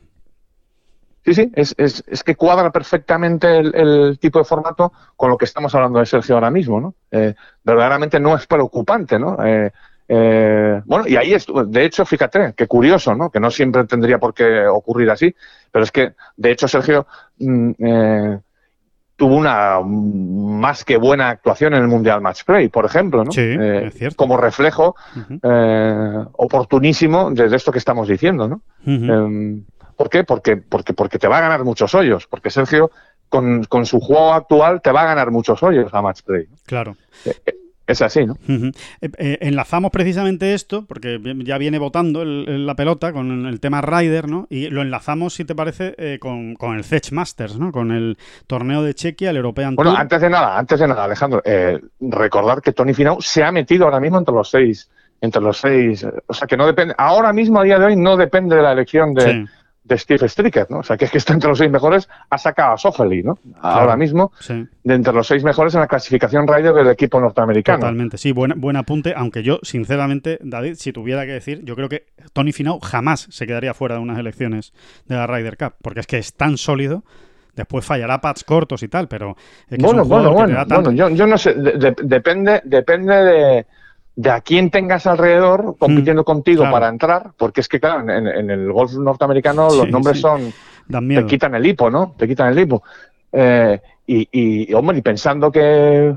Sí, 1.25 1.33
sí, 1.33 1.51
es, 1.55 1.75
es, 1.79 2.05
es 2.07 2.23
que 2.23 2.37
cuadra 2.37 2.71
perfectamente 2.71 3.59
el, 3.59 3.75
el 3.75 4.19
tipo 4.19 4.39
de 4.39 4.45
formato 4.45 4.93
con 5.17 5.31
lo 5.31 5.39
que 5.39 5.47
estamos 5.47 5.75
hablando 5.75 5.99
de 5.99 6.07
Sergio 6.07 6.35
ahora 6.35 6.51
mismo, 6.51 6.81
¿no? 6.81 6.95
Eh, 7.11 7.35
verdaderamente 7.63 8.21
no 8.21 8.37
es 8.37 8.47
preocupante, 8.47 9.19
¿no? 9.19 9.43
Eh, 9.43 9.73
eh, 10.07 10.83
bueno, 10.85 11.07
y 11.09 11.17
ahí 11.17 11.33
estuvo, 11.33 11.65
de 11.65 11.85
hecho, 11.85 12.05
fíjate, 12.05 12.53
qué 12.55 12.67
curioso, 12.67 13.15
¿no? 13.15 13.31
Que 13.31 13.41
no 13.41 13.51
siempre 13.51 13.85
tendría 13.85 14.19
por 14.19 14.35
qué 14.35 14.67
ocurrir 14.67 15.11
así, 15.11 15.35
pero 15.73 15.85
es 15.85 15.91
que, 15.91 16.13
de 16.37 16.51
hecho, 16.51 16.69
Sergio 16.69 17.07
mm, 17.39 17.71
eh, 17.79 18.39
tuvo 19.17 19.37
una 19.37 19.81
más 19.81 20.85
que 20.85 20.97
buena 20.97 21.31
actuación 21.31 21.73
en 21.75 21.83
el 21.83 21.89
Mundial 21.89 22.21
Match 22.21 22.45
Play, 22.45 22.69
por 22.69 22.85
ejemplo, 22.85 23.25
¿no? 23.25 23.33
Sí, 23.33 23.41
Eh, 23.41 23.87
es 23.87 23.95
cierto. 23.95 24.17
Como 24.17 24.37
reflejo 24.37 24.95
eh, 25.43 26.25
oportunísimo 26.33 27.31
de, 27.31 27.55
esto 27.57 27.73
que 27.73 27.79
estamos 27.79 28.09
diciendo, 28.09 28.49
¿no? 28.49 28.61
¿Por 29.97 30.09
qué? 30.11 30.25
Porque, 30.25 30.57
porque, 30.57 30.93
porque 30.93 31.19
te 31.19 31.29
va 31.29 31.39
a 31.39 31.43
ganar 31.43 31.65
muchos 31.65 31.95
hoyos. 31.95 32.27
Porque 32.27 32.51
Sergio, 32.51 32.91
con, 33.29 33.65
con 33.65 33.87
su 33.87 34.01
juego 34.01 34.33
actual, 34.33 34.81
te 34.83 34.91
va 34.93 35.03
a 35.03 35.07
ganar 35.07 35.31
muchos 35.31 35.63
hoyos 35.63 35.93
a 35.93 36.03
match 36.03 36.23
play. 36.23 36.47
Claro. 36.67 36.97
Es 37.87 38.01
así, 38.01 38.25
¿no? 38.25 38.39
Eh, 38.49 38.71
eh, 39.19 39.39
enlazamos 39.43 39.91
precisamente 39.91 40.55
esto, 40.55 40.87
porque 40.87 41.21
ya 41.45 41.59
viene 41.59 41.79
votando 41.79 42.23
el- 42.23 42.47
el- 42.49 42.67
la 42.67 42.75
pelota 42.75 43.13
con 43.13 43.45
el 43.45 43.61
tema 43.61 43.83
Ryder, 43.83 44.27
¿no? 44.27 44.47
Y 44.49 44.69
lo 44.71 44.81
enlazamos, 44.81 45.35
si 45.35 45.45
te 45.45 45.55
parece, 45.55 45.95
eh, 45.99 46.19
con, 46.19 46.55
con 46.55 46.77
el 46.77 46.85
Zech 46.85 47.13
Masters, 47.13 47.59
¿no? 47.59 47.73
Con 47.73 47.91
el 47.93 48.17
torneo 48.47 48.83
de 48.83 48.95
Chequia, 48.95 49.29
el 49.29 49.37
European 49.37 49.75
Bueno, 49.77 49.91
Tour. 49.91 50.01
antes 50.01 50.19
de 50.23 50.31
nada, 50.31 50.57
antes 50.59 50.81
de 50.81 50.89
nada, 50.89 51.05
Alejandro, 51.05 51.43
eh, 51.45 51.79
recordar 52.01 52.63
que 52.63 52.73
Tony 52.73 52.95
Finau 52.95 53.21
se 53.21 53.45
ha 53.45 53.53
metido 53.53 53.85
ahora 53.85 54.01
mismo 54.01 54.17
entre 54.17 54.35
los 54.35 54.49
seis. 54.49 54.91
Entre 55.21 55.43
los 55.43 55.59
seis. 55.59 56.05
eh, 56.05 56.11
O 56.27 56.33
sea, 56.33 56.47
que 56.47 56.57
no 56.57 56.65
depende. 56.67 56.95
Ahora 56.97 57.35
mismo, 57.35 57.61
a 57.61 57.65
día 57.65 57.79
de 57.79 57.85
hoy, 57.85 57.97
no 57.97 58.17
depende 58.17 58.57
de 58.57 58.63
la 58.63 58.73
elección 58.73 59.13
de, 59.13 59.23
Sí, 59.23 59.45
de 59.85 59.99
Steve 59.99 60.27
Stricker, 60.29 60.67
¿no? 60.71 60.79
O 60.79 60.83
sea, 60.83 60.97
que 60.97 61.05
es 61.05 61.11
que 61.11 61.19
está 61.19 61.35
entre 61.35 61.49
los 61.51 61.59
seis 61.59 61.71
mejores, 61.71 62.09
ha 62.31 62.39
sacado 62.39 62.73
a 62.73 62.79
Sofeli, 62.79 63.23
¿no? 63.23 63.39
Ahora 63.61 63.97
mismo, 63.97 64.33
sí. 64.41 64.67
de 64.83 64.95
entre 64.95 65.13
los 65.13 65.27
seis 65.27 65.45
mejores 65.45 65.75
en 65.75 65.81
la 65.81 65.87
clasificación 65.87 66.49
Ryder 66.49 66.73
del 66.73 66.89
equipo 66.89 67.21
norteamericano. 67.21 67.81
Totalmente, 67.81 68.17
sí, 68.17 68.33
buen, 68.33 68.59
buen 68.61 68.77
apunte, 68.77 69.13
aunque 69.15 69.43
yo, 69.43 69.59
sinceramente, 69.63 70.39
David, 70.43 70.77
si 70.77 70.93
tuviera 70.93 71.27
que 71.27 71.33
decir, 71.33 71.61
yo 71.65 71.77
creo 71.77 71.91
que 71.91 72.07
Tony 72.33 72.53
Finau 72.53 72.81
jamás 72.81 73.27
se 73.31 73.47
quedaría 73.47 73.75
fuera 73.75 73.97
de 73.97 74.01
unas 74.01 74.19
elecciones 74.19 74.73
de 75.07 75.17
la 75.17 75.27
Ryder 75.27 75.59
Cup, 75.59 75.75
porque 75.83 76.01
es 76.01 76.07
que 76.07 76.17
es 76.17 76.35
tan 76.35 76.57
sólido, 76.57 77.05
después 77.55 77.85
fallará 77.85 78.21
pads 78.23 78.43
cortos 78.45 78.83
y 78.83 78.89
tal, 78.89 79.07
pero 79.07 79.37
es 79.69 79.77
que 79.79 79.85
bueno, 79.85 80.01
es 80.01 80.05
un 80.05 80.09
bueno, 80.09 80.31
que 80.31 80.35
te 80.37 80.41
bueno, 80.43 80.55
da 80.55 80.67
tanto- 80.67 80.91
bueno, 80.91 81.09
yo, 81.11 81.15
yo 81.15 81.27
no 81.27 81.37
sé, 81.37 81.53
de- 81.55 81.73
de- 81.73 81.97
depende, 82.05 82.63
depende 82.65 83.15
de, 83.15 83.67
de 84.17 84.31
a 84.31 84.41
quién 84.41 84.71
tengas 84.71 85.07
alrededor 85.07 85.77
compitiendo 85.79 86.25
contigo 86.25 86.63
Mm, 86.63 86.67
claro. 86.67 86.73
para 86.75 86.89
entrar, 86.89 87.31
porque 87.37 87.61
es 87.61 87.69
que, 87.69 87.81
claro, 87.81 88.09
en, 88.09 88.27
en 88.29 88.51
el 88.51 88.73
golf 88.73 88.93
norteamericano 88.95 89.71
Sí, 89.71 89.77
los 89.79 89.89
nombres 89.91 90.17
sí. 90.17 90.23
son, 90.23 90.53
dan 90.87 91.07
miedo. 91.07 91.23
te 91.23 91.27
quitan 91.27 91.55
el 91.55 91.67
hipo, 91.67 91.91
¿no? 91.91 92.15
Te 92.17 92.29
quitan 92.29 92.53
el 92.53 92.59
hipo. 92.61 92.83
Eh, 93.33 93.81
y, 94.07 94.29
y, 94.31 94.73
hombre, 94.75 94.99
y 94.99 95.03
pensando 95.03 95.51
que, 95.51 96.15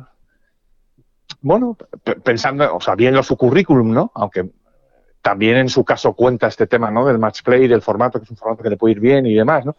bueno, 1.41 1.77
pensando, 2.23 2.75
o 2.75 2.81
sea, 2.81 2.95
viendo 2.95 3.23
su 3.23 3.35
currículum, 3.37 3.91
¿no? 3.93 4.11
Aunque 4.15 4.49
también 5.21 5.57
en 5.57 5.69
su 5.69 5.83
caso 5.83 6.13
cuenta 6.13 6.47
este 6.47 6.67
tema, 6.67 6.91
¿no? 6.91 7.05
Del 7.05 7.17
match 7.19 7.41
play, 7.43 7.67
del 7.67 7.81
formato, 7.81 8.19
que 8.19 8.25
es 8.25 8.31
un 8.31 8.37
formato 8.37 8.63
que 8.63 8.69
le 8.69 8.77
puede 8.77 8.93
ir 8.93 8.99
bien 8.99 9.25
y 9.25 9.33
demás, 9.33 9.65
¿no? 9.65 9.75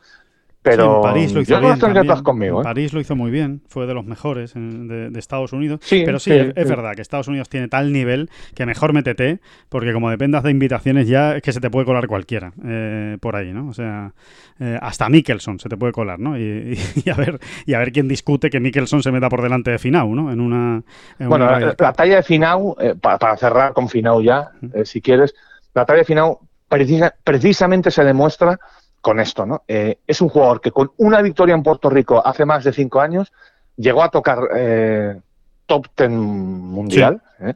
Pero 0.61 0.83
Sí, 0.83 0.89
en 0.97 1.01
París 1.03 1.35
lo 1.35 1.41
hizo 1.41 1.51
yo 1.51 1.57
no 1.57 1.61
bien 1.61 1.71
las 1.71 1.79
tendría 1.79 1.95
también. 2.03 2.07
todas 2.15 2.23
conmigo, 2.23 2.57
En 2.57 2.61
¿eh? 2.61 2.65
París 2.65 2.93
lo 2.93 3.01
hizo 3.01 3.17
muy 3.17 3.31
bien, 3.31 3.63
fue 3.69 3.87
de 3.87 3.95
los 3.95 4.05
mejores 4.05 4.57
en- 4.57 4.89
de, 4.89 5.09
de 5.11 5.19
Estados 5.19 5.53
Unidos. 5.53 5.81
Sí, 5.83 6.03
pero 6.05 6.19
sí, 6.19 6.31
sí, 6.33 6.37
es, 6.55 6.69
verdad 6.69 6.95
que 6.95 7.03
Estados 7.03 7.29
Unidos 7.29 7.49
tiene 7.49 7.69
tal 7.69 7.93
nivel 7.93 8.29
que 8.55 8.67
mejor 8.67 8.93
métete, 8.93 9.41
porque 9.69 9.93
como 9.93 10.11
dependas 10.11 10.43
de 10.43 10.51
invitaciones 10.51 11.07
ya 11.09 11.37
es 11.37 11.43
que 11.43 11.53
se 11.53 11.61
te 11.61 11.71
puede 11.71 11.87
colar 11.87 12.07
cualquiera 12.09 12.53
eh, 12.65 13.17
por 13.21 13.37
ahí, 13.37 13.53
¿no? 13.53 13.69
O 13.69 13.73
sea, 13.73 14.13
eh, 14.59 14.77
hasta 14.83 15.09
Mickelson 15.09 15.59
se 15.61 15.69
te 15.69 15.77
puede 15.77 15.93
colar, 15.93 16.19
¿no? 16.19 16.37
Y, 16.37 16.43
y- 16.43 17.03
y 17.07 17.11
a 17.11 17.15
ver 17.15 17.39
y 17.65 17.75
a 17.75 17.79
ver 17.79 17.93
quién 17.93 18.09
discute 18.09 18.51
que 18.51 18.61
Mickelson 18.61 19.03
se 19.03 19.13
meta 19.13 19.29
por 19.29 19.43
delante 19.43 19.71
de 19.71 19.79
Finau, 19.79 20.15
¿no? 20.15 20.33
En 20.33 20.41
una, 20.41 20.83
en 21.19 21.29
Bueno, 21.29 21.47
una 21.47 21.61
la, 21.79 21.93
talla 21.93 22.17
de 22.17 22.23
Finau, 22.23 22.77
pa- 23.01 23.19
para, 23.19 23.37
cerrar 23.37 23.73
con 23.73 23.89
Finau 23.89 24.21
ya, 24.23 24.51
si 24.85 25.01
quieres, 25.01 25.35
la 25.75 25.87
talla 25.87 26.01
de 26.01 26.05
Finau 26.05 26.41
precisa- 26.69 27.15
precisamente 27.25 27.91
se 27.91 28.05
demuestra 28.05 28.59
con 29.09 29.21
esto, 29.21 29.47
¿no? 29.47 29.63
Eh, 29.67 30.01
es 30.07 30.21
un 30.21 30.29
jugador 30.29 30.61
que 30.61 30.71
con 30.71 30.93
una 30.99 31.23
victoria 31.23 31.55
en 31.55 31.63
Puerto 31.63 31.89
Rico 31.89 32.21
hace 32.23 32.45
más 32.45 32.63
de 32.63 32.75
cinco 32.75 33.01
años 33.01 33.33
llegó 33.75 34.03
a 34.03 34.11
tocar 34.11 34.41
eh, 34.55 35.19
top 35.65 35.87
ten 35.95 36.15
mundial, 36.15 37.23
¿eh? 37.41 37.55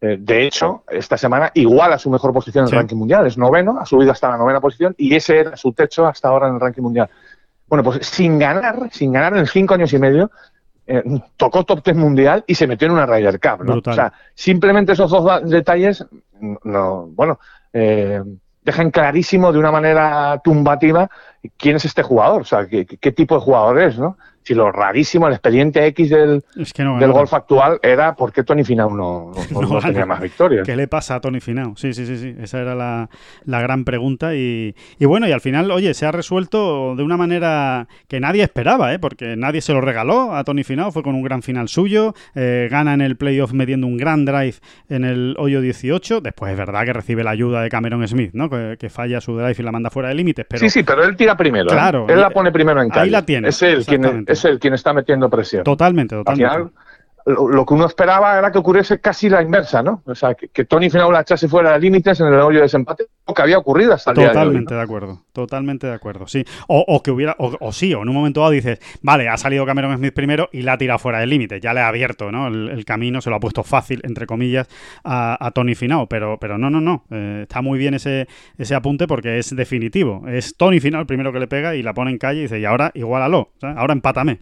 De 0.00 0.46
hecho, 0.46 0.84
esta 0.88 1.18
semana 1.18 1.50
iguala 1.52 1.98
su 1.98 2.08
mejor 2.08 2.32
posición 2.32 2.64
en 2.64 2.72
el 2.72 2.78
ranking 2.78 2.96
mundial, 2.96 3.26
es 3.26 3.36
noveno, 3.36 3.78
ha 3.78 3.84
subido 3.84 4.12
hasta 4.12 4.30
la 4.30 4.38
novena 4.38 4.62
posición 4.62 4.94
y 4.96 5.14
ese 5.14 5.40
era 5.40 5.58
su 5.58 5.74
techo 5.74 6.06
hasta 6.06 6.28
ahora 6.28 6.48
en 6.48 6.54
el 6.54 6.60
ranking 6.60 6.82
mundial. 6.82 7.10
Bueno, 7.66 7.84
pues 7.84 8.06
sin 8.06 8.38
ganar, 8.38 8.88
sin 8.90 9.12
ganar 9.12 9.36
en 9.36 9.44
cinco 9.46 9.74
años 9.74 9.92
y 9.92 9.98
medio, 9.98 10.30
eh, 10.86 11.02
tocó 11.36 11.64
top 11.64 11.84
10 11.84 11.98
mundial 11.98 12.44
y 12.46 12.54
se 12.54 12.66
metió 12.66 12.86
en 12.86 12.94
una 12.94 13.04
Ryder 13.04 13.38
Cup, 13.38 13.62
¿no? 13.62 13.82
O 13.84 13.92
sea, 13.92 14.10
simplemente 14.34 14.92
esos 14.92 15.10
dos 15.10 15.50
detalles, 15.50 16.06
no, 16.64 17.08
bueno, 17.08 17.38
eh, 17.74 18.22
dejan 18.68 18.90
clarísimo 18.90 19.52
de 19.52 19.58
una 19.58 19.70
manera 19.70 20.40
tumbativa 20.44 21.10
quién 21.56 21.76
es 21.76 21.84
este 21.84 22.02
jugador, 22.02 22.42
o 22.42 22.44
sea, 22.44 22.66
qué, 22.66 22.86
qué 22.86 23.12
tipo 23.12 23.34
de 23.34 23.40
jugador 23.40 23.80
es, 23.80 23.98
¿no? 23.98 24.16
Si 24.48 24.54
lo 24.54 24.72
rarísimo, 24.72 25.26
el 25.26 25.34
expediente 25.34 25.84
X 25.88 26.08
del, 26.08 26.42
del 26.54 27.12
golf 27.12 27.34
actual 27.34 27.78
era 27.82 28.14
por 28.14 28.32
qué 28.32 28.44
Tony 28.44 28.64
Finau 28.64 28.88
no, 28.96 29.32
no, 29.50 29.78
tenía 29.82 30.06
más 30.06 30.22
victorias. 30.22 30.66
¿Qué 30.66 30.74
le 30.74 30.88
pasa 30.88 31.16
a 31.16 31.20
Tony 31.20 31.40
Finau? 31.40 31.76
Sí, 31.76 31.92
sí, 31.92 32.06
sí, 32.06 32.16
sí. 32.16 32.34
Esa 32.40 32.62
era 32.62 32.74
la, 32.74 33.10
gran 33.44 33.84
pregunta. 33.84 34.34
Y, 34.34 34.74
bueno, 35.00 35.28
y 35.28 35.32
al 35.32 35.42
final, 35.42 35.70
oye, 35.70 35.92
se 35.92 36.06
ha 36.06 36.12
resuelto 36.12 36.96
de 36.96 37.02
una 37.02 37.18
manera 37.18 37.88
que 38.08 38.20
nadie 38.20 38.42
esperaba, 38.42 38.94
¿eh? 38.94 38.98
porque 38.98 39.36
nadie 39.36 39.60
se 39.60 39.74
lo 39.74 39.82
regaló 39.82 40.34
a 40.34 40.44
Tony 40.44 40.64
Finau. 40.64 40.92
Fue 40.92 41.02
con 41.02 41.14
un 41.14 41.22
gran 41.22 41.42
final 41.42 41.68
suyo. 41.68 42.14
Eh, 42.34 42.68
gana 42.70 42.94
en 42.94 43.02
el 43.02 43.16
playoff 43.18 43.52
metiendo 43.52 43.86
un 43.86 43.98
gran 43.98 44.24
drive 44.24 44.54
en 44.88 45.04
el 45.04 45.36
hoyo 45.38 45.60
18. 45.60 46.22
Después 46.22 46.52
es 46.52 46.56
verdad 46.56 46.86
que 46.86 46.94
recibe 46.94 47.22
la 47.22 47.32
ayuda 47.32 47.60
de 47.60 47.68
Cameron 47.68 48.08
Smith, 48.08 48.30
¿no? 48.32 48.48
Que, 48.48 48.88
falla 48.88 49.20
su 49.20 49.36
drive 49.36 49.56
y 49.58 49.62
la 49.62 49.72
manda 49.72 49.90
fuera 49.90 50.08
de 50.08 50.14
límites. 50.14 50.46
Pero... 50.48 50.60
Sí, 50.60 50.70
sí, 50.70 50.82
pero 50.82 51.04
él 51.04 51.14
tira 51.16 51.36
primero. 51.36 51.68
¿eh? 51.68 51.72
Claro. 51.74 52.06
Él 52.08 52.18
la 52.18 52.30
pone 52.30 52.50
primero 52.50 52.80
en 52.80 52.88
calle. 52.88 53.02
Ahí 53.02 53.10
la 53.10 53.26
tiene. 53.26 53.48
Es 53.48 53.60
él 53.60 53.84
quien, 53.84 54.24
es 54.26 54.37
el 54.44 54.58
quien 54.58 54.74
está 54.74 54.92
metiendo 54.92 55.28
presión. 55.28 55.64
Totalmente, 55.64 56.16
totalmente 56.16 56.70
lo, 57.28 57.66
que 57.66 57.74
uno 57.74 57.86
esperaba 57.86 58.38
era 58.38 58.50
que 58.50 58.58
ocurriese 58.58 59.00
casi 59.00 59.28
la 59.28 59.42
inversa, 59.42 59.82
¿no? 59.82 60.02
O 60.06 60.14
sea, 60.14 60.34
que, 60.34 60.64
Tony 60.64 60.88
Finau 60.88 61.12
la 61.12 61.20
echase 61.20 61.48
fuera 61.48 61.72
de 61.72 61.80
límites 61.80 62.20
en 62.20 62.28
el 62.28 62.34
hoyo 62.34 62.58
de 62.58 62.62
desempate, 62.62 63.04
lo 63.26 63.34
que 63.34 63.42
había 63.42 63.58
ocurrido 63.58 63.92
hasta 63.92 64.12
el 64.12 64.16
Totalmente 64.16 64.74
día 64.74 64.76
de, 64.76 64.76
de 64.76 64.82
acuerdo, 64.82 65.22
totalmente 65.32 65.86
de 65.86 65.92
acuerdo, 65.92 66.26
sí. 66.26 66.44
O, 66.68 67.02
que 67.02 67.10
hubiera, 67.10 67.36
o, 67.38 67.72
sí, 67.72 67.92
o 67.92 68.02
en 68.02 68.08
un 68.08 68.14
momento 68.14 68.40
dado 68.40 68.52
dices, 68.52 68.80
vale, 69.02 69.28
ha 69.28 69.36
salido 69.36 69.66
Cameron 69.66 69.96
Smith 69.96 70.14
primero 70.14 70.48
y 70.52 70.62
la 70.62 70.74
ha 70.74 70.78
tirado 70.78 70.98
fuera 70.98 71.20
del 71.20 71.30
límite, 71.30 71.60
ya 71.60 71.74
le 71.74 71.80
ha 71.80 71.88
abierto, 71.88 72.32
¿no? 72.32 72.48
El, 72.48 72.84
camino, 72.84 73.20
se 73.20 73.28
lo 73.28 73.36
ha 73.36 73.40
puesto 73.40 73.62
fácil, 73.62 74.00
entre 74.04 74.26
comillas, 74.26 74.68
a, 75.04 75.50
Tony 75.54 75.74
Finau, 75.74 76.08
pero, 76.08 76.38
pero 76.40 76.56
no, 76.56 76.70
no, 76.70 76.80
no, 76.80 77.04
eh, 77.10 77.40
está 77.42 77.60
muy 77.60 77.78
bien 77.78 77.94
ese, 77.94 78.28
ese 78.56 78.74
apunte 78.74 79.06
porque 79.06 79.38
es 79.38 79.54
definitivo. 79.54 80.26
Es 80.28 80.56
Tony 80.56 80.80
Finau 80.80 81.00
el 81.00 81.06
primero 81.06 81.32
que 81.32 81.40
le 81.40 81.46
pega 81.46 81.74
y 81.74 81.82
la 81.82 81.92
pone 81.92 82.10
en 82.10 82.18
calle 82.18 82.40
y 82.40 82.42
dice, 82.42 82.58
y 82.58 82.64
ahora 82.64 82.90
igualalo, 82.94 83.50
ahora 83.60 83.92
empátame. 83.92 84.40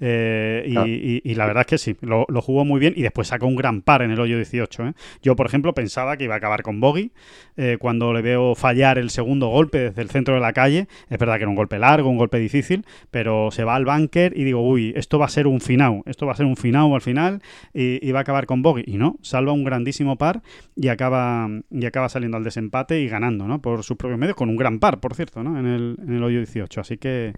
Eh, 0.00 1.20
y, 1.24 1.34
la 1.34 1.46
verdad 1.46 1.62
es 1.62 1.66
que 1.66 1.78
sí, 1.78 1.96
lo, 2.00 2.26
jugó 2.42 2.64
muy 2.64 2.80
bien 2.80 2.94
y 2.96 3.02
después 3.02 3.28
sacó 3.28 3.46
un 3.46 3.56
gran 3.56 3.82
par 3.82 4.02
en 4.02 4.10
el 4.10 4.20
hoyo 4.20 4.36
18. 4.36 4.88
¿eh? 4.88 4.92
Yo, 5.22 5.36
por 5.36 5.46
ejemplo, 5.46 5.74
pensaba 5.74 6.16
que 6.16 6.24
iba 6.24 6.34
a 6.34 6.38
acabar 6.38 6.62
con 6.62 6.80
Bogey 6.80 7.12
eh, 7.56 7.76
cuando 7.78 8.12
le 8.12 8.22
veo 8.22 8.54
fallar 8.54 8.98
el 8.98 9.10
segundo 9.10 9.48
golpe 9.48 9.78
desde 9.78 10.02
el 10.02 10.10
centro 10.10 10.34
de 10.34 10.40
la 10.40 10.52
calle. 10.52 10.88
Es 11.08 11.18
verdad 11.18 11.36
que 11.36 11.42
era 11.42 11.50
un 11.50 11.56
golpe 11.56 11.78
largo, 11.78 12.08
un 12.08 12.18
golpe 12.18 12.38
difícil, 12.38 12.84
pero 13.10 13.50
se 13.50 13.64
va 13.64 13.74
al 13.74 13.84
bunker 13.84 14.36
y 14.36 14.44
digo, 14.44 14.66
uy, 14.66 14.92
esto 14.96 15.18
va 15.18 15.26
a 15.26 15.28
ser 15.30 15.46
un 15.46 15.60
final, 15.60 16.02
esto 16.06 16.26
va 16.26 16.32
a 16.32 16.36
ser 16.36 16.46
un 16.46 16.56
final 16.56 16.92
al 16.92 17.00
final 17.00 17.40
y, 17.72 18.12
va 18.12 18.20
a 18.20 18.22
acabar 18.22 18.46
con 18.46 18.62
Bogey. 18.62 18.84
Y 18.86 18.96
no, 18.96 19.16
salva 19.22 19.52
un 19.52 19.64
grandísimo 19.64 20.16
par 20.16 20.42
y 20.76 20.88
acaba, 20.88 21.48
y 21.70 21.86
acaba 21.86 22.08
saliendo 22.08 22.36
al 22.36 22.44
desempate 22.44 23.00
y 23.00 23.08
ganando, 23.08 23.46
¿no? 23.46 23.60
Por 23.60 23.82
sus 23.82 23.96
propios 23.96 24.18
medios, 24.18 24.36
con 24.36 24.48
un 24.48 24.56
gran 24.56 24.78
par, 24.78 25.00
por 25.00 25.14
cierto, 25.14 25.42
¿no? 25.42 25.58
En 25.58 25.66
el, 25.66 25.96
en 26.02 26.14
el 26.14 26.22
hoyo 26.22 26.38
18. 26.38 26.80
Así 26.80 26.98
que 26.98 27.32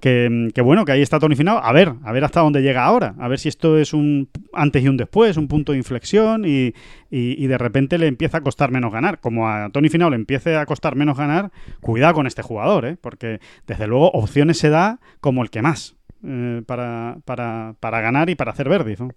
que, 0.00 0.52
bueno, 0.62 0.84
que 0.84 0.92
ahí 0.92 1.02
está 1.02 1.18
Tony 1.18 1.34
Finau. 1.34 1.58
A 1.58 1.72
ver, 1.72 1.92
a 2.04 2.12
ver 2.12 2.24
hasta 2.24 2.40
dónde 2.40 2.62
llega 2.62 2.84
ahora. 2.84 3.14
A 3.18 3.28
ver 3.28 3.38
si 3.38 3.48
esto 3.48 3.78
es 3.78 3.92
un 3.92 4.28
antes 4.52 4.82
y 4.84 4.88
un 4.88 4.96
después, 4.96 5.36
un 5.36 5.48
punto 5.48 5.72
de 5.72 5.78
inflexión 5.78 6.44
y, 6.44 6.72
de 7.10 7.58
repente 7.58 7.98
le 7.98 8.06
empieza 8.06 8.38
a 8.38 8.40
costar 8.42 8.70
menos 8.70 8.92
ganar. 8.92 9.20
Como 9.20 9.48
a 9.48 9.70
Tony 9.70 9.88
Finau 9.88 10.10
le 10.10 10.16
empiece 10.16 10.56
a 10.56 10.66
costar 10.66 10.94
menos 10.94 11.18
ganar, 11.18 11.50
cuidado 11.80 12.14
con 12.14 12.26
este 12.26 12.42
jugador, 12.42 12.84
¿eh? 12.84 12.96
porque 13.00 13.40
desde 13.66 13.86
luego 13.86 14.10
opciones 14.12 14.58
se 14.58 14.70
da 14.70 15.00
como 15.20 15.42
el 15.42 15.50
que 15.50 15.62
más 15.62 15.96
eh, 16.24 16.62
para, 16.66 17.16
para, 17.24 17.74
para, 17.80 18.00
ganar 18.00 18.30
y 18.30 18.36
para 18.36 18.52
hacer 18.52 18.68
verde. 18.68 18.96
¿no? 18.98 19.08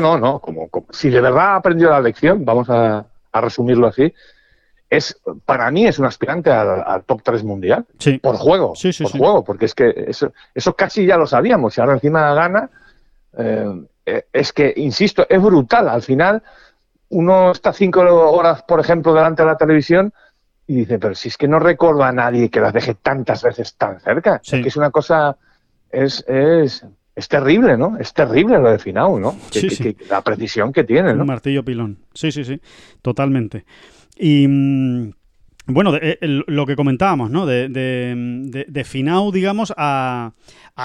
No, 0.00 0.18
no, 0.18 0.40
Como, 0.40 0.68
si 0.90 1.10
de 1.10 1.20
verdad 1.20 1.52
ha 1.52 1.56
aprendido 1.56 1.90
la 1.90 2.00
lección, 2.00 2.44
vamos 2.44 2.68
a, 2.70 3.06
a 3.32 3.40
resumirlo 3.40 3.86
así, 3.86 4.12
es 4.90 5.20
para 5.46 5.70
mí 5.70 5.86
es 5.86 6.00
un 6.00 6.06
aspirante 6.06 6.50
al, 6.50 7.04
top 7.04 7.22
3 7.22 7.44
mundial 7.44 7.86
por 8.20 8.36
juego, 8.36 8.74
por 8.74 9.10
juego, 9.12 9.44
porque 9.44 9.66
es 9.66 9.74
que 9.74 10.06
eso, 10.08 10.32
eso 10.52 10.74
casi 10.74 11.06
ya 11.06 11.16
lo 11.16 11.26
sabíamos 11.26 11.78
y 11.78 11.80
ahora 11.80 11.94
encima 11.94 12.34
gana. 12.34 12.68
Eh, 13.38 13.86
eh, 14.04 14.24
es 14.32 14.52
que, 14.52 14.74
insisto, 14.76 15.24
es 15.28 15.40
brutal. 15.40 15.88
Al 15.88 16.02
final, 16.02 16.42
uno 17.10 17.52
está 17.52 17.72
cinco 17.72 18.00
horas, 18.00 18.62
por 18.64 18.80
ejemplo, 18.80 19.14
delante 19.14 19.42
de 19.42 19.48
la 19.48 19.56
televisión 19.56 20.12
y 20.66 20.76
dice, 20.76 20.98
pero 20.98 21.14
si 21.14 21.28
es 21.28 21.36
que 21.36 21.48
no 21.48 21.60
recuerdo 21.60 22.02
a 22.02 22.12
nadie 22.12 22.50
que 22.50 22.60
las 22.60 22.72
deje 22.72 22.94
tantas 22.94 23.42
veces 23.42 23.74
tan 23.74 24.00
cerca. 24.00 24.40
Es 24.42 24.50
que 24.50 24.68
es 24.68 24.76
una 24.76 24.90
cosa, 24.90 25.36
es, 25.90 26.24
es, 26.26 26.84
es 27.14 27.28
terrible, 27.28 27.76
¿no? 27.76 27.96
Es 27.98 28.12
terrible 28.12 28.58
lo 28.58 28.70
de 28.70 28.78
Finau, 28.78 29.18
¿no? 29.18 29.36
la 30.08 30.22
precisión 30.22 30.72
que 30.72 30.84
tiene, 30.84 31.14
¿no? 31.14 31.22
Un 31.22 31.28
martillo 31.28 31.64
pilón. 31.64 31.98
Sí, 32.14 32.30
sí, 32.30 32.44
sí, 32.44 32.60
totalmente. 33.02 33.64
Y 34.22 35.14
bueno, 35.72 35.94
eh, 36.00 36.18
lo 36.20 36.66
que 36.66 36.76
comentábamos, 36.76 37.30
¿no? 37.30 37.46
De, 37.46 37.68
de, 37.68 38.66
de, 38.68 38.84
Finau, 38.84 39.32
digamos, 39.32 39.72
a, 39.76 40.32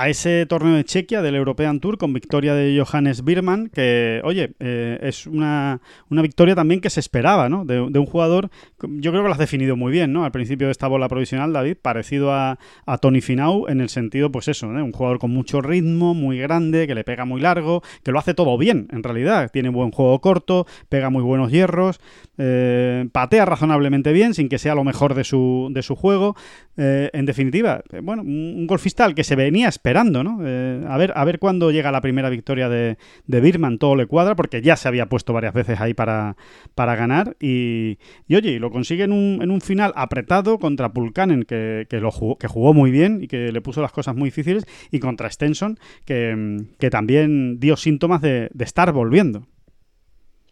ese 0.08 0.46
torneo 0.46 0.76
de 0.76 0.84
Chequia 0.84 1.22
del 1.22 1.36
European 1.36 1.80
Tour 1.80 1.98
con 1.98 2.12
victoria 2.12 2.54
de 2.54 2.84
Johannes 2.84 3.24
Birman, 3.24 3.70
que, 3.70 4.22
oye, 4.26 4.54
eh, 4.60 5.00
es 5.02 5.26
una, 5.26 5.80
una, 6.10 6.22
victoria 6.22 6.54
también 6.54 6.82
que 6.82 6.90
se 6.90 7.00
esperaba, 7.00 7.48
¿no? 7.48 7.64
De, 7.64 7.80
un 7.80 8.06
jugador, 8.06 8.50
yo 8.82 9.12
creo 9.12 9.24
que 9.24 9.28
lo 9.28 9.32
has 9.32 9.40
definido 9.40 9.78
muy 9.78 9.92
bien, 9.92 10.12
¿no? 10.12 10.26
Al 10.26 10.32
principio 10.32 10.68
de 10.68 10.72
esta 10.72 10.88
bola 10.88 11.08
provisional, 11.08 11.54
David, 11.54 11.78
parecido 11.82 12.34
a, 12.34 12.58
Tony 13.02 13.22
Finau 13.22 13.68
en 13.68 13.82
el 13.82 13.90
sentido, 13.90 14.32
pues 14.32 14.48
eso, 14.48 14.68
¿no? 14.68 14.84
Un 14.84 14.92
jugador 14.92 15.20
con 15.20 15.32
mucho 15.32 15.62
ritmo, 15.62 16.14
muy 16.14 16.38
grande, 16.40 16.88
que 16.88 16.96
le 16.96 17.04
pega 17.04 17.26
muy 17.26 17.42
largo, 17.42 17.82
que 18.04 18.12
lo 18.12 18.20
hace 18.20 18.34
todo 18.34 18.58
bien, 18.58 18.88
en 18.92 19.04
realidad. 19.04 19.50
Tiene 19.52 19.70
buen 19.70 19.92
juego 19.92 20.20
corto, 20.20 20.68
pega 20.90 21.10
muy 21.10 21.24
buenos 21.24 21.52
hierros, 21.52 22.00
eh, 22.38 23.08
patea 23.12 23.46
razonablemente 23.46 24.12
bien, 24.12 24.34
sin 24.34 24.50
que 24.50 24.60
sea 24.60 24.75
lo 24.76 24.84
mejor 24.84 25.16
de 25.16 25.24
su, 25.24 25.70
de 25.72 25.82
su 25.82 25.96
juego. 25.96 26.36
Eh, 26.78 27.10
en 27.14 27.26
definitiva, 27.26 27.82
eh, 27.92 28.02
bueno, 28.04 28.22
un 28.22 28.68
golfista 28.68 29.12
que 29.14 29.24
se 29.24 29.36
venía 29.36 29.70
esperando, 29.70 30.24
¿no? 30.24 30.40
Eh, 30.44 30.86
a 30.88 30.98
ver, 30.98 31.14
a 31.16 31.24
ver 31.24 31.40
cuándo 31.40 31.72
llega 31.72 31.92
la 31.92 32.02
primera 32.02 32.30
victoria 32.30 32.68
de, 32.68 32.98
de 33.26 33.42
Birman, 33.42 33.78
todo 33.78 33.96
le 33.96 34.08
cuadra, 34.08 34.36
porque 34.36 34.62
ya 34.62 34.76
se 34.76 34.88
había 34.88 35.08
puesto 35.08 35.32
varias 35.32 35.54
veces 35.54 35.80
ahí 35.80 35.94
para, 35.94 36.36
para 36.76 36.96
ganar. 36.96 37.38
Y, 37.40 37.98
y 38.28 38.36
oye, 38.36 38.60
lo 38.60 38.72
consigue 38.72 39.06
en 39.06 39.14
un, 39.14 39.40
en 39.42 39.52
un 39.52 39.62
final 39.62 39.94
apretado 39.96 40.60
contra 40.60 40.92
Pulkanen, 40.92 41.44
que, 41.44 41.88
que, 41.90 42.02
jugó, 42.02 42.38
que 42.38 42.48
jugó 42.48 42.74
muy 42.74 42.92
bien 42.92 43.24
y 43.24 43.28
que 43.28 43.52
le 43.52 43.62
puso 43.62 43.82
las 43.82 43.94
cosas 43.94 44.16
muy 44.16 44.28
difíciles, 44.28 44.66
y 44.92 45.00
contra 45.00 45.30
Stenson, 45.30 45.80
que, 46.06 46.66
que 46.78 46.90
también 46.90 47.60
dio 47.60 47.78
síntomas 47.78 48.22
de, 48.22 48.50
de 48.54 48.66
estar 48.66 48.92
volviendo. 48.92 49.48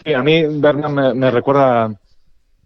Sí, 0.05 0.13
a 0.13 0.23
mí 0.23 0.43
Birman 0.43 1.17
me 1.17 1.31
recuerda 1.31 1.99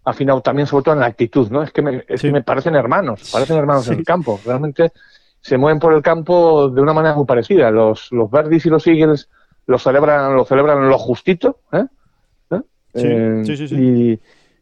afinado 0.08 0.40
también 0.40 0.66
sobre 0.66 0.84
todo 0.84 0.94
en 0.94 1.00
la 1.00 1.06
actitud, 1.06 1.50
¿no? 1.50 1.62
Es 1.62 1.72
que 1.72 1.82
me, 1.82 2.04
es 2.08 2.22
que 2.22 2.32
me 2.32 2.42
parecen 2.42 2.74
hermanos, 2.74 3.30
parecen 3.32 3.58
hermanos 3.58 3.88
en 3.88 3.98
el 3.98 4.04
campo. 4.04 4.40
Realmente 4.44 4.92
se 5.40 5.58
mueven 5.58 5.78
por 5.78 5.92
el 5.92 6.02
campo 6.02 6.68
de 6.70 6.80
una 6.80 6.92
manera 6.92 7.14
muy 7.14 7.26
parecida. 7.26 7.70
Los, 7.70 8.10
los 8.12 8.30
Verdis 8.30 8.66
y 8.66 8.70
los 8.70 8.86
Eagles 8.86 9.28
lo 9.66 9.78
celebran, 9.78 10.34
lo 10.34 10.44
celebran 10.44 10.88
lo 10.88 10.98
justito, 10.98 11.60
¿eh? 11.72 11.84
¿Eh? 12.94 13.42
Sí, 13.44 13.56
sí, 13.56 13.68
sí, 13.68 13.74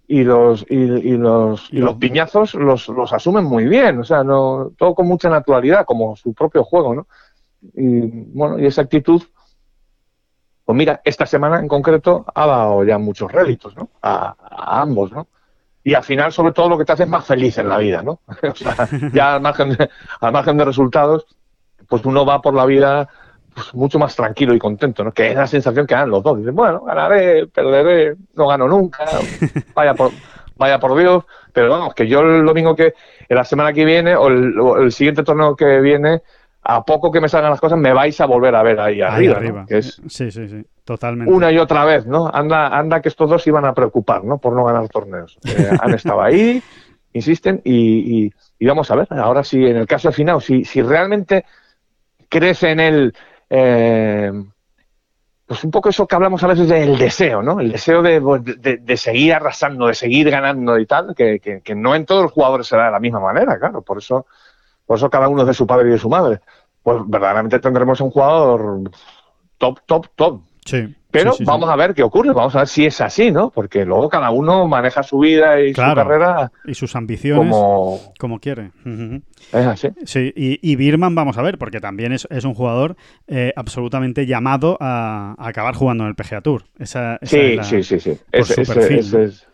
y, 0.08 0.18
y, 0.20 0.24
los 0.24 0.66
y, 0.68 0.74
y 0.74 1.16
los 1.16 1.72
y 1.72 1.78
los 1.78 1.94
piñazos 1.94 2.54
los, 2.54 2.88
los 2.88 3.12
asumen 3.12 3.44
muy 3.44 3.66
bien, 3.66 4.00
o 4.00 4.04
sea, 4.04 4.24
no 4.24 4.72
todo 4.76 4.94
con 4.94 5.06
mucha 5.06 5.30
naturalidad, 5.30 5.86
como 5.86 6.16
su 6.16 6.34
propio 6.34 6.64
juego, 6.64 6.94
¿no? 6.94 7.06
Y 7.74 8.00
bueno, 8.32 8.58
y 8.58 8.66
esa 8.66 8.82
actitud 8.82 9.22
pues 10.66 10.76
mira, 10.76 11.00
esta 11.04 11.26
semana 11.26 11.60
en 11.60 11.68
concreto 11.68 12.26
ha 12.34 12.44
dado 12.44 12.84
ya 12.84 12.98
muchos 12.98 13.30
réditos, 13.30 13.76
¿no? 13.76 13.88
A, 14.02 14.34
a, 14.40 14.82
ambos, 14.82 15.12
¿no? 15.12 15.28
Y 15.86 15.94
al 15.94 16.02
final, 16.02 16.32
sobre 16.32 16.52
todo, 16.52 16.68
lo 16.68 16.76
que 16.76 16.84
te 16.84 16.94
hace 16.94 17.04
es 17.04 17.08
más 17.08 17.24
feliz 17.24 17.58
en 17.58 17.68
la 17.68 17.78
vida, 17.78 18.02
¿no? 18.02 18.18
o 18.42 18.54
sea, 18.56 18.88
ya 19.12 19.36
al 19.36 19.40
margen, 19.40 19.70
de, 19.70 19.88
al 20.20 20.32
margen 20.32 20.56
de 20.56 20.64
resultados, 20.64 21.26
pues 21.88 22.04
uno 22.04 22.26
va 22.26 22.42
por 22.42 22.54
la 22.54 22.66
vida 22.66 23.08
pues, 23.54 23.72
mucho 23.72 23.96
más 23.96 24.16
tranquilo 24.16 24.52
y 24.52 24.58
contento, 24.58 25.04
¿no? 25.04 25.12
Que 25.12 25.30
es 25.30 25.36
la 25.36 25.46
sensación 25.46 25.86
que 25.86 25.94
dan 25.94 26.10
los 26.10 26.24
dos. 26.24 26.38
Dicen, 26.38 26.56
bueno, 26.56 26.80
ganaré, 26.80 27.46
perderé, 27.46 28.16
no 28.34 28.48
gano 28.48 28.66
nunca, 28.66 29.04
vaya 29.76 29.94
por, 29.94 30.10
vaya 30.56 30.80
por 30.80 30.98
Dios, 30.98 31.22
pero 31.52 31.70
vamos, 31.70 31.94
que 31.94 32.08
yo 32.08 32.18
el 32.18 32.44
domingo 32.44 32.74
que, 32.74 32.94
en 33.28 33.36
la 33.36 33.44
semana 33.44 33.72
que 33.72 33.84
viene, 33.84 34.16
o 34.16 34.26
el, 34.26 34.58
o 34.58 34.78
el 34.78 34.90
siguiente 34.90 35.22
torneo 35.22 35.54
que 35.54 35.78
viene, 35.78 36.22
a 36.68 36.84
poco 36.84 37.12
que 37.12 37.20
me 37.20 37.28
salgan 37.28 37.50
las 37.50 37.60
cosas, 37.60 37.78
me 37.78 37.92
vais 37.92 38.20
a 38.20 38.26
volver 38.26 38.54
a 38.54 38.62
ver 38.62 38.80
ahí, 38.80 39.00
arriba. 39.00 39.64
Que 39.66 39.78
es 39.78 40.00
sí, 40.08 40.30
sí, 40.30 40.48
sí, 40.48 40.66
totalmente. 40.84 41.32
Una 41.32 41.52
y 41.52 41.58
otra 41.58 41.84
vez, 41.84 42.06
¿no? 42.06 42.28
Anda, 42.32 42.68
anda 42.68 43.00
que 43.00 43.08
estos 43.08 43.30
dos 43.30 43.46
iban 43.46 43.64
a 43.64 43.72
preocupar, 43.72 44.24
¿no? 44.24 44.38
Por 44.38 44.52
no 44.52 44.64
ganar 44.64 44.88
torneos. 44.88 45.38
Eh, 45.44 45.70
han 45.80 45.94
estado 45.94 46.22
ahí, 46.22 46.62
insisten, 47.12 47.60
y, 47.64 48.30
vamos 48.60 48.90
a 48.90 48.96
ver, 48.96 49.06
ahora 49.10 49.44
sí, 49.44 49.64
en 49.64 49.76
el 49.76 49.86
caso 49.86 50.08
de 50.08 50.14
Finao, 50.14 50.40
si, 50.40 50.64
si 50.64 50.82
realmente 50.82 51.44
crece 52.28 52.70
en 52.70 52.80
él 52.80 53.14
eh, 53.48 54.32
pues 55.46 55.62
un 55.62 55.70
poco 55.70 55.88
eso 55.88 56.06
que 56.06 56.14
hablamos 56.16 56.42
a 56.42 56.48
veces 56.48 56.68
del 56.68 56.98
deseo, 56.98 57.40
¿no? 57.40 57.60
El 57.60 57.70
deseo 57.70 58.02
de, 58.02 58.20
pues, 58.20 58.44
de, 58.44 58.78
de 58.78 58.96
seguir 58.96 59.32
arrasando, 59.32 59.86
de 59.86 59.94
seguir 59.94 60.28
ganando 60.28 60.76
y 60.78 60.86
tal, 60.86 61.14
que, 61.14 61.38
que, 61.38 61.60
que, 61.60 61.74
no 61.76 61.94
en 61.94 62.04
todos 62.04 62.24
los 62.24 62.32
jugadores 62.32 62.66
será 62.66 62.86
de 62.86 62.90
la 62.90 62.98
misma 62.98 63.20
manera, 63.20 63.56
claro. 63.56 63.82
Por 63.82 63.98
eso, 63.98 64.26
por 64.86 64.96
eso 64.96 65.10
cada 65.10 65.28
uno 65.28 65.42
es 65.42 65.48
de 65.48 65.54
su 65.54 65.66
padre 65.66 65.88
y 65.88 65.92
de 65.92 65.98
su 65.98 66.08
madre. 66.08 66.40
Pues 66.82 66.98
verdaderamente 67.06 67.58
tendremos 67.58 68.00
un 68.00 68.10
jugador 68.10 68.90
top, 69.58 69.80
top, 69.86 70.06
top. 70.14 70.40
Sí. 70.64 70.94
Pero 71.10 71.32
sí, 71.32 71.38
sí, 71.38 71.44
vamos 71.44 71.70
a 71.70 71.76
ver 71.76 71.94
qué 71.94 72.02
ocurre, 72.02 72.32
vamos 72.32 72.54
a 72.56 72.58
ver 72.58 72.68
si 72.68 72.84
es 72.84 73.00
así, 73.00 73.30
¿no? 73.30 73.48
Porque 73.50 73.86
luego 73.86 74.08
cada 74.08 74.30
uno 74.30 74.66
maneja 74.68 75.02
su 75.02 75.18
vida 75.20 75.60
y 75.62 75.72
Claro. 75.72 76.02
su 76.02 76.08
carrera 76.08 76.52
Y 76.66 76.74
sus 76.74 76.94
ambiciones 76.94 77.50
como, 77.54 78.00
como 78.18 78.38
quiere. 78.38 78.72
Es 79.52 79.66
así. 79.66 79.88
Sí, 80.04 80.32
y, 80.36 80.58
y 80.60 80.76
Birman, 80.76 81.14
vamos 81.14 81.38
a 81.38 81.42
ver, 81.42 81.56
porque 81.56 81.80
también 81.80 82.12
es, 82.12 82.26
es 82.30 82.44
un 82.44 82.52
jugador 82.54 82.96
eh, 83.28 83.52
absolutamente 83.56 84.26
llamado 84.26 84.76
a, 84.78 85.34
a 85.38 85.48
acabar 85.48 85.74
jugando 85.74 86.04
en 86.04 86.08
el 86.10 86.16
PGA 86.16 86.42
Tour. 86.42 86.64
Esa, 86.78 87.16
esa 87.22 87.26
Sí, 87.30 87.40
es 87.40 87.56
la- 87.56 87.64
sí, 87.64 87.82
sí, 87.82 87.98
sí. 88.00 88.10
por 88.30 88.40
Ese, 88.40 88.62
ese- 88.62 89.24
es, 89.24 89.46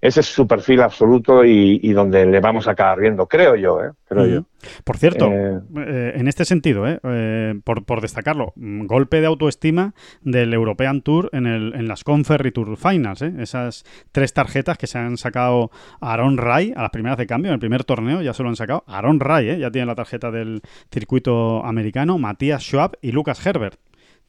ese 0.00 0.20
es 0.20 0.26
su 0.26 0.46
perfil 0.46 0.82
absoluto 0.82 1.44
y, 1.44 1.80
y 1.82 1.92
donde 1.92 2.26
le 2.26 2.40
vamos 2.40 2.68
a 2.68 2.72
acabar 2.72 3.00
viendo, 3.00 3.26
creo 3.26 3.56
yo, 3.56 3.82
¿eh? 3.82 3.90
Creo 4.08 4.22
Ujú. 4.24 4.32
yo. 4.34 4.42
Por 4.84 4.96
cierto, 4.98 5.30
Eh, 5.32 5.60
eh, 5.76 6.12
en 6.16 6.28
este 6.28 6.44
sentido, 6.44 6.84
eh, 6.86 7.54
por, 7.64 7.84
por 7.84 8.00
destacarlo, 8.00 8.52
mm, 8.56 8.86
golpe 8.86 9.20
de 9.20 9.26
autoestima 9.26 9.94
del 10.22 10.52
European 10.54 11.02
Tour 11.02 11.30
en, 11.32 11.46
el, 11.46 11.74
en 11.74 11.86
las 11.88 12.02
Conferry 12.04 12.50
Tour 12.52 12.76
Finals. 12.76 13.22
eh, 13.22 13.32
Esas 13.38 13.84
tres 14.12 14.32
tarjetas 14.32 14.76
que 14.78 14.86
se 14.86 14.98
han 14.98 15.16
sacado 15.16 15.70
a 16.00 16.12
Aaron 16.12 16.36
Ray 16.36 16.72
a 16.76 16.82
las 16.82 16.90
primeras 16.90 17.18
de 17.18 17.26
cambio, 17.26 17.50
en 17.50 17.54
el 17.54 17.60
primer 17.60 17.84
torneo 17.84 18.22
ya 18.22 18.32
se 18.34 18.42
lo 18.42 18.48
han 18.48 18.56
sacado. 18.56 18.84
Aaron 18.86 19.20
Ray 19.20 19.50
eh, 19.50 19.58
ya 19.58 19.70
tiene 19.70 19.86
la 19.86 19.94
tarjeta 19.94 20.30
del 20.30 20.62
circuito 20.92 21.64
americano, 21.64 22.18
Matías 22.18 22.62
Schwab 22.62 22.92
y 23.02 23.12
Lucas 23.12 23.44
Herbert. 23.46 23.78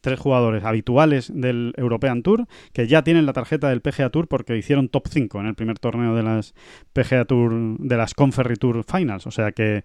Tres 0.02 0.20
jugadores 0.20 0.64
habituales 0.64 1.32
del 1.34 1.74
European 1.78 2.22
Tour 2.24 2.46
que 2.74 2.88
ya 2.88 3.04
tienen 3.04 3.26
la 3.26 3.34
tarjeta 3.34 3.70
del 3.70 3.82
PGA 3.82 4.10
Tour 4.10 4.28
porque 4.28 4.58
hicieron 4.58 4.90
top 4.90 5.08
5 5.10 5.40
en 5.40 5.48
el 5.48 5.56
primer 5.56 5.80
torneo 5.80 6.16
de 6.16 6.24
las 6.24 6.54
PGA 6.94 7.26
Tour, 7.26 7.78
de 7.80 7.98
las 7.98 8.14
Conferry 8.14 8.56
Tour 8.56 8.84
Finals. 8.84 9.28
O 9.28 9.32
sea 9.32 9.52
que 9.52 9.84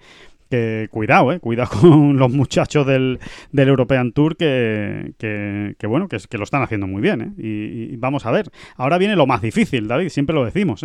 que 0.52 0.88
cuidado, 0.90 1.32
eh, 1.32 1.40
cuidado 1.40 1.70
con 1.80 2.18
los 2.18 2.30
muchachos 2.30 2.86
del, 2.86 3.18
del 3.52 3.68
European 3.68 4.12
Tour 4.12 4.36
que, 4.36 5.14
que, 5.18 5.86
bueno, 5.86 6.08
que, 6.08 6.18
lo 6.36 6.44
están 6.44 6.62
haciendo 6.62 6.86
muy 6.86 7.00
bien, 7.00 7.34
eh. 7.38 7.88
y, 7.92 7.96
vamos 7.96 8.26
a 8.26 8.30
ver. 8.30 8.50
Ahora 8.76 8.98
viene 8.98 9.16
lo 9.16 9.26
más 9.26 9.40
difícil, 9.40 9.88
David, 9.88 10.10
siempre 10.10 10.34
lo 10.34 10.44
decimos, 10.44 10.84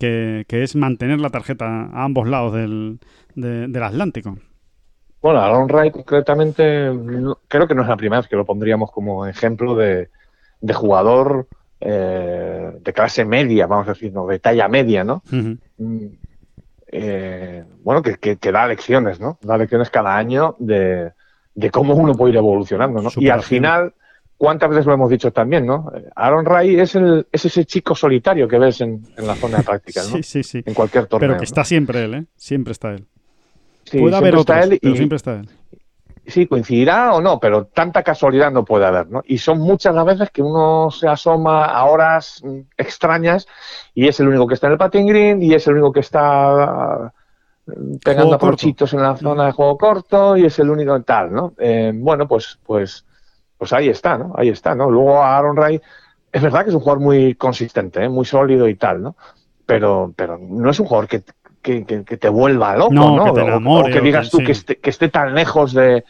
eh, 0.00 0.44
que, 0.48 0.62
es 0.62 0.76
mantener 0.76 1.20
la 1.20 1.28
tarjeta 1.28 1.90
a 1.92 2.04
ambos 2.04 2.26
lados 2.26 2.54
del, 2.54 3.00
de- 3.34 3.68
del 3.68 3.82
Atlántico. 3.82 4.38
Bueno, 5.22 5.38
Aaron 5.40 5.68
Wright 5.68 5.92
concretamente 5.92 6.90
creo 7.48 7.66
que 7.68 7.74
no 7.74 7.82
es 7.82 7.88
la 7.88 7.96
primera 7.96 8.20
vez 8.20 8.28
que 8.28 8.36
lo 8.36 8.44
pondríamos 8.44 8.90
como 8.90 9.24
ejemplo 9.26 9.74
de, 9.76 10.10
de 10.60 10.74
jugador 10.74 11.46
eh, 11.80 12.72
de 12.80 12.92
clase 12.92 13.24
media, 13.24 13.66
vamos 13.66 13.86
a 13.88 13.92
decir, 13.92 14.12
no, 14.12 14.26
de 14.26 14.38
talla 14.40 14.68
media, 14.68 15.04
¿no? 15.04 15.22
Mm, 15.78 16.06
eh, 16.94 17.64
bueno, 17.82 18.02
que, 18.02 18.16
que- 18.16 18.36
que 18.36 18.52
da 18.52 18.66
lecciones, 18.66 19.20
¿no? 19.20 19.38
Da 19.42 19.56
lecciones 19.56 19.90
cada 19.90 20.16
año 20.16 20.56
de, 20.58 21.12
de 21.54 21.70
cómo 21.70 21.94
uno 21.94 22.14
puede 22.14 22.32
ir 22.32 22.36
evolucionando, 22.38 23.00
¿no? 23.00 23.08
Y 23.16 23.28
al 23.30 23.42
final, 23.42 23.94
¿cuántas 24.36 24.70
veces 24.70 24.86
lo 24.86 24.92
hemos 24.94 25.08
dicho 25.10 25.32
también, 25.32 25.64
¿no? 25.66 25.90
Eh, 25.94 26.04
Aaron 26.16 26.44
Ray 26.44 26.78
es, 26.78 26.94
el, 26.94 27.26
es 27.32 27.44
ese 27.44 27.64
chico 27.64 27.94
solitario 27.94 28.46
que 28.46 28.58
ves 28.58 28.80
en, 28.82 29.06
en 29.16 29.26
la 29.26 29.34
zona 29.36 29.58
de 29.58 29.64
práctica, 29.64 30.02
¿no? 30.02 30.08
Sí, 30.16 30.22
sí, 30.22 30.42
sí. 30.42 30.62
En 30.66 30.74
cualquier 30.74 31.06
torneo. 31.06 31.28
Pero 31.28 31.34
que 31.38 31.44
¿no? 31.44 31.44
está 31.44 31.64
siempre 31.64 32.04
él, 32.04 32.14
¿eh? 32.14 32.24
Siempre 32.36 32.72
está 32.72 32.90
él. 32.92 33.06
Sí, 33.92 33.98
Puede 34.00 34.16
haber 34.16 34.34
está 34.36 34.62
él 34.62 34.78
pero 34.80 34.94
y- 34.94 34.96
siempre 34.96 35.16
está 35.16 35.32
él. 35.34 35.48
Sí, 36.24 36.46
coincidirá 36.46 37.12
o 37.14 37.20
no, 37.20 37.38
pero 37.40 37.66
tanta 37.66 38.02
casualidad 38.04 38.50
no 38.52 38.64
puede 38.64 38.86
haber, 38.86 39.08
¿no? 39.10 39.22
Y 39.26 39.38
son 39.38 39.58
muchas 39.58 39.92
las 39.94 40.06
veces 40.06 40.30
que 40.30 40.40
uno 40.40 40.88
se 40.90 41.08
asoma 41.08 41.64
a 41.64 41.84
horas 41.84 42.40
mm, 42.44 42.60
extrañas 42.78 43.46
y 43.92 44.06
es 44.06 44.18
el 44.20 44.28
único 44.28 44.46
que 44.46 44.54
está 44.54 44.68
en 44.68 44.74
el 44.74 44.78
patín 44.78 45.06
green 45.06 45.42
y 45.42 45.52
es 45.52 45.66
el 45.66 45.74
único 45.74 45.92
que 45.92 46.00
está 46.00 47.12
mm, 47.66 47.96
pegando 48.04 48.38
corchitos 48.38 48.94
en 48.94 49.02
la 49.02 49.16
zona 49.16 49.46
de 49.46 49.52
juego 49.52 49.76
corto 49.76 50.36
y 50.36 50.44
es 50.46 50.58
el 50.60 50.70
único 50.70 50.98
tal, 51.02 51.32
¿no? 51.32 51.52
Eh, 51.58 51.90
bueno, 51.92 52.26
pues, 52.28 52.58
pues, 52.64 53.04
pues 53.58 53.72
ahí 53.72 53.88
está, 53.88 54.16
¿no? 54.16 54.32
Ahí 54.36 54.48
está, 54.48 54.74
¿no? 54.76 54.90
Luego 54.90 55.20
Aaron 55.22 55.56
Ray 55.56 55.80
es 56.30 56.40
verdad 56.40 56.62
que 56.62 56.68
es 56.70 56.74
un 56.74 56.80
jugador 56.80 57.02
muy 57.02 57.34
consistente, 57.34 58.02
¿eh? 58.04 58.08
muy 58.08 58.24
sólido 58.24 58.68
y 58.68 58.76
tal, 58.76 59.02
¿no? 59.02 59.16
Pero, 59.66 60.12
pero 60.16 60.38
no 60.38 60.70
es 60.70 60.78
un 60.80 60.86
jugador 60.86 61.08
que, 61.08 61.22
que, 61.62 61.84
que- 61.84 62.04
que 62.04 62.16
te 62.16 62.28
vuelva 62.28 62.76
loco, 62.76 62.92
No, 62.92 63.16
¿no? 63.16 63.24
que 63.26 63.32
te 63.32 63.46
enamore, 63.46 63.90
o, 63.90 63.92
que 63.92 64.00
digas 64.00 64.28
tú 64.30 64.38
sí. 64.38 64.44
que, 64.44 64.52
esté, 64.52 64.76
que 64.76 64.90
esté 64.90 65.08
tan 65.08 65.34
lejos 65.34 65.72
de, 65.72 66.04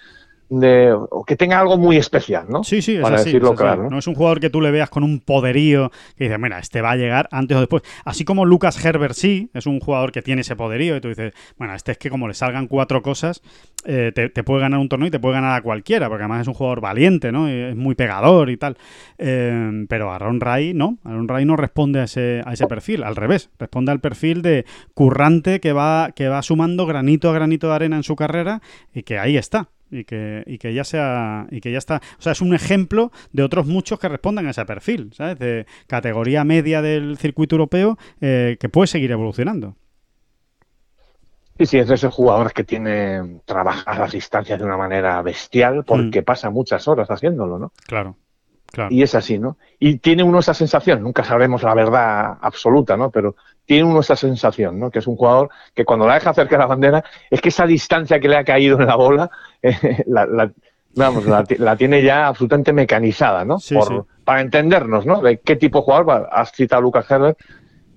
de- 0.61 0.93
o 0.93 1.25
que 1.25 1.37
tenga 1.37 1.59
algo 1.59 1.79
muy 1.79 1.97
especial, 1.97 2.47
¿no? 2.49 2.63
Sí, 2.63 2.83
sí, 2.83 2.97
es 2.97 3.01
Para 3.03 3.17
así, 3.17 3.27
decirlo 3.27 3.49
es 3.49 3.55
así. 3.55 3.63
claro, 3.63 3.83
¿no? 3.85 3.91
¿no? 3.91 3.99
es 3.99 4.07
un 4.07 4.15
jugador 4.15 4.39
que 4.41 4.51
tú 4.51 4.61
le 4.61 4.71
veas 4.71 4.91
con 4.91 5.03
un 5.03 5.21
poderío 5.21 5.91
que 6.17 6.25
dices, 6.25 6.39
mira, 6.39 6.59
este 6.59 6.83
va 6.83 6.91
a 6.91 6.97
llegar 6.97 7.29
antes 7.33 7.57
o 7.57 7.61
después. 7.61 7.83
Así 8.05 8.25
como 8.25 8.45
Lucas 8.45 8.83
Herbert 8.85 9.15
sí, 9.15 9.51
es 9.55 9.67
un 9.67 9.81
jugador 9.81 10.13
que 10.13 10.21
tiene 10.21 10.43
ese 10.43 10.55
poderío 10.57 10.97
y 10.97 11.01
tú 11.01 11.09
dices, 11.09 11.33
bueno, 11.57 11.75
este 11.75 11.93
es 11.93 11.99
que 11.99 12.11
como 12.11 12.29
le 12.29 12.35
salgan 12.35 12.67
cuatro 12.67 13.03
cosas, 13.03 13.43
eh, 13.85 14.13
te, 14.15 14.29
te 14.29 14.45
puede 14.45 14.61
ganar 14.61 14.79
un 14.79 14.89
torneo 14.89 15.09
y 15.09 15.11
te 15.11 15.19
puede 15.19 15.35
ganar 15.35 15.55
a 15.59 15.63
cualquiera, 15.63 16.09
porque 16.09 16.23
además 16.25 16.43
es 16.43 16.49
un 16.49 16.55
jugador 16.55 16.81
valiente, 16.81 17.33
¿no? 17.33 17.49
Es 17.49 17.75
muy 17.75 17.95
pegador 17.95 18.51
y 18.51 18.57
tal. 18.59 18.77
Eh, 19.19 19.87
pero 19.89 20.13
Aaron 20.13 20.41
Ray 20.41 20.75
no, 20.75 20.99
Aaron 21.05 21.29
Ray 21.29 21.45
no 21.45 21.57
responde 21.57 22.01
a 22.01 22.05
ese, 22.05 22.43
a 22.45 22.53
ese 22.53 22.67
perfil, 22.67 23.03
al 23.05 23.17
revés, 23.17 23.51
responde 23.59 23.93
al 23.93 24.01
perfil 24.01 24.43
de 24.43 24.65
currante 24.95 25.61
que 25.61 25.73
va, 25.73 26.11
que 26.15 26.29
va 26.29 26.43
sumando 26.43 26.87
granito 26.87 27.31
a 27.31 27.33
granito 27.33 27.69
de 27.69 27.75
arena 27.75 27.97
en 27.97 28.03
su 28.03 28.17
carrera 28.17 28.61
y 28.95 29.03
que 29.03 29.19
ahí 29.19 29.37
está 29.37 29.69
y 29.93 30.05
que, 30.05 30.43
y 30.47 30.59
que 30.59 30.75
ya 30.75 30.85
sea 30.85 31.47
y 31.51 31.61
que 31.61 31.71
ya 31.71 31.79
está 31.79 32.01
o 32.19 32.23
sea 32.23 32.33
es 32.33 32.41
un 32.41 32.55
ejemplo 32.55 33.13
de 33.33 33.43
otros 33.43 33.67
muchos 33.67 33.99
que 33.99 34.09
respondan 34.09 34.47
a 34.47 34.51
ese 34.51 34.65
perfil 34.65 35.13
sabes 35.15 35.39
de 35.39 35.67
categoría 35.87 36.45
media 36.45 36.83
del 36.83 37.19
circuito 37.19 37.57
europeo 37.57 37.99
eh, 38.21 38.57
que 38.59 38.69
puede 38.69 38.87
seguir 38.87 39.11
evolucionando. 39.11 39.77
Sí, 41.59 41.67
sí, 41.67 41.79
es 41.79 41.89
de 41.89 41.95
esos 41.95 42.13
jugadores 42.13 42.55
que 42.55 42.65
tiene 42.65 43.41
trabajar 43.45 43.99
las 43.99 44.13
distancias 44.13 44.59
de 44.59 44.65
una 44.65 44.77
manera 44.77 45.21
bestial 45.23 45.85
porque 45.85 46.23
pasa 46.23 46.51
muchas 46.51 46.89
horas 46.89 47.09
haciéndolo, 47.11 47.59
¿no? 47.59 47.73
claro 47.87 48.17
claro 48.73 48.89
Y 48.93 49.03
es 49.03 49.15
así, 49.15 49.39
¿no? 49.39 49.57
Y 49.79 49.99
tiene 49.99 50.23
uno 50.23 50.39
esa 50.41 50.55
sensación, 50.55 51.03
nunca 51.03 51.23
sabremos 51.25 51.63
la 51.63 51.75
verdad 51.75 52.39
absoluta, 52.41 52.97
¿no? 52.97 53.11
Pero 53.11 53.37
tiene 53.67 53.85
uno 53.85 54.01
esa 54.01 54.17
sensación, 54.17 54.79
¿no? 54.81 54.91
Que 54.91 54.99
es 55.01 55.07
un 55.07 55.17
jugador 55.17 55.51
que 55.75 55.85
cuando 55.85 56.07
la 56.07 56.15
deja 56.15 56.35
cerca 56.35 56.57
de 56.57 56.61
la 56.61 56.67
bandera, 56.67 57.05
es 57.31 57.41
que 57.41 57.51
esa 57.51 57.67
distancia 57.67 58.19
que 58.19 58.29
le 58.29 58.37
ha 58.37 58.45
caído 58.45 58.81
en 58.81 58.87
la 58.87 58.97
bola, 58.97 59.31
eh, 59.63 60.03
la, 60.07 60.27
la- 60.27 60.51
vamos, 60.95 61.25
la, 61.27 61.45
ti- 61.45 61.57
la 61.57 61.77
tiene 61.77 62.03
ya 62.03 62.27
absolutamente 62.27 62.73
mecanizada, 62.73 63.45
¿no? 63.45 63.59
Sí, 63.59 63.75
Por- 63.75 63.89
sí. 63.89 63.95
Para 64.25 64.41
entendernos, 64.41 65.05
¿no? 65.07 65.21
De 65.21 65.39
qué 65.41 65.57
tipo 65.57 65.79
de 65.79 65.85
jugador, 65.85 66.29
has 66.31 66.53
citado 66.53 66.79
a 66.81 66.83
Lucas 66.83 67.11
Herbert, 67.11 67.39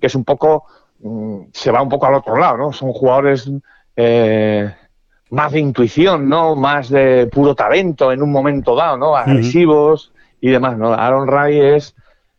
que 0.00 0.06
es 0.08 0.14
un 0.14 0.24
poco, 0.24 0.64
mm, 1.00 1.42
se 1.52 1.70
va 1.70 1.80
un 1.82 1.88
poco 1.88 2.06
al 2.06 2.14
otro 2.14 2.36
lado, 2.36 2.56
¿no? 2.56 2.72
Son 2.72 2.92
jugadores 2.92 3.50
eh, 3.96 4.74
más 5.30 5.52
de 5.52 5.60
intuición, 5.60 6.28
¿no? 6.28 6.56
Más 6.56 6.88
de 6.90 7.28
puro 7.28 7.54
talento 7.54 8.12
en 8.12 8.22
un 8.22 8.30
momento 8.32 8.74
dado, 8.74 8.96
¿no? 8.96 9.16
Agresivos 9.16 10.12
y 10.48 10.50
demás, 10.52 10.76
¿no? 10.78 10.92
Aaron 10.92 11.26
Ray 11.28 11.58
es, 11.58 11.94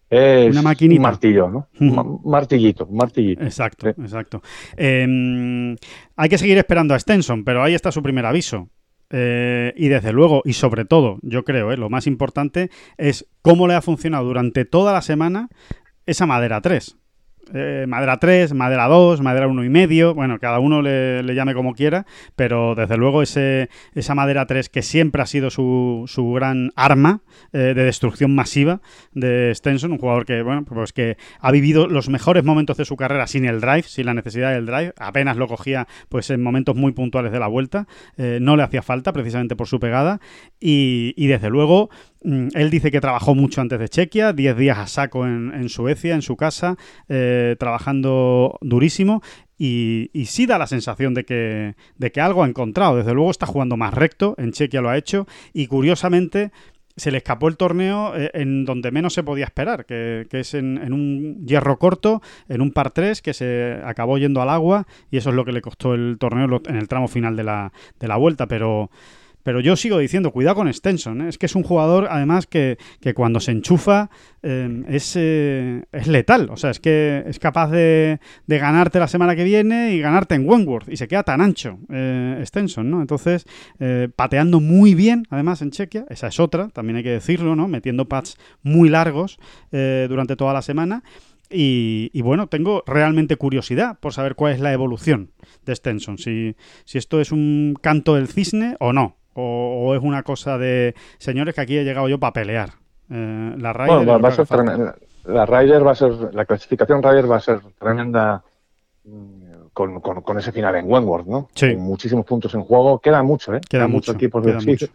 es 0.09 0.51
Una 0.51 0.61
maquinita. 0.61 0.99
un 0.99 1.03
martillo, 1.03 1.49
¿no? 1.49 1.67
Un 1.79 2.21
martillito, 2.25 2.85
un 2.85 2.97
martillito. 2.97 3.43
Exacto, 3.43 3.87
Sí. 3.87 4.01
exacto. 4.01 4.41
Eh, 4.77 5.75
hay 6.15 6.29
que 6.29 6.37
seguir 6.37 6.57
esperando 6.57 6.93
a 6.93 6.99
Stenson, 6.99 7.43
pero 7.43 7.63
ahí 7.63 7.73
está 7.73 7.91
su 7.91 8.01
primer 8.01 8.25
aviso. 8.25 8.69
Eh, 9.09 9.73
y 9.77 9.87
desde 9.87 10.11
luego, 10.11 10.41
y 10.43 10.53
sobre 10.53 10.83
todo, 10.83 11.17
yo 11.21 11.43
creo, 11.45 11.71
eh, 11.71 11.77
lo 11.77 11.89
más 11.89 12.07
importante 12.07 12.69
es 12.97 13.25
cómo 13.41 13.67
le 13.67 13.73
ha 13.73 13.81
funcionado 13.81 14.25
durante 14.25 14.65
toda 14.65 14.91
la 14.93 15.01
semana 15.01 15.47
esa 16.05 16.25
madera 16.25 16.59
3. 16.61 16.97
Eh, 17.53 17.85
madera 17.87 18.17
3, 18.17 18.53
madera 18.53 18.87
2, 18.87 19.21
madera 19.21 19.47
1 19.47 19.63
y 19.63 19.69
medio, 19.69 20.13
bueno, 20.13 20.39
cada 20.39 20.59
uno 20.59 20.81
le, 20.81 21.23
llame 21.33 21.53
como 21.53 21.73
quiera, 21.73 22.05
pero 22.35 22.75
desde 22.75 22.97
luego 22.97 23.21
ese, 23.21 23.69
esa 23.93 24.15
madera 24.15 24.45
3 24.45 24.69
que 24.69 24.81
siempre 24.81 25.21
ha 25.21 25.25
sido 25.25 25.49
su, 25.49 26.03
su 26.07 26.31
gran 26.33 26.71
arma 26.75 27.21
eh, 27.53 27.73
de 27.75 27.83
destrucción 27.83 28.35
masiva 28.35 28.81
de 29.13 29.53
Stenson, 29.55 29.91
un 29.93 29.97
jugador 29.97 30.25
que, 30.25 30.41
bueno, 30.41 30.65
pues 30.65 30.93
que 30.93 31.17
ha 31.39 31.51
vivido 31.51 31.87
los 31.87 32.09
mejores 32.09 32.43
momentos 32.43 32.77
de 32.77 32.85
su 32.85 32.97
carrera 32.97 33.27
sin 33.27 33.45
el 33.45 33.61
drive, 33.61 33.83
sin 33.83 34.05
la 34.05 34.13
necesidad 34.13 34.51
del 34.51 34.65
drive, 34.65 34.93
apenas 34.97 35.37
lo 35.37 35.47
cogía 35.47 35.87
pues 36.09 36.29
en 36.29 36.41
momentos 36.41 36.75
muy 36.75 36.91
puntuales 36.91 37.31
de 37.31 37.39
la 37.39 37.47
vuelta, 37.47 37.87
eh, 38.17 38.39
no 38.41 38.57
le 38.57 38.63
hacía 38.63 38.81
falta 38.81 39.13
precisamente 39.13 39.55
por 39.55 39.67
su 39.67 39.79
pegada 39.79 40.19
y, 40.59 41.13
y 41.15 41.27
desde 41.27 41.49
luego 41.49 41.89
él 42.21 42.69
dice 42.69 42.91
que 42.91 43.01
trabajó 43.01 43.35
mucho 43.35 43.61
antes 43.61 43.79
de 43.79 43.89
Chequia, 43.89 44.33
10 44.33 44.57
días 44.57 44.77
a 44.77 44.87
saco 44.87 45.25
en, 45.25 45.69
Suecia, 45.69 46.15
en 46.15 46.21
su 46.21 46.35
casa, 46.35 46.77
eh, 47.09 47.55
trabajando 47.59 48.57
durísimo. 48.61 49.21
Y, 49.59 50.09
sí 50.25 50.45
da 50.45 50.57
la 50.57 50.67
sensación 50.67 51.13
de 51.13 51.25
que, 51.25 51.75
de 51.97 52.11
que 52.11 52.21
algo 52.21 52.43
ha 52.43 52.47
encontrado. 52.47 52.97
Desde 52.97 53.13
luego 53.13 53.31
está 53.31 53.45
jugando 53.45 53.77
más 53.77 53.93
recto, 53.93 54.35
en 54.37 54.51
Chequia 54.51 54.81
lo 54.81 54.89
ha 54.89 54.97
hecho. 54.97 55.27
Y 55.53 55.67
curiosamente 55.67 56.51
se 56.97 57.11
le 57.11 57.17
escapó 57.17 57.47
el 57.47 57.57
torneo 57.57 58.15
eh, 58.15 58.31
en 58.33 58.65
donde 58.65 58.91
menos 58.91 59.13
se 59.13 59.23
podía 59.23 59.45
esperar, 59.45 59.85
que, 59.85 60.27
es 60.31 60.53
en, 60.55 60.91
un 60.91 61.45
hierro 61.45 61.77
corto, 61.77 62.21
en 62.49 62.61
un 62.61 62.71
par 62.71 62.91
3, 62.91 63.21
que 63.21 63.33
se 63.33 63.79
acabó 63.85 64.17
yendo 64.17 64.41
al 64.41 64.49
agua. 64.49 64.87
Y 65.11 65.17
eso 65.17 65.29
es 65.29 65.35
lo 65.35 65.45
que 65.45 65.51
le 65.51 65.61
costó 65.61 65.93
el 65.93 66.17
torneo 66.19 66.61
en 66.65 66.75
el 66.75 66.87
tramo 66.87 67.07
final 67.07 67.35
de 67.35 67.43
la, 67.43 67.71
de 67.99 68.07
la 68.07 68.17
vuelta. 68.17 68.47
Pero 68.47 68.89
pero 69.47 69.61
yo 69.61 69.77
sigo 69.77 69.97
diciendo, 69.97 70.33
cuidado 70.33 70.57
con 70.57 70.73
Stenson. 70.73 71.21
¿eh? 71.21 71.29
Es 71.29 71.37
que 71.37 71.45
es 71.45 71.55
un 71.55 71.63
jugador, 71.63 72.09
además, 72.11 72.47
que, 72.47 72.77
que 72.99 73.13
cuando 73.13 73.39
se 73.39 73.51
enchufa 73.51 74.09
eh, 74.43 74.83
es, 74.89 75.13
eh, 75.15 75.83
es, 75.93 76.07
letal. 76.07 76.49
O 76.49 76.57
sea, 76.57 76.69
es 76.69 76.81
que 76.81 77.23
es 77.25 77.39
capaz 77.39 77.69
de, 77.69 78.19
de, 78.45 78.59
ganarte 78.59 78.99
la 78.99 79.07
semana 79.07 79.37
que 79.37 79.45
viene 79.45 79.93
y 79.93 80.01
ganarte 80.01 80.35
en 80.35 80.45
Wentworth. 80.45 80.89
Y 80.89 80.97
se 80.97 81.07
queda 81.07 81.23
tan 81.23 81.39
ancho 81.39 81.79
Stenson, 82.43 82.91
¿no? 82.91 82.99
Entonces, 82.99 83.45
pateando 84.17 84.59
muy 84.59 84.95
bien, 84.95 85.25
además, 85.29 85.61
en 85.61 85.71
Chequia. 85.71 86.05
Esa 86.09 86.27
es 86.27 86.41
otra, 86.41 86.67
también 86.67 86.97
hay 86.97 87.03
que 87.03 87.11
decirlo, 87.11 87.55
¿no? 87.55 87.69
Metiendo 87.69 88.09
pads 88.09 88.35
muy 88.63 88.89
largos 88.89 89.39
durante 89.71 90.35
toda 90.35 90.51
la 90.51 90.61
semana. 90.61 91.03
Y, 91.49 92.21
bueno, 92.21 92.47
tengo 92.47 92.83
realmente 92.85 93.37
curiosidad 93.37 93.97
por 93.99 94.13
saber 94.13 94.35
cuál 94.35 94.53
es 94.53 94.59
la 94.59 94.73
evolución 94.73 95.31
de 95.65 95.73
Stenson, 95.73 96.17
si, 96.17 96.57
si 96.83 96.97
esto 96.97 97.21
es 97.21 97.31
un 97.31 97.77
canto 97.81 98.15
del 98.15 98.27
cisne 98.27 98.75
o 98.81 98.91
no, 98.91 99.15
o, 99.39 99.95
es 99.95 100.01
una 100.01 100.23
cosa 100.23 100.57
de, 100.57 100.95
señores, 101.17 101.53
que 101.53 101.61
aquí 101.61 101.77
he 101.77 101.83
llegado 101.83 102.09
yo 102.09 102.19
para 102.19 102.33
pelear. 102.33 102.69
Eh, 103.09 103.53
la 103.57 103.71
Ryder 103.71 104.23
va, 104.23 104.27
a 104.27 104.31
ser 104.31 104.47
la 105.25 105.45
Ryder 105.45 105.85
va 105.85 105.91
a 105.91 105.95
ser, 105.95 106.11
la 106.33 106.45
clasificación 106.45 107.01
Ryder 107.03 107.31
va 107.31 107.37
a 107.37 107.41
ser 107.41 107.59
tremenda 107.79 108.43
mm, 109.05 109.67
con, 109.73 110.01
con, 110.01 110.39
ese 110.39 110.51
final 110.51 110.75
en 110.75 110.91
Wentworth, 110.91 111.27
¿no? 111.27 111.49
Sí. 111.53 111.73
Con 111.73 111.83
muchísimos 111.83 112.25
puntos 112.25 112.53
en 112.55 112.63
juego, 112.63 112.99
queda 112.99 113.21
mucho, 113.21 113.55
¿eh? 113.55 113.61
Queda, 113.69 113.87
mucho, 113.87 114.13
equipos 114.13 114.43
de 114.43 114.53
mucho. 114.53 114.87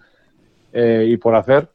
Eh, 0.73 1.07
y 1.09 1.17
por 1.17 1.35
hacer. 1.37 1.69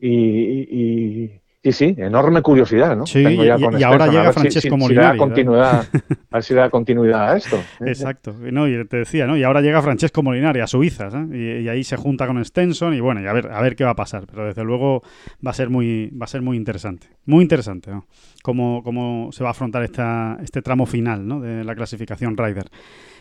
y, 0.00 1.40
Sí, 1.64 1.72
sí, 1.72 1.94
enorme 1.96 2.42
curiosidad, 2.42 2.94
¿no? 2.94 3.06
Sí, 3.06 3.20
y, 3.20 3.48
ahora 3.82 4.06
llega 4.08 4.34
Francesco 4.34 4.76
Molinari. 4.76 5.18
a 5.18 5.86
ver 6.30 6.42
si 6.42 6.52
da 6.54 6.68
continuidad 6.68 7.32
a 7.32 7.36
esto. 7.38 7.58
Exacto, 7.80 8.34
no, 8.38 8.68
y 8.68 8.84
te 8.84 8.98
decía, 8.98 9.26
¿no? 9.26 9.34
Y 9.34 9.44
ahora 9.44 9.62
llega 9.62 9.80
Francesco 9.80 10.22
Molinari 10.22 10.60
a 10.60 10.66
Suiza, 10.66 11.08
¿eh? 11.08 11.62
y, 11.64 11.68
ahí 11.70 11.82
se 11.82 11.96
junta 11.96 12.26
con 12.26 12.44
Stenson 12.44 12.92
y 12.92 13.00
bueno, 13.00 13.22
y 13.22 13.26
a 13.26 13.32
ver, 13.32 13.50
a 13.50 13.62
ver 13.62 13.76
qué 13.76 13.84
va 13.84 13.92
a 13.92 13.96
pasar. 13.96 14.26
Pero 14.26 14.44
desde 14.44 14.62
luego 14.62 15.02
va 15.44 15.52
a 15.52 15.54
ser 15.54 15.70
muy, 15.70 16.10
va 16.10 16.24
a 16.24 16.28
ser 16.28 16.42
muy 16.42 16.58
interesante. 16.58 17.06
Muy 17.24 17.40
interesante, 17.40 17.90
¿no? 17.90 18.04
Cómo, 18.42 18.82
cómo 18.82 19.30
se 19.32 19.42
va 19.42 19.48
a 19.48 19.52
afrontar 19.52 19.84
esta, 19.84 20.36
este 20.42 20.60
tramo 20.60 20.84
final, 20.84 21.26
¿no? 21.26 21.40
De 21.40 21.64
la 21.64 21.74
clasificación 21.74 22.36
Ryder. 22.36 22.66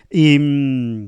Y. 0.10 0.38
Mm, 0.38 1.08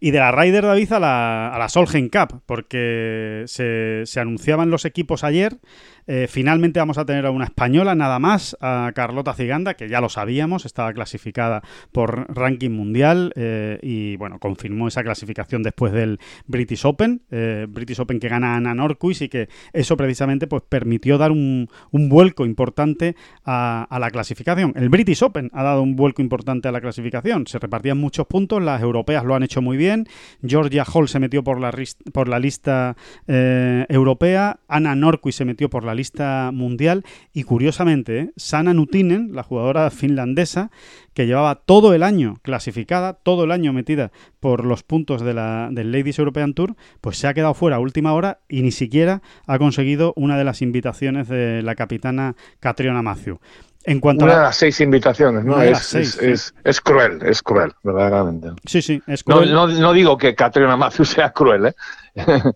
y 0.00 0.10
de 0.10 0.18
la 0.18 0.32
Ryder 0.32 0.64
David 0.64 0.92
a 0.92 0.98
la, 0.98 1.54
a 1.54 1.58
la 1.58 1.68
Solheim 1.68 2.08
Cup, 2.08 2.40
porque 2.46 3.44
se, 3.46 4.02
se 4.06 4.20
anunciaban 4.20 4.70
los 4.70 4.86
equipos 4.86 5.22
ayer 5.22 5.58
eh, 6.06 6.26
finalmente 6.28 6.78
vamos 6.78 6.98
a 6.98 7.04
tener 7.04 7.26
a 7.26 7.30
una 7.30 7.46
española 7.46 7.94
nada 7.94 8.18
más, 8.18 8.56
a 8.60 8.92
Carlota 8.94 9.34
Ciganda, 9.34 9.74
que 9.74 9.88
ya 9.88 10.00
lo 10.00 10.08
sabíamos, 10.08 10.64
estaba 10.64 10.92
clasificada 10.92 11.62
por 11.92 12.32
ranking 12.34 12.70
mundial 12.70 13.32
eh, 13.34 13.78
y 13.82 14.16
bueno, 14.16 14.38
confirmó 14.38 14.86
esa 14.86 15.02
clasificación 15.02 15.62
después 15.62 15.92
del 15.92 16.20
British 16.46 16.84
Open, 16.86 17.22
eh, 17.30 17.66
British 17.68 18.00
Open 18.00 18.20
que 18.20 18.28
gana 18.28 18.56
Ana 18.56 18.74
Norquist 18.74 19.22
y 19.22 19.28
que 19.28 19.48
eso 19.72 19.96
precisamente 19.96 20.46
pues 20.46 20.62
permitió 20.68 21.18
dar 21.18 21.32
un, 21.32 21.68
vuelco 21.90 22.46
importante 22.46 23.16
a, 23.44 23.86
la 23.98 24.10
clasificación. 24.10 24.72
El 24.76 24.88
British 24.90 25.22
Open 25.24 25.50
ha 25.52 25.62
dado 25.64 25.82
un 25.82 25.96
vuelco 25.96 26.22
importante 26.22 26.68
a 26.68 26.72
la 26.72 26.80
clasificación, 26.80 27.46
se 27.46 27.58
repartían 27.58 27.98
muchos 27.98 28.26
puntos, 28.26 28.62
las 28.62 28.80
europeas 28.80 29.24
lo 29.24 29.34
han 29.34 29.42
hecho 29.42 29.60
muy 29.60 29.76
bien, 29.76 30.06
Georgia 30.46 30.84
Hall 30.84 31.08
se 31.08 31.18
metió 31.18 31.42
por 31.42 31.58
la, 31.60 31.74
por 32.12 32.28
la 32.28 32.38
lista 32.38 32.96
europea, 33.26 34.60
Ana 34.68 34.94
Norquist 34.94 35.38
se 35.38 35.44
metió 35.44 35.68
por 35.68 35.84
la 35.84 35.95
lista 35.96 36.50
mundial 36.52 37.04
y 37.32 37.42
curiosamente 37.42 38.18
¿eh? 38.18 38.30
Sana 38.36 38.74
Nutinen, 38.74 39.30
la 39.32 39.42
jugadora 39.42 39.90
finlandesa 39.90 40.70
que 41.14 41.26
llevaba 41.26 41.56
todo 41.56 41.94
el 41.94 42.02
año 42.02 42.36
clasificada, 42.42 43.14
todo 43.14 43.44
el 43.44 43.50
año 43.50 43.72
metida 43.72 44.12
por 44.38 44.64
los 44.64 44.82
puntos 44.82 45.22
de 45.22 45.34
la, 45.34 45.68
del 45.72 45.90
Ladies 45.90 46.18
European 46.18 46.54
Tour, 46.54 46.76
pues 47.00 47.18
se 47.18 47.26
ha 47.26 47.34
quedado 47.34 47.54
fuera 47.54 47.76
a 47.76 47.80
última 47.80 48.12
hora 48.12 48.40
y 48.48 48.62
ni 48.62 48.70
siquiera 48.70 49.22
ha 49.46 49.58
conseguido 49.58 50.12
una 50.16 50.36
de 50.38 50.44
las 50.44 50.62
invitaciones 50.62 51.28
de 51.28 51.62
la 51.62 51.74
capitana 51.74 52.36
Catriona 52.60 53.02
Matthew. 53.02 53.40
En 53.86 54.00
cuanto 54.00 54.24
Una 54.24 54.34
a 54.34 54.36
de 54.38 54.42
las 54.42 54.56
seis 54.56 54.80
invitaciones, 54.80 55.44
¿no? 55.44 55.62
Es, 55.62 55.94
es, 55.94 56.52
es, 56.64 56.80
cruel, 56.80 57.20
es 57.22 57.40
cruel, 57.40 57.72
verdaderamente. 57.84 58.48
Sí, 58.64 58.82
sí, 58.82 59.00
es 59.06 59.22
cruel. 59.22 59.52
No, 59.52 59.68
no, 59.68 59.92
digo 59.92 60.18
que 60.18 60.34
Catriona 60.34 60.76
Matthew 60.76 61.04
sea 61.04 61.30
cruel, 61.30 61.66
¿eh? 61.66 61.74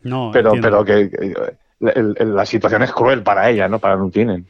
No, 0.02 0.30
pero, 0.32 0.52
pero 0.60 0.84
que, 0.84 1.08
la 1.80 2.46
situación 2.46 2.82
es 2.82 2.92
cruel 2.92 3.22
para 3.22 3.48
ella, 3.50 3.68
¿no? 3.68 3.78
Para 3.78 3.96
Nutinen. 3.96 4.46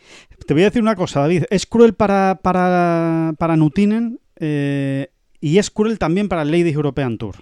Te 0.47 0.55
voy 0.55 0.64
a 0.64 0.66
decir 0.66 0.83
una 0.83 0.97
cosa, 0.97 1.20
David. 1.20 1.45
Es 1.51 1.66
cruel 1.66 1.95
para, 1.95 2.41
para, 2.43 3.33
para 3.39 3.57
Nutinen 3.57 4.18
eh, 4.37 5.12
y 5.41 5.59
es 5.59 5.70
cruel 5.70 5.99
también 5.99 6.28
para 6.28 6.43
el 6.43 6.51
Ladies 6.51 6.74
European 6.74 7.18
Tour. 7.18 7.37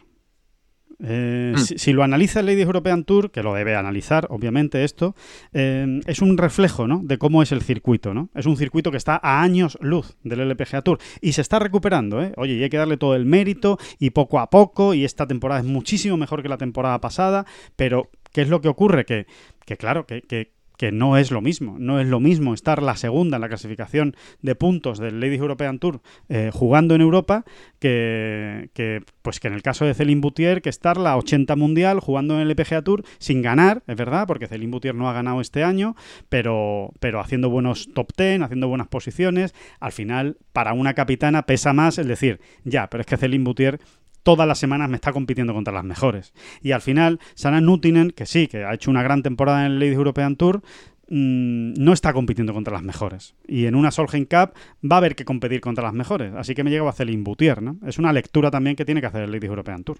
Eh, 1.01 1.55
mm. 1.55 1.61
si, 1.61 1.93
lo 1.93 2.03
analiza 2.03 2.41
el 2.41 2.47
Ladies 2.47 2.67
European 2.67 3.05
Tour, 3.05 3.31
que 3.31 3.43
lo 3.43 3.55
debe 3.55 3.77
analizar, 3.77 4.27
obviamente, 4.31 4.83
esto, 4.83 5.15
eh, 5.53 6.01
es 6.07 6.21
un 6.21 6.37
reflejo 6.37 6.89
¿no? 6.89 7.01
de 7.05 7.19
cómo 7.19 7.43
es 7.43 7.53
el 7.53 7.63
circuito. 7.63 8.15
¿no? 8.15 8.31
Es 8.35 8.47
un 8.47 8.57
circuito 8.57 8.91
que 8.91 8.97
está 8.97 9.19
a 9.23 9.41
años 9.41 9.79
luz 9.81 10.17
del 10.25 10.41
LPGA 10.41 10.83
Tour 10.83 10.99
y 11.21 11.33
se 11.33 11.41
está 11.41 11.59
recuperando. 11.59 12.23
¿eh? 12.23 12.33
Oye, 12.37 12.55
y 12.55 12.63
hay 12.63 12.71
que 12.71 12.79
darle 12.79 12.97
todo 12.97 13.15
el 13.15 13.27
mérito 13.27 13.79
y 13.99 14.11
poco 14.11 14.41
a 14.41 14.51
poco, 14.51 14.95
y 14.95 15.05
esta 15.05 15.27
temporada 15.27 15.61
es 15.61 15.67
muchísimo 15.67 16.17
mejor 16.17 16.43
que 16.43 16.49
la 16.49 16.59
temporada 16.59 17.01
pasada, 17.01 17.47
pero 17.77 18.11
¿qué 18.33 18.43
es 18.43 18.49
lo 18.49 18.61
que 18.61 18.69
ocurre? 18.69 19.05
Que 19.05 19.27
que 19.69 19.77
claro, 19.77 20.07
que, 20.07 20.23
que, 20.23 20.55
que 20.79 20.93
no 20.93 21.19
es 21.19 21.31
lo 21.31 21.43
mismo. 21.43 21.77
No 21.79 22.01
es 22.01 22.07
lo 22.07 22.21
mismo 22.21 22.55
estar 22.55 22.83
la 22.83 22.97
segunda 22.97 23.37
en 23.37 23.43
la 23.43 23.49
clasificación 23.49 24.17
de 24.41 24.55
puntos 24.55 24.99
del 24.99 25.21
Ladies 25.21 25.41
European 25.41 25.79
Tour 25.79 26.01
eh, 26.31 26.49
jugando 26.55 26.95
en 26.95 27.03
Europa 27.03 27.45
que, 27.79 28.71
que, 28.73 29.03
pues 29.21 29.41
que 29.41 29.49
en 29.49 29.53
el 29.53 29.61
caso 29.61 29.85
de 29.85 29.93
Celine 29.93 30.23
Boutier 30.23 30.63
que 30.63 30.71
estar 30.71 30.97
la 30.97 31.19
80 31.19 31.55
mundial 31.55 32.01
jugando 32.01 32.33
en 32.35 32.41
el 32.41 32.49
LPGA 32.49 32.81
Tour 32.81 33.05
sin 33.19 33.43
ganar, 33.43 33.83
es 33.87 33.97
verdad, 33.97 34.27
porque 34.27 34.49
Celine 34.49 34.71
Boutier 34.71 34.95
no 34.95 35.11
ha 35.11 35.13
ganado 35.13 35.43
este 35.43 35.65
año, 35.65 35.97
pero, 36.31 36.95
pero 36.99 37.21
haciendo 37.21 37.51
buenos 37.51 37.91
top 37.93 38.09
10, 38.17 38.41
haciendo 38.41 38.69
buenas 38.69 38.89
posiciones. 38.89 39.55
Al 39.81 39.93
final, 39.93 40.39
para 40.55 40.73
una 40.73 40.95
capitana 40.95 41.43
pesa 41.43 41.75
más 41.75 41.99
el 41.99 42.09
decir, 42.09 42.41
ya, 42.65 42.89
pero 42.89 43.03
es 43.03 43.07
que 43.07 43.19
Celine 43.19 43.45
Boutier 43.45 43.81
todas 44.29 44.47
las 44.47 44.59
semanas 44.59 44.91
me 44.91 44.97
está 44.97 45.11
compitiendo 45.11 45.55
contra 45.55 45.73
las 45.73 45.85
mejores. 45.85 46.35
Y 46.61 46.73
al 46.73 46.83
final, 46.83 47.19
Sana 47.35 47.63
Nutinen, 47.63 48.11
que 48.11 48.27
sí, 48.27 48.47
que 48.47 48.63
ha 48.63 48.75
hecho 48.75 48.91
una 48.91 49.03
gran 49.03 49.23
temporada 49.23 49.65
en 49.65 49.73
el 49.73 49.79
Ladies 49.79 49.95
European 49.95 50.37
Tour, 50.37 50.61
mm, 51.09 51.73
no 51.83 51.95
está 51.95 52.13
compitiendo 52.13 52.53
contra 52.53 52.75
las 52.75 52.83
mejores. 52.83 53.35
Y 53.47 53.65
en 53.65 53.75
una 53.75 53.91
Solheim 53.91 54.27
Cup 54.27 54.53
va 54.85 54.97
a 54.97 54.99
haber 54.99 55.17
que 55.17 55.25
competir 55.25 55.63
contra 55.63 55.85
las 55.85 55.95
mejores. 55.95 56.35
Así 56.35 56.55
que 56.55 56.63
me 56.63 56.69
llego 56.71 56.89
a 56.89 56.91
hacer 56.91 57.09
el 57.09 57.15
Imbutier, 57.15 57.63
¿no? 57.63 57.79
Es 57.87 57.99
una 57.99 58.13
lectura 58.13 58.51
también 58.51 58.77
que 58.77 58.85
tiene 58.85 59.01
que 59.01 59.07
hacer 59.07 59.23
el 59.23 59.33
Ladies 59.33 59.49
European 59.49 59.83
Tour. 59.83 59.97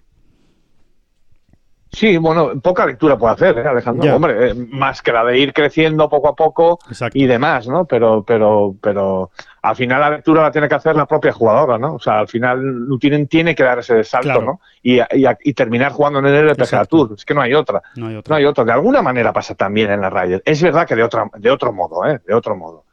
Sí, 1.91 2.17
bueno, 2.17 2.59
poca 2.61 2.85
lectura 2.85 3.17
puede 3.17 3.33
hacer, 3.33 3.57
¿eh, 3.57 3.67
Alejandro. 3.67 4.15
Hombre, 4.15 4.51
eh, 4.51 4.53
más 4.53 5.01
que 5.01 5.11
la 5.11 5.23
de 5.23 5.39
ir 5.39 5.53
creciendo 5.53 6.07
poco 6.07 6.29
a 6.29 6.35
poco 6.35 6.77
y 7.13 7.25
demás, 7.25 7.67
¿no? 7.67 7.85
Pero, 7.85 8.23
pero, 8.23 8.75
pero 8.79 9.31
al 9.63 9.75
final 9.75 9.99
la 9.99 10.09
lectura 10.11 10.43
la 10.43 10.51
tiene 10.51 10.69
que 10.69 10.75
hacer 10.75 10.95
la 10.95 11.07
propia 11.07 11.31
jugadora, 11.31 11.79
¿no? 11.79 11.95
O 11.95 11.99
sea, 11.99 12.19
al 12.19 12.27
final 12.27 12.61
Lutinen 12.61 13.27
tiene 13.27 13.55
que 13.55 13.63
dar 13.63 13.79
ese 13.79 14.03
salto, 14.03 14.39
¿no? 14.39 14.61
Y, 14.83 14.99
y, 14.99 15.53
terminar 15.53 15.91
jugando 15.91 16.19
en 16.19 16.27
el 16.27 16.49
LPGA 16.49 16.85
Tour. 16.85 17.13
Es 17.17 17.25
que 17.25 17.33
no 17.33 17.41
hay 17.41 17.55
otra. 17.55 17.81
No 17.95 18.07
hay 18.07 18.15
otra. 18.17 18.31
No 18.31 18.37
hay 18.37 18.45
otra. 18.45 18.63
De 18.65 18.71
alguna 18.71 19.01
manera 19.01 19.33
pasa 19.33 19.55
también 19.55 19.89
en 19.89 20.01
la 20.01 20.11
Ryder. 20.11 20.43
Es 20.45 20.61
verdad 20.61 20.87
que 20.87 20.95
de 20.95 21.03
otra, 21.03 21.25
de 21.37 21.49
otro 21.49 21.73
modo, 21.73 22.05
¿eh? 22.05 22.19
De 22.25 22.35
otro 22.35 22.55
modo. 22.55 22.85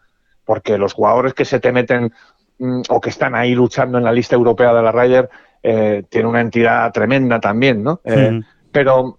Porque 0.42 0.78
los 0.78 0.94
jugadores 0.94 1.34
que 1.34 1.44
se 1.44 1.60
te 1.60 1.70
meten 1.70 2.12
mm, 2.58 2.82
o 2.88 3.00
que 3.00 3.10
están 3.10 3.34
ahí 3.34 3.54
luchando 3.54 3.98
en 3.98 4.04
la 4.04 4.12
lista 4.12 4.34
europea 4.34 4.72
de 4.72 4.82
la 4.82 4.90
Ryder 4.90 5.28
eh, 5.62 6.04
tienen 6.08 6.28
una 6.28 6.40
entidad 6.40 6.92
tremenda 6.92 7.40
también, 7.40 7.82
¿no? 7.82 8.00
Eh, 8.04 8.40
pero, 8.76 9.18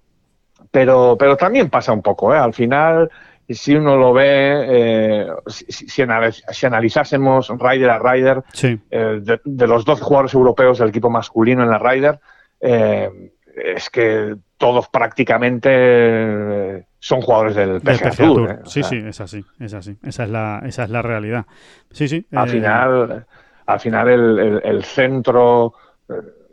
pero, 0.70 1.16
pero 1.18 1.36
también 1.36 1.70
pasa 1.72 1.92
un 1.92 2.04
poco, 2.04 2.32
¿eh? 2.32 2.38
Al 2.38 2.54
final, 2.54 3.10
si 3.50 3.76
uno 3.76 3.98
lo 3.98 4.14
ve, 4.14 4.66
eh, 4.68 5.28
si, 5.48 6.04
analizásemos 6.04 7.50
Ryder 7.50 7.90
a 7.90 7.98
Ryder, 7.98 8.44
eh, 8.92 9.22
de, 9.44 9.68
los 9.68 9.84
12 9.84 10.04
jugadores 10.04 10.36
europeos 10.36 10.78
del 10.78 10.90
equipo 10.90 11.10
masculino 11.10 11.64
en 11.64 11.72
la 11.72 11.80
Ryder, 11.80 12.20
eh, 12.62 13.10
es 13.56 13.90
que 13.90 14.36
todos 14.58 14.90
prácticamente 14.90 16.86
son 17.00 17.22
jugadores 17.22 17.56
del 17.56 17.82
PGA, 17.82 18.12
Tour. 18.12 18.62
sí, 18.66 18.84
sí, 18.84 18.98
es 19.08 19.20
así, 19.20 19.44
es 19.60 19.74
así. 19.74 19.98
Esa 20.04 20.26
es 20.26 20.30
la, 20.30 20.62
esa 20.66 20.84
es 20.84 20.92
la 20.92 21.02
realidad. 21.02 21.48
Sí, 21.90 22.08
sí. 22.08 22.28
Al 22.32 22.50
final, 22.50 23.26
al 23.66 23.80
final 23.80 24.08
el, 24.08 24.62
el 24.64 24.84
centro 24.84 25.74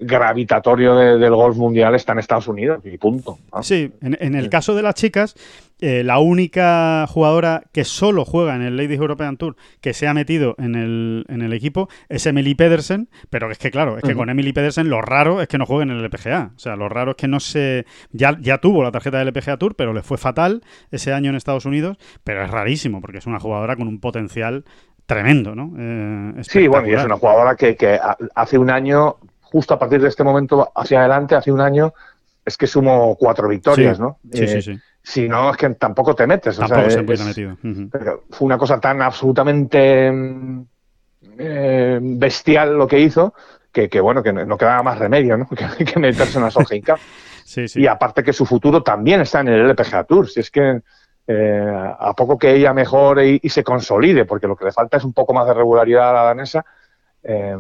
gravitatorio 0.00 0.96
del 0.96 1.34
golf 1.34 1.56
mundial 1.56 1.94
está 1.94 2.12
en 2.12 2.18
Estados 2.18 2.48
Unidos 2.48 2.80
y 2.84 2.98
punto. 2.98 3.38
Sí, 3.62 3.92
en, 4.00 4.34
el 4.34 4.50
caso 4.50 4.74
de 4.74 4.82
las 4.82 4.94
chicas, 4.94 5.36
eh, 5.80 6.02
la 6.02 6.18
única 6.18 7.06
jugadora 7.08 7.62
que 7.72 7.84
solo 7.84 8.24
juega 8.24 8.56
en 8.56 8.62
el 8.62 8.76
Ladies 8.76 8.98
European 8.98 9.36
Tour 9.36 9.56
que 9.80 9.94
se 9.94 10.08
ha 10.08 10.14
metido 10.14 10.56
en 10.58 10.74
el, 10.74 11.24
en 11.28 11.42
el 11.42 11.52
equipo 11.52 11.88
es 12.08 12.26
Emily 12.26 12.54
Pedersen, 12.54 13.08
pero 13.30 13.50
es 13.50 13.58
que 13.58 13.70
claro, 13.70 13.96
es 13.96 14.02
que 14.02 14.14
con 14.14 14.28
Emily 14.28 14.52
Pedersen 14.52 14.90
lo 14.90 15.00
raro 15.00 15.40
es 15.40 15.48
que 15.48 15.58
no 15.58 15.66
juegue 15.66 15.84
en 15.84 15.90
el 15.90 16.04
LPGA. 16.04 16.52
O 16.56 16.58
sea, 16.58 16.74
lo 16.74 16.88
raro 16.88 17.12
es 17.12 17.16
que 17.16 17.28
no 17.28 17.38
se... 17.38 17.86
Ya, 18.10 18.36
ya 18.40 18.58
tuvo 18.58 18.82
la 18.82 18.90
tarjeta 18.90 19.18
del 19.18 19.28
LPGA 19.28 19.56
Tour, 19.56 19.76
pero 19.76 19.92
le 19.92 20.02
fue 20.02 20.18
fatal 20.18 20.62
ese 20.90 21.12
año 21.12 21.30
en 21.30 21.36
Estados 21.36 21.64
Unidos, 21.64 21.96
pero 22.24 22.44
es 22.44 22.50
rarísimo 22.50 23.00
porque 23.00 23.18
es 23.18 23.26
una 23.26 23.38
jugadora 23.38 23.76
con 23.76 23.86
un 23.86 24.00
potencial 24.00 24.64
tremendo, 25.06 25.54
¿no? 25.54 25.72
Eh, 25.78 26.42
sí, 26.42 26.66
bueno, 26.66 26.88
y 26.88 26.94
es 26.94 27.04
una 27.04 27.16
jugadora 27.16 27.56
que, 27.56 27.76
que 27.76 27.98
hace 28.34 28.58
un 28.58 28.70
año 28.70 29.16
justo 29.54 29.72
a 29.74 29.78
partir 29.78 30.00
de 30.02 30.08
este 30.08 30.24
momento 30.24 30.72
hacia 30.74 30.98
adelante, 30.98 31.36
hace 31.36 31.52
un 31.52 31.60
año, 31.60 31.94
es 32.44 32.56
que 32.56 32.66
sumo 32.66 33.14
cuatro 33.16 33.46
victorias, 33.48 33.98
Sí, 33.98 34.02
¿no? 34.02 34.18
sí, 34.32 34.48
sí, 34.48 34.56
Eh, 34.58 34.62
sí. 34.62 34.80
Si 35.00 35.28
no, 35.28 35.50
es 35.52 35.56
que 35.56 35.70
tampoco 35.70 36.12
te 36.16 36.26
metes. 36.26 36.58
o 36.58 36.66
sea, 36.66 36.66
Tampoco 36.66 36.90
se 36.90 36.98
es- 36.98 37.06
hubiera 37.06 37.24
metido. 37.24 37.56
Pero 37.92 38.24
fue 38.30 38.46
una 38.46 38.58
cosa 38.58 38.80
tan 38.80 39.00
absolutamente 39.00 40.08
eh, 41.38 41.98
bestial 42.02 42.76
lo 42.76 42.88
que 42.88 42.98
hizo 42.98 43.32
que, 43.70 43.88
que, 43.88 44.00
bueno, 44.00 44.22
que 44.24 44.32
no 44.32 44.56
quedaba 44.58 44.82
más 44.82 44.98
remedio, 44.98 45.36
¿no? 45.36 45.48
Que, 45.78 45.84
que 45.84 46.00
meterse 46.00 46.38
en 46.38 46.44
la 46.44 46.50
Solheim 46.50 46.82
Cup. 46.82 46.98
Sí, 47.44 47.68
sí. 47.68 47.80
Y 47.82 47.86
aparte 47.86 48.24
que 48.24 48.32
su 48.32 48.44
futuro 48.44 48.82
también 48.82 49.20
está 49.20 49.40
en 49.40 49.48
el 49.48 49.60
LPGA 49.70 50.02
Tour. 50.04 50.28
Si 50.28 50.40
es 50.40 50.50
que 50.50 50.80
eh, 51.28 51.94
a 52.00 52.12
poco 52.14 52.36
que 52.38 52.52
ella 52.56 52.72
mejore 52.74 53.28
y, 53.30 53.40
y 53.42 53.48
se 53.50 53.62
consolide, 53.62 54.24
porque 54.24 54.48
lo 54.48 54.56
que 54.56 54.64
le 54.64 54.72
falta 54.72 54.96
es 54.96 55.04
un 55.04 55.12
poco 55.12 55.32
más 55.32 55.46
de 55.46 55.54
regularidad 55.54 56.10
a 56.10 56.12
la 56.12 56.22
danesa, 56.24 56.64
eh, 57.22 57.56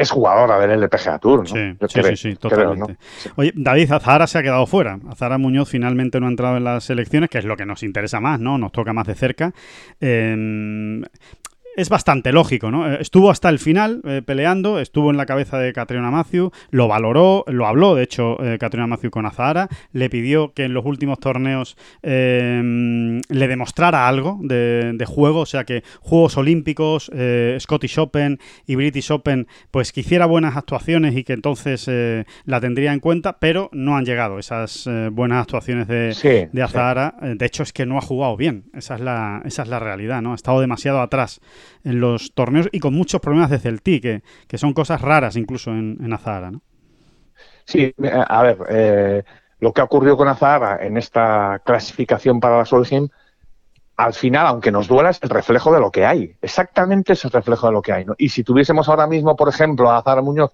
es 0.00 0.10
jugadora 0.10 0.58
del 0.58 0.70
LPGA 0.82 1.18
Tour, 1.18 1.40
¿no? 1.40 1.46
Sí, 1.46 1.76
Yo 1.80 1.88
sí, 1.88 2.00
creo- 2.00 2.16
sí, 2.16 2.16
sí, 2.16 2.36
creo, 2.36 2.50
totalmente. 2.50 2.92
¿no? 3.26 3.32
Oye, 3.36 3.52
David, 3.54 3.92
Azahara 3.92 4.26
se 4.26 4.38
ha 4.38 4.42
quedado 4.42 4.66
fuera. 4.66 4.98
Azahara 5.08 5.38
Muñoz 5.38 5.68
finalmente 5.68 6.18
no 6.20 6.26
ha 6.26 6.30
entrado 6.30 6.56
en 6.56 6.64
las 6.64 6.88
elecciones, 6.90 7.30
que 7.30 7.38
es 7.38 7.44
lo 7.44 7.56
que 7.56 7.66
nos 7.66 7.82
interesa 7.82 8.20
más, 8.20 8.40
¿no? 8.40 8.58
Nos 8.58 8.72
toca 8.72 8.92
más 8.92 9.06
de 9.06 9.14
cerca. 9.14 9.52
Eh, 10.00 11.02
es 11.76 11.88
bastante 11.88 12.32
lógico, 12.32 12.70
¿no? 12.70 12.90
Eh, 12.92 12.98
Estuvo 13.00 13.30
hasta 13.30 13.48
el 13.48 13.58
final 13.58 14.00
eh, 14.04 14.22
peleando, 14.24 14.80
estuvo 14.80 15.10
en 15.10 15.16
la 15.16 15.26
cabeza 15.26 15.58
de 15.58 15.72
Catriona 15.72 16.10
Matthew, 16.10 16.50
lo 16.70 16.88
valoró, 16.88 17.44
lo 17.48 17.66
habló, 17.66 17.94
de 17.94 18.02
hecho, 18.02 18.42
eh, 18.44 18.58
Catriona 18.58 18.86
Matthew 18.86 19.10
con 19.10 19.26
Azahara, 19.26 19.68
le 19.92 20.10
pidió 20.10 20.52
que 20.52 20.64
en 20.64 20.74
los 20.74 20.84
últimos 20.84 21.18
torneos 21.20 21.76
eh, 22.02 23.20
le 23.28 23.48
demostrara 23.48 24.08
algo 24.08 24.38
de, 24.42 24.92
de 24.94 25.04
juego, 25.06 25.40
o 25.40 25.46
sea 25.46 25.64
que 25.64 25.82
Juegos 26.00 26.36
Olímpicos, 26.36 27.10
eh, 27.14 27.56
Scottish 27.60 27.98
Open 27.98 28.38
y 28.66 28.74
British 28.76 29.10
Open, 29.10 29.46
pues 29.70 29.92
que 29.92 30.00
hiciera 30.00 30.26
buenas 30.26 30.56
actuaciones 30.56 31.16
y 31.16 31.24
que 31.24 31.32
entonces 31.32 31.90
la 32.44 32.60
tendría 32.60 32.92
en 32.92 33.00
cuenta, 33.00 33.38
pero 33.38 33.68
no 33.72 33.96
han 33.96 34.04
llegado 34.04 34.38
esas 34.38 34.88
buenas 35.12 35.42
actuaciones 35.42 35.88
de, 35.88 36.14
Sí, 36.14 36.48
de. 36.52 36.62
Azahara. 36.62 37.14
De 37.20 37.46
hecho, 37.46 37.62
es 37.62 37.72
que 37.72 37.86
no 37.86 37.98
ha 37.98 38.00
jugado 38.00 38.36
bien. 38.36 38.64
Esa 38.74 38.94
es 38.94 39.00
la, 39.00 39.42
esa 39.44 39.62
es 39.62 39.68
la 39.68 39.78
realidad, 39.78 40.22
¿no? 40.22 40.32
Ha 40.32 40.34
estado 40.34 40.60
demasiado 40.60 41.00
atrás 41.00 41.40
en 41.84 42.00
los 42.00 42.32
torneos 42.34 42.68
y 42.72 42.80
con 42.80 42.94
muchos 42.94 43.20
problemas 43.20 43.50
de 43.50 43.58
Celti, 43.58 44.00
que, 44.00 44.22
que 44.46 44.58
son 44.58 44.72
cosas 44.72 45.00
raras 45.00 45.36
incluso 45.36 45.70
en, 45.70 45.98
en 46.00 46.12
Azahara, 46.12 46.50
¿no? 46.50 46.62
Sí, 47.64 47.94
eh, 48.02 48.24
a 48.28 48.42
ver, 48.42 48.58
eh, 48.68 49.22
lo 49.60 49.72
que 49.72 49.80
ha 49.80 49.84
ocurrido 49.84 50.16
con 50.16 50.28
Azahara 50.28 50.84
en 50.84 50.96
esta 50.96 51.60
clasificación 51.64 52.40
para 52.40 52.58
la 52.58 52.64
Solheim, 52.64 53.08
al 53.96 54.14
final, 54.14 54.46
aunque 54.46 54.72
nos 54.72 54.88
duela, 54.88 55.10
es 55.10 55.22
el 55.22 55.28
reflejo 55.28 55.72
de 55.72 55.80
lo 55.80 55.90
que 55.90 56.06
hay. 56.06 56.34
Exactamente 56.40 57.12
es 57.12 57.24
el 57.24 57.30
reflejo 57.30 57.66
de 57.66 57.72
lo 57.74 57.82
que 57.82 57.92
hay. 57.92 58.04
¿no? 58.06 58.14
Y 58.16 58.30
si 58.30 58.42
tuviésemos 58.42 58.88
ahora 58.88 59.06
mismo, 59.06 59.36
por 59.36 59.48
ejemplo, 59.48 59.90
a 59.90 59.98
Azahara 59.98 60.22
Muñoz 60.22 60.52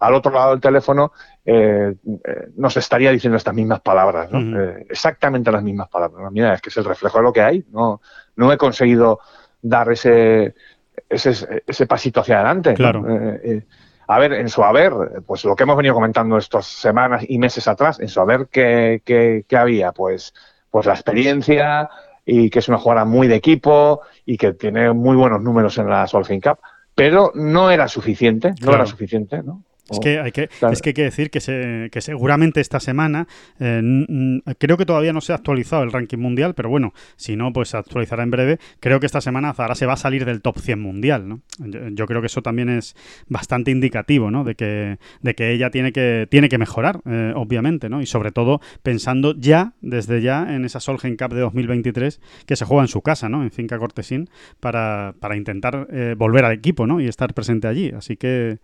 al 0.00 0.14
otro 0.14 0.32
lado 0.32 0.50
del 0.50 0.60
teléfono, 0.60 1.12
eh, 1.44 1.94
eh, 2.04 2.48
nos 2.56 2.76
estaría 2.76 3.10
diciendo 3.10 3.36
estas 3.36 3.54
mismas 3.54 3.80
palabras, 3.80 4.30
¿no? 4.30 4.60
Eh, 4.60 4.86
exactamente 4.88 5.50
las 5.50 5.62
mismas 5.62 5.88
palabras. 5.88 6.30
Mira, 6.30 6.54
es 6.54 6.60
que 6.60 6.68
es 6.68 6.76
el 6.76 6.84
reflejo 6.84 7.18
de 7.18 7.24
lo 7.24 7.32
que 7.32 7.42
hay. 7.42 7.64
No, 7.70 8.00
no 8.36 8.52
he 8.52 8.56
conseguido 8.56 9.20
dar 9.62 9.90
ese, 9.92 10.54
ese, 11.08 11.62
ese 11.66 11.86
pasito 11.86 12.20
hacia 12.20 12.36
adelante. 12.36 12.70
¿no? 12.70 12.76
Claro. 12.76 13.04
Eh, 13.08 13.40
eh, 13.44 13.62
a 14.10 14.18
ver, 14.18 14.32
en 14.32 14.48
su 14.48 14.62
haber, 14.64 14.92
pues 15.26 15.44
lo 15.44 15.54
que 15.54 15.64
hemos 15.64 15.76
venido 15.76 15.94
comentando 15.94 16.38
estas 16.38 16.66
semanas 16.66 17.24
y 17.28 17.38
meses 17.38 17.68
atrás, 17.68 18.00
en 18.00 18.08
su 18.08 18.20
haber, 18.20 18.48
¿qué, 18.50 19.02
qué- 19.04 19.44
qué 19.46 19.56
había? 19.56 19.92
Pues, 19.92 20.32
pues 20.70 20.86
la 20.86 20.94
experiencia 20.94 21.90
y 22.24 22.48
que 22.50 22.58
es 22.60 22.68
una 22.68 22.78
jugadora 22.78 23.04
muy 23.04 23.26
de 23.26 23.34
equipo 23.36 24.00
y 24.24 24.36
que 24.38 24.52
tiene 24.54 24.92
muy 24.92 25.16
buenos 25.16 25.42
números 25.42 25.76
en 25.78 25.88
la 25.90 26.06
Solheim 26.06 26.40
Cup, 26.40 26.58
pero 26.94 27.32
no 27.34 27.70
era 27.70 27.86
suficiente, 27.88 28.50
no 28.50 28.56
Claro. 28.56 28.76
era 28.76 28.86
suficiente, 28.86 29.42
¿no? 29.42 29.62
Es 29.90 30.00
que 30.00 30.18
hay 30.20 30.32
que, 30.32 30.48
Claro. 30.48 30.72
es 30.72 30.82
que 30.82 30.90
hay 30.90 30.94
que 30.94 31.02
decir 31.04 31.30
que, 31.30 31.40
se, 31.40 31.88
que 31.90 32.00
seguramente 32.00 32.60
esta 32.60 32.80
semana, 32.80 33.26
eh, 33.60 34.40
creo 34.58 34.76
que 34.76 34.86
todavía 34.86 35.12
no 35.12 35.20
se 35.20 35.32
ha 35.32 35.36
actualizado 35.36 35.82
el 35.82 35.92
ranking 35.92 36.18
mundial, 36.18 36.54
pero 36.54 36.68
bueno, 36.68 36.92
si 37.16 37.36
no, 37.36 37.52
pues 37.52 37.70
se 37.70 37.76
actualizará 37.76 38.22
en 38.22 38.30
breve. 38.30 38.58
Creo 38.80 39.00
que 39.00 39.06
esta 39.06 39.20
semana 39.20 39.52
Zahara 39.54 39.74
se 39.74 39.86
va 39.86 39.94
a 39.94 39.96
salir 39.96 40.24
del 40.24 40.42
top 40.42 40.58
100 40.58 40.80
mundial, 40.80 41.28
¿no? 41.28 41.40
Yo, 41.58 41.88
yo 41.88 42.06
creo 42.06 42.20
que 42.20 42.26
eso 42.26 42.42
también 42.42 42.68
es 42.68 42.96
bastante 43.28 43.70
indicativo, 43.70 44.30
¿no? 44.30 44.44
De 44.44 44.54
que, 44.54 44.98
de 45.22 45.34
que 45.34 45.52
ella 45.52 45.70
tiene 45.70 45.92
que, 45.92 46.26
tiene 46.30 46.48
que 46.48 46.58
mejorar, 46.58 47.00
eh, 47.06 47.32
obviamente, 47.34 47.88
¿no? 47.88 48.00
Y 48.00 48.06
sobre 48.06 48.32
todo 48.32 48.60
pensando 48.82 49.34
ya, 49.36 49.72
desde 49.80 50.20
ya, 50.20 50.54
en 50.54 50.64
esa 50.64 50.80
Solheim 50.80 51.16
Cup 51.16 51.32
de 51.34 51.40
2023 51.40 52.20
que 52.46 52.56
se 52.56 52.64
juega 52.64 52.82
en 52.82 52.88
su 52.88 53.02
casa, 53.02 53.28
¿no? 53.28 53.42
En 53.42 53.50
Finca 53.50 53.78
Cortesín, 53.78 54.28
para, 54.60 55.14
para 55.20 55.36
intentar 55.36 55.86
eh, 55.90 56.14
volver 56.16 56.44
al 56.44 56.52
equipo, 56.52 56.86
¿no? 56.86 57.00
Y 57.00 57.06
estar 57.08 57.32
presente 57.34 57.68
allí. 57.68 57.90
Así 57.96 58.16
que, 58.16 58.58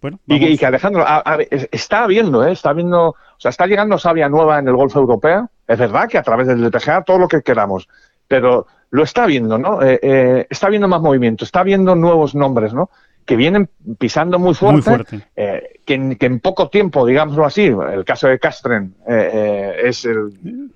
bueno, 0.00 0.18
Y 0.26 0.38
que, 0.38 0.44
y 0.44 0.48
vamos- 0.48 0.58
que 0.60 0.66
Alejandro, 0.66 1.04
a- 1.06 1.22
a 1.24 1.38
está 1.72 2.06
viendo, 2.06 2.46
¿eh? 2.46 2.52
está 2.52 2.72
viendo, 2.72 3.08
o 3.10 3.16
sea, 3.38 3.50
está 3.50 3.66
llegando 3.66 3.98
savia 3.98 4.28
nueva 4.28 4.58
en 4.58 4.68
el 4.68 4.74
golf 4.76 4.94
europeo. 4.96 5.48
Es 5.66 5.78
verdad 5.78 6.08
que 6.08 6.18
a 6.18 6.22
través 6.22 6.46
del 6.46 6.60
LPGA 6.64 7.02
todo 7.02 7.18
lo 7.18 7.28
que 7.28 7.42
queramos, 7.42 7.88
pero 8.28 8.66
lo 8.90 9.02
está 9.04 9.26
viendo, 9.26 9.56
¿no? 9.58 9.82
Eh, 9.82 10.00
eh, 10.02 10.46
está 10.50 10.68
viendo 10.68 10.88
más 10.88 11.00
movimiento, 11.00 11.44
está 11.44 11.62
viendo 11.62 11.94
nuevos 11.94 12.34
nombres, 12.34 12.72
¿no? 12.74 12.90
Que 13.24 13.36
vienen 13.36 13.68
pisando 13.98 14.38
muy 14.38 14.54
fuerte, 14.54 14.74
Muy 14.76 14.82
fuerte. 14.82 15.20
eh, 15.36 15.80
que, 15.84 15.94
en, 15.94 16.16
que 16.16 16.26
en 16.26 16.40
poco 16.40 16.68
tiempo, 16.68 17.06
digámoslo 17.06 17.44
así, 17.46 17.66
el 17.66 18.04
caso 18.04 18.26
de 18.26 18.38
Castren 18.40 18.94
eh, 19.06 19.82
es 19.84 20.04
el, 20.06 20.32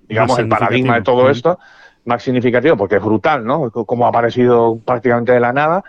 digamos, 0.06 0.38
el 0.38 0.48
paradigma 0.48 0.94
de 0.96 1.02
todo 1.02 1.28
esto, 1.30 1.58
más 2.04 2.22
significativo, 2.22 2.76
porque 2.76 2.96
es 2.96 3.02
brutal, 3.02 3.44
¿no? 3.44 3.70
Como 3.70 4.04
ha 4.06 4.10
aparecido 4.10 4.78
prácticamente 4.84 5.32
de 5.32 5.40
la 5.40 5.52
nada. 5.52 5.82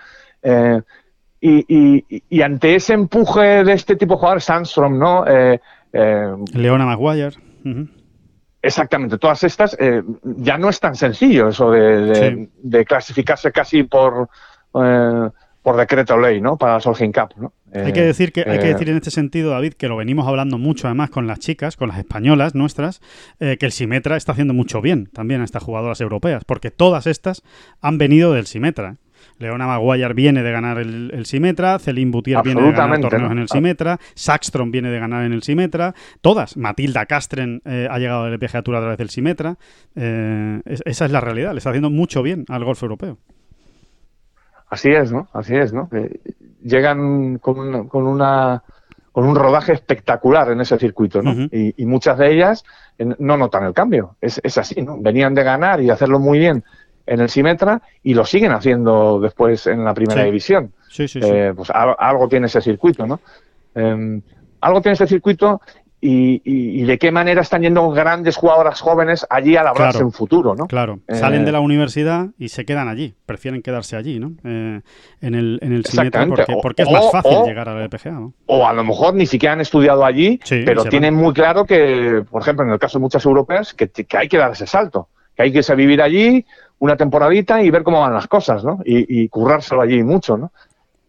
Y, 1.48 1.66
y- 1.68 2.24
y 2.30 2.42
ante 2.42 2.74
ese 2.76 2.94
empuje 2.94 3.64
de 3.64 3.74
este 3.74 3.96
tipo 3.96 4.14
de 4.16 4.18
jugadores, 4.20 4.46
Sandstrom, 4.46 4.98
¿no? 4.98 5.26
Eh, 5.28 5.60
eh, 5.94 6.28
Leona 6.54 6.86
Maguire. 6.86 7.36
Exactamente, 8.62 9.20
todas 9.20 9.44
estas, 9.44 9.78
eh, 9.80 10.02
ya 10.38 10.58
no 10.58 10.70
es 10.70 10.80
tan 10.80 10.96
sencillo 10.96 11.50
eso 11.50 11.70
de, 11.70 12.02
de- 12.02 12.16
Sí. 12.36 12.50
de 12.64 12.84
clasificarse 12.86 13.52
casi 13.52 13.84
por, 13.84 14.28
eh, 14.84 15.30
por 15.62 15.78
decreto 15.78 16.18
ley, 16.18 16.42
¿no? 16.42 16.58
Para 16.58 16.74
la 16.74 16.80
Solheim 16.80 17.12
Cup, 17.12 17.30
¿no? 17.38 17.54
Hay 17.76 17.92
que 17.94 18.02
decir 18.02 18.32
que 18.32 18.42
hay 18.48 18.58
que 18.60 18.68
decir 18.68 18.90
en 18.90 18.96
este 18.96 19.12
sentido, 19.12 19.52
David, 19.52 19.74
que 19.74 19.88
lo 19.88 19.98
venimos 19.98 20.28
hablando 20.28 20.58
mucho 20.58 20.88
además 20.88 21.10
con 21.12 21.28
las 21.28 21.40
chicas, 21.40 21.76
con 21.76 21.90
las 21.90 21.98
españolas 22.00 22.56
nuestras, 22.56 23.02
que 23.38 23.58
el 23.60 23.72
Simetra 23.72 24.16
está 24.16 24.32
haciendo 24.32 24.54
mucho 24.54 24.82
bien 24.82 25.08
también 25.14 25.42
a 25.42 25.44
estas 25.44 25.62
jugadoras 25.62 26.00
europeas, 26.02 26.44
porque 26.46 26.72
todas 26.72 27.06
estas 27.06 27.44
han 27.82 27.98
venido 27.98 28.32
del 28.34 28.46
Simetra. 28.48 28.96
Leona 29.38 29.68
Maguire 29.68 30.14
viene 30.14 30.44
de 30.44 30.52
ganar 30.52 30.78
el, 30.78 31.12
el 31.14 31.26
Simetra, 31.26 31.78
Celine 31.80 32.12
Boutier 32.12 32.38
viene 32.44 32.62
de 32.62 32.68
ganar 32.72 32.88
torneos 33.10 33.32
en 33.32 33.40
el 33.40 33.48
Simetra, 33.50 34.00
Saxstrom 34.14 34.72
viene 34.72 34.90
de 34.90 35.00
ganar 35.00 35.26
en 35.26 35.34
el 35.34 35.44
Simetra, 35.44 35.94
todas. 36.22 36.56
Matilda 36.58 37.06
Castren 37.06 37.62
eh, 37.66 37.88
ha 37.90 38.00
llegado 38.00 38.26
del 38.26 38.40
PGA 38.40 38.62
Tour 38.62 38.76
a 38.78 38.80
través 38.80 38.98
del 38.98 39.10
Simetra. 39.10 39.58
Eh, 39.96 40.62
es- 40.66 40.82
esa 40.86 41.06
es 41.06 41.12
la 41.12 41.20
realidad, 41.22 41.52
le 41.52 41.58
está 41.58 41.70
haciendo 41.72 41.90
mucho 41.90 42.24
bien 42.24 42.46
al 42.50 42.64
golf 42.64 42.82
europeo. 42.82 43.18
Así 44.70 44.90
es, 44.92 45.12
¿no? 45.12 45.28
Así 45.34 45.56
es, 45.56 45.74
¿no? 45.74 45.88
Que 45.90 46.20
llegan 46.64 47.38
con 47.38 47.60
una, 47.60 47.84
con 47.88 48.08
una 48.08 48.64
con 49.12 49.26
un 49.26 49.36
rodaje 49.38 49.72
espectacular 49.72 50.52
en 50.52 50.60
ese 50.60 50.78
circuito, 50.78 51.22
¿no? 51.22 51.32
Y, 51.50 51.74
y 51.78 51.86
muchas 51.86 52.18
de 52.18 52.34
ellas 52.34 52.66
no 53.20 53.38
notan 53.38 53.64
el 53.64 53.74
cambio. 53.74 54.18
Es, 54.20 54.42
es 54.44 54.58
así, 54.58 54.82
¿no? 54.82 54.98
Venían 55.00 55.34
de 55.34 55.44
ganar 55.44 55.82
y 55.82 55.90
hacerlo 55.90 56.20
muy 56.20 56.38
bien 56.38 56.66
en 57.08 57.20
el 57.22 57.30
Simetra 57.30 57.82
y 58.04 58.14
lo 58.14 58.26
siguen 58.26 58.52
haciendo 58.52 59.20
después 59.20 59.68
en 59.68 59.84
la 59.84 59.94
primera 59.94 60.22
Sí. 60.22 60.26
división. 60.26 60.72
Sí, 60.90 61.08
sí, 61.08 61.22
sí. 61.22 61.28
Eh, 61.30 61.54
pues 61.56 61.70
al- 61.70 61.96
algo 62.00 62.28
tiene 62.28 62.48
ese 62.48 62.62
circuito, 62.62 63.06
¿no? 63.06 63.20
Eh, 63.76 64.22
algo 64.62 64.82
tiene 64.82 64.94
ese 64.94 65.08
circuito 65.08 65.62
y, 66.02 66.36
y- 66.44 66.82
y 66.82 66.84
de 66.84 66.98
qué 67.00 67.12
manera 67.12 67.42
están 67.42 67.64
yendo 67.64 67.90
grandes 67.90 68.36
jugadoras 68.36 68.80
jóvenes 68.80 69.26
allí 69.30 69.56
a 69.56 69.64
labrarse 69.64 69.98
Claro. 69.98 70.06
un 70.08 70.12
futuro, 70.12 70.56
¿no? 70.56 70.68
Claro, 70.68 71.00
Eh, 71.08 71.16
salen 71.16 71.46
de 71.46 71.52
la 71.52 71.60
universidad 71.62 72.28
y 72.38 72.50
se 72.50 72.64
quedan 72.64 72.88
allí, 72.88 73.16
prefieren 73.26 73.62
quedarse 73.64 73.96
allí, 73.96 74.20
¿no? 74.20 74.34
Eh, 74.44 74.82
en 75.22 75.36
el, 75.36 75.58
en 75.62 75.74
el 75.74 75.86
Simetra 75.86 76.26
porque, 76.62 76.84
O- 76.84 76.86
es 76.88 76.92
más 76.92 77.12
fácil 77.12 77.38
o- 77.38 77.46
llegar 77.46 77.70
a 77.70 77.74
la 77.76 77.86
LPGA, 77.86 78.12
¿no? 78.12 78.34
o 78.46 78.68
a 78.68 78.74
lo 78.74 78.84
mejor 78.84 79.16
ni 79.16 79.26
siquiera 79.26 79.54
han 79.54 79.62
estudiado 79.62 80.06
allí, 80.06 80.40
Sí, 80.44 80.62
pero 80.66 80.84
tienen 80.86 81.16
muy 81.16 81.34
claro 81.34 81.66
que, 81.66 82.24
por 82.30 82.42
ejemplo, 82.42 82.66
en 82.66 82.72
el 82.72 82.80
caso 82.80 83.00
de 83.00 83.02
muchas 83.02 83.26
europeas, 83.26 83.74
que, 83.74 83.88
que 83.90 84.18
hay 84.18 84.28
que 84.28 84.38
dar 84.38 84.52
ese 84.52 84.68
salto, 84.68 85.10
que 85.36 85.44
hay 85.44 85.52
que 85.52 85.62
a 85.68 85.76
vivir 85.76 86.02
allí 86.02 86.46
una 86.80 86.96
temporadita 86.96 87.62
y 87.62 87.70
ver 87.70 87.84
cómo 87.84 88.02
van 88.02 88.14
las 88.14 88.28
cosas, 88.28 88.64
¿no? 88.64 88.80
Y, 88.86 89.24
y 89.24 89.30
currárselo 89.30 89.82
allí 89.82 90.04
mucho, 90.04 90.38
¿no? 90.38 90.52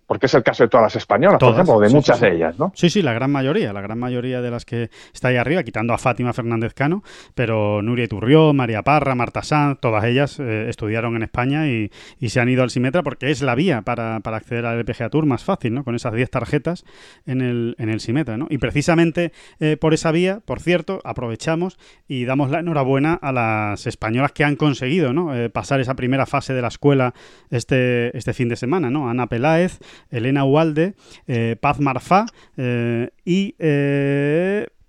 Porque 0.07 0.27
es 0.27 0.35
el 0.35 0.43
caso 0.43 0.63
de 0.63 0.69
todas 0.69 0.85
las 0.85 0.97
españolas, 0.97 1.39
Todas, 1.39 1.55
por 1.55 1.63
ejemplo, 1.63 1.81
de 1.81 1.89
sí, 1.89 1.95
muchas 1.95 2.19
sí, 2.19 2.25
sí. 2.25 2.31
de 2.31 2.37
ellas, 2.37 2.59
¿no? 2.59 2.73
Sí, 2.75 2.91
sí, 2.91 3.03
la 3.03 3.13
gran 3.13 3.31
mayoría, 3.31 3.73
la 3.73 3.81
gran 3.81 3.99
mayoría 3.99 4.41
de 4.41 4.51
las 4.51 4.65
que 4.65 4.91
está 5.13 5.29
ahí 5.29 5.37
arriba, 5.37 5.63
quitando 5.63 5.93
a 5.95 5.99
Fátima 5.99 6.33
Fernández 6.33 6.75
Cano, 6.75 7.03
pero 7.35 7.83
Nuria 7.83 8.07
Turrió, 8.09 8.53
María 8.53 8.83
Parra, 8.83 9.15
Marta 9.15 9.43
Sanz, 9.43 9.79
todas 9.81 10.05
ellas 10.05 10.39
eh, 10.39 10.69
estudiaron 10.69 11.17
en 11.17 11.23
España 11.23 11.69
y, 11.69 11.91
y 12.19 12.29
se 12.29 12.41
han 12.41 12.49
ido 12.49 12.63
al 12.63 12.71
Simetra 12.71 13.03
porque 13.03 13.31
es 13.31 13.43
la 13.43 13.55
vía 13.55 13.83
para, 13.83 14.21
para 14.21 14.37
acceder 14.37 14.67
al 14.67 14.79
LPGA 14.79 15.11
Tour 15.11 15.27
más 15.27 15.45
fácil, 15.45 15.75
¿no? 15.75 15.85
Con 15.85 15.95
esas 15.95 16.13
10 16.13 16.31
tarjetas 16.31 16.85
en 17.27 17.41
el, 17.41 17.75
en 17.79 17.89
el 17.89 18.01
Simetra, 18.01 18.37
¿no? 18.37 18.47
Y 18.51 18.59
precisamente 18.59 19.33
eh, 19.61 19.77
por 19.77 19.95
esa 19.95 20.13
vía, 20.13 20.41
por 20.45 20.61
cierto, 20.61 21.01
aprovechamos 21.05 21.79
y 22.09 22.25
damos 22.25 22.51
la 22.51 22.61
enhorabuena 22.61 23.15
a 23.15 23.33
las 23.33 23.87
españolas 23.87 24.33
que 24.33 24.45
han 24.45 24.57
conseguido, 24.57 25.13
¿no? 25.13 25.35
Eh, 25.35 25.51
pasar 25.51 25.81
esa 25.81 25.95
primera 25.95 26.27
fase 26.27 26.53
de 26.55 26.63
la 26.63 26.69
escuela 26.69 27.15
este, 27.51 28.17
este 28.17 28.33
fin 28.33 28.49
de 28.49 28.57
semana, 28.57 28.91
¿no? 28.91 29.09
Ana 29.09 29.27
Peláez, 29.27 29.79
Elena 30.11 30.44
Ualde, 30.44 30.94
Paz 31.61 31.80
Marfá 31.80 32.26
y 33.24 33.55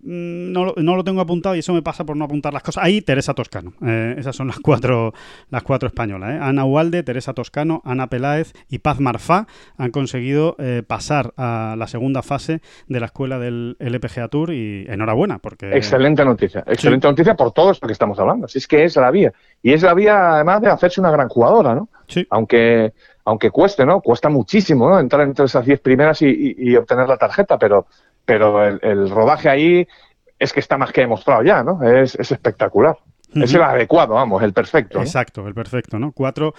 Mm, 0.07 0.53
no, 0.53 0.73
no, 0.77 0.95
lo 0.95 1.03
tengo 1.03 1.19
apuntado 1.19 1.55
y 1.55 1.59
eso 1.59 1.73
me 1.73 1.81
pasa 1.81 2.05
por 2.05 2.15
no 2.15 2.23
apuntar 2.23 2.53
las 2.53 2.63
cosas. 2.63 2.83
Ahí 2.83 3.01
Teresa 3.01 3.33
Toscano. 3.33 3.73
Eh, 3.85 4.15
esas 4.17 4.35
son 4.35 4.47
las 4.47 4.57
cuatro, 4.59 5.13
las 5.49 5.63
cuatro 5.63 5.87
españolas. 5.87 6.31
¿eh? 6.31 6.39
Ana 6.41 6.63
Ualde, 6.63 7.03
Teresa 7.03 7.33
Toscano, 7.33 7.81
Ana 7.83 8.07
Peláez 8.07 8.53
y 8.69 8.79
Paz 8.79 9.01
Marfá 9.01 9.47
han 9.77 9.91
conseguido 9.91 10.55
eh, 10.59 10.81
pasar 10.87 11.33
a 11.35 11.75
la 11.77 11.87
segunda 11.87 12.21
fase 12.21 12.61
de 12.87 12.99
la 13.01 13.07
escuela 13.07 13.37
del 13.37 13.75
LPGA 13.79 14.29
Tour 14.29 14.53
y 14.53 14.85
enhorabuena. 14.87 15.39
porque 15.39 15.75
Excelente 15.75 16.23
noticia. 16.23 16.63
Excelente 16.67 17.07
noticia 17.07 17.35
por 17.35 17.51
todo 17.51 17.71
esto 17.71 17.85
que 17.85 17.93
estamos 17.93 18.17
hablando. 18.17 18.47
Si 18.47 18.59
es 18.59 18.67
que 18.67 18.85
es 18.85 18.95
la 18.95 19.11
vía. 19.11 19.33
Y 19.61 19.73
es 19.73 19.81
la 19.81 19.93
vía 19.93 20.35
además 20.35 20.61
de 20.61 20.69
hacerse 20.69 21.01
una 21.01 21.11
gran 21.11 21.27
jugadora, 21.27 21.75
¿no? 21.75 21.89
Sí. 22.07 22.25
Aunque 22.29 22.93
aunque 23.27 23.51
cueste, 23.51 23.85
¿no? 23.85 24.01
Cuesta 24.01 24.29
muchísimo, 24.29 24.89
¿no? 24.89 24.99
Entrar 24.99 25.21
entre 25.21 25.45
esas 25.45 25.65
diez 25.65 25.79
primeras 25.79 26.21
y 26.21 26.75
obtener 26.75 27.07
la 27.07 27.17
tarjeta, 27.17 27.57
pero 27.57 27.87
pero 28.27 28.65
el, 28.65 29.09
rodaje 29.09 29.47
ahí 29.47 29.87
es 30.37 30.51
que 30.51 30.59
está 30.59 30.77
más 30.77 30.91
que 30.91 31.01
demostrado 31.01 31.41
ya, 31.43 31.63
¿no? 31.63 31.81
Es, 31.81 32.13
espectacular. 32.15 32.97
Es 33.33 33.53
el 33.53 33.61
adecuado, 33.61 34.15
vamos, 34.15 34.41
el 34.43 34.51
perfecto. 34.51 34.99
Exacto, 34.99 35.47
el 35.47 35.53
perfecto, 35.53 35.99
¿no? 35.99 36.11
Cuatro, 36.11 36.53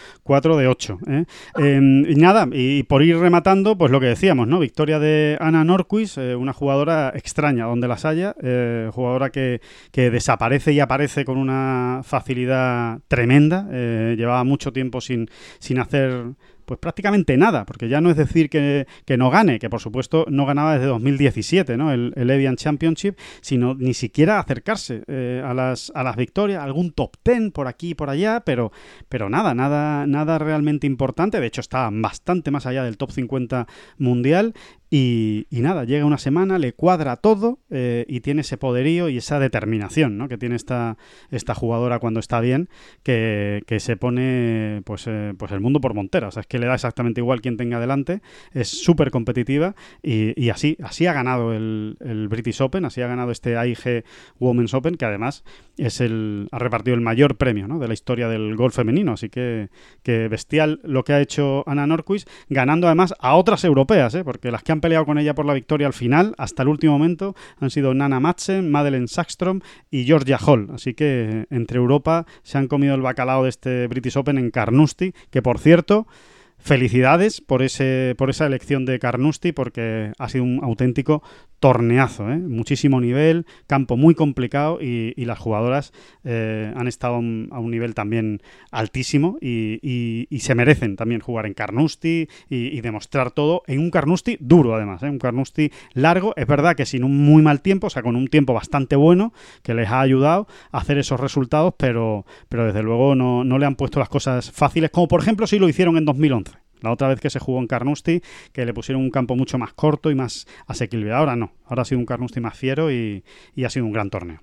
de 0.57 0.67
ocho. 0.67 0.99
¿eh? 1.07 1.25
Em, 1.57 2.05
y 2.09 2.15
nada, 2.15 2.47
y 2.53 2.85
por 2.85 3.03
ir 3.03 3.19
rematando, 3.19 3.77
pues 3.77 3.91
lo 3.91 4.01
que 4.01 4.07
decíamos, 4.07 4.47
¿no? 4.49 4.61
Victoria 4.61 4.99
de 4.99 5.37
Ana 5.41 5.65
Norquist, 5.65 6.19
eh, 6.19 6.37
una 6.37 6.53
jugadora 6.53 7.13
extraña 7.15 7.67
donde 7.67 7.89
las 7.89 8.05
haya, 8.05 8.35
eh, 8.43 8.91
jugadora 8.93 9.31
que, 9.31 9.61
que, 9.93 10.11
desaparece 10.11 10.73
y 10.73 10.81
aparece 10.81 11.25
con 11.25 11.37
una 11.37 12.01
facilidad 12.05 13.01
tremenda. 13.09 13.67
llevaba 13.71 14.45
mucho 14.45 14.73
tiempo 14.73 15.01
sin, 15.01 15.29
sin 15.59 15.79
hacer 15.79 16.35
pues 16.69 16.79
prácticamente 16.79 17.37
nada, 17.39 17.65
porque 17.65 17.89
ya 17.89 18.03
no 18.03 18.11
es 18.11 18.17
decir 18.17 18.51
que, 18.51 18.87
no 19.17 19.31
gane, 19.31 19.59
que 19.59 19.71
por 19.71 19.81
supuesto 19.81 20.27
no 20.29 20.45
ganaba 20.45 20.75
desde 20.75 20.87
2017, 20.87 21.79
¿no? 21.79 21.91
El, 21.91 22.13
el 22.15 22.29
Evian 22.29 22.57
Championship, 22.57 23.17
sino 23.41 23.75
ni 23.75 23.95
siquiera 23.95 24.39
acercarse 24.39 25.03
eh, 25.07 25.43
a, 25.43 25.55
las, 25.55 25.91
a 25.95 26.03
las 26.03 26.17
victorias, 26.17 26.63
algún 26.63 26.93
top 26.93 27.17
10 27.25 27.53
por 27.53 27.69
aquí 27.69 27.91
y 27.91 27.95
por 27.95 28.11
allá, 28.11 28.43
pero, 28.45 28.71
pero 29.09 29.31
nada, 29.31 29.55
nada, 29.55 30.07
nada 30.07 30.39
realmente 30.39 30.87
importante. 30.87 31.41
De 31.41 31.47
hecho, 31.47 31.63
está 31.63 31.89
bastante 31.91 32.51
más 32.51 32.67
allá 32.67 32.85
del 32.85 32.99
top 32.99 33.13
50 33.13 33.67
mundial 33.97 34.53
y, 34.91 35.47
nada, 35.51 35.85
llega 35.85 36.07
una 36.07 36.17
semana, 36.17 36.59
le 36.59 36.73
cuadra 36.73 37.17
todo 37.17 37.59
eh, 37.69 38.07
y 38.09 38.21
tiene 38.21 38.41
ese 38.41 38.57
poderío 38.57 39.11
y 39.11 39.19
esa 39.19 39.39
determinación 39.39 40.17
¿no? 40.17 40.29
que 40.29 40.39
tiene 40.39 40.57
esta, 40.57 40.97
esta 41.31 41.55
jugadora 41.55 41.99
cuando 41.99 42.21
está 42.21 42.41
bien, 42.41 42.71
que, 43.03 43.63
se 43.81 43.97
pone 43.97 44.81
pues, 44.85 45.07
eh, 45.07 45.35
pues 45.37 45.53
el 45.53 45.61
mundo 45.61 45.81
por 45.81 45.93
montera. 45.93 46.29
O 46.29 46.31
sea, 46.31 46.41
es 46.41 46.47
que 46.47 46.59
le 46.59 46.67
da 46.67 46.75
exactamente 46.75 47.21
igual 47.21 47.43
quien 47.43 47.59
tenga 47.59 47.81
delante, 47.81 48.23
es 48.53 48.69
súper 48.69 49.11
competitiva 49.11 49.75
y, 50.03 50.49
así, 50.49 50.79
así 50.83 51.07
ha 51.07 51.13
ganado 51.13 51.53
el, 51.53 51.99
el, 52.01 52.29
British 52.29 52.63
Open, 52.63 52.87
así 52.87 53.03
ha 53.03 53.09
ganado 53.09 53.31
este 53.31 53.59
AIG 53.59 54.05
Women's 54.39 54.73
Open, 54.73 54.97
que 54.97 55.05
además 55.05 55.45
es 55.77 56.01
el, 56.01 56.49
ha 56.51 56.59
repartido 56.59 56.95
el 56.95 57.01
mayor 57.01 57.37
premio 57.37 57.69
¿no? 57.69 57.79
de 57.79 57.89
la 57.89 57.95
historia 57.95 58.29
del 58.29 58.57
golf 58.57 58.75
femenino. 58.75 59.13
Así 59.13 59.29
que, 59.29 59.69
que 60.03 60.29
bestial 60.29 60.81
lo 60.83 61.05
que 61.05 61.13
ha 61.13 61.21
hecho 61.21 61.63
Ana 61.69 61.87
Norquist, 61.87 62.29
ganando 62.49 62.87
además 62.87 63.15
a 63.21 63.37
otras 63.37 63.65
europeas, 63.65 64.15
¿eh? 64.15 64.25
porque 64.25 64.51
las 64.51 64.63
que 64.63 64.73
han 64.73 64.78
peleado 64.81 65.07
con 65.07 65.19
ella 65.19 65.35
por 65.35 65.47
la 65.47 65.55
victoria 65.55 65.87
al 65.87 65.93
final, 65.93 66.35
hasta 66.39 66.63
el 66.63 66.69
último 66.69 66.93
momento, 66.93 67.35
han 67.59 67.71
sido 67.71 67.95
Nana 67.95 68.21
Madsen, 68.21 68.71
Madeleine 68.71 69.09
Sackstrom 69.09 69.61
y 69.91 70.05
Georgia 70.05 70.39
Hall. 70.39 70.69
Así 70.73 70.95
que 70.95 71.47
entre 71.51 71.79
Europa 71.79 72.27
se 72.43 72.59
han 72.59 72.69
comido 72.69 72.95
el 72.95 73.03
bacalao 73.03 73.45
de 73.45 73.51
este 73.51 73.87
British 73.87 74.17
Open 74.17 74.39
en 74.39 74.51
Carnoustie, 74.51 75.13
que 75.31 75.43
por 75.43 75.59
cierto 75.59 76.07
felicidades 76.59 77.41
por, 77.41 77.63
ese, 77.63 78.15
por 78.19 78.31
esa 78.31 78.47
elección 78.47 78.85
de 78.85 78.99
Carnoustie 78.99 79.53
porque 79.53 80.13
ha 80.19 80.29
sido 80.29 80.45
un 80.45 80.61
auténtico 80.63 81.23
torneazo, 81.61 82.31
¿eh? 82.31 82.39
muchísimo 82.39 83.01
nivel, 83.01 83.47
campo 83.67 83.97
muy 83.97 84.15
complicado 84.15 84.79
y, 84.81 85.15
las 85.29 85.39
jugadoras 85.39 85.93
eh, 86.25 86.73
han 86.75 86.89
estado 86.89 87.17
a 87.17 87.19
un 87.19 87.71
nivel 87.71 87.95
también 87.95 88.41
altísimo 88.71 89.37
y, 89.43 90.27
se 90.41 90.55
merecen 90.55 90.97
también 90.97 91.21
jugar 91.21 91.45
en 91.45 91.55
Carnoustie 91.55 92.29
y, 92.49 92.81
demostrar 92.81 93.33
todo 93.33 93.63
en 93.67 93.81
un 93.81 93.91
Carnoustie 93.91 94.39
duro 94.41 94.75
además, 94.75 95.03
¿eh? 95.03 95.11
un 95.11 95.19
Carnoustie 95.19 95.73
largo, 95.93 96.33
es 96.37 96.47
verdad 96.47 96.77
que 96.77 96.87
sin 96.87 97.05
un 97.05 97.17
muy 97.19 97.43
mal 97.43 97.61
tiempo, 97.61 97.89
o 97.89 97.91
sea, 97.91 98.03
con 98.03 98.17
un 98.17 98.29
tiempo 98.29 98.55
bastante 98.55 98.97
bueno 98.97 99.33
que 99.63 99.75
les 99.75 99.89
ha 99.89 100.01
ayudado 100.01 100.47
a 100.73 100.79
hacer 100.79 100.97
esos 100.99 101.21
resultados, 101.21 101.75
pero, 101.77 102.25
pero 102.49 102.67
desde 102.67 102.83
luego 102.83 103.15
no, 103.15 103.45
no 103.45 103.59
le 103.59 103.67
han 103.67 103.75
puesto 103.75 103.99
las 103.99 104.09
cosas 104.09 104.51
fáciles, 104.51 104.91
como 104.91 105.09
por 105.09 105.21
ejemplo 105.21 105.47
si 105.47 105.59
lo 105.59 105.69
hicieron 105.69 105.99
en 105.99 106.05
2011. 106.05 106.68
La 106.81 106.93
otra 106.93 107.09
vez 107.09 107.21
que 107.21 107.31
se 107.31 107.39
jugó 107.39 107.59
en 107.59 107.67
Carnoustie, 107.67 108.23
que 108.53 108.65
le 108.65 108.75
pusieron 108.75 109.03
un 109.03 109.11
campo 109.11 109.37
mucho 109.37 109.59
más 109.59 109.73
corto 109.73 110.11
y 110.11 110.15
más 110.15 110.47
asequible. 110.67 111.13
Ahora 111.13 111.37
no, 111.37 111.53
ahora 111.67 111.83
ha 111.83 111.85
sido 111.85 111.99
un 111.99 112.07
Carnoustie 112.07 112.41
más 112.41 112.57
fiero 112.57 112.91
y, 112.91 113.25
ha 113.65 113.71
sido 113.71 113.87
un 113.87 113.93
gran 113.93 114.11
torneo. 114.11 114.41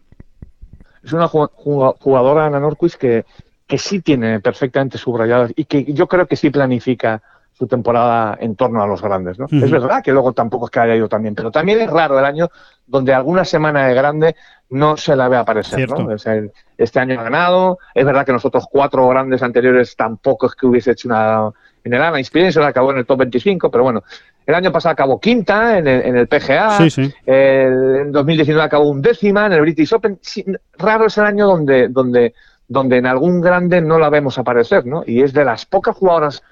Es 1.04 1.14
una 1.14 1.28
jugadora, 1.28 2.46
Ana 2.46 2.60
Norquist, 2.60 2.96
que, 2.96 3.26
que 3.68 3.78
sí 3.78 4.02
tiene 4.02 4.40
perfectamente 4.40 4.98
subrayadas 4.98 5.52
y 5.56 5.66
que 5.66 5.86
yo 5.94 6.08
creo 6.08 6.28
que 6.28 6.36
sí 6.36 6.50
planifica 6.50 7.22
su 7.58 7.68
temporada 7.68 8.38
en 8.40 8.56
torno 8.56 8.84
a 8.84 8.88
los 8.88 9.02
grandes. 9.02 9.40
¿no? 9.40 9.46
Es 9.50 9.72
verdad 9.72 10.04
que 10.04 10.12
luego 10.12 10.34
tampoco 10.34 10.66
es 10.66 10.72
que 10.72 10.80
haya 10.80 10.96
ido 10.96 11.08
también, 11.08 11.36
pero 11.36 11.52
también 11.52 11.80
es 11.80 11.90
raro 11.90 12.20
el 12.20 12.26
año 12.26 12.50
donde 12.86 13.14
alguna 13.14 13.46
semana 13.46 13.88
de 13.88 13.94
grande 13.94 14.36
no 14.70 14.98
se 14.98 15.16
la 15.16 15.30
ve 15.30 15.38
aparecer. 15.38 15.90
¿no? 15.90 16.14
este 16.78 17.00
año 17.00 17.20
ha 17.20 17.24
ganado, 17.24 17.80
es 17.94 18.06
verdad 18.06 18.26
que 18.26 18.34
nosotros 18.34 18.66
cuatro 18.70 19.08
grandes 19.08 19.42
anteriores 19.42 19.96
tampoco 19.96 20.48
es 20.48 20.56
que 20.56 20.66
hubiese 20.66 20.92
hecho 20.92 21.08
una 21.08 21.50
en 21.86 21.94
el 21.94 22.02
ANA 22.02 22.20
Experience, 22.20 22.62
acabó 22.62 22.92
en 22.92 22.98
el 22.98 23.06
top 23.06 23.20
25, 23.20 23.70
pero 23.70 23.84
bueno, 23.84 24.04
el 24.46 24.56
año 24.56 24.72
pasado 24.72 24.94
acabó 24.94 25.20
quinta 25.20 25.78
en 25.78 25.88
el, 25.88 26.28
PGA, 26.28 26.80
en 27.26 28.12
2019 28.12 28.64
acabó 28.64 28.90
un 28.90 29.02
décima 29.02 29.46
en 29.46 29.54
el 29.54 29.62
British 29.62 29.94
Open. 29.94 30.20
raro 30.78 31.06
es 31.06 31.18
el 31.18 31.26
año 31.26 31.48
donde, 31.48 31.88
donde, 31.90 32.34
donde 32.68 32.98
en 32.98 33.06
algún 33.06 33.40
grande 33.40 33.82
no 33.82 34.00
la 34.00 34.10
vemos 34.10 34.38
aparecer, 34.40 34.86
¿no? 34.86 35.04
Y 35.06 35.22
es 35.22 35.32
de 35.32 35.46
las 35.46 35.66
pocas 35.68 35.96
jugadoras, 35.96 36.44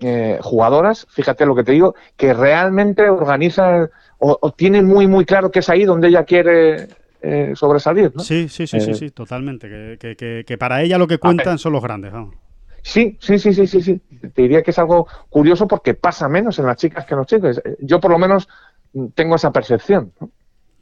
eh, 0.00 0.38
jugadoras, 0.40 1.06
fíjate 1.10 1.46
lo 1.46 1.54
que 1.54 1.64
te 1.64 1.72
digo, 1.72 1.94
que 2.16 2.34
realmente 2.34 3.08
organiza 3.08 3.88
o, 4.18 4.52
tiene 4.52 4.82
muy, 4.82 5.06
muy 5.06 5.24
claro 5.24 5.50
que 5.50 5.58
es 5.60 5.68
ahí 5.68 5.84
donde 5.84 6.08
ella 6.08 6.24
quiere 6.24 6.88
eh, 7.20 7.52
sobresalir, 7.54 8.12
¿no? 8.14 8.22
Sí, 8.22 8.48
sí, 8.48 8.66
sí, 8.66 8.80
sí, 8.80 8.90
eh, 8.90 8.94
sí, 8.94 9.10
totalmente. 9.10 9.68
Que, 9.68 10.16
que, 10.16 10.44
que, 10.46 10.58
para 10.58 10.82
ella 10.82 10.96
lo 10.98 11.08
que 11.08 11.18
cuentan 11.18 11.58
son 11.58 11.72
los 11.72 11.82
grandes, 11.82 12.12
vamos. 12.12 12.36
Sí, 12.82 13.16
sí, 13.20 13.38
sí, 13.38 13.52
sí, 13.52 13.66
sí, 13.66 13.82
sí. 13.82 14.00
Te 14.34 14.42
diría 14.42 14.62
que 14.62 14.72
es 14.72 14.78
algo 14.78 15.06
curioso 15.28 15.66
porque 15.68 15.94
pasa 15.94 16.28
menos 16.28 16.58
en 16.58 16.66
las 16.66 16.76
chicas 16.76 17.04
que 17.04 17.14
en 17.14 17.18
los 17.18 17.26
chicos. 17.26 17.62
Yo 17.80 18.00
por 18.00 18.10
lo 18.10 18.18
menos 18.18 18.48
tengo 19.14 19.36
esa 19.36 19.52
percepción. 19.52 20.12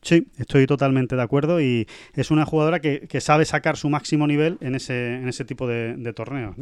Sí, 0.03 0.27
estoy 0.39 0.67
totalmente 0.67 1.15
de 1.15 1.23
acuerdo 1.23 1.61
y 1.61 1.87
es 2.15 2.31
una 2.31 2.47
jugadora 2.47 2.81
que, 2.81 3.21
sabe 3.21 3.45
sacar 3.45 3.77
su 3.77 3.91
máximo 3.91 4.27
nivel 4.27 4.57
en 4.61 4.75
ese, 4.75 5.17
en 5.17 5.29
ese 5.29 5.45
tipo 5.45 5.67
de, 5.67 6.13
torneos. 6.15 6.57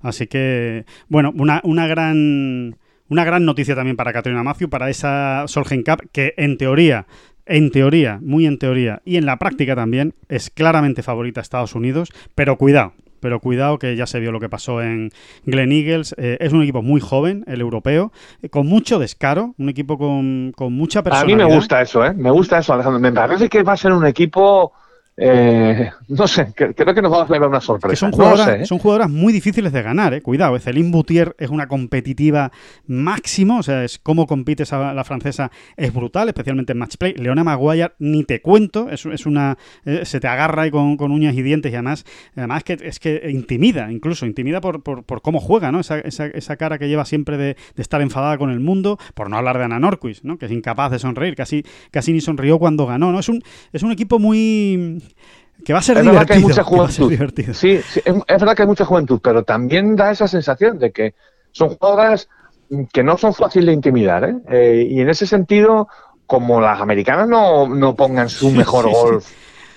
Así 0.00 0.26
que, 0.26 0.84
bueno, 1.08 1.32
una, 1.36 1.60
una 1.64 1.86
gran... 1.86 2.76
Una 3.08 3.24
gran 3.26 3.44
noticia 3.44 3.74
también 3.74 3.96
para 3.96 4.10
Catrina 4.10 4.42
Matthew, 4.42 4.70
para 4.70 4.88
esa 4.88 5.44
Solheim 5.46 5.82
Cup, 5.82 6.08
que 6.12 6.32
en 6.38 6.56
teoría 6.56 7.06
en 7.46 7.70
teoría, 7.70 8.18
muy 8.22 8.46
en 8.46 8.58
teoría, 8.58 9.02
y 9.04 9.16
en 9.16 9.26
la 9.26 9.38
práctica 9.38 9.74
también, 9.74 10.14
es 10.28 10.48
claramente 10.48 11.02
favorita 11.02 11.40
a 11.40 11.42
Estados 11.42 11.74
Unidos, 11.74 12.10
pero 12.34 12.56
cuidado, 12.56 12.94
pero 13.22 13.38
cuidado 13.38 13.78
que 13.78 13.94
ya 13.96 14.06
se 14.06 14.18
vio 14.18 14.32
lo 14.32 14.40
que 14.40 14.48
pasó 14.48 14.82
en 14.82 15.10
Glen 15.46 15.70
Eagles. 15.70 16.14
Eh, 16.18 16.36
es 16.40 16.52
un 16.52 16.62
equipo 16.62 16.82
muy 16.82 17.00
joven, 17.00 17.44
el 17.46 17.60
europeo, 17.60 18.12
eh, 18.42 18.48
con 18.48 18.66
mucho 18.66 18.98
descaro, 18.98 19.54
un 19.58 19.68
equipo 19.68 19.96
con, 19.96 20.52
con 20.56 20.72
mucha 20.72 21.04
personalidad. 21.04 21.40
A 21.40 21.44
mí 21.44 21.50
me 21.50 21.56
gusta 21.56 21.80
eso, 21.80 22.04
¿eh? 22.04 22.12
Me 22.14 22.32
gusta 22.32 22.58
eso, 22.58 22.74
Alejandro. 22.74 23.00
Me 23.00 23.12
parece 23.12 23.48
que 23.48 23.62
va 23.62 23.74
a 23.74 23.76
ser 23.76 23.92
un 23.92 24.04
equipo 24.04 24.72
eh, 25.16 25.90
no 26.08 26.26
sé, 26.26 26.52
creo 26.54 26.94
que 26.94 27.02
nos 27.02 27.12
va 27.12 27.22
a 27.22 27.26
dar 27.26 27.46
una 27.46 27.60
sorpresa. 27.60 28.00
son, 28.00 28.12
jugadoras, 28.12 28.48
¿eh? 28.48 28.66
son 28.66 28.78
jugadoras 28.78 29.10
muy 29.10 29.32
difíciles 29.32 29.72
de 29.72 29.82
ganar, 29.82 30.14
eh. 30.14 30.22
cuidado. 30.22 30.58
Celine 30.58 30.90
Boutier 30.90 31.36
es 31.38 31.50
una 31.50 31.68
competitiva 31.68 32.50
máximo, 32.86 33.58
o 33.58 33.62
sea, 33.62 33.84
es 33.84 33.98
cómo 33.98 34.26
compite 34.26 34.62
esa, 34.62 34.94
la 34.94 35.04
francesa 35.04 35.50
es 35.76 35.92
brutal, 35.92 36.28
especialmente 36.28 36.72
en 36.72 36.78
match 36.78 36.96
play. 36.96 37.14
Leona 37.14 37.44
Maguire, 37.44 37.92
ni 37.98 38.24
te 38.24 38.40
cuento, 38.40 38.88
es, 38.90 39.04
es 39.06 39.26
una 39.26 39.58
se 40.04 40.20
te 40.20 40.28
agarra 40.28 40.62
ahí 40.62 40.70
con, 40.70 40.98
uñas 41.12 41.34
y 41.34 41.42
dientes 41.42 41.72
y 41.72 41.74
además, 41.74 42.04
además 42.34 42.64
que, 42.64 42.78
es 42.80 42.98
que 42.98 43.28
intimida, 43.30 43.90
incluso 43.92 44.24
intimida 44.24 44.60
por, 44.60 44.82
por, 44.82 45.22
cómo 45.22 45.40
juega, 45.40 45.72
¿no? 45.72 45.80
Esa, 45.80 45.98
esa, 45.98 46.26
esa, 46.26 46.56
cara 46.56 46.78
que 46.78 46.88
lleva 46.88 47.04
siempre 47.04 47.36
de, 47.36 47.56
estar 47.76 48.00
enfadada 48.00 48.38
con 48.38 48.50
el 48.50 48.60
mundo, 48.60 48.98
por 49.14 49.28
no 49.28 49.36
hablar 49.36 49.58
de 49.58 49.64
Ana 49.64 49.78
Norquist, 49.78 50.24
¿no? 50.24 50.38
Que 50.38 50.46
es 50.46 50.52
incapaz 50.52 50.90
de 50.90 50.98
sonreír, 50.98 51.34
casi, 51.34 51.64
casi 51.90 52.12
ni 52.12 52.20
sonrió 52.20 52.58
cuando 52.58 52.86
ganó, 52.86 53.12
¿no? 53.12 53.20
Es 53.20 53.28
un, 53.28 53.42
es 53.72 53.82
un 53.82 53.92
equipo 53.92 54.18
muy 54.18 55.01
que 55.64 55.72
va 55.72 55.78
a 55.78 55.82
ser 55.82 55.98
es 55.98 56.04
Verdad 56.04 56.26
que 56.26 56.32
hay 56.34 56.40
mucha 56.40 56.64
juventud. 56.64 57.12
Sí, 57.52 57.72
es, 57.72 58.04
verdad 58.26 58.56
que 58.56 58.62
hay 58.62 58.68
mucha 58.68 58.84
juventud, 58.84 59.20
pero 59.22 59.44
también 59.44 59.96
da 59.96 60.10
esa 60.10 60.26
sensación 60.26 60.78
de 60.78 60.90
que 60.92 61.14
son 61.52 61.70
jugadoras 61.70 62.28
que 62.92 63.02
no 63.02 63.18
son 63.18 63.34
fáciles 63.34 63.66
de 63.66 63.72
intimidar. 63.72 64.24
¿eh? 64.24 64.36
Eh, 64.50 64.86
y 64.90 65.00
en 65.00 65.10
ese 65.10 65.26
sentido, 65.26 65.88
como 66.26 66.60
las 66.60 66.80
americanas 66.80 67.28
no, 67.28 67.68
no 67.68 67.94
pongan 67.94 68.28
su 68.28 68.50
mejor 68.50 68.90
golf 68.90 69.30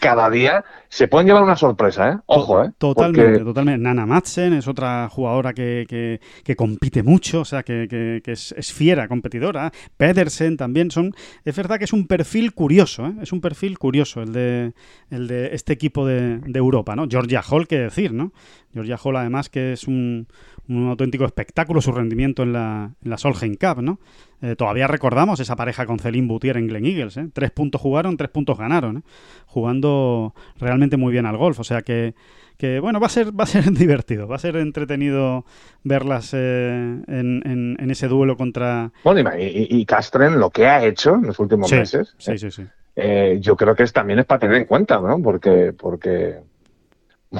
cada 0.05 0.29
día 0.29 0.63
se 0.89 1.07
pueden 1.07 1.27
llevar 1.27 1.43
una 1.43 1.55
sorpresa, 1.55 2.09
¿eh? 2.11 2.17
Ojo, 2.27 2.63
¿eh? 2.63 2.71
Totalmente, 2.77 3.31
Porque- 3.31 3.43
totalmente. 3.45 3.81
Nana 3.83 4.05
Madsen 4.05 4.53
es 4.53 4.67
otra 4.67 5.09
jugadora 5.09 5.53
que, 5.53 5.85
que- 5.89 6.21
que 6.43 6.55
compite 6.55 7.03
mucho, 7.03 7.41
o 7.41 7.45
sea, 7.45 7.63
que, 7.63 7.87
que- 7.89 8.21
que 8.23 8.31
es, 8.33 8.53
es 8.57 8.71
fiera 8.71 9.07
competidora. 9.07 9.71
Pedersen 9.97 10.57
también 10.57 10.91
son. 10.91 11.13
Es 11.43 11.55
verdad 11.55 11.77
que 11.79 11.85
es 11.85 11.93
un 11.93 12.07
perfil 12.07 12.53
curioso, 12.53 13.07
¿eh? 13.07 13.13
Es 13.21 13.31
un 13.33 13.41
perfil 13.41 13.77
curioso 13.79 14.21
el 14.21 14.31
de, 14.31 14.73
el 15.09 15.27
de 15.27 15.53
este 15.55 15.73
equipo 15.73 16.05
de, 16.05 16.37
de 16.39 16.59
Europa, 16.59 16.95
¿no? 16.95 17.07
Georgia 17.09 17.41
Hall, 17.41 17.67
qué 17.67 17.79
decir, 17.79 18.13
¿no? 18.13 18.31
Georgia 18.73 18.97
Hall, 19.03 19.15
además, 19.15 19.49
que 19.49 19.73
es 19.73 19.87
un, 19.87 20.27
un 20.67 20.89
auténtico 20.89 21.25
espectáculo 21.25 21.81
su 21.81 21.91
rendimiento 21.91 22.43
en 22.43 22.53
la, 22.53 22.91
en 23.03 23.09
la 23.09 23.17
Solheim 23.17 23.55
Cup, 23.55 23.81
¿no? 23.81 23.99
Eh, 24.41 24.55
todavía 24.55 24.87
recordamos 24.87 25.39
esa 25.39 25.55
pareja 25.55 25.85
con 25.85 25.99
Celine 25.99 26.27
Boutier 26.27 26.57
en 26.57 26.67
Glen 26.67 26.85
Eagles, 26.85 27.17
¿eh? 27.17 27.27
Tres 27.33 27.51
puntos 27.51 27.79
jugaron, 27.81 28.17
tres 28.17 28.29
puntos 28.29 28.57
ganaron, 28.57 28.97
¿eh? 28.97 29.01
Jugando 29.47 30.33
realmente 30.59 30.97
muy 30.97 31.11
bien 31.11 31.25
al 31.25 31.37
golf, 31.37 31.59
o 31.59 31.63
sea 31.63 31.81
que, 31.81 32.13
que 32.57 32.79
bueno, 32.79 32.99
va 32.99 33.07
a 33.07 33.09
ser, 33.09 33.37
va 33.37 33.43
a 33.43 33.47
ser 33.47 33.63
divertido, 33.71 34.27
va 34.27 34.35
a 34.35 34.39
ser 34.39 34.55
entretenido 34.57 35.45
verlas 35.83 36.31
eh, 36.33 36.99
en, 37.07 37.41
en- 37.45 37.77
en 37.79 37.91
ese 37.91 38.07
duelo 38.07 38.35
contra... 38.37 38.91
Bueno, 39.03 39.31
y, 39.37 39.85
Castren 39.85 40.39
lo 40.39 40.49
que 40.49 40.65
ha 40.67 40.83
hecho 40.85 41.15
en 41.15 41.23
los 41.27 41.39
últimos 41.39 41.69
Sí, 41.69 41.75
meses, 41.77 42.15
sí, 42.17 42.37
sí, 42.37 42.51
sí. 42.51 42.63
eh, 42.95 43.37
yo 43.39 43.55
creo 43.55 43.75
que 43.75 43.83
es, 43.83 43.93
también 43.93 44.19
es 44.19 44.25
para 44.25 44.39
tener 44.39 44.57
en 44.57 44.65
cuenta, 44.65 44.99
¿no? 44.99 45.21
Porque, 45.21 45.73
porque, 45.77 46.35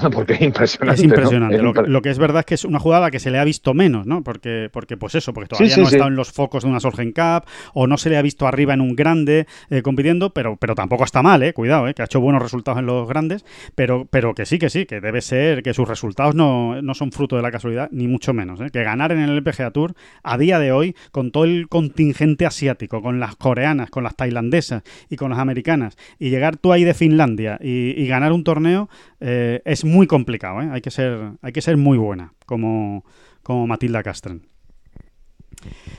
porque 0.12 0.34
es 0.36 1.04
impresionante. 1.04 1.58
Lo, 1.62 1.74
que- 1.74 1.82
impre- 1.82 1.88
lo 1.88 2.02
que 2.02 2.10
es 2.10 2.18
verdad 2.18 2.40
es 2.42 2.46
que 2.46 2.56
es 2.56 2.66
una 2.66 2.80
jugada 2.80 3.12
que 3.12 3.20
se 3.20 3.32
le 3.32 3.40
ha 3.40 3.44
visto 3.44 3.74
menos, 3.74 4.06
¿no? 4.06 4.24
Porque, 4.24 4.70
porque 4.72 4.98
pues 4.98 5.16
eso, 5.16 5.34
porque 5.34 5.48
todavía 5.50 5.74
sí, 5.74 5.80
no 5.82 5.88
ha 5.88 5.90
sí. 5.90 5.96
estado 5.96 6.10
en 6.10 6.16
los 6.16 6.32
focos 6.32 6.64
de 6.64 6.70
una 6.70 6.80
Solheim 6.80 7.14
Cup 7.14 7.46
o 7.74 7.88
no 7.88 7.98
se 7.98 8.10
le 8.10 8.18
ha 8.18 8.22
visto 8.22 8.48
arriba 8.48 8.74
en 8.74 8.82
un 8.82 8.96
grande 8.96 9.48
eh, 9.70 9.82
compitiendo, 9.82 10.32
pero, 10.32 10.58
pero 10.58 10.76
tampoco 10.76 11.04
está 11.04 11.22
mal, 11.22 11.44
¿eh? 11.44 11.54
Cuidado, 11.54 11.88
¿eh? 11.88 11.94
Que 11.94 12.02
ha 12.02 12.06
hecho 12.06 12.20
buenos 12.20 12.42
resultados 12.42 12.80
en 12.80 12.86
los 12.86 13.08
grandes, 13.08 13.46
pero, 13.76 14.06
pero 14.10 14.34
que 14.34 14.46
sí, 14.46 14.60
que 14.60 14.70
sí, 14.70 14.86
que 14.86 15.02
debe 15.02 15.22
ser, 15.22 15.64
que 15.64 15.74
sus 15.74 15.88
resultados 15.88 16.36
no, 16.36 16.82
no 16.82 16.94
son 16.94 17.12
fruto 17.12 17.36
de 17.36 17.42
la 17.42 17.52
casualidad, 17.52 17.90
ni 17.92 18.08
mucho 18.08 18.34
menos, 18.34 18.60
¿eh? 18.62 18.70
Que 18.72 18.84
ganar 18.84 19.12
en 19.12 19.20
el 19.20 19.36
LPGA 19.38 19.72
Tour 19.72 19.94
a 20.24 20.38
día 20.38 20.60
de 20.60 20.72
hoy, 20.72 20.96
con 21.12 21.32
todo 21.32 21.46
el 21.46 21.68
contingente 21.70 22.46
asiático, 22.46 23.02
con 23.02 23.20
las 23.20 23.36
coreanas, 23.36 23.90
con 23.90 24.04
las 24.04 24.16
tailandesas 24.16 24.84
y 25.10 25.16
con 25.16 25.30
las 25.30 25.40
americanas, 25.40 25.96
y 26.20 26.30
llegar 26.30 26.58
tú 26.58 26.74
ahí 26.74 26.84
de 26.84 26.94
Finlandia 26.94 27.58
y, 27.62 27.92
y 28.02 28.08
ganar 28.08 28.32
un 28.34 28.44
torneo, 28.44 28.90
eh, 29.22 29.62
es 29.66 29.85
muy 29.86 30.08
complicado, 30.08 30.62
¿eh? 30.62 30.70
Hay 30.72 30.82
que 30.82 30.92
ser, 30.92 31.32
hay 31.42 31.52
que 31.52 31.62
ser 31.62 31.78
muy 31.78 31.98
buena, 31.98 32.34
como, 32.46 33.06
como 33.44 33.68
Matilda 33.68 34.04
Castren. 34.04 34.48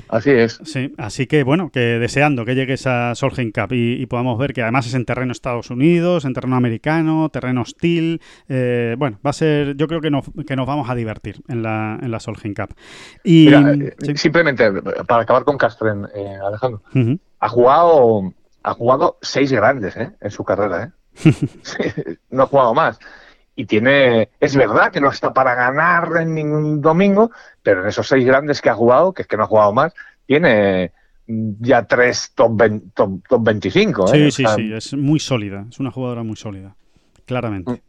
Así 0.08 0.30
es. 0.30 0.60
Sí, 0.64 0.92
así 0.96 1.26
que 1.26 1.42
bueno, 1.42 1.70
que 1.70 1.80
deseando 1.80 2.44
que 2.44 2.54
llegue 2.54 2.74
esa 2.74 3.14
Solheim 3.14 3.50
Cup 3.50 3.72
y, 3.72 3.94
y 4.00 4.06
podamos 4.06 4.38
ver 4.38 4.52
que 4.52 4.62
además 4.62 4.86
es 4.86 4.94
en 4.94 5.04
terreno 5.04 5.32
Estados 5.32 5.70
Unidos, 5.70 6.24
en 6.24 6.34
terreno 6.34 6.56
americano, 6.56 7.28
terreno 7.30 7.62
hostil. 7.62 8.20
eh, 8.48 8.94
bueno, 8.98 9.18
va 9.26 9.30
a 9.30 9.32
ser, 9.32 9.74
yo 9.76 9.88
creo 9.88 10.00
que 10.00 10.10
nos, 10.10 10.26
que 10.46 10.54
nos 10.54 10.66
vamos 10.66 10.88
a 10.88 10.94
divertir 10.94 11.42
en 11.48 11.62
la, 11.62 11.98
en 12.00 12.10
la 12.10 12.20
Solheim 12.20 12.54
Cup. 12.54 12.74
Y, 13.24 13.46
Mira, 13.46 13.72
eh, 13.72 13.96
sí. 14.00 14.16
simplemente 14.16 14.70
para 15.06 15.22
acabar 15.22 15.44
con 15.44 15.58
Castren, 15.58 16.06
eh, 16.14 16.36
Alejandro, 16.46 16.82
ha 17.40 17.48
jugado, 17.48 18.32
ha 18.62 18.74
jugado 18.74 19.18
seis 19.22 19.50
grandes 19.50 19.96
¿eh? 19.96 20.12
en 20.20 20.30
su 20.30 20.44
carrera, 20.44 20.92
¿eh? 21.24 21.32
No 22.30 22.44
ha 22.44 22.46
jugado 22.46 22.74
más. 22.74 22.98
Y 23.56 23.64
tiene, 23.64 24.28
es 24.38 24.54
verdad 24.54 24.92
que 24.92 25.00
no 25.00 25.10
está 25.10 25.32
para 25.32 25.54
ganar 25.54 26.10
en 26.20 26.34
ningún 26.34 26.82
domingo, 26.82 27.30
pero 27.62 27.82
en 27.82 27.88
esos 27.88 28.06
seis 28.06 28.24
grandes 28.24 28.60
que 28.60 28.68
ha 28.68 28.74
jugado, 28.74 29.14
que 29.14 29.22
es 29.22 29.28
que 29.28 29.36
no 29.36 29.44
ha 29.44 29.46
jugado 29.46 29.72
más, 29.72 29.94
tiene 30.26 30.92
mm, 31.26 31.52
ya 31.60 31.86
tres 31.86 32.32
top, 32.34 32.54
20 32.54 32.86
top, 32.94 33.26
top 33.26 33.42
25. 33.42 34.04
¿eh? 34.04 34.08
Sí, 34.08 34.26
O 34.26 34.30
sí, 34.30 34.42
sea, 34.42 34.54
sí, 34.54 34.72
es 34.72 34.92
muy 34.94 35.18
sólida, 35.18 35.64
es 35.70 35.80
una 35.80 35.90
jugadora 35.90 36.22
muy 36.22 36.36
sólida, 36.36 36.76
claramente. 37.24 37.82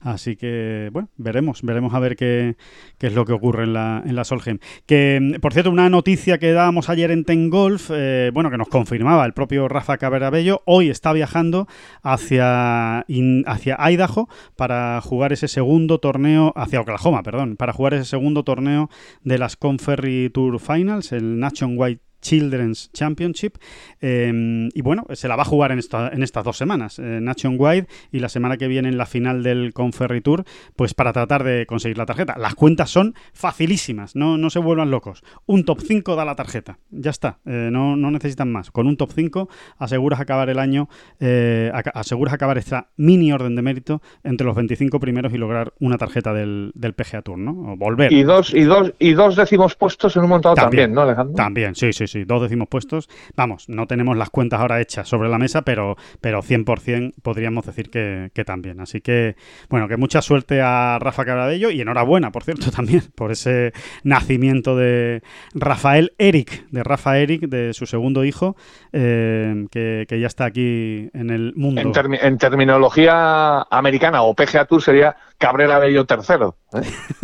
Así 0.00 0.36
que, 0.36 0.90
bueno, 0.92 1.08
veremos, 1.16 1.62
veremos 1.62 1.94
a 1.94 1.98
ver 1.98 2.16
qué, 2.16 2.56
qué 2.98 3.08
es 3.08 3.14
lo 3.14 3.24
que 3.24 3.32
ocurre 3.32 3.64
en 3.64 3.72
la, 3.72 4.02
en 4.04 4.14
la 4.14 4.24
Solheim. 4.24 4.58
Que, 4.86 5.38
por 5.40 5.52
cierto, 5.52 5.70
una 5.70 5.90
noticia 5.90 6.38
que 6.38 6.52
dábamos 6.52 6.88
ayer 6.88 7.10
en 7.10 7.24
Ten 7.24 7.50
Golf, 7.50 7.90
eh, 7.92 8.30
bueno, 8.32 8.50
que 8.50 8.58
nos 8.58 8.68
confirmaba 8.68 9.24
el 9.26 9.32
propio 9.32 9.68
Rafa 9.68 9.98
Caberabello, 9.98 10.62
hoy 10.66 10.88
está 10.90 11.12
viajando 11.12 11.66
hacia, 12.02 13.00
hacia 13.46 13.90
Idaho 13.90 14.28
para 14.56 15.00
jugar 15.00 15.32
ese 15.32 15.48
segundo 15.48 15.98
torneo, 15.98 16.52
hacia 16.56 16.80
Oklahoma, 16.80 17.22
perdón, 17.22 17.56
para 17.56 17.72
jugar 17.72 17.94
ese 17.94 18.04
segundo 18.04 18.44
torneo 18.44 18.90
de 19.22 19.38
las 19.38 19.56
Conferry 19.56 20.30
Tour 20.30 20.60
Finals, 20.60 21.12
el 21.12 21.38
Nationwide 21.38 22.00
Children's 22.20 22.90
Championship. 22.92 23.56
Eh, 24.00 24.68
y 24.74 24.82
bueno, 24.82 25.04
se 25.12 25.28
la 25.28 25.36
va 25.36 25.42
a 25.42 25.46
jugar 25.46 25.72
en, 25.72 25.78
esta- 25.78 26.08
en 26.08 26.22
estas 26.22 26.44
dos 26.44 26.56
semanas, 26.56 26.98
eh, 26.98 27.18
Nationwide 27.20 27.86
y 28.12 28.20
la 28.20 28.28
semana 28.28 28.56
que 28.56 28.68
viene 28.68 28.88
en 28.88 28.98
la 28.98 29.06
final 29.06 29.42
del 29.42 29.72
Conferry 29.72 30.20
Tour, 30.20 30.44
pues 30.76 30.94
para 30.94 31.12
tratar 31.12 31.44
de 31.44 31.66
conseguir 31.66 31.98
la 31.98 32.06
tarjeta. 32.06 32.36
Las 32.38 32.54
cuentas 32.54 32.90
son 32.90 33.14
facilísimas, 33.32 34.14
no, 34.16 34.36
no 34.38 34.50
se 34.50 34.58
vuelvan 34.58 34.90
locos. 34.90 35.22
Un 35.46 35.64
top 35.64 35.80
5 35.80 36.16
da 36.16 36.24
la 36.24 36.34
tarjeta, 36.34 36.78
ya 36.90 37.10
está, 37.10 37.38
eh, 37.46 37.68
no, 37.72 37.96
no 37.96 38.10
necesitan 38.10 38.50
más. 38.52 38.70
Con 38.70 38.86
un 38.86 38.96
top 38.96 39.12
5 39.14 39.48
aseguras 39.78 40.20
acabar 40.20 40.50
el 40.50 40.58
año, 40.58 40.88
eh, 41.20 41.70
aseguras 41.94 42.34
acabar 42.34 42.58
esta 42.58 42.88
mini 42.96 43.32
orden 43.32 43.54
de 43.56 43.62
mérito 43.62 44.02
entre 44.24 44.46
los 44.46 44.54
25 44.56 45.00
primeros 45.00 45.32
y 45.32 45.38
lograr 45.38 45.72
una 45.80 45.98
tarjeta 45.98 46.32
del, 46.34 46.72
del 46.74 46.94
PGA 46.94 47.22
Tour, 47.22 47.38
¿no? 47.38 47.72
O 47.72 47.76
volver. 47.76 48.12
Y 48.12 48.22
dos, 48.22 48.52
y 48.54 48.62
dos, 48.64 48.92
y 48.98 49.12
dos 49.12 49.36
décimos 49.36 49.74
puestos 49.76 50.16
en 50.16 50.24
un 50.24 50.28
montado 50.30 50.54
también, 50.54 50.92
¿no, 50.92 51.02
Alejandro? 51.02 51.34
También, 51.34 51.74
sí, 51.74 51.92
sí, 51.92 52.06
sí. 52.08 52.24
Dos 52.24 52.42
décimos 52.42 52.68
puestos. 52.68 53.08
Vamos, 53.36 53.68
no 53.68 53.86
tenemos 53.86 54.16
las 54.16 54.30
cuentas 54.30 54.60
ahora 54.60 54.80
hechas 54.80 55.08
sobre 55.08 55.28
la 55.28 55.38
mesa, 55.38 55.62
pero, 55.62 55.96
pero 56.20 56.42
100% 56.42 57.14
podríamos 57.22 57.66
decir 57.66 57.90
que, 57.90 58.30
también. 58.44 58.80
Así 58.80 59.00
que, 59.00 59.36
bueno, 59.68 59.88
que 59.88 59.96
mucha 59.96 60.22
suerte 60.22 60.60
a 60.60 60.98
Rafa 61.00 61.24
Cabradillo 61.24 61.70
y 61.70 61.80
enhorabuena, 61.80 62.30
por 62.30 62.44
cierto, 62.44 62.70
también 62.74 63.02
por 63.14 63.30
ese 63.30 63.72
nacimiento 64.02 64.76
de 64.76 65.22
Rafael 65.54 66.12
Eric, 66.18 66.68
de 66.70 66.82
Rafa 66.82 67.18
Eric, 67.18 67.42
de 67.42 67.74
su 67.74 67.86
segundo 67.86 68.24
hijo, 68.24 68.56
eh, 68.92 69.66
que, 69.70 70.06
ya 70.18 70.26
está 70.26 70.46
aquí 70.46 71.10
en 71.12 71.30
el 71.30 71.52
mundo. 71.54 71.80
En, 71.80 72.14
en 72.14 72.38
terminología 72.38 73.62
americana 73.70 74.22
o 74.22 74.34
PGA 74.34 74.64
Tour 74.64 74.82
sería 74.82 75.16
Cabrera 75.38 75.78
Bello 75.78 76.04
tercero. 76.04 76.56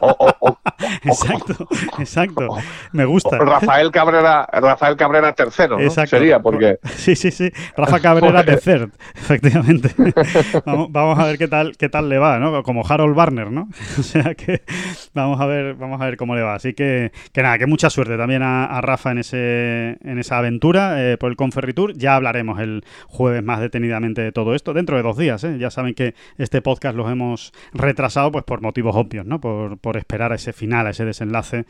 o, 0.00 0.08
o- 0.18 0.34
o- 0.40 0.58
Exacto, 1.02 1.66
exacto. 1.98 2.48
Me 2.92 3.04
gusta. 3.04 3.38
Rafael 3.38 3.90
Cabrera, 3.90 4.46
Rafael 4.52 4.96
Cabrera 4.96 5.32
tercero, 5.32 5.76
¿no? 5.78 5.82
Exacto. 5.84 6.16
Sería 6.16 6.40
porque 6.40 6.78
Sí, 6.96 7.16
sí, 7.16 7.30
sí. 7.30 7.50
Rafa 7.76 8.00
Cabrera 8.00 8.44
Third, 8.44 8.90
efectivamente. 9.14 9.90
vamos, 10.66 10.88
vamos 10.90 11.18
a 11.18 11.24
ver 11.24 11.38
qué 11.38 11.48
tal, 11.48 11.76
qué 11.76 11.88
tal 11.88 12.08
le 12.08 12.18
va, 12.18 12.38
¿no? 12.38 12.62
Como 12.62 12.84
Harold 12.86 13.16
Barner, 13.16 13.50
¿no? 13.50 13.68
O 13.98 14.02
sea 14.02 14.34
que 14.34 14.62
vamos 15.14 15.40
a 15.40 15.46
ver, 15.46 15.74
vamos 15.74 16.00
a 16.00 16.04
ver 16.04 16.16
cómo 16.16 16.34
le 16.36 16.42
va. 16.42 16.54
Así 16.54 16.74
que, 16.74 17.10
que 17.32 17.42
nada, 17.42 17.58
que 17.58 17.66
mucha 17.66 17.90
suerte 17.90 18.16
también 18.16 18.42
a, 18.42 18.66
a 18.66 18.80
Rafa 18.80 19.10
en 19.12 19.18
ese, 19.18 19.98
en 20.04 20.18
esa 20.18 20.38
aventura 20.38 21.02
eh, 21.02 21.16
por 21.16 21.30
el 21.30 21.36
Conferritur. 21.36 21.94
Ya 21.96 22.14
hablaremos 22.16 22.60
el 22.60 22.84
jueves 23.08 23.42
más 23.42 23.60
detenidamente 23.60 24.20
de 24.22 24.32
todo 24.32 24.54
esto, 24.54 24.74
dentro 24.74 24.96
de 24.96 25.02
dos 25.02 25.16
días, 25.16 25.42
¿eh? 25.44 25.56
Ya 25.58 25.70
saben 25.70 25.94
que 25.94 26.14
este 26.38 26.60
podcast 26.62 26.96
los 26.96 27.10
hemos 27.10 27.45
retrasado 27.72 28.30
pues 28.32 28.44
por 28.44 28.60
motivos 28.62 28.94
obvios, 28.96 29.26
¿no? 29.26 29.40
Por, 29.40 29.78
por 29.78 29.96
esperar 29.96 30.32
a 30.32 30.36
ese 30.36 30.52
final, 30.52 30.86
a 30.86 30.90
ese 30.90 31.04
desenlace 31.04 31.64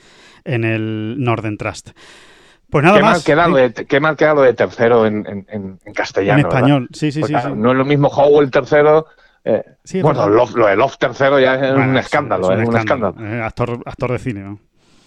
en 0.45 0.65
el 0.65 1.17
Northern 1.19 1.57
Trust. 1.57 1.91
Pues 2.69 2.83
nada 2.85 2.97
qué 2.97 3.03
mal, 3.03 3.13
más. 3.13 3.25
quedado 3.25 3.59
¿eh? 3.59 3.69
de, 3.71 3.87
qué 3.87 4.01
mal 4.01 4.17
quedado 4.17 4.43
de 4.43 4.53
tercero 4.55 5.07
en, 5.07 5.25
en- 5.27 5.79
en- 5.85 5.95
castellano. 5.95 6.39
en 6.41 6.45
¿verdad? 6.45 6.59
español, 6.59 6.89
sí, 6.93 7.13
sí, 7.13 7.21
Pues 7.21 7.29
sí, 7.29 7.35
claro, 7.35 7.55
sí. 7.55 7.61
No 7.61 7.71
es 7.71 7.77
lo 7.77 7.85
mismo 7.85 8.09
Howell 8.09 8.51
tercero. 8.51 9.07
eh, 9.45 9.63
Sí, 9.85 10.03
bueno. 10.03 10.29
Love- 10.29 10.57
lo 10.57 10.67
de 10.67 10.75
Love 10.77 10.97
tercero 10.99 11.39
ya 11.39 11.55
es 11.55 11.73
Bueno, 11.75 11.91
un 11.91 11.97
es- 11.99 12.07
escándalo, 12.07 12.53
es, 12.53 12.69
un 12.69 12.77
escándalo. 12.77 13.15
Eh, 13.25 13.41
actor, 13.41 13.81
actor 13.87 14.11
de 14.13 14.19
cine, 14.19 14.41
¿no? 14.41 14.59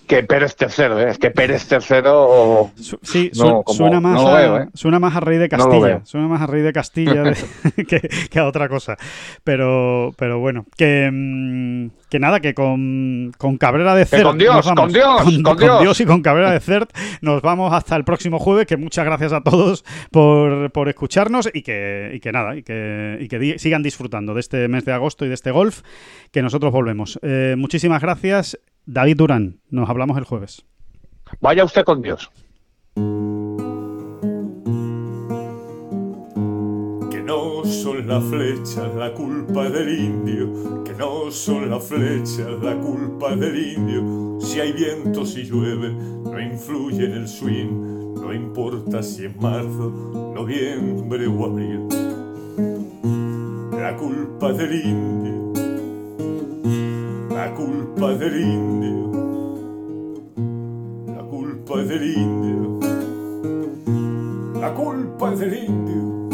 Que 0.10 0.24
Pérez 0.24 0.55
tercero, 0.55 0.99
¿eh? 0.99 1.12
es 1.12 1.20
que 1.20 1.30
Pérez 1.30 1.68
tercero. 1.68 2.72
Su- 2.76 2.97
sí, 3.03 3.30
No, 3.36 3.45
su- 3.45 3.64
como- 3.64 3.78
suena, 3.78 3.99
más 4.01 4.16
no 4.20 4.36
a, 4.36 4.64
¿eh? 4.64 4.68
suena 4.74 4.97
más 4.99 5.16
a 5.16 5.20
Rey 5.20 5.38
de 5.38 5.47
No 5.47 5.57
Castilla. 5.57 6.01
suena 6.03 6.28
más 6.28 6.41
a 6.41 6.47
Rey 6.47 6.64
de 6.64 6.74
Castilla 6.74 7.22
de- 7.22 7.36
que, 7.88 8.10
que 8.32 8.39
a 8.39 8.47
otra 8.47 8.68
cosa. 8.70 8.97
Pero, 9.43 10.12
pero 10.18 10.39
bueno, 10.39 10.66
que, 10.76 11.10
mm, 11.14 11.89
que 12.10 12.18
nada, 12.20 12.39
que 12.39 12.55
con, 12.55 13.32
con 13.38 13.57
Cabrera 13.57 13.93
de 13.93 14.05
Cert. 14.05 14.24
con 14.24 14.39
Dios, 14.39 14.66
con 14.76 14.91
Dios, 14.91 15.22
con, 15.24 15.43
con 15.43 15.57
Dios. 15.82 16.01
y 16.01 16.05
con 16.07 16.22
Cabrera 16.24 16.51
de 16.53 16.60
Cert 16.60 16.89
nos 17.22 17.43
vamos 17.43 17.72
hasta 17.72 17.95
el 17.95 18.03
próximo 18.03 18.39
jueves. 18.39 18.66
Que 18.66 18.78
muchas 18.78 19.05
gracias 19.05 19.32
a 19.32 19.41
todos 19.41 19.86
por, 20.10 20.72
por 20.72 20.89
escucharnos 20.89 21.49
y 21.53 21.62
que, 21.62 22.12
y 22.16 22.20
que 22.20 22.32
nada, 22.32 22.55
y 22.55 22.64
que, 22.64 23.18
y 23.22 23.28
que 23.28 23.38
di- 23.38 23.60
sigan 23.60 23.84
disfrutando 23.84 24.34
de 24.34 24.39
este 24.39 24.68
mes 24.70 24.86
de 24.86 24.91
agosto 24.91 25.24
y 25.24 25.28
de 25.28 25.36
este 25.36 25.51
golf. 25.51 25.82
Que 26.32 26.41
nosotros 26.41 26.72
volvemos. 26.72 27.20
Eh, 27.22 27.53
muchísimas 27.60 28.01
gracias, 28.01 28.57
David 28.91 29.17
Durán. 29.17 29.59
Nos 29.69 29.87
hablamos 29.87 30.17
el 30.17 30.23
jueves. 30.23 30.65
Vaya 31.39 31.63
usted 31.63 31.83
con 31.83 32.01
Dios. 32.01 32.31
Que 37.11 37.21
no 37.23 37.63
son 37.65 38.07
las 38.07 38.23
flechas 38.23 38.95
la 38.95 39.13
culpa 39.13 39.69
del 39.69 39.95
indio, 39.95 40.83
que 40.83 40.93
no 40.95 41.29
son 41.29 41.69
las 41.69 41.83
flechas 41.83 42.47
la 42.63 42.75
culpa 42.79 43.35
del 43.35 43.77
indio. 43.77 44.39
Si 44.41 44.59
hay 44.59 44.71
viento, 44.71 45.23
si 45.23 45.43
llueve, 45.43 45.93
no 45.93 46.39
influye 46.39 47.05
en 47.05 47.11
el 47.11 47.27
swing, 47.27 48.15
no 48.15 48.33
importa 48.33 49.03
si 49.03 49.25
es 49.25 49.35
marzo, 49.39 50.33
noviembre 50.33 51.27
o 51.27 51.45
abril. 51.45 51.87
La 53.79 53.95
culpa 53.95 54.51
del 54.51 54.83
indio. 54.83 55.48
La 57.39 57.53
culpa 57.53 58.11
es 58.11 58.19
del 58.19 58.41
indio. 58.41 59.11
La 61.07 61.23
culpa 61.23 61.79
es 61.79 61.87
del 61.87 62.03
indio. 62.17 62.79
La 64.59 64.73
culpa 64.73 65.31
es 65.31 65.39
del 65.39 65.53
indio. 65.53 66.27